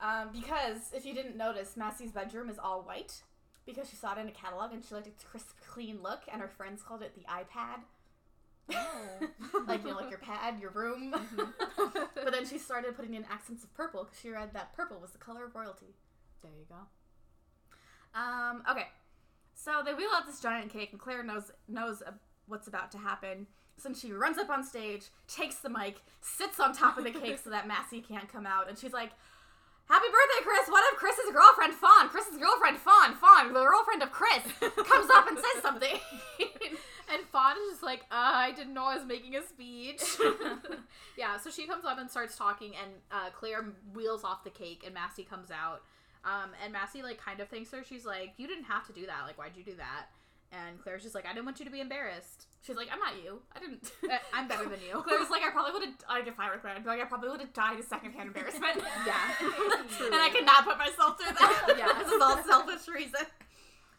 Um, 0.00 0.30
because 0.32 0.92
if 0.94 1.04
you 1.06 1.14
didn't 1.14 1.36
notice, 1.36 1.76
Massie's 1.76 2.10
bedroom 2.12 2.48
is 2.48 2.58
all 2.58 2.82
white 2.82 3.22
because 3.66 3.88
she 3.88 3.94
saw 3.96 4.12
it 4.16 4.18
in 4.20 4.28
a 4.28 4.32
catalog 4.32 4.72
and 4.72 4.84
she 4.84 4.94
liked 4.94 5.06
its 5.06 5.22
crisp, 5.22 5.50
clean 5.68 6.00
look, 6.02 6.22
and 6.32 6.40
her 6.42 6.48
friends 6.48 6.82
called 6.82 7.02
it 7.02 7.14
the 7.14 7.22
iPad. 7.22 7.82
Oh. 8.70 9.64
like 9.66 9.82
you 9.82 9.90
know, 9.90 9.96
like 9.96 10.10
your 10.10 10.18
pad, 10.18 10.60
your 10.60 10.70
room. 10.70 11.14
but 11.76 12.32
then 12.32 12.46
she 12.46 12.58
started 12.58 12.96
putting 12.96 13.14
in 13.14 13.24
accents 13.30 13.64
of 13.64 13.72
purple 13.74 14.04
because 14.04 14.20
she 14.20 14.30
read 14.30 14.52
that 14.54 14.74
purple 14.74 14.98
was 15.00 15.10
the 15.10 15.18
color 15.18 15.44
of 15.44 15.54
royalty. 15.54 15.94
there 16.42 16.52
you 16.52 16.66
go. 16.68 16.76
Um, 18.14 18.62
okay, 18.70 18.86
so 19.54 19.82
they 19.84 19.94
wheel 19.94 20.10
out 20.14 20.26
this 20.26 20.40
giant 20.40 20.70
cake, 20.72 20.90
and 20.92 21.00
Claire 21.00 21.22
knows 21.22 21.50
knows 21.68 22.02
uh, 22.02 22.12
what's 22.46 22.68
about 22.68 22.90
to 22.92 22.98
happen. 22.98 23.46
So 23.78 23.88
then 23.88 23.96
she 23.96 24.12
runs 24.12 24.38
up 24.38 24.50
on 24.50 24.64
stage, 24.64 25.04
takes 25.26 25.56
the 25.56 25.70
mic, 25.70 26.02
sits 26.20 26.60
on 26.60 26.74
top 26.74 26.98
of 26.98 27.04
the 27.04 27.10
cake 27.10 27.38
so 27.42 27.50
that 27.50 27.66
Massie 27.66 28.02
can't 28.02 28.30
come 28.30 28.46
out, 28.46 28.68
and 28.68 28.78
she's 28.78 28.92
like, 28.92 29.10
"Happy 29.88 30.06
birthday, 30.06 30.44
Chris! 30.44 30.68
What 30.68 30.84
if 30.92 30.98
Chris's 30.98 31.32
girlfriend 31.32 31.74
Fawn, 31.74 32.08
Chris's 32.08 32.36
girlfriend 32.38 32.78
Fawn, 32.78 33.14
Fawn, 33.14 33.52
the 33.52 33.64
girlfriend 33.64 34.02
of 34.02 34.12
Chris, 34.12 34.42
comes 34.60 35.10
up 35.10 35.28
and 35.28 35.38
says 35.38 35.62
something?" 35.62 35.98
And 37.12 37.24
Fawn 37.30 37.56
is 37.56 37.74
just 37.74 37.82
like, 37.82 38.00
uh, 38.10 38.32
I 38.34 38.52
didn't 38.52 38.74
know 38.74 38.84
I 38.84 38.96
was 38.96 39.06
making 39.06 39.36
a 39.36 39.46
speech. 39.46 40.02
yeah, 41.16 41.38
so 41.38 41.50
she 41.50 41.66
comes 41.66 41.84
up 41.84 41.98
and 41.98 42.10
starts 42.10 42.36
talking, 42.36 42.72
and 42.82 42.92
uh, 43.10 43.30
Claire 43.30 43.64
wheels 43.94 44.24
off 44.24 44.44
the 44.44 44.50
cake, 44.50 44.82
and 44.84 44.94
Massie 44.94 45.24
comes 45.24 45.50
out. 45.50 45.82
Um, 46.24 46.50
and 46.62 46.72
Massie 46.72 47.02
like 47.02 47.18
kind 47.18 47.40
of 47.40 47.48
thanks 47.48 47.70
her. 47.72 47.82
She's 47.82 48.06
like, 48.06 48.34
"You 48.36 48.46
didn't 48.46 48.64
have 48.64 48.86
to 48.86 48.92
do 48.92 49.06
that. 49.06 49.24
Like, 49.26 49.38
why'd 49.38 49.56
you 49.56 49.64
do 49.64 49.74
that?" 49.76 50.06
And 50.52 50.80
Claire's 50.80 51.02
just 51.02 51.14
like, 51.14 51.26
"I 51.26 51.32
didn't 51.32 51.46
want 51.46 51.58
you 51.58 51.64
to 51.64 51.70
be 51.70 51.80
embarrassed. 51.80 52.46
she's 52.64 52.76
like, 52.76 52.88
"I'm 52.92 53.00
not 53.00 53.14
you. 53.22 53.40
I 53.56 53.58
didn't." 53.58 53.90
I'm 54.32 54.46
better 54.46 54.68
than 54.68 54.78
you." 54.86 55.02
Claire's 55.02 55.30
like, 55.30 55.42
I 55.42 55.50
probably 55.50 55.72
would 55.72 55.82
have, 55.82 55.94
I 56.08 56.20
were 56.20 56.58
Claire, 56.58 56.76
I'd 56.76 56.84
be 56.84 56.88
like, 56.88 57.00
I 57.00 57.04
probably 57.06 57.30
would 57.30 57.40
have 57.40 57.52
died 57.52 57.80
of 57.80 57.84
secondhand 57.86 58.28
embarrassment. 58.28 58.76
Yeah, 59.04 59.34
and 59.40 60.14
I 60.14 60.30
could 60.32 60.46
not 60.46 60.64
put 60.64 60.78
myself 60.78 61.18
through 61.18 61.34
that. 61.34 61.74
Yeah. 61.76 61.90
this 61.98 62.12
is 62.12 62.20
all 62.22 62.42
selfish 62.44 62.86
reason. 62.86 63.26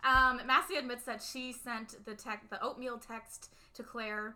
Um, 0.03 0.41
Massie 0.45 0.75
admits 0.75 1.03
that 1.05 1.21
she 1.21 1.53
sent 1.53 2.03
the 2.05 2.13
tech, 2.13 2.49
the 2.49 2.61
oatmeal 2.63 2.97
text 2.97 3.53
to 3.75 3.83
Claire, 3.83 4.35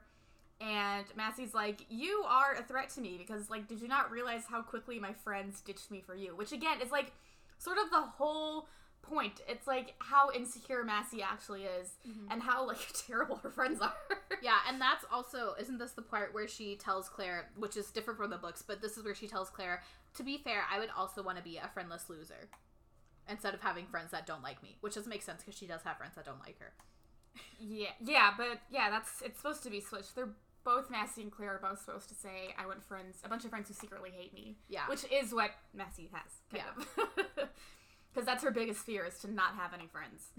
and 0.61 1.05
Massie's 1.15 1.53
like, 1.53 1.85
"You 1.89 2.23
are 2.27 2.55
a 2.55 2.63
threat 2.63 2.89
to 2.91 3.01
me 3.01 3.17
because, 3.17 3.49
like, 3.49 3.67
did 3.67 3.81
you 3.81 3.87
not 3.87 4.09
realize 4.09 4.45
how 4.49 4.61
quickly 4.61 4.99
my 4.99 5.13
friends 5.13 5.61
ditched 5.61 5.91
me 5.91 6.01
for 6.01 6.15
you?" 6.15 6.35
Which 6.35 6.51
again 6.51 6.81
is 6.81 6.91
like, 6.91 7.11
sort 7.57 7.77
of 7.77 7.89
the 7.91 8.01
whole 8.01 8.67
point. 9.01 9.41
It's 9.47 9.67
like 9.67 9.95
how 9.99 10.31
insecure 10.31 10.83
Massie 10.83 11.21
actually 11.21 11.63
is, 11.63 11.95
and 12.31 12.41
how 12.41 12.65
like 12.65 12.79
terrible 13.07 13.37
her 13.37 13.49
friends 13.51 13.81
are. 13.81 13.93
Yeah, 14.41 14.57
and 14.67 14.79
that's 14.81 15.05
also 15.11 15.53
isn't 15.59 15.77
this 15.77 15.91
the 15.91 16.01
part 16.01 16.33
where 16.33 16.47
she 16.47 16.75
tells 16.75 17.09
Claire, 17.09 17.49
which 17.57 17.77
is 17.77 17.91
different 17.91 18.19
from 18.19 18.29
the 18.29 18.37
books, 18.37 18.61
but 18.61 18.81
this 18.81 18.97
is 18.97 19.03
where 19.03 19.15
she 19.15 19.27
tells 19.27 19.49
Claire, 19.49 19.81
to 20.15 20.23
be 20.23 20.37
fair, 20.37 20.63
I 20.71 20.79
would 20.79 20.89
also 20.95 21.23
want 21.23 21.37
to 21.37 21.43
be 21.43 21.57
a 21.57 21.69
friendless 21.73 22.09
loser. 22.09 22.49
Instead 23.29 23.53
of 23.53 23.61
having 23.61 23.85
friends 23.85 24.11
that 24.11 24.25
don't 24.25 24.43
like 24.43 24.61
me, 24.63 24.77
which 24.81 24.95
doesn't 24.95 25.09
make 25.09 25.21
sense 25.21 25.43
because 25.43 25.57
she 25.57 25.67
does 25.67 25.81
have 25.83 25.97
friends 25.97 26.15
that 26.15 26.25
don't 26.25 26.39
like 26.39 26.59
her. 26.59 26.73
Yeah, 27.59 27.89
yeah, 28.03 28.31
but 28.37 28.61
yeah, 28.71 28.89
that's 28.89 29.21
it's 29.21 29.37
supposed 29.37 29.63
to 29.63 29.69
be 29.69 29.81
switched. 29.81 30.15
They're 30.15 30.29
both 30.63 30.89
Massie 30.89 31.21
and 31.21 31.31
Claire 31.31 31.55
are 31.55 31.59
both 31.69 31.79
supposed 31.79 32.09
to 32.09 32.15
say, 32.15 32.53
"I 32.57 32.65
want 32.65 32.83
friends, 32.83 33.17
a 33.23 33.29
bunch 33.29 33.43
of 33.43 33.49
friends 33.49 33.67
who 33.67 33.73
secretly 33.73 34.11
hate 34.11 34.33
me," 34.33 34.57
Yeah, 34.69 34.87
which 34.87 35.05
is 35.11 35.33
what 35.33 35.51
Massie 35.73 36.09
has, 36.13 36.31
kind 36.51 36.63
yeah, 36.95 37.05
because 38.13 38.25
that's 38.25 38.43
her 38.43 38.51
biggest 38.51 38.81
fear 38.85 39.05
is 39.05 39.19
to 39.19 39.31
not 39.31 39.55
have 39.55 39.73
any 39.73 39.87
friends. 39.87 40.31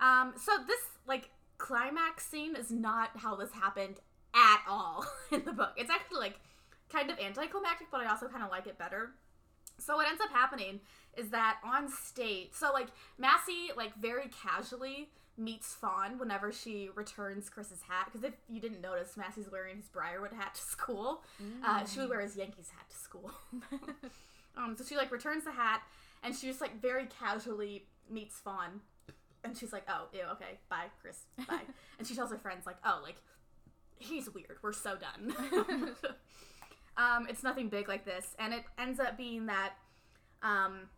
Um, 0.00 0.34
so 0.36 0.52
this 0.66 0.80
like 1.06 1.30
climax 1.58 2.26
scene 2.26 2.56
is 2.56 2.70
not 2.70 3.10
how 3.16 3.34
this 3.34 3.52
happened 3.52 3.96
at 4.34 4.62
all 4.68 5.04
in 5.32 5.44
the 5.44 5.52
book. 5.52 5.72
It's 5.76 5.90
actually 5.90 6.20
like 6.20 6.40
kind 6.90 7.10
of 7.10 7.18
anticlimactic, 7.18 7.88
but 7.90 8.00
I 8.00 8.08
also 8.10 8.28
kind 8.28 8.42
of 8.44 8.50
like 8.50 8.66
it 8.66 8.78
better. 8.78 9.10
So 9.78 9.96
what 9.96 10.08
ends 10.08 10.20
up 10.20 10.30
happening 10.30 10.80
is 11.16 11.30
that 11.30 11.58
on 11.64 11.88
stage, 11.88 12.50
so 12.52 12.72
like 12.72 12.88
Massie 13.18 13.70
like 13.76 13.96
very 13.96 14.28
casually 14.42 15.08
meets 15.36 15.74
Fawn 15.74 16.18
whenever 16.18 16.50
she 16.52 16.88
returns 16.94 17.48
Chris's 17.48 17.82
hat 17.88 18.06
because 18.06 18.24
if 18.24 18.34
you 18.48 18.60
didn't 18.60 18.80
notice, 18.80 19.16
Massie's 19.16 19.50
wearing 19.50 19.76
his 19.76 19.86
Briarwood 19.86 20.32
hat 20.32 20.54
to 20.54 20.60
school. 20.60 21.22
Uh, 21.64 21.84
she 21.84 22.00
would 22.00 22.08
wear 22.08 22.20
his 22.20 22.36
Yankees 22.36 22.70
hat 22.76 22.88
to 22.90 22.96
school. 22.96 23.30
um, 24.56 24.74
so 24.76 24.84
she 24.84 24.96
like 24.96 25.12
returns 25.12 25.44
the 25.44 25.52
hat 25.52 25.82
and 26.22 26.34
she 26.34 26.46
just 26.46 26.60
like 26.60 26.80
very 26.80 27.06
casually 27.06 27.86
meets 28.10 28.40
Fawn, 28.40 28.80
and 29.44 29.56
she's 29.56 29.72
like, 29.72 29.84
"Oh, 29.88 30.08
ew, 30.12 30.22
okay, 30.32 30.58
bye, 30.68 30.86
Chris, 31.00 31.22
bye." 31.48 31.60
and 31.98 32.06
she 32.06 32.14
tells 32.14 32.30
her 32.30 32.38
friends 32.38 32.66
like, 32.66 32.76
"Oh, 32.84 33.00
like 33.02 33.16
he's 33.98 34.28
weird. 34.30 34.58
We're 34.62 34.72
so 34.72 34.96
done." 34.96 35.34
um, 36.98 37.26
it's 37.30 37.42
nothing 37.42 37.68
big 37.68 37.88
like 37.88 38.04
this, 38.04 38.34
and 38.38 38.52
it 38.52 38.64
ends 38.76 39.00
up 39.00 39.16
being 39.16 39.46
that 39.46 39.74
um, 40.42 40.88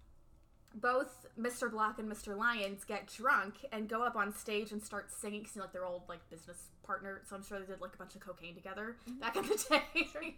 both 0.74 1.26
Mr. 1.38 1.70
Block 1.70 1.98
and 1.98 2.10
Mr. 2.10 2.36
Lyons 2.36 2.84
get 2.84 3.06
drunk 3.06 3.54
and 3.70 3.88
go 3.88 4.02
up 4.02 4.16
on 4.16 4.34
stage 4.34 4.72
and 4.72 4.82
start 4.82 5.10
singing 5.12 5.42
because 5.42 5.56
like 5.56 5.72
their 5.72 5.84
old 5.84 6.02
like 6.08 6.28
business 6.30 6.68
partner. 6.82 7.20
So 7.28 7.36
I'm 7.36 7.44
sure 7.44 7.60
they 7.60 7.66
did 7.66 7.80
like 7.80 7.94
a 7.94 7.98
bunch 7.98 8.14
of 8.14 8.20
cocaine 8.20 8.54
together 8.54 8.96
back 9.20 9.36
in 9.36 9.42
the 9.42 9.64
day. 9.94 10.36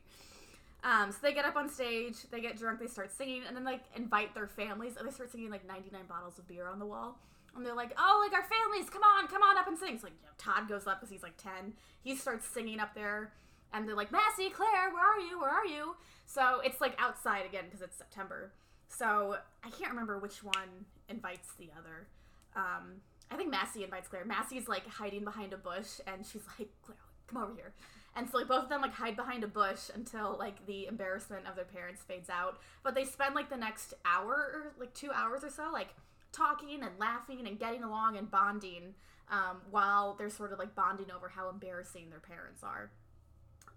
Um, 0.85 1.13
so 1.13 1.19
they 1.23 1.33
get 1.33 1.45
up 1.45 1.55
on 1.55 1.69
stage, 1.69 2.17
they 2.33 2.41
get 2.41 2.59
drunk, 2.59 2.81
they 2.81 2.89
start 2.89 3.13
singing, 3.13 3.43
and 3.47 3.57
then 3.57 3.65
like 3.65 3.83
invite 3.97 4.35
their 4.35 4.49
families, 4.49 4.97
and 4.99 5.07
they 5.07 5.13
start 5.13 5.31
singing 5.31 5.51
like 5.51 5.67
99 5.67 6.01
bottles 6.09 6.39
of 6.39 6.49
beer 6.49 6.67
on 6.67 6.79
the 6.81 6.87
wall. 6.87 7.19
And 7.55 7.65
they're 7.65 7.75
like, 7.75 7.93
"Oh, 7.99 8.27
like 8.27 8.37
our 8.37 8.49
families, 8.49 8.91
come 8.91 9.03
on, 9.03 9.29
come 9.29 9.43
on 9.43 9.59
up 9.59 9.69
and 9.69 9.79
sing." 9.79 9.99
So 9.99 10.07
like, 10.07 10.15
you 10.21 10.27
know, 10.27 10.33
Todd 10.39 10.69
goes 10.69 10.87
up 10.87 10.99
because 11.01 11.13
he's 11.13 11.23
like 11.23 11.37
10. 11.37 11.75
He 12.03 12.17
starts 12.17 12.47
singing 12.47 12.81
up 12.81 12.95
there, 12.95 13.33
and 13.73 13.87
they're 13.87 13.97
like, 13.97 14.13
"Massie, 14.13 14.51
Claire, 14.51 14.91
where 14.93 15.05
are 15.05 15.21
you? 15.21 15.41
Where 15.41 15.51
are 15.51 15.67
you?" 15.67 15.97
So 16.27 16.61
it's 16.65 16.81
like 16.81 16.95
outside 16.99 17.47
again 17.47 17.65
because 17.67 17.83
it's 17.83 17.97
September. 17.97 18.53
So 18.89 19.37
I 19.65 19.71
can't 19.71 19.91
remember 19.91 20.19
which 20.19 20.43
one 20.43 20.87
invites 21.09 21.49
the 21.59 21.71
other. 21.79 22.09
Um, 22.55 23.01
I 23.31 23.37
think 23.37 23.51
Massie 23.51 23.85
invites 23.85 24.09
Claire. 24.09 24.25
Massie's 24.25 24.69
like 24.69 24.87
hiding 24.87 25.25
behind 25.25 25.53
a 25.53 25.57
bush, 25.57 26.01
and 26.07 26.25
she's 26.25 26.43
like, 26.59 26.69
"Claire, 26.83 26.99
come 27.27 27.43
over 27.43 27.55
here." 27.55 27.73
And 28.15 28.29
so 28.29 28.39
like 28.39 28.49
both 28.49 28.65
of 28.65 28.69
them 28.69 28.83
like 28.83 28.93
hide 28.93 29.17
behind 29.17 29.43
a 29.43 29.49
bush 29.49 29.91
until 29.95 30.37
like 30.39 30.67
the 30.67 30.87
embarrassment 30.87 31.47
of 31.47 31.57
their 31.57 31.65
parents 31.65 32.03
fades 32.03 32.29
out. 32.29 32.59
But 32.83 32.95
they 32.95 33.05
spend 33.05 33.35
like 33.35 33.49
the 33.49 33.57
next 33.57 33.95
hour 34.05 34.33
or 34.33 34.73
like 34.79 34.93
two 34.93 35.11
hours 35.13 35.45
or 35.45 35.51
so 35.51 35.71
like 35.73 35.95
talking 36.31 36.83
and 36.83 36.99
laughing 36.99 37.47
and 37.47 37.59
getting 37.59 37.85
along 37.85 38.17
and 38.17 38.31
bonding 38.31 38.95
um, 39.31 39.63
while 39.71 40.15
they're 40.15 40.31
sort 40.31 40.53
of 40.53 40.59
like 40.59 40.75
bonding 40.75 41.11
over 41.11 41.29
how 41.29 41.49
embarrassing 41.49 42.11
their 42.11 42.21
parents 42.21 42.63
are. 42.63 42.91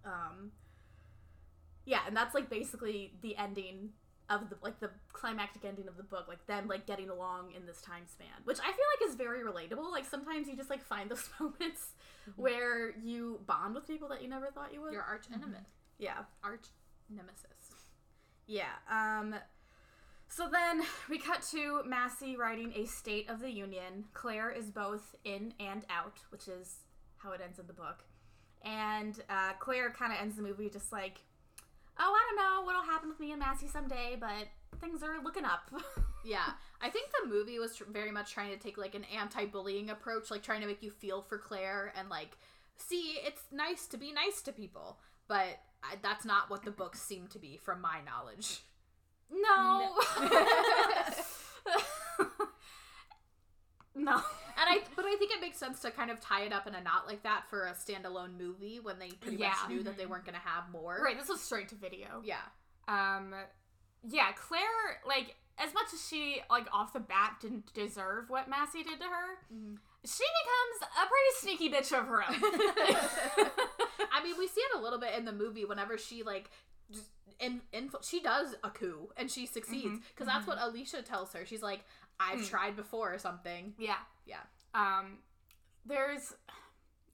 Um, 0.06 0.52
yeah, 1.86 2.00
and 2.08 2.16
that's 2.16 2.34
like 2.34 2.50
basically 2.50 3.14
the 3.22 3.36
ending 3.38 3.90
of 4.30 4.50
the 4.50 4.56
like 4.64 4.80
the 4.80 4.90
climactic 5.14 5.64
ending 5.66 5.88
of 5.88 5.98
the 5.98 6.04
book, 6.04 6.26
like 6.28 6.46
them 6.48 6.68
like 6.68 6.86
getting 6.86 7.10
along 7.10 7.52
in 7.56 7.66
this 7.66 7.82
time 7.82 8.04
span, 8.08 8.28
which 8.44 8.60
I 8.60 8.66
feel 8.66 8.86
like 9.00 9.10
is 9.10 9.16
very 9.16 9.42
relatable. 9.42 9.92
Like 9.92 10.06
sometimes 10.06 10.48
you 10.48 10.56
just 10.56 10.70
like 10.70 10.84
find 10.84 11.10
those 11.10 11.30
moments 11.40 11.90
where 12.36 12.92
you 12.98 13.40
bond 13.46 13.76
with 13.76 13.88
people 13.88 14.08
that 14.10 14.22
you 14.22 14.30
never 14.30 14.48
thought 14.48 14.74
you 14.74 14.82
would. 14.82 14.94
your 14.94 15.04
arch 15.04 15.26
enemy, 15.34 15.60
yeah, 16.00 16.24
arch 16.44 16.68
nemesis. 17.10 17.76
yeah. 18.48 18.74
Um, 18.90 19.36
so 20.28 20.50
then 20.52 20.82
we 21.10 21.20
cut 21.20 21.44
to 21.52 21.84
Massie 21.86 22.36
writing 22.36 22.74
a 22.76 22.86
State 22.86 23.30
of 23.30 23.40
the 23.40 23.52
Union. 23.52 24.06
Claire 24.14 24.50
is 24.50 24.72
both 24.72 25.16
in 25.24 25.54
and 25.60 25.86
out, 25.90 26.20
which 26.30 26.48
is 26.48 26.78
how 27.18 27.32
it 27.32 27.42
ends 27.44 27.60
in 27.60 27.68
the 27.68 27.74
book. 27.74 28.04
And 28.64 29.22
uh, 29.30 29.54
Claire 29.60 29.92
kind 29.92 30.12
of 30.12 30.20
ends 30.20 30.36
the 30.36 30.42
movie 30.42 30.70
just 30.70 30.92
like, 30.92 31.22
oh, 32.00 32.14
I 32.14 32.26
don't 32.30 32.38
know 32.38 32.66
what'll 32.66 32.84
happen 32.84 33.10
with 33.10 33.20
me 33.20 33.32
and 33.32 33.40
Massie 33.40 33.68
someday, 33.68 34.18
but 34.20 34.48
things 34.80 35.04
are 35.04 35.24
looking 35.24 35.46
up. 35.46 35.72
Yeah, 36.26 36.54
I 36.82 36.90
think 36.90 37.12
the 37.12 37.30
movie 37.30 37.60
was 37.60 37.76
tr- 37.76 37.84
very 37.88 38.12
much 38.12 38.34
trying 38.34 38.52
to 38.52 38.58
take 38.58 38.80
like 38.80 38.96
an 38.96 39.06
anti-bullying 39.16 39.92
approach, 39.92 40.32
like 40.32 40.42
trying 40.42 40.62
to 40.62 40.68
make 40.68 40.82
you 40.82 40.90
feel 40.90 41.22
for 41.22 41.38
Claire 41.38 41.94
and 41.96 42.10
like, 42.10 42.36
see, 42.78 43.20
it's 43.24 43.44
nice 43.52 43.86
to 43.86 43.98
be 43.98 44.12
nice 44.12 44.42
to 44.42 44.52
people. 44.52 44.98
But 45.28 45.60
I, 45.84 45.98
that's 46.02 46.26
not 46.26 46.50
what 46.50 46.64
the 46.64 46.72
books 46.72 47.00
seem 47.00 47.28
to 47.28 47.38
be, 47.38 47.58
from 47.58 47.80
my 47.80 48.00
knowledge. 48.04 48.64
No. 49.32 49.98
no. 50.20 50.28
And 54.58 54.70
I, 54.70 54.80
but 54.96 55.04
I 55.06 55.16
think 55.18 55.32
it 55.32 55.42
makes 55.42 55.58
sense 55.58 55.82
to 55.82 55.92
kind 55.92 56.10
of 56.10 56.22
tie 56.22 56.44
it 56.44 56.54
up 56.54 56.66
in 56.66 56.76
a 56.76 56.82
knot 56.82 57.08
like 57.08 57.24
that 57.24 57.44
for 57.50 57.66
a 57.66 57.74
standalone 57.74 58.38
movie 58.40 58.80
when 58.82 59.00
they 59.00 59.10
pretty 59.10 59.36
Yeah. 59.38 59.50
much 59.50 59.70
knew 59.70 59.84
that 59.84 59.98
they 59.98 60.06
weren't 60.06 60.24
going 60.24 60.36
to 60.36 60.48
have 60.48 60.70
more. 60.72 61.02
Right, 61.04 61.20
this 61.20 61.28
was 61.28 61.42
straight 61.42 61.68
to 61.70 61.76
video. 61.76 62.22
Yeah. 62.24 62.38
Um 62.88 63.34
yeah, 64.08 64.32
Claire 64.34 65.02
like 65.06 65.36
as 65.58 65.74
much 65.74 65.88
as 65.94 66.06
she 66.08 66.42
like 66.50 66.68
off 66.74 66.94
the 66.94 67.00
bat 67.02 67.36
didn't 67.42 67.74
deserve 67.74 68.30
what 68.30 68.50
Massie 68.50 68.84
did 68.84 68.98
to 69.00 69.06
her, 69.06 69.40
Mhm. 69.54 69.78
she 70.06 70.24
becomes 70.42 70.94
a 71.04 71.06
pretty 71.08 71.34
sneaky 71.40 71.70
bitch 71.70 71.98
of 71.98 72.08
her 72.08 72.24
own. 72.24 73.50
I 74.12 74.24
mean, 74.24 74.36
we 74.38 74.48
see 74.48 74.62
it 74.62 74.78
a 74.78 74.82
little 74.82 75.00
bit 75.00 75.14
in 75.18 75.26
the 75.26 75.34
movie 75.34 75.66
whenever 75.66 75.98
she 75.98 76.24
like 76.24 76.50
just 76.92 77.10
in, 77.40 77.62
in 77.74 77.90
she 78.02 78.22
does 78.22 78.56
a 78.64 78.70
coup 78.70 79.10
and 79.18 79.30
she 79.30 79.46
succeeds 79.46 80.00
because 80.14 80.28
that's 80.28 80.48
what 80.48 80.58
Alicia 80.62 81.02
tells 81.02 81.34
her. 81.34 81.46
She's 81.46 81.62
like, 81.64 81.82
"I've 82.20 82.40
Mm. 82.40 82.50
tried 82.50 82.76
before" 82.76 83.14
or 83.14 83.18
something. 83.20 83.74
yeah. 83.78 83.98
Yeah. 84.26 84.42
Um 84.74 85.20
there's 85.86 86.34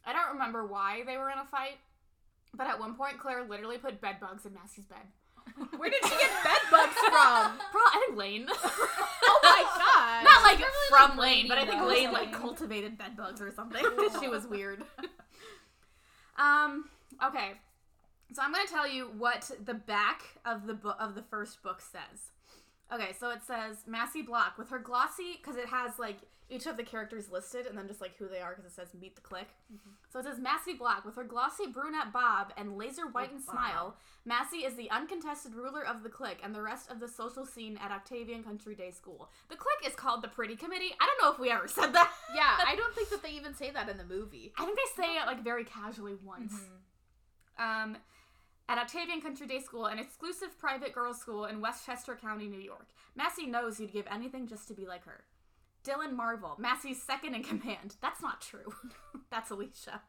I 0.05 0.13
don't 0.13 0.33
remember 0.33 0.65
why 0.65 1.03
they 1.05 1.17
were 1.17 1.29
in 1.29 1.37
a 1.37 1.45
fight, 1.45 1.77
but 2.53 2.67
at 2.67 2.79
one 2.79 2.95
point 2.95 3.19
Claire 3.19 3.43
literally 3.43 3.77
put 3.77 4.01
bed 4.01 4.19
bugs 4.19 4.45
in 4.45 4.53
Massie's 4.53 4.85
bed. 4.85 5.05
Where 5.77 5.89
did 5.89 6.03
she 6.03 6.09
get 6.17 6.43
bed 6.43 6.61
bugs 6.71 6.95
from? 6.95 7.57
Bro, 7.71 7.81
I 7.81 8.03
think 8.07 8.17
Lane. 8.17 8.47
Oh 9.23 9.39
my 9.43 9.63
god! 9.63 10.23
Not 10.23 10.43
like 10.43 10.59
Probably, 10.59 10.89
from 10.89 11.17
like, 11.17 11.27
Lane, 11.27 11.47
but 11.47 11.57
I 11.59 11.65
think 11.65 11.81
Lane 11.81 12.05
Lane 12.05 12.11
like 12.13 12.31
cultivated 12.31 12.97
bed 12.97 13.15
bugs 13.15 13.39
or 13.41 13.51
something. 13.51 13.83
she 14.19 14.27
was 14.27 14.45
weird. 14.47 14.83
um. 16.37 16.85
Okay. 17.23 17.51
So 18.33 18.41
I'm 18.41 18.51
gonna 18.51 18.67
tell 18.67 18.87
you 18.87 19.11
what 19.17 19.51
the 19.63 19.73
back 19.73 20.23
of 20.45 20.65
the 20.65 20.73
book 20.73 20.95
of 20.99 21.15
the 21.15 21.21
first 21.23 21.61
book 21.63 21.81
says. 21.81 22.31
Okay, 22.93 23.13
so 23.17 23.29
it 23.31 23.41
says 23.45 23.77
Massie 23.87 24.21
Block 24.21 24.57
with 24.57 24.69
her 24.69 24.79
glossy 24.79 25.37
because 25.41 25.55
it 25.55 25.67
has 25.67 25.97
like 25.97 26.17
each 26.49 26.65
of 26.65 26.75
the 26.75 26.83
characters 26.83 27.31
listed 27.31 27.65
and 27.65 27.77
then 27.77 27.87
just 27.87 28.01
like 28.01 28.17
who 28.17 28.27
they 28.27 28.41
are 28.41 28.49
because 28.53 28.65
it 28.69 28.75
says 28.75 28.89
meet 28.99 29.15
the 29.15 29.21
Clique. 29.21 29.55
So 30.11 30.19
it 30.19 30.25
says 30.25 30.37
Massie 30.37 30.73
Block 30.73 31.05
with 31.05 31.15
her 31.15 31.23
glossy 31.23 31.67
brunette 31.67 32.11
bob 32.11 32.51
and 32.57 32.77
laser 32.77 33.03
whitened 33.03 33.45
Bob. 33.45 33.55
smile. 33.55 33.95
Massie 34.25 34.65
is 34.65 34.75
the 34.75 34.89
uncontested 34.91 35.55
ruler 35.55 35.85
of 35.87 36.03
the 36.03 36.09
clique 36.09 36.41
and 36.43 36.53
the 36.53 36.61
rest 36.61 36.91
of 36.91 36.99
the 36.99 37.07
social 37.07 37.45
scene 37.45 37.79
at 37.81 37.91
Octavian 37.91 38.43
Country 38.43 38.75
Day 38.75 38.91
School. 38.91 39.29
The 39.47 39.55
clique 39.55 39.87
is 39.89 39.95
called 39.95 40.21
the 40.21 40.27
Pretty 40.27 40.57
Committee. 40.57 40.93
I 40.99 41.05
don't 41.07 41.25
know 41.25 41.33
if 41.33 41.39
we 41.39 41.49
ever 41.49 41.69
said 41.69 41.93
that. 41.93 42.11
yeah, 42.35 42.57
I 42.67 42.75
don't 42.75 42.93
think 42.93 43.09
that 43.11 43.23
they 43.23 43.31
even 43.31 43.55
say 43.55 43.71
that 43.71 43.87
in 43.87 43.97
the 43.97 44.03
movie. 44.03 44.51
I 44.59 44.65
think 44.65 44.77
they 44.77 45.01
say 45.03 45.15
it 45.15 45.25
like 45.25 45.41
very 45.41 45.63
casually 45.63 46.15
once. 46.25 46.53
Um, 47.57 47.95
at 48.71 48.77
Octavian 48.77 49.19
Country 49.19 49.47
Day 49.47 49.59
School, 49.59 49.87
an 49.87 49.99
exclusive 49.99 50.57
private 50.57 50.93
girls' 50.93 51.19
school 51.19 51.43
in 51.43 51.59
Westchester 51.59 52.15
County, 52.15 52.47
New 52.47 52.61
York. 52.61 52.87
Massie 53.17 53.45
knows 53.45 53.77
he'd 53.77 53.91
give 53.91 54.07
anything 54.09 54.47
just 54.47 54.65
to 54.69 54.73
be 54.73 54.85
like 54.85 55.03
her. 55.03 55.25
Dylan 55.83 56.13
Marvil, 56.13 56.55
Massie's 56.57 57.01
second 57.01 57.35
in 57.35 57.43
command. 57.43 57.97
That's 58.01 58.21
not 58.21 58.39
true. 58.39 58.73
That's 59.29 59.49
Alicia. 59.49 60.01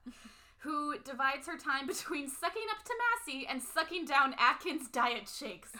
Who 0.58 0.96
divides 0.98 1.48
her 1.48 1.58
time 1.58 1.88
between 1.88 2.28
sucking 2.28 2.62
up 2.70 2.84
to 2.84 2.94
Massie 3.26 3.48
and 3.48 3.60
sucking 3.60 4.04
down 4.04 4.36
Atkins 4.38 4.86
diet 4.86 5.28
shakes. 5.28 5.72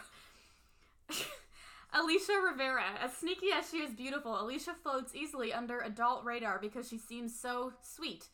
Alicia 1.95 2.41
Rivera, 2.51 2.99
as 3.01 3.13
sneaky 3.13 3.53
as 3.57 3.71
she 3.71 3.77
is 3.77 3.95
beautiful, 3.95 4.43
Alicia 4.43 4.75
floats 4.83 5.15
easily 5.15 5.53
under 5.53 5.79
adult 5.79 6.25
radar 6.25 6.59
because 6.59 6.89
she 6.89 6.99
seems 6.99 7.39
so 7.39 7.75
sweet. 7.81 8.27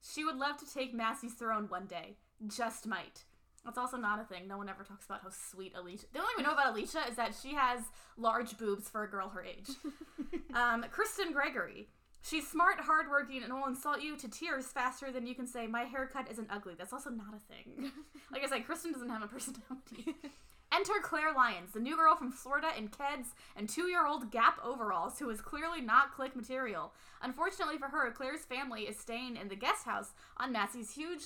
She 0.00 0.24
would 0.24 0.36
love 0.36 0.56
to 0.56 0.72
take 0.72 0.94
Massie's 0.94 1.34
throne 1.34 1.66
one 1.68 1.84
day. 1.84 2.16
Just 2.48 2.86
might. 2.86 3.24
That's 3.64 3.78
also 3.78 3.96
not 3.96 4.20
a 4.20 4.24
thing. 4.24 4.48
No 4.48 4.56
one 4.56 4.68
ever 4.68 4.84
talks 4.84 5.04
about 5.04 5.20
how 5.22 5.30
sweet 5.30 5.74
Alicia. 5.76 6.06
The 6.12 6.18
only 6.18 6.28
thing 6.34 6.44
we 6.44 6.48
know 6.48 6.54
about 6.54 6.72
Alicia 6.72 7.02
is 7.08 7.16
that 7.16 7.34
she 7.40 7.54
has 7.54 7.80
large 8.16 8.56
boobs 8.56 8.88
for 8.88 9.04
a 9.04 9.10
girl 9.10 9.28
her 9.28 9.44
age. 9.44 9.68
um, 10.54 10.84
Kristen 10.90 11.32
Gregory. 11.32 11.88
She's 12.22 12.46
smart, 12.46 12.80
hardworking, 12.80 13.42
and 13.42 13.52
will 13.52 13.66
insult 13.66 14.02
you 14.02 14.16
to 14.18 14.28
tears 14.28 14.66
faster 14.66 15.10
than 15.10 15.26
you 15.26 15.34
can 15.34 15.46
say, 15.46 15.66
My 15.66 15.84
haircut 15.84 16.30
isn't 16.30 16.48
ugly. 16.50 16.74
That's 16.76 16.92
also 16.92 17.10
not 17.10 17.34
a 17.34 17.52
thing. 17.52 17.92
like 18.32 18.44
I 18.44 18.48
said, 18.48 18.66
Kristen 18.66 18.92
doesn't 18.92 19.08
have 19.08 19.22
a 19.22 19.26
personality. 19.26 20.16
Enter 20.72 21.00
Claire 21.02 21.32
Lyons, 21.34 21.72
the 21.72 21.80
new 21.80 21.96
girl 21.96 22.14
from 22.14 22.30
Florida 22.30 22.68
in 22.78 22.88
Keds 22.88 23.34
and 23.56 23.68
two 23.68 23.88
year 23.88 24.06
old 24.06 24.30
Gap 24.30 24.60
overalls, 24.64 25.18
who 25.18 25.28
is 25.28 25.40
clearly 25.40 25.80
not 25.80 26.14
click 26.14 26.36
material. 26.36 26.92
Unfortunately 27.22 27.76
for 27.76 27.88
her, 27.88 28.12
Claire's 28.12 28.44
family 28.44 28.82
is 28.82 28.96
staying 28.96 29.36
in 29.36 29.48
the 29.48 29.56
guest 29.56 29.84
house 29.84 30.12
on 30.36 30.52
Massie's 30.52 30.92
huge 30.92 31.22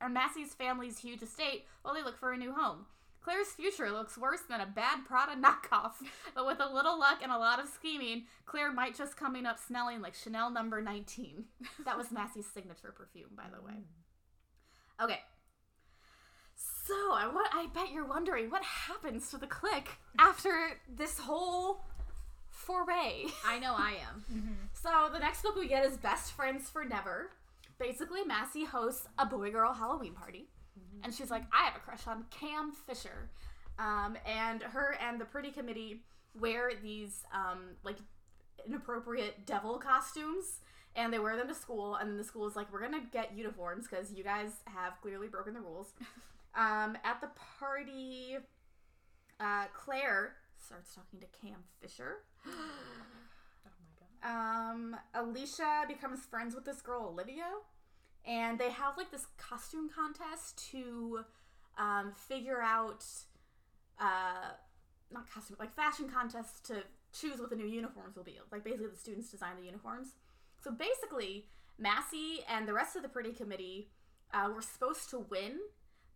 or 0.00 0.08
Massie's 0.08 0.54
family's 0.54 0.98
huge 0.98 1.22
estate 1.22 1.64
while 1.82 1.94
they 1.94 2.02
look 2.02 2.18
for 2.18 2.32
a 2.32 2.36
new 2.36 2.52
home. 2.52 2.86
Claire's 3.22 3.48
future 3.48 3.90
looks 3.90 4.16
worse 4.16 4.42
than 4.48 4.60
a 4.60 4.66
bad 4.66 5.04
Prada 5.04 5.32
knockoff, 5.40 5.94
but 6.34 6.46
with 6.46 6.60
a 6.60 6.72
little 6.72 6.98
luck 6.98 7.18
and 7.22 7.32
a 7.32 7.38
lot 7.38 7.58
of 7.58 7.68
scheming, 7.68 8.24
Claire 8.44 8.72
might 8.72 8.96
just 8.96 9.16
coming 9.16 9.46
up 9.46 9.58
smelling 9.58 10.00
like 10.00 10.14
Chanel 10.14 10.50
number 10.50 10.80
19. 10.80 11.44
That 11.84 11.96
was 11.98 12.12
Massie's 12.12 12.46
signature 12.46 12.92
perfume, 12.96 13.30
by 13.36 13.44
the 13.52 13.60
way. 13.64 13.74
Okay. 15.02 15.20
So, 16.84 16.94
I, 16.94 17.26
wa- 17.32 17.40
I 17.52 17.66
bet 17.74 17.90
you're 17.92 18.04
wondering 18.06 18.48
what 18.50 18.62
happens 18.62 19.28
to 19.30 19.38
the 19.38 19.46
clique 19.48 19.90
after 20.18 20.80
this 20.88 21.18
whole 21.18 21.84
foray. 22.48 23.24
I 23.44 23.58
know 23.58 23.74
I 23.76 23.96
am. 24.10 24.56
So 24.72 25.08
the 25.12 25.18
next 25.18 25.42
book 25.42 25.56
we 25.56 25.66
get 25.66 25.84
is 25.84 25.96
Best 25.96 26.30
Friends 26.32 26.70
for 26.70 26.84
Never. 26.84 27.30
Basically, 27.78 28.24
Massie 28.24 28.64
hosts 28.64 29.06
a 29.18 29.26
boy 29.26 29.50
girl 29.50 29.72
Halloween 29.72 30.14
party. 30.14 30.48
And 31.02 31.14
she's 31.14 31.30
like, 31.30 31.44
I 31.52 31.64
have 31.64 31.76
a 31.76 31.78
crush 31.78 32.06
on 32.06 32.24
Cam 32.30 32.72
Fisher. 32.72 33.30
Um, 33.78 34.16
and 34.26 34.62
her 34.62 34.96
and 35.00 35.20
the 35.20 35.24
pretty 35.24 35.50
committee 35.50 36.02
wear 36.38 36.72
these 36.82 37.24
um, 37.32 37.76
like 37.84 37.98
inappropriate 38.66 39.46
devil 39.46 39.78
costumes 39.78 40.60
and 40.94 41.12
they 41.12 41.18
wear 41.18 41.36
them 41.36 41.48
to 41.48 41.54
school 41.54 41.96
and 41.96 42.10
then 42.10 42.16
the 42.16 42.24
school 42.24 42.46
is 42.46 42.56
like 42.56 42.72
we're 42.72 42.80
gonna 42.80 43.04
get 43.12 43.36
uniforms 43.36 43.86
because 43.88 44.12
you 44.12 44.24
guys 44.24 44.50
have 44.64 44.94
clearly 45.02 45.28
broken 45.28 45.54
the 45.54 45.60
rules 45.60 45.92
um, 46.54 46.96
at 47.04 47.20
the 47.20 47.28
party 47.60 48.38
uh, 49.38 49.66
claire 49.74 50.36
starts 50.58 50.94
talking 50.94 51.20
to 51.20 51.26
cam 51.38 51.58
fisher 51.80 52.16
um, 54.24 54.96
Alicia 55.14 55.84
becomes 55.88 56.20
friends 56.24 56.54
with 56.54 56.64
this 56.64 56.80
girl 56.80 57.08
Olivia, 57.12 57.48
and 58.26 58.58
they 58.58 58.70
have 58.70 58.96
like 58.96 59.10
this 59.10 59.26
costume 59.36 59.88
contest 59.88 60.70
to 60.70 61.20
um, 61.78 62.12
figure 62.28 62.60
out, 62.60 63.04
uh, 64.00 64.52
not 65.12 65.30
costume, 65.30 65.56
like 65.60 65.74
fashion 65.74 66.08
contest 66.08 66.66
to 66.66 66.82
choose 67.18 67.38
what 67.38 67.50
the 67.50 67.56
new 67.56 67.66
uniforms 67.66 68.16
will 68.16 68.24
be. 68.24 68.38
Like 68.50 68.64
basically, 68.64 68.88
the 68.88 68.96
students 68.96 69.30
design 69.30 69.56
the 69.58 69.66
uniforms. 69.66 70.08
So 70.62 70.70
basically, 70.70 71.46
Massie 71.78 72.40
and 72.48 72.66
the 72.66 72.74
rest 72.74 72.96
of 72.96 73.02
the 73.02 73.08
pretty 73.08 73.32
committee 73.32 73.88
uh, 74.32 74.50
were 74.54 74.62
supposed 74.62 75.10
to 75.10 75.18
win, 75.18 75.58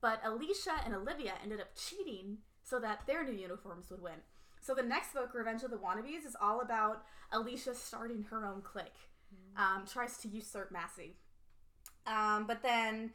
but 0.00 0.20
Alicia 0.24 0.82
and 0.84 0.94
Olivia 0.94 1.34
ended 1.42 1.60
up 1.60 1.68
cheating 1.76 2.38
so 2.64 2.78
that 2.80 3.06
their 3.06 3.24
new 3.24 3.32
uniforms 3.32 3.90
would 3.90 4.02
win. 4.02 4.20
So 4.60 4.74
the 4.74 4.82
next 4.82 5.14
book, 5.14 5.32
Revenge 5.34 5.62
of 5.62 5.70
the 5.70 5.76
Wannabes, 5.76 6.26
is 6.26 6.36
all 6.40 6.60
about 6.60 7.02
Alicia 7.32 7.74
starting 7.74 8.24
her 8.30 8.46
own 8.46 8.62
clique. 8.62 8.86
Um, 9.56 9.84
tries 9.90 10.18
to 10.18 10.28
usurp 10.28 10.70
Massie. 10.70 11.16
Um, 12.06 12.46
but 12.46 12.62
then 12.62 13.10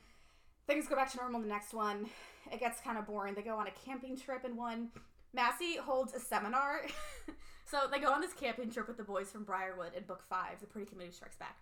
things 0.68 0.88
go 0.88 0.96
back 0.96 1.12
to 1.12 1.18
normal 1.18 1.42
in 1.42 1.48
the 1.48 1.54
next 1.54 1.74
one. 1.74 2.10
It 2.52 2.60
gets 2.60 2.80
kind 2.80 2.98
of 2.98 3.08
boring. 3.08 3.34
They 3.34 3.42
go 3.42 3.58
on 3.58 3.68
a 3.68 3.72
camping 3.86 4.18
trip 4.18 4.46
in 4.46 4.56
one. 4.56 4.90
Massie 5.34 5.78
holds 5.78 6.14
a 6.14 6.20
seminar. 6.20 6.82
so 7.66 7.82
they 7.92 8.00
go 8.00 8.12
on 8.12 8.22
this 8.22 8.34
camping 8.34 8.72
trip 8.72 8.88
with 8.88 8.98
the 8.98 9.04
boys 9.04 9.32
from 9.32 9.44
Briarwood 9.44 9.94
in 9.96 10.04
book 10.04 10.24
five, 10.30 10.60
The 10.62 10.68
Pretty 10.68 10.90
Committee 10.90 11.12
Strikes 11.12 11.38
Back. 11.38 11.58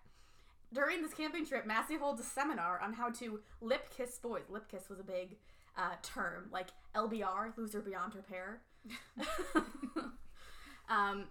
During 0.72 1.02
this 1.02 1.14
camping 1.14 1.46
trip, 1.46 1.66
Massie 1.66 1.96
holds 1.96 2.20
a 2.20 2.24
seminar 2.24 2.80
on 2.80 2.92
how 2.92 3.10
to 3.10 3.40
lip 3.60 3.88
kiss 3.96 4.18
boys. 4.18 4.42
Lip 4.48 4.68
kiss 4.70 4.88
was 4.88 4.98
a 4.98 5.04
big 5.04 5.36
uh, 5.76 5.94
term, 6.02 6.48
like 6.52 6.68
LBR, 6.94 7.56
loser 7.56 7.80
beyond 7.80 8.14
repair. 8.14 8.60
um, 10.88 11.24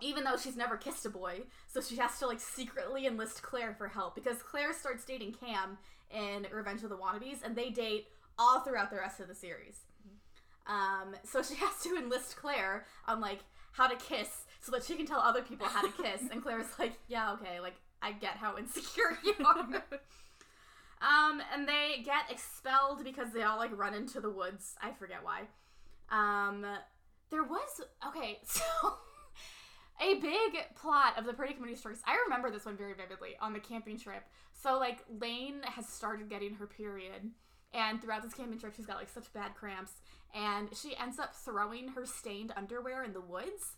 even 0.00 0.24
though 0.24 0.36
she's 0.36 0.56
never 0.56 0.76
kissed 0.76 1.04
a 1.06 1.10
boy, 1.10 1.40
so 1.66 1.80
she 1.80 1.96
has 1.96 2.18
to 2.18 2.26
like 2.26 2.40
secretly 2.40 3.06
enlist 3.06 3.42
Claire 3.42 3.74
for 3.74 3.88
help 3.88 4.14
because 4.14 4.42
Claire 4.42 4.72
starts 4.72 5.04
dating 5.04 5.34
Cam 5.34 5.78
in 6.10 6.46
Revenge 6.52 6.82
of 6.82 6.90
the 6.90 6.96
Wannabes, 6.96 7.42
and 7.44 7.54
they 7.54 7.70
date 7.70 8.08
all 8.38 8.60
throughout 8.60 8.90
the 8.90 8.96
rest 8.96 9.20
of 9.20 9.28
the 9.28 9.34
series. 9.34 9.80
Um, 10.66 11.14
so 11.24 11.42
she 11.42 11.54
has 11.64 11.82
to 11.82 11.96
enlist 11.96 12.36
Claire 12.36 12.86
on 13.06 13.20
like 13.20 13.40
how 13.72 13.86
to 13.86 13.96
kiss 13.96 14.44
so 14.60 14.72
that 14.72 14.84
she 14.84 14.94
can 14.94 15.06
tell 15.06 15.20
other 15.20 15.42
people 15.42 15.66
how 15.66 15.82
to 15.82 16.02
kiss, 16.02 16.22
and 16.30 16.42
Claire's 16.42 16.78
like, 16.78 16.92
"Yeah, 17.08 17.32
okay, 17.34 17.60
like 17.60 17.76
I 18.02 18.12
get 18.12 18.36
how 18.36 18.56
insecure 18.58 19.18
you 19.24 19.34
are." 19.44 19.82
Um, 21.02 21.40
and 21.54 21.66
they 21.66 22.02
get 22.04 22.30
expelled 22.30 23.04
because 23.04 23.32
they 23.32 23.42
all 23.42 23.56
like 23.56 23.76
run 23.76 23.94
into 23.94 24.20
the 24.20 24.30
woods. 24.30 24.74
I 24.82 24.92
forget 24.92 25.18
why. 25.22 25.42
Um, 26.10 26.66
there 27.30 27.44
was 27.44 27.80
okay, 28.08 28.38
so 28.44 28.62
a 30.00 30.14
big 30.14 30.56
plot 30.74 31.18
of 31.18 31.24
the 31.26 31.32
Pretty 31.32 31.54
Committee 31.54 31.76
Strikes. 31.76 32.00
I 32.06 32.16
remember 32.24 32.50
this 32.50 32.64
one 32.64 32.76
very 32.76 32.94
vividly 32.94 33.36
on 33.40 33.52
the 33.52 33.60
camping 33.60 33.98
trip. 33.98 34.22
So 34.52 34.78
like 34.78 35.04
Layne 35.20 35.62
has 35.64 35.88
started 35.88 36.28
getting 36.28 36.54
her 36.54 36.66
period, 36.66 37.30
And 37.72 38.00
throughout 38.00 38.22
this 38.22 38.34
camping 38.34 38.58
trip, 38.58 38.74
she's 38.76 38.86
got 38.86 38.96
like 38.96 39.08
such 39.08 39.32
bad 39.32 39.54
cramps, 39.54 39.92
and 40.34 40.68
she 40.76 40.96
ends 40.96 41.18
up 41.18 41.34
throwing 41.34 41.88
her 41.88 42.04
stained 42.06 42.52
underwear 42.56 43.04
in 43.04 43.12
the 43.12 43.20
woods. 43.20 43.76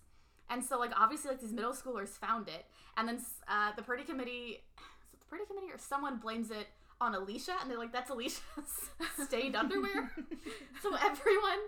And 0.50 0.64
so, 0.64 0.78
like, 0.78 0.92
obviously, 0.98 1.30
like 1.30 1.40
these 1.40 1.52
middle 1.52 1.72
schoolers 1.72 2.08
found 2.10 2.48
it, 2.48 2.66
and 2.96 3.08
then 3.08 3.20
uh, 3.48 3.72
the 3.76 3.82
party 3.82 4.04
committee, 4.04 4.60
is 4.60 5.14
it 5.14 5.20
the 5.20 5.26
party 5.26 5.44
committee 5.46 5.72
or 5.72 5.78
someone 5.78 6.18
blames 6.18 6.50
it 6.50 6.66
on 7.00 7.14
Alicia, 7.14 7.54
and 7.60 7.70
they're 7.70 7.78
like, 7.78 7.92
"That's 7.92 8.10
Alicia's 8.10 8.42
stained 9.24 9.56
underwear." 9.56 10.10
so 10.82 10.94
everyone, 10.94 11.60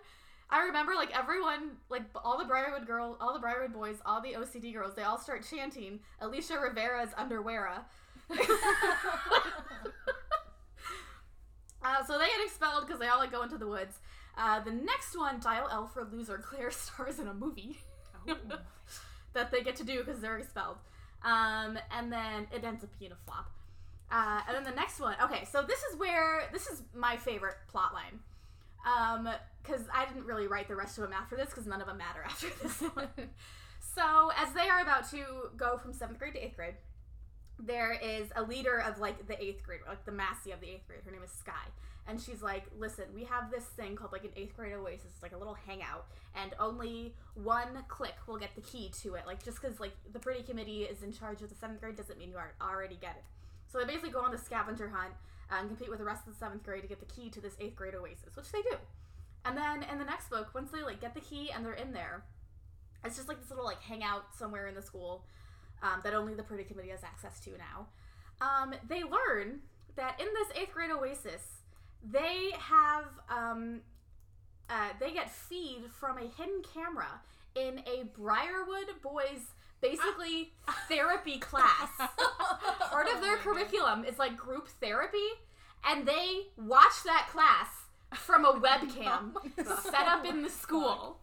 I 0.50 0.64
remember, 0.66 0.94
like 0.94 1.16
everyone, 1.16 1.72
like 1.88 2.02
all 2.24 2.38
the 2.38 2.44
Briarwood 2.44 2.86
girls, 2.86 3.16
all 3.20 3.32
the 3.32 3.40
Briarwood 3.40 3.72
boys, 3.72 3.96
all 4.06 4.20
the 4.20 4.34
OCD 4.34 4.72
girls, 4.72 4.94
they 4.94 5.02
all 5.02 5.18
start 5.18 5.44
chanting 5.48 6.00
Alicia 6.20 6.58
Rivera's 6.60 7.10
underwear. 7.16 7.84
Uh, 11.84 12.02
so 12.02 12.18
they 12.18 12.26
get 12.26 12.40
expelled 12.44 12.86
because 12.86 12.98
they 12.98 13.08
all 13.08 13.18
like 13.18 13.30
go 13.30 13.42
into 13.42 13.58
the 13.58 13.68
woods. 13.68 13.98
Uh, 14.36 14.58
the 14.60 14.72
next 14.72 15.16
one, 15.16 15.38
Dial 15.38 15.68
L 15.70 15.86
for 15.86 16.08
Loser, 16.10 16.38
Claire 16.38 16.70
stars 16.72 17.18
in 17.18 17.28
a 17.28 17.34
movie 17.34 17.76
that 19.34 19.50
they 19.52 19.62
get 19.62 19.76
to 19.76 19.84
do 19.84 20.02
because 20.02 20.20
they're 20.20 20.38
expelled. 20.38 20.78
Um, 21.22 21.78
and 21.90 22.12
then 22.12 22.46
it 22.52 22.64
ends 22.64 22.82
up 22.82 22.90
being 22.98 23.12
a 23.12 23.16
flop. 23.26 23.50
Uh, 24.10 24.40
and 24.46 24.56
then 24.56 24.64
the 24.64 24.76
next 24.76 25.00
one, 25.00 25.16
okay, 25.22 25.44
so 25.50 25.62
this 25.62 25.80
is 25.90 25.98
where 25.98 26.48
this 26.52 26.66
is 26.66 26.82
my 26.94 27.16
favorite 27.16 27.56
plot 27.68 27.92
line. 27.92 28.20
Um, 28.84 29.28
because 29.62 29.82
I 29.94 30.04
didn't 30.04 30.26
really 30.26 30.46
write 30.46 30.68
the 30.68 30.76
rest 30.76 30.98
of 30.98 31.04
them 31.04 31.12
after 31.14 31.36
this 31.36 31.48
because 31.48 31.66
none 31.66 31.80
of 31.80 31.86
them 31.86 31.96
matter 31.96 32.22
after 32.24 32.48
this 32.62 32.80
one. 32.94 33.08
so 33.80 34.30
as 34.36 34.52
they 34.52 34.68
are 34.68 34.80
about 34.80 35.10
to 35.10 35.24
go 35.56 35.78
from 35.78 35.92
seventh 35.92 36.18
grade 36.18 36.34
to 36.34 36.44
eighth 36.44 36.56
grade, 36.56 36.74
there 37.58 37.92
is 37.92 38.30
a 38.36 38.42
leader 38.42 38.78
of 38.78 38.98
like 38.98 39.26
the 39.26 39.42
eighth 39.42 39.62
grade, 39.62 39.80
like 39.88 40.04
the 40.04 40.12
Massie 40.12 40.52
of 40.52 40.60
the 40.60 40.68
eighth 40.68 40.86
grade. 40.86 41.00
Her 41.04 41.10
name 41.10 41.22
is 41.22 41.30
Skye. 41.30 41.52
And 42.06 42.20
she's 42.20 42.42
like, 42.42 42.64
listen, 42.78 43.04
we 43.14 43.24
have 43.24 43.50
this 43.50 43.64
thing 43.64 43.96
called 43.96 44.12
like 44.12 44.24
an 44.24 44.30
eighth 44.36 44.54
grade 44.56 44.74
oasis. 44.74 45.06
It's 45.14 45.22
like 45.22 45.32
a 45.32 45.38
little 45.38 45.56
hangout, 45.66 46.06
and 46.34 46.52
only 46.60 47.14
one 47.34 47.82
clique 47.88 48.12
will 48.26 48.36
get 48.36 48.54
the 48.54 48.60
key 48.60 48.90
to 49.02 49.14
it. 49.14 49.22
Like, 49.26 49.42
just 49.42 49.60
because 49.62 49.80
like 49.80 49.92
the 50.12 50.18
pretty 50.18 50.42
committee 50.42 50.82
is 50.82 51.02
in 51.02 51.12
charge 51.12 51.40
of 51.40 51.48
the 51.48 51.54
seventh 51.54 51.80
grade 51.80 51.96
doesn't 51.96 52.18
mean 52.18 52.30
you 52.30 52.36
aren't 52.36 52.60
already 52.60 52.98
get 53.00 53.16
it. 53.16 53.24
So 53.72 53.78
they 53.78 53.86
basically 53.86 54.10
go 54.10 54.20
on 54.20 54.32
the 54.32 54.38
scavenger 54.38 54.88
hunt 54.88 55.14
and 55.50 55.68
compete 55.68 55.90
with 55.90 55.98
the 55.98 56.04
rest 56.04 56.26
of 56.26 56.32
the 56.32 56.38
seventh 56.38 56.62
grade 56.62 56.82
to 56.82 56.88
get 56.88 57.00
the 57.00 57.12
key 57.14 57.30
to 57.30 57.40
this 57.40 57.56
eighth 57.60 57.76
grade 57.76 57.94
oasis, 57.94 58.36
which 58.36 58.50
they 58.52 58.62
do. 58.62 58.76
And 59.44 59.56
then 59.56 59.82
in 59.90 59.98
the 59.98 60.04
next 60.04 60.30
book, 60.30 60.54
once 60.54 60.70
they 60.70 60.82
like 60.82 61.00
get 61.00 61.14
the 61.14 61.20
key 61.20 61.50
and 61.54 61.64
they're 61.64 61.74
in 61.74 61.92
there, 61.92 62.24
it's 63.04 63.16
just 63.16 63.28
like 63.28 63.40
this 63.40 63.50
little 63.50 63.64
like 63.64 63.80
hangout 63.80 64.34
somewhere 64.36 64.66
in 64.66 64.74
the 64.74 64.82
school 64.82 65.24
um, 65.82 66.00
that 66.02 66.14
only 66.14 66.34
the 66.34 66.42
pretty 66.42 66.64
committee 66.64 66.88
has 66.88 67.04
access 67.04 67.40
to 67.40 67.50
now. 67.58 67.86
Um, 68.40 68.74
they 68.88 69.02
learn 69.02 69.60
that 69.96 70.18
in 70.18 70.26
this 70.26 70.56
eighth 70.56 70.72
grade 70.72 70.90
oasis, 70.90 71.60
they 72.02 72.52
have 72.58 73.04
um, 73.28 73.80
uh, 74.68 74.90
they 74.98 75.12
get 75.12 75.30
feed 75.30 75.84
from 75.90 76.18
a 76.18 76.22
hidden 76.22 76.62
camera 76.72 77.20
in 77.54 77.80
a 77.80 78.04
Briarwood 78.16 78.86
boys 79.02 79.52
basically 79.84 80.52
therapy 80.88 81.38
class. 81.38 81.90
Part 82.90 83.08
of 83.14 83.20
their 83.20 83.36
curriculum 83.36 84.04
is 84.04 84.18
like 84.18 84.36
group 84.36 84.68
therapy, 84.80 85.28
and 85.88 86.06
they 86.06 86.46
watch 86.56 87.02
that 87.04 87.28
class 87.30 87.68
from 88.14 88.44
a 88.44 88.52
webcam 88.60 89.34
set 89.82 90.06
up 90.06 90.24
in 90.24 90.42
the 90.42 90.50
school. 90.50 91.18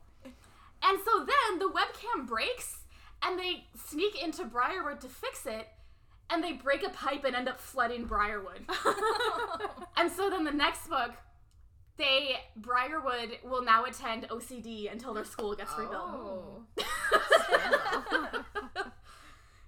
And 0.84 1.00
so 1.06 1.20
then 1.20 1.60
the 1.60 1.70
webcam 1.70 2.28
breaks, 2.28 2.78
and 3.24 3.38
they 3.38 3.66
sneak 3.88 4.22
into 4.22 4.46
Briarwood 4.46 5.02
to 5.02 5.08
fix 5.08 5.46
it, 5.46 5.68
and 6.30 6.44
they 6.44 6.54
break 6.54 6.84
a 6.84 6.90
pipe 6.90 7.24
and 7.26 7.36
end 7.36 7.50
up 7.50 7.60
flooding 7.60 8.06
Briarwood. 8.06 8.66
and 9.98 10.12
so 10.12 10.30
then 10.30 10.44
the 10.44 10.52
next 10.52 10.88
book, 10.88 11.12
they 11.98 12.38
Briarwood 12.56 13.38
will 13.44 13.64
now 13.64 13.86
attend 13.86 14.28
OCD 14.30 14.92
until 14.92 15.14
their 15.14 15.26
school 15.26 15.56
gets 15.56 15.72
rebuilt. 15.78 16.64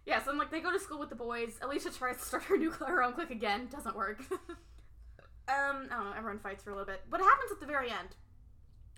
Yeah, 0.06 0.22
so 0.22 0.32
I'm 0.32 0.38
like 0.38 0.52
they 0.52 0.60
go 0.60 0.72
to 0.72 0.80
school 0.80 1.00
with 1.00 1.10
the 1.10 1.16
boys. 1.16 1.58
Alicia 1.62 1.92
tries 1.92 2.18
to 2.18 2.24
start 2.24 2.44
her 2.44 2.58
new 2.58 2.72
her 2.72 3.04
own 3.04 3.14
clique 3.14 3.32
again, 3.32 3.68
doesn't 3.72 3.96
work. 3.96 4.22
um, 4.32 4.48
I 5.48 5.88
don't 5.90 5.90
know. 6.06 6.14
Everyone 6.18 6.40
fights 6.40 6.64
for 6.64 6.72
a 6.72 6.74
little 6.74 6.86
bit. 6.86 7.02
What 7.10 7.22
happens 7.22 7.52
at 7.52 7.60
the 7.60 7.66
very 7.66 7.90
end 7.90 8.10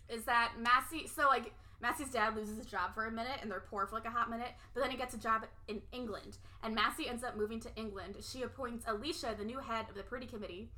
is 0.10 0.26
that 0.26 0.54
Massie. 0.60 1.08
So 1.08 1.28
like 1.28 1.54
Massie's 1.82 2.10
dad 2.10 2.36
loses 2.36 2.58
his 2.58 2.66
job 2.66 2.94
for 2.94 3.06
a 3.06 3.12
minute, 3.12 3.40
and 3.42 3.52
they're 3.52 3.64
poor 3.70 3.86
for 3.86 3.96
like 3.96 4.06
a 4.06 4.10
hot 4.10 4.30
minute. 4.30 4.52
But 4.74 4.82
then 4.82 4.92
he 4.92 4.98
gets 4.98 5.14
a 5.14 5.20
job 5.20 5.46
in 5.68 5.82
England, 5.92 6.38
and 6.64 6.74
Massie 6.74 7.08
ends 7.08 7.24
up 7.24 7.38
moving 7.38 7.60
to 7.62 7.76
England. 7.76 8.16
She 8.22 8.42
appoints 8.44 8.86
Alicia 8.88 9.36
the 9.38 9.46
new 9.46 9.60
head 9.60 9.86
of 9.90 9.96
the 9.96 10.04
Pretty 10.04 10.26
Committee. 10.26 10.72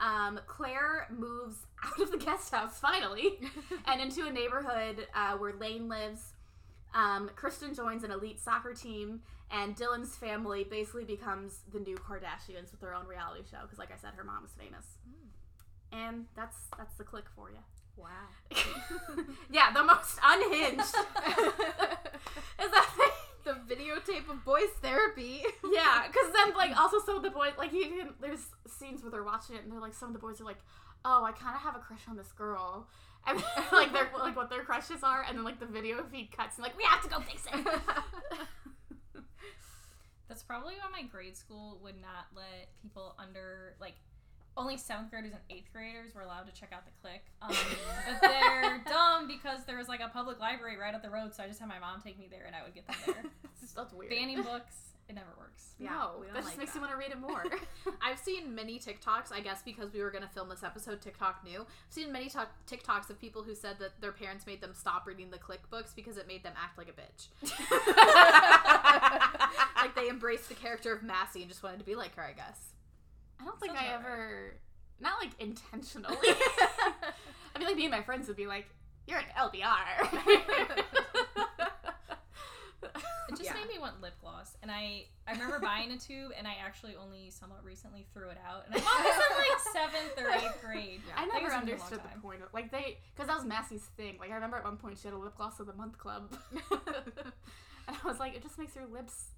Um, 0.00 0.40
Claire 0.46 1.08
moves 1.10 1.66
out 1.84 2.00
of 2.00 2.10
the 2.10 2.18
guest 2.18 2.52
house 2.52 2.78
finally, 2.78 3.38
and 3.86 4.00
into 4.00 4.26
a 4.26 4.30
neighborhood 4.30 5.06
uh, 5.14 5.36
where 5.36 5.52
Layne 5.52 5.88
lives. 5.88 6.34
Um, 6.94 7.30
Kristen 7.36 7.74
joins 7.74 8.04
an 8.04 8.10
elite 8.10 8.40
soccer 8.40 8.74
team, 8.74 9.20
and 9.50 9.76
Dylan's 9.76 10.16
family 10.16 10.64
basically 10.64 11.04
becomes 11.04 11.60
the 11.72 11.78
new 11.78 11.96
Kardashians 11.96 12.70
with 12.70 12.80
their 12.80 12.94
own 12.94 13.06
reality 13.06 13.42
show. 13.50 13.58
Because, 13.62 13.78
like 13.78 13.92
I 13.92 13.96
said, 13.96 14.14
her 14.16 14.24
mom 14.24 14.44
is 14.44 14.52
famous, 14.52 14.86
and 15.92 16.26
that's 16.36 16.56
that's 16.76 16.94
the 16.96 17.04
Clique 17.04 17.30
for 17.34 17.50
you. 17.50 17.58
Wow. 17.96 18.08
yeah, 19.50 19.72
the 19.72 19.84
most 19.84 20.18
unhinged 20.24 20.80
is 20.84 20.94
that 22.70 22.90
they, 22.96 23.52
the 23.52 23.74
videotape 23.74 24.28
of 24.30 24.44
boys 24.44 24.70
therapy. 24.80 25.42
yeah, 25.70 26.06
because 26.06 26.32
then 26.32 26.54
like 26.56 26.76
also 26.78 26.98
some 27.04 27.16
of 27.16 27.22
the 27.22 27.30
boys 27.30 27.52
like 27.58 27.72
you 27.72 27.82
can 27.84 28.14
there's 28.20 28.46
scenes 28.66 29.02
where 29.02 29.10
they're 29.10 29.24
watching 29.24 29.56
it 29.56 29.62
and 29.62 29.72
they're 29.72 29.80
like 29.80 29.94
some 29.94 30.08
of 30.08 30.14
the 30.14 30.18
boys 30.20 30.40
are 30.40 30.44
like, 30.44 30.60
oh, 31.04 31.24
I 31.24 31.32
kind 31.32 31.54
of 31.54 31.62
have 31.62 31.76
a 31.76 31.78
crush 31.78 32.02
on 32.08 32.16
this 32.16 32.32
girl. 32.32 32.88
And 33.26 33.42
like 33.72 33.92
they're 33.92 34.10
like 34.18 34.36
what 34.36 34.50
their 34.50 34.62
crushes 34.62 35.02
are, 35.02 35.24
and 35.28 35.36
then 35.36 35.44
like 35.44 35.60
the 35.60 35.66
video 35.66 36.02
feed 36.10 36.30
cuts 36.36 36.56
and 36.56 36.64
like 36.64 36.76
we 36.76 36.84
have 36.84 37.02
to 37.02 37.08
go 37.08 37.20
fix 37.20 37.44
it. 37.46 37.66
That's 40.28 40.42
probably 40.42 40.74
why 40.74 41.02
my 41.02 41.06
grade 41.08 41.36
school 41.36 41.78
would 41.82 42.00
not 42.00 42.26
let 42.34 42.68
people 42.82 43.16
under 43.18 43.74
like 43.80 43.94
only 44.56 44.76
seventh 44.76 45.10
graders 45.10 45.32
and 45.32 45.40
eighth 45.50 45.72
graders 45.72 46.14
were 46.14 46.22
allowed 46.22 46.46
to 46.46 46.52
check 46.52 46.70
out 46.72 46.82
the 46.84 46.92
Clique. 47.00 47.24
Um, 47.42 47.50
but 47.50 48.20
they're 48.20 48.82
dumb 48.88 49.26
because 49.26 49.64
there 49.66 49.76
was 49.76 49.88
like 49.88 50.00
a 50.00 50.08
public 50.08 50.38
library 50.38 50.76
right 50.76 50.94
up 50.94 51.02
the 51.02 51.10
road, 51.10 51.34
so 51.34 51.42
I 51.42 51.48
just 51.48 51.60
had 51.60 51.68
my 51.68 51.78
mom 51.78 52.00
take 52.00 52.18
me 52.18 52.28
there 52.30 52.44
and 52.46 52.54
I 52.54 52.62
would 52.62 52.74
get 52.74 52.86
them 52.86 52.96
there. 53.06 53.24
That's 53.76 53.92
weird. 53.92 54.10
Banning 54.10 54.42
books, 54.42 54.89
it 55.10 55.14
never 55.16 55.30
works. 55.38 55.74
Yeah, 55.78 55.90
no, 55.90 56.24
that 56.32 56.36
just 56.36 56.48
like 56.48 56.58
makes 56.58 56.72
that. 56.72 56.76
you 56.78 56.82
want 56.82 56.92
to 56.92 56.98
read 56.98 57.10
it 57.10 57.18
more. 57.20 57.44
I've 58.02 58.18
seen 58.18 58.54
many 58.54 58.78
TikToks, 58.78 59.32
I 59.32 59.40
guess 59.40 59.62
because 59.62 59.92
we 59.92 60.00
were 60.02 60.10
going 60.10 60.22
to 60.22 60.28
film 60.28 60.48
this 60.48 60.62
episode, 60.62 61.00
TikTok 61.00 61.42
knew. 61.44 61.60
I've 61.62 61.66
seen 61.92 62.12
many 62.12 62.28
to- 62.30 62.46
TikToks 62.68 63.10
of 63.10 63.20
people 63.20 63.42
who 63.42 63.54
said 63.54 63.78
that 63.80 64.00
their 64.00 64.12
parents 64.12 64.46
made 64.46 64.60
them 64.60 64.72
stop 64.72 65.06
reading 65.06 65.30
the 65.30 65.38
Clique 65.38 65.68
books 65.68 65.92
because 65.94 66.16
it 66.16 66.28
made 66.28 66.44
them 66.44 66.52
act 66.56 66.78
like 66.78 66.88
a 66.88 66.92
bitch. 66.92 67.28
like 69.76 69.94
they 69.96 70.08
embraced 70.08 70.48
the 70.48 70.54
character 70.54 70.92
of 70.94 71.02
Massie 71.02 71.40
and 71.40 71.48
just 71.50 71.62
wanted 71.62 71.80
to 71.80 71.84
be 71.84 71.96
like 71.96 72.14
her, 72.14 72.22
I 72.22 72.32
guess. 72.32 72.60
I 73.40 73.44
don't 73.44 73.58
think 73.58 73.72
Sounds 73.74 73.84
I 73.84 73.94
about 73.94 74.04
right. 74.04 74.12
ever, 74.12 74.54
not 75.00 75.14
like 75.20 75.30
intentionally. 75.40 76.16
I 76.22 77.58
mean, 77.58 77.66
like 77.66 77.76
me 77.76 77.86
and 77.86 77.92
my 77.92 78.02
friends 78.02 78.28
would 78.28 78.36
be 78.36 78.46
like, 78.46 78.66
"You're 79.06 79.18
an 79.18 79.24
LBR." 79.36 80.84
It 82.82 83.36
just 83.36 83.44
Yeah. 83.44 83.54
made 83.54 83.59
me 83.72 83.78
want 83.78 84.00
lip 84.00 84.14
gloss, 84.20 84.56
and 84.62 84.70
I 84.70 85.06
I 85.26 85.32
remember 85.32 85.58
buying 85.62 85.92
a 85.92 85.98
tube, 85.98 86.32
and 86.36 86.46
I 86.46 86.56
actually 86.64 86.96
only 86.96 87.30
somewhat 87.30 87.64
recently 87.64 88.06
threw 88.12 88.28
it 88.28 88.38
out, 88.46 88.66
and 88.66 88.74
I 88.74 88.78
bought 88.78 89.02
this 89.02 89.16
in 89.16 89.36
like 89.38 89.60
seventh 89.72 90.18
or 90.18 90.30
eighth 90.30 90.60
grade. 90.64 91.00
I 91.16 91.22
think 91.22 91.34
never 91.34 91.46
it's 91.46 91.54
been 91.54 91.68
a 91.68 91.70
long 91.70 91.80
understood 91.80 92.00
the 92.02 92.20
point 92.20 92.42
of 92.42 92.48
like 92.52 92.70
they 92.70 92.98
because 93.14 93.28
that 93.28 93.36
was 93.36 93.44
Massie's 93.44 93.84
thing. 93.96 94.16
Like 94.18 94.30
I 94.30 94.34
remember 94.34 94.56
at 94.56 94.64
one 94.64 94.76
point 94.76 94.98
she 94.98 95.08
had 95.08 95.14
a 95.14 95.18
lip 95.18 95.36
gloss 95.36 95.60
of 95.60 95.66
the 95.66 95.74
month 95.74 95.98
club, 95.98 96.36
and 96.70 97.96
I 97.96 98.06
was 98.06 98.18
like, 98.18 98.34
it 98.34 98.42
just 98.42 98.58
makes 98.58 98.74
your 98.74 98.86
lips 98.86 99.28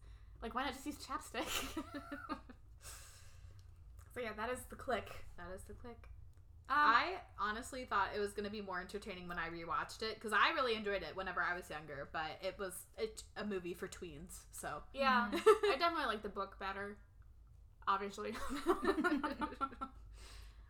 like 0.42 0.54
why 0.54 0.64
not 0.64 0.74
just 0.74 0.86
use 0.86 0.96
chapstick? 0.96 1.48
so 4.14 4.20
yeah, 4.20 4.32
that 4.36 4.50
is 4.50 4.60
the 4.70 4.76
Clique. 4.76 5.12
That 5.36 5.48
is 5.54 5.62
the 5.64 5.74
Clique. 5.74 6.11
Um, 6.68 6.76
I 6.78 7.04
honestly 7.38 7.84
thought 7.84 8.08
it 8.16 8.20
was 8.20 8.32
going 8.32 8.44
to 8.46 8.50
be 8.50 8.62
more 8.62 8.80
entertaining 8.80 9.28
when 9.28 9.38
I 9.38 9.48
rewatched 9.48 10.02
it 10.02 10.14
because 10.14 10.32
I 10.32 10.52
really 10.54 10.74
enjoyed 10.74 11.02
it 11.02 11.14
whenever 11.14 11.42
I 11.42 11.54
was 11.54 11.68
younger, 11.68 12.08
but 12.12 12.38
it 12.40 12.56
was 12.58 12.72
it, 12.96 13.22
a 13.36 13.44
movie 13.44 13.74
for 13.74 13.88
tweens, 13.88 14.38
so. 14.52 14.82
yeah, 14.94 15.26
I 15.32 15.36
definitely 15.78 16.06
like 16.06 16.22
the 16.22 16.28
book 16.30 16.58
better. 16.58 16.96
Obviously. 17.86 18.32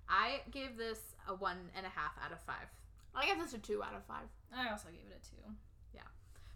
I 0.09 0.41
gave 0.51 0.77
this 0.77 0.99
a 1.29 1.35
one 1.35 1.59
and 1.77 1.87
a 1.87 1.91
half 1.91 2.13
out 2.25 2.33
of 2.33 2.41
five. 2.41 2.67
I 3.15 3.27
gave 3.27 3.39
this 3.39 3.55
a 3.55 3.59
two 3.59 3.83
out 3.83 3.95
of 3.95 4.05
five. 4.07 4.27
I 4.55 4.71
also 4.71 4.89
gave 4.89 5.07
it 5.11 5.21
a 5.21 5.29
two. 5.29 5.55
Yeah, 5.95 6.01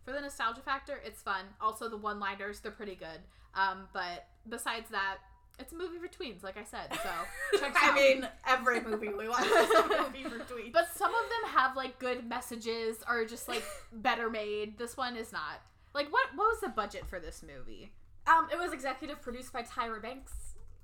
For 0.04 0.12
the 0.12 0.20
nostalgia 0.20 0.60
factor, 0.62 1.00
it's 1.04 1.22
fun. 1.22 1.44
Also, 1.60 1.88
the 1.88 1.96
one-liners, 1.96 2.60
they're 2.60 2.72
pretty 2.72 2.94
good. 2.94 3.20
Um, 3.54 3.88
but 3.92 4.26
besides 4.48 4.88
that, 4.90 5.18
it's 5.58 5.72
a 5.72 5.76
movie 5.76 5.98
for 5.98 6.08
tweens, 6.08 6.42
like 6.42 6.56
I 6.56 6.64
said. 6.64 6.88
So 7.02 7.66
I 7.74 7.94
mean, 7.94 8.28
every 8.46 8.80
movie 8.80 9.08
we 9.08 9.28
watch 9.28 9.46
is 9.46 9.70
a 9.70 9.88
movie 10.02 10.24
for 10.24 10.38
tweets. 10.52 10.72
but 10.72 10.88
some 10.94 11.10
of 11.10 11.20
them 11.20 11.50
have 11.52 11.76
like 11.76 11.98
good 11.98 12.28
messages 12.28 12.98
or 13.08 13.24
just 13.24 13.48
like 13.48 13.62
better 13.92 14.28
made. 14.30 14.78
This 14.78 14.96
one 14.96 15.16
is 15.16 15.32
not. 15.32 15.60
Like, 15.94 16.12
what 16.12 16.26
what 16.34 16.48
was 16.48 16.60
the 16.60 16.68
budget 16.68 17.06
for 17.06 17.18
this 17.20 17.42
movie? 17.46 17.92
um, 18.26 18.48
it 18.52 18.58
was 18.58 18.72
executive 18.72 19.22
produced 19.22 19.52
by 19.52 19.62
Tyra 19.62 20.02
Banks. 20.02 20.32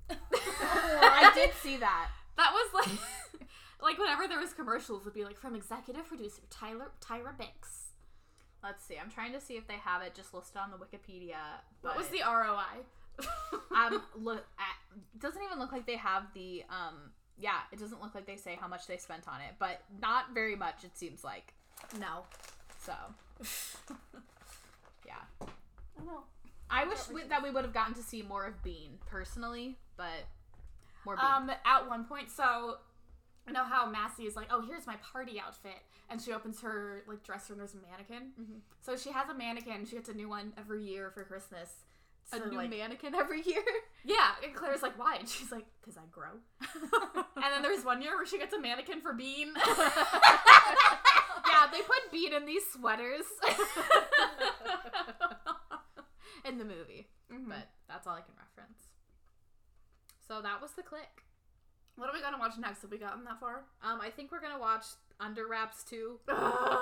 I 0.09 1.31
did 1.35 1.51
see 1.61 1.77
that. 1.77 2.09
That 2.37 2.51
was 2.53 2.73
like 2.73 2.99
like 3.81 3.97
whenever 3.97 4.27
there 4.27 4.39
was 4.39 4.53
commercials, 4.53 5.01
it'd 5.01 5.13
be 5.13 5.23
like 5.23 5.37
from 5.37 5.55
executive 5.55 6.07
producer 6.07 6.41
Tyler 6.49 6.91
Tyra 7.01 7.37
Banks. 7.37 7.89
Let's 8.63 8.83
see. 8.85 8.95
I'm 8.97 9.11
trying 9.11 9.33
to 9.33 9.41
see 9.41 9.55
if 9.55 9.67
they 9.67 9.75
have 9.75 10.01
it 10.01 10.15
just 10.15 10.33
listed 10.33 10.57
on 10.57 10.71
the 10.71 10.77
Wikipedia. 10.77 11.35
What 11.81 11.97
was 11.97 12.07
the 12.07 12.21
ROI? 12.25 12.85
Um 13.75 14.01
look 14.21 14.45
at, 14.59 14.75
it 15.15 15.19
doesn't 15.21 15.41
even 15.41 15.59
look 15.59 15.71
like 15.71 15.85
they 15.87 15.97
have 15.97 16.23
the 16.35 16.63
um 16.69 17.11
yeah 17.39 17.61
it 17.71 17.79
doesn't 17.79 18.01
look 18.01 18.13
like 18.13 18.25
they 18.27 18.35
say 18.35 18.55
how 18.59 18.67
much 18.67 18.85
they 18.85 18.97
spent 18.97 19.27
on 19.27 19.41
it 19.41 19.55
but 19.57 19.81
not 19.99 20.25
very 20.33 20.55
much 20.55 20.83
it 20.83 20.95
seems 20.95 21.23
like 21.23 21.53
no. 21.99 22.23
so 22.85 22.93
yeah 25.07 25.13
I 25.99 26.05
know. 26.05 26.23
i 26.69 26.85
wish 26.85 26.99
we, 27.11 27.23
that 27.23 27.41
we 27.41 27.49
would 27.49 27.63
have 27.63 27.73
gotten 27.73 27.95
to 27.95 28.03
see 28.03 28.21
more 28.21 28.45
of 28.45 28.61
bean 28.63 28.99
personally 29.09 29.77
but 29.97 30.27
more 31.05 31.15
bean 31.15 31.25
Um, 31.25 31.49
at 31.49 31.89
one 31.89 32.05
point, 32.05 32.29
so 32.29 32.77
I 33.47 33.51
know 33.51 33.65
how 33.65 33.85
Massie 33.89 34.23
is 34.23 34.35
like, 34.37 34.47
oh, 34.49 34.61
here's 34.65 34.87
my 34.87 34.95
party 35.11 35.37
outfit, 35.39 35.79
and 36.09 36.21
she 36.21 36.31
opens 36.31 36.61
her 36.61 37.03
like 37.07 37.23
dresser 37.23 37.51
and 37.53 37.59
there's 37.59 37.73
a 37.73 37.77
mannequin. 37.91 38.31
Mhm. 38.39 38.59
So 38.79 38.95
she 38.95 39.11
has 39.11 39.27
a 39.29 39.33
mannequin. 39.33 39.85
She 39.85 39.95
gets 39.97 40.07
a 40.09 40.13
new 40.13 40.29
one 40.29 40.53
every 40.57 40.81
year 40.83 41.11
for 41.11 41.23
Christmas. 41.25 41.83
A 42.31 42.37
So, 42.37 42.45
new 42.45 42.57
like, 42.57 42.69
mannequin 42.69 43.13
every 43.15 43.41
year 43.41 43.61
Yeah, 44.05 44.31
and 44.43 44.53
Claire's 44.55 44.81
like, 44.81 44.97
why? 44.97 45.15
And 45.17 45.27
she's 45.29 45.51
like, 45.51 45.65
because 45.81 45.97
I 45.97 46.01
grow. 46.11 46.39
and 47.35 47.43
then 47.53 47.61
there's 47.61 47.83
one 47.85 48.01
year 48.01 48.15
where 48.15 48.25
she 48.25 48.37
gets 48.37 48.53
a 48.53 48.59
mannequin 48.59 49.01
for 49.01 49.13
Bean. 49.13 49.53
yeah 51.45 51.67
they 51.71 51.81
put 51.81 52.11
bean 52.11 52.33
in 52.33 52.45
these 52.45 52.63
sweaters 52.73 53.25
in 56.45 56.57
the 56.57 56.65
movie 56.65 57.07
Mhm. 57.31 57.47
but 57.47 57.69
that's 57.87 58.07
all 58.07 58.15
i 58.15 58.21
can 58.21 58.33
reference 58.37 58.87
so 60.27 60.41
that 60.41 60.61
was 60.61 60.71
the 60.71 60.83
Clique 60.83 61.23
what 61.95 62.09
are 62.09 62.13
we 62.13 62.21
gonna 62.21 62.39
watch 62.39 62.53
next? 62.57 62.81
Have 62.81 62.89
we 62.89 62.97
gotten 62.97 63.23
that 63.25 63.39
far? 63.39 63.65
Um, 63.83 64.01
I 64.01 64.09
think 64.09 64.31
we're 64.31 64.41
gonna 64.41 64.57
watch 64.57 64.83
Under 65.19 65.47
Wraps 65.47 65.83
too. 65.83 66.19
yeah, 66.27 66.77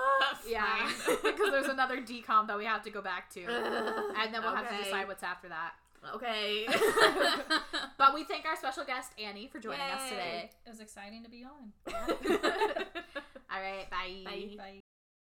Yeah, 0.47 0.91
because 1.23 1.51
there's 1.51 1.67
another 1.67 1.97
DCOM 2.01 2.47
that 2.47 2.57
we 2.57 2.65
have 2.65 2.83
to 2.83 2.89
go 2.89 3.01
back 3.01 3.29
to, 3.33 3.41
and 3.43 4.33
then 4.33 4.41
we'll 4.41 4.55
have 4.55 4.69
to 4.69 4.83
decide 4.83 5.07
what's 5.07 5.23
after 5.23 5.49
that. 5.49 5.73
Okay. 6.15 6.67
But 7.97 8.15
we 8.15 8.23
thank 8.23 8.45
our 8.45 8.55
special 8.55 8.83
guest 8.83 9.11
Annie 9.23 9.47
for 9.47 9.59
joining 9.59 9.81
us 9.81 10.09
today. 10.09 10.49
It 10.65 10.69
was 10.69 10.79
exciting 10.79 11.23
to 11.23 11.29
be 11.29 11.43
on. 11.43 11.71
All 11.93 13.61
right, 13.61 13.87
bye. 13.91 14.23
Bye. 14.25 14.55
Bye. 14.57 14.81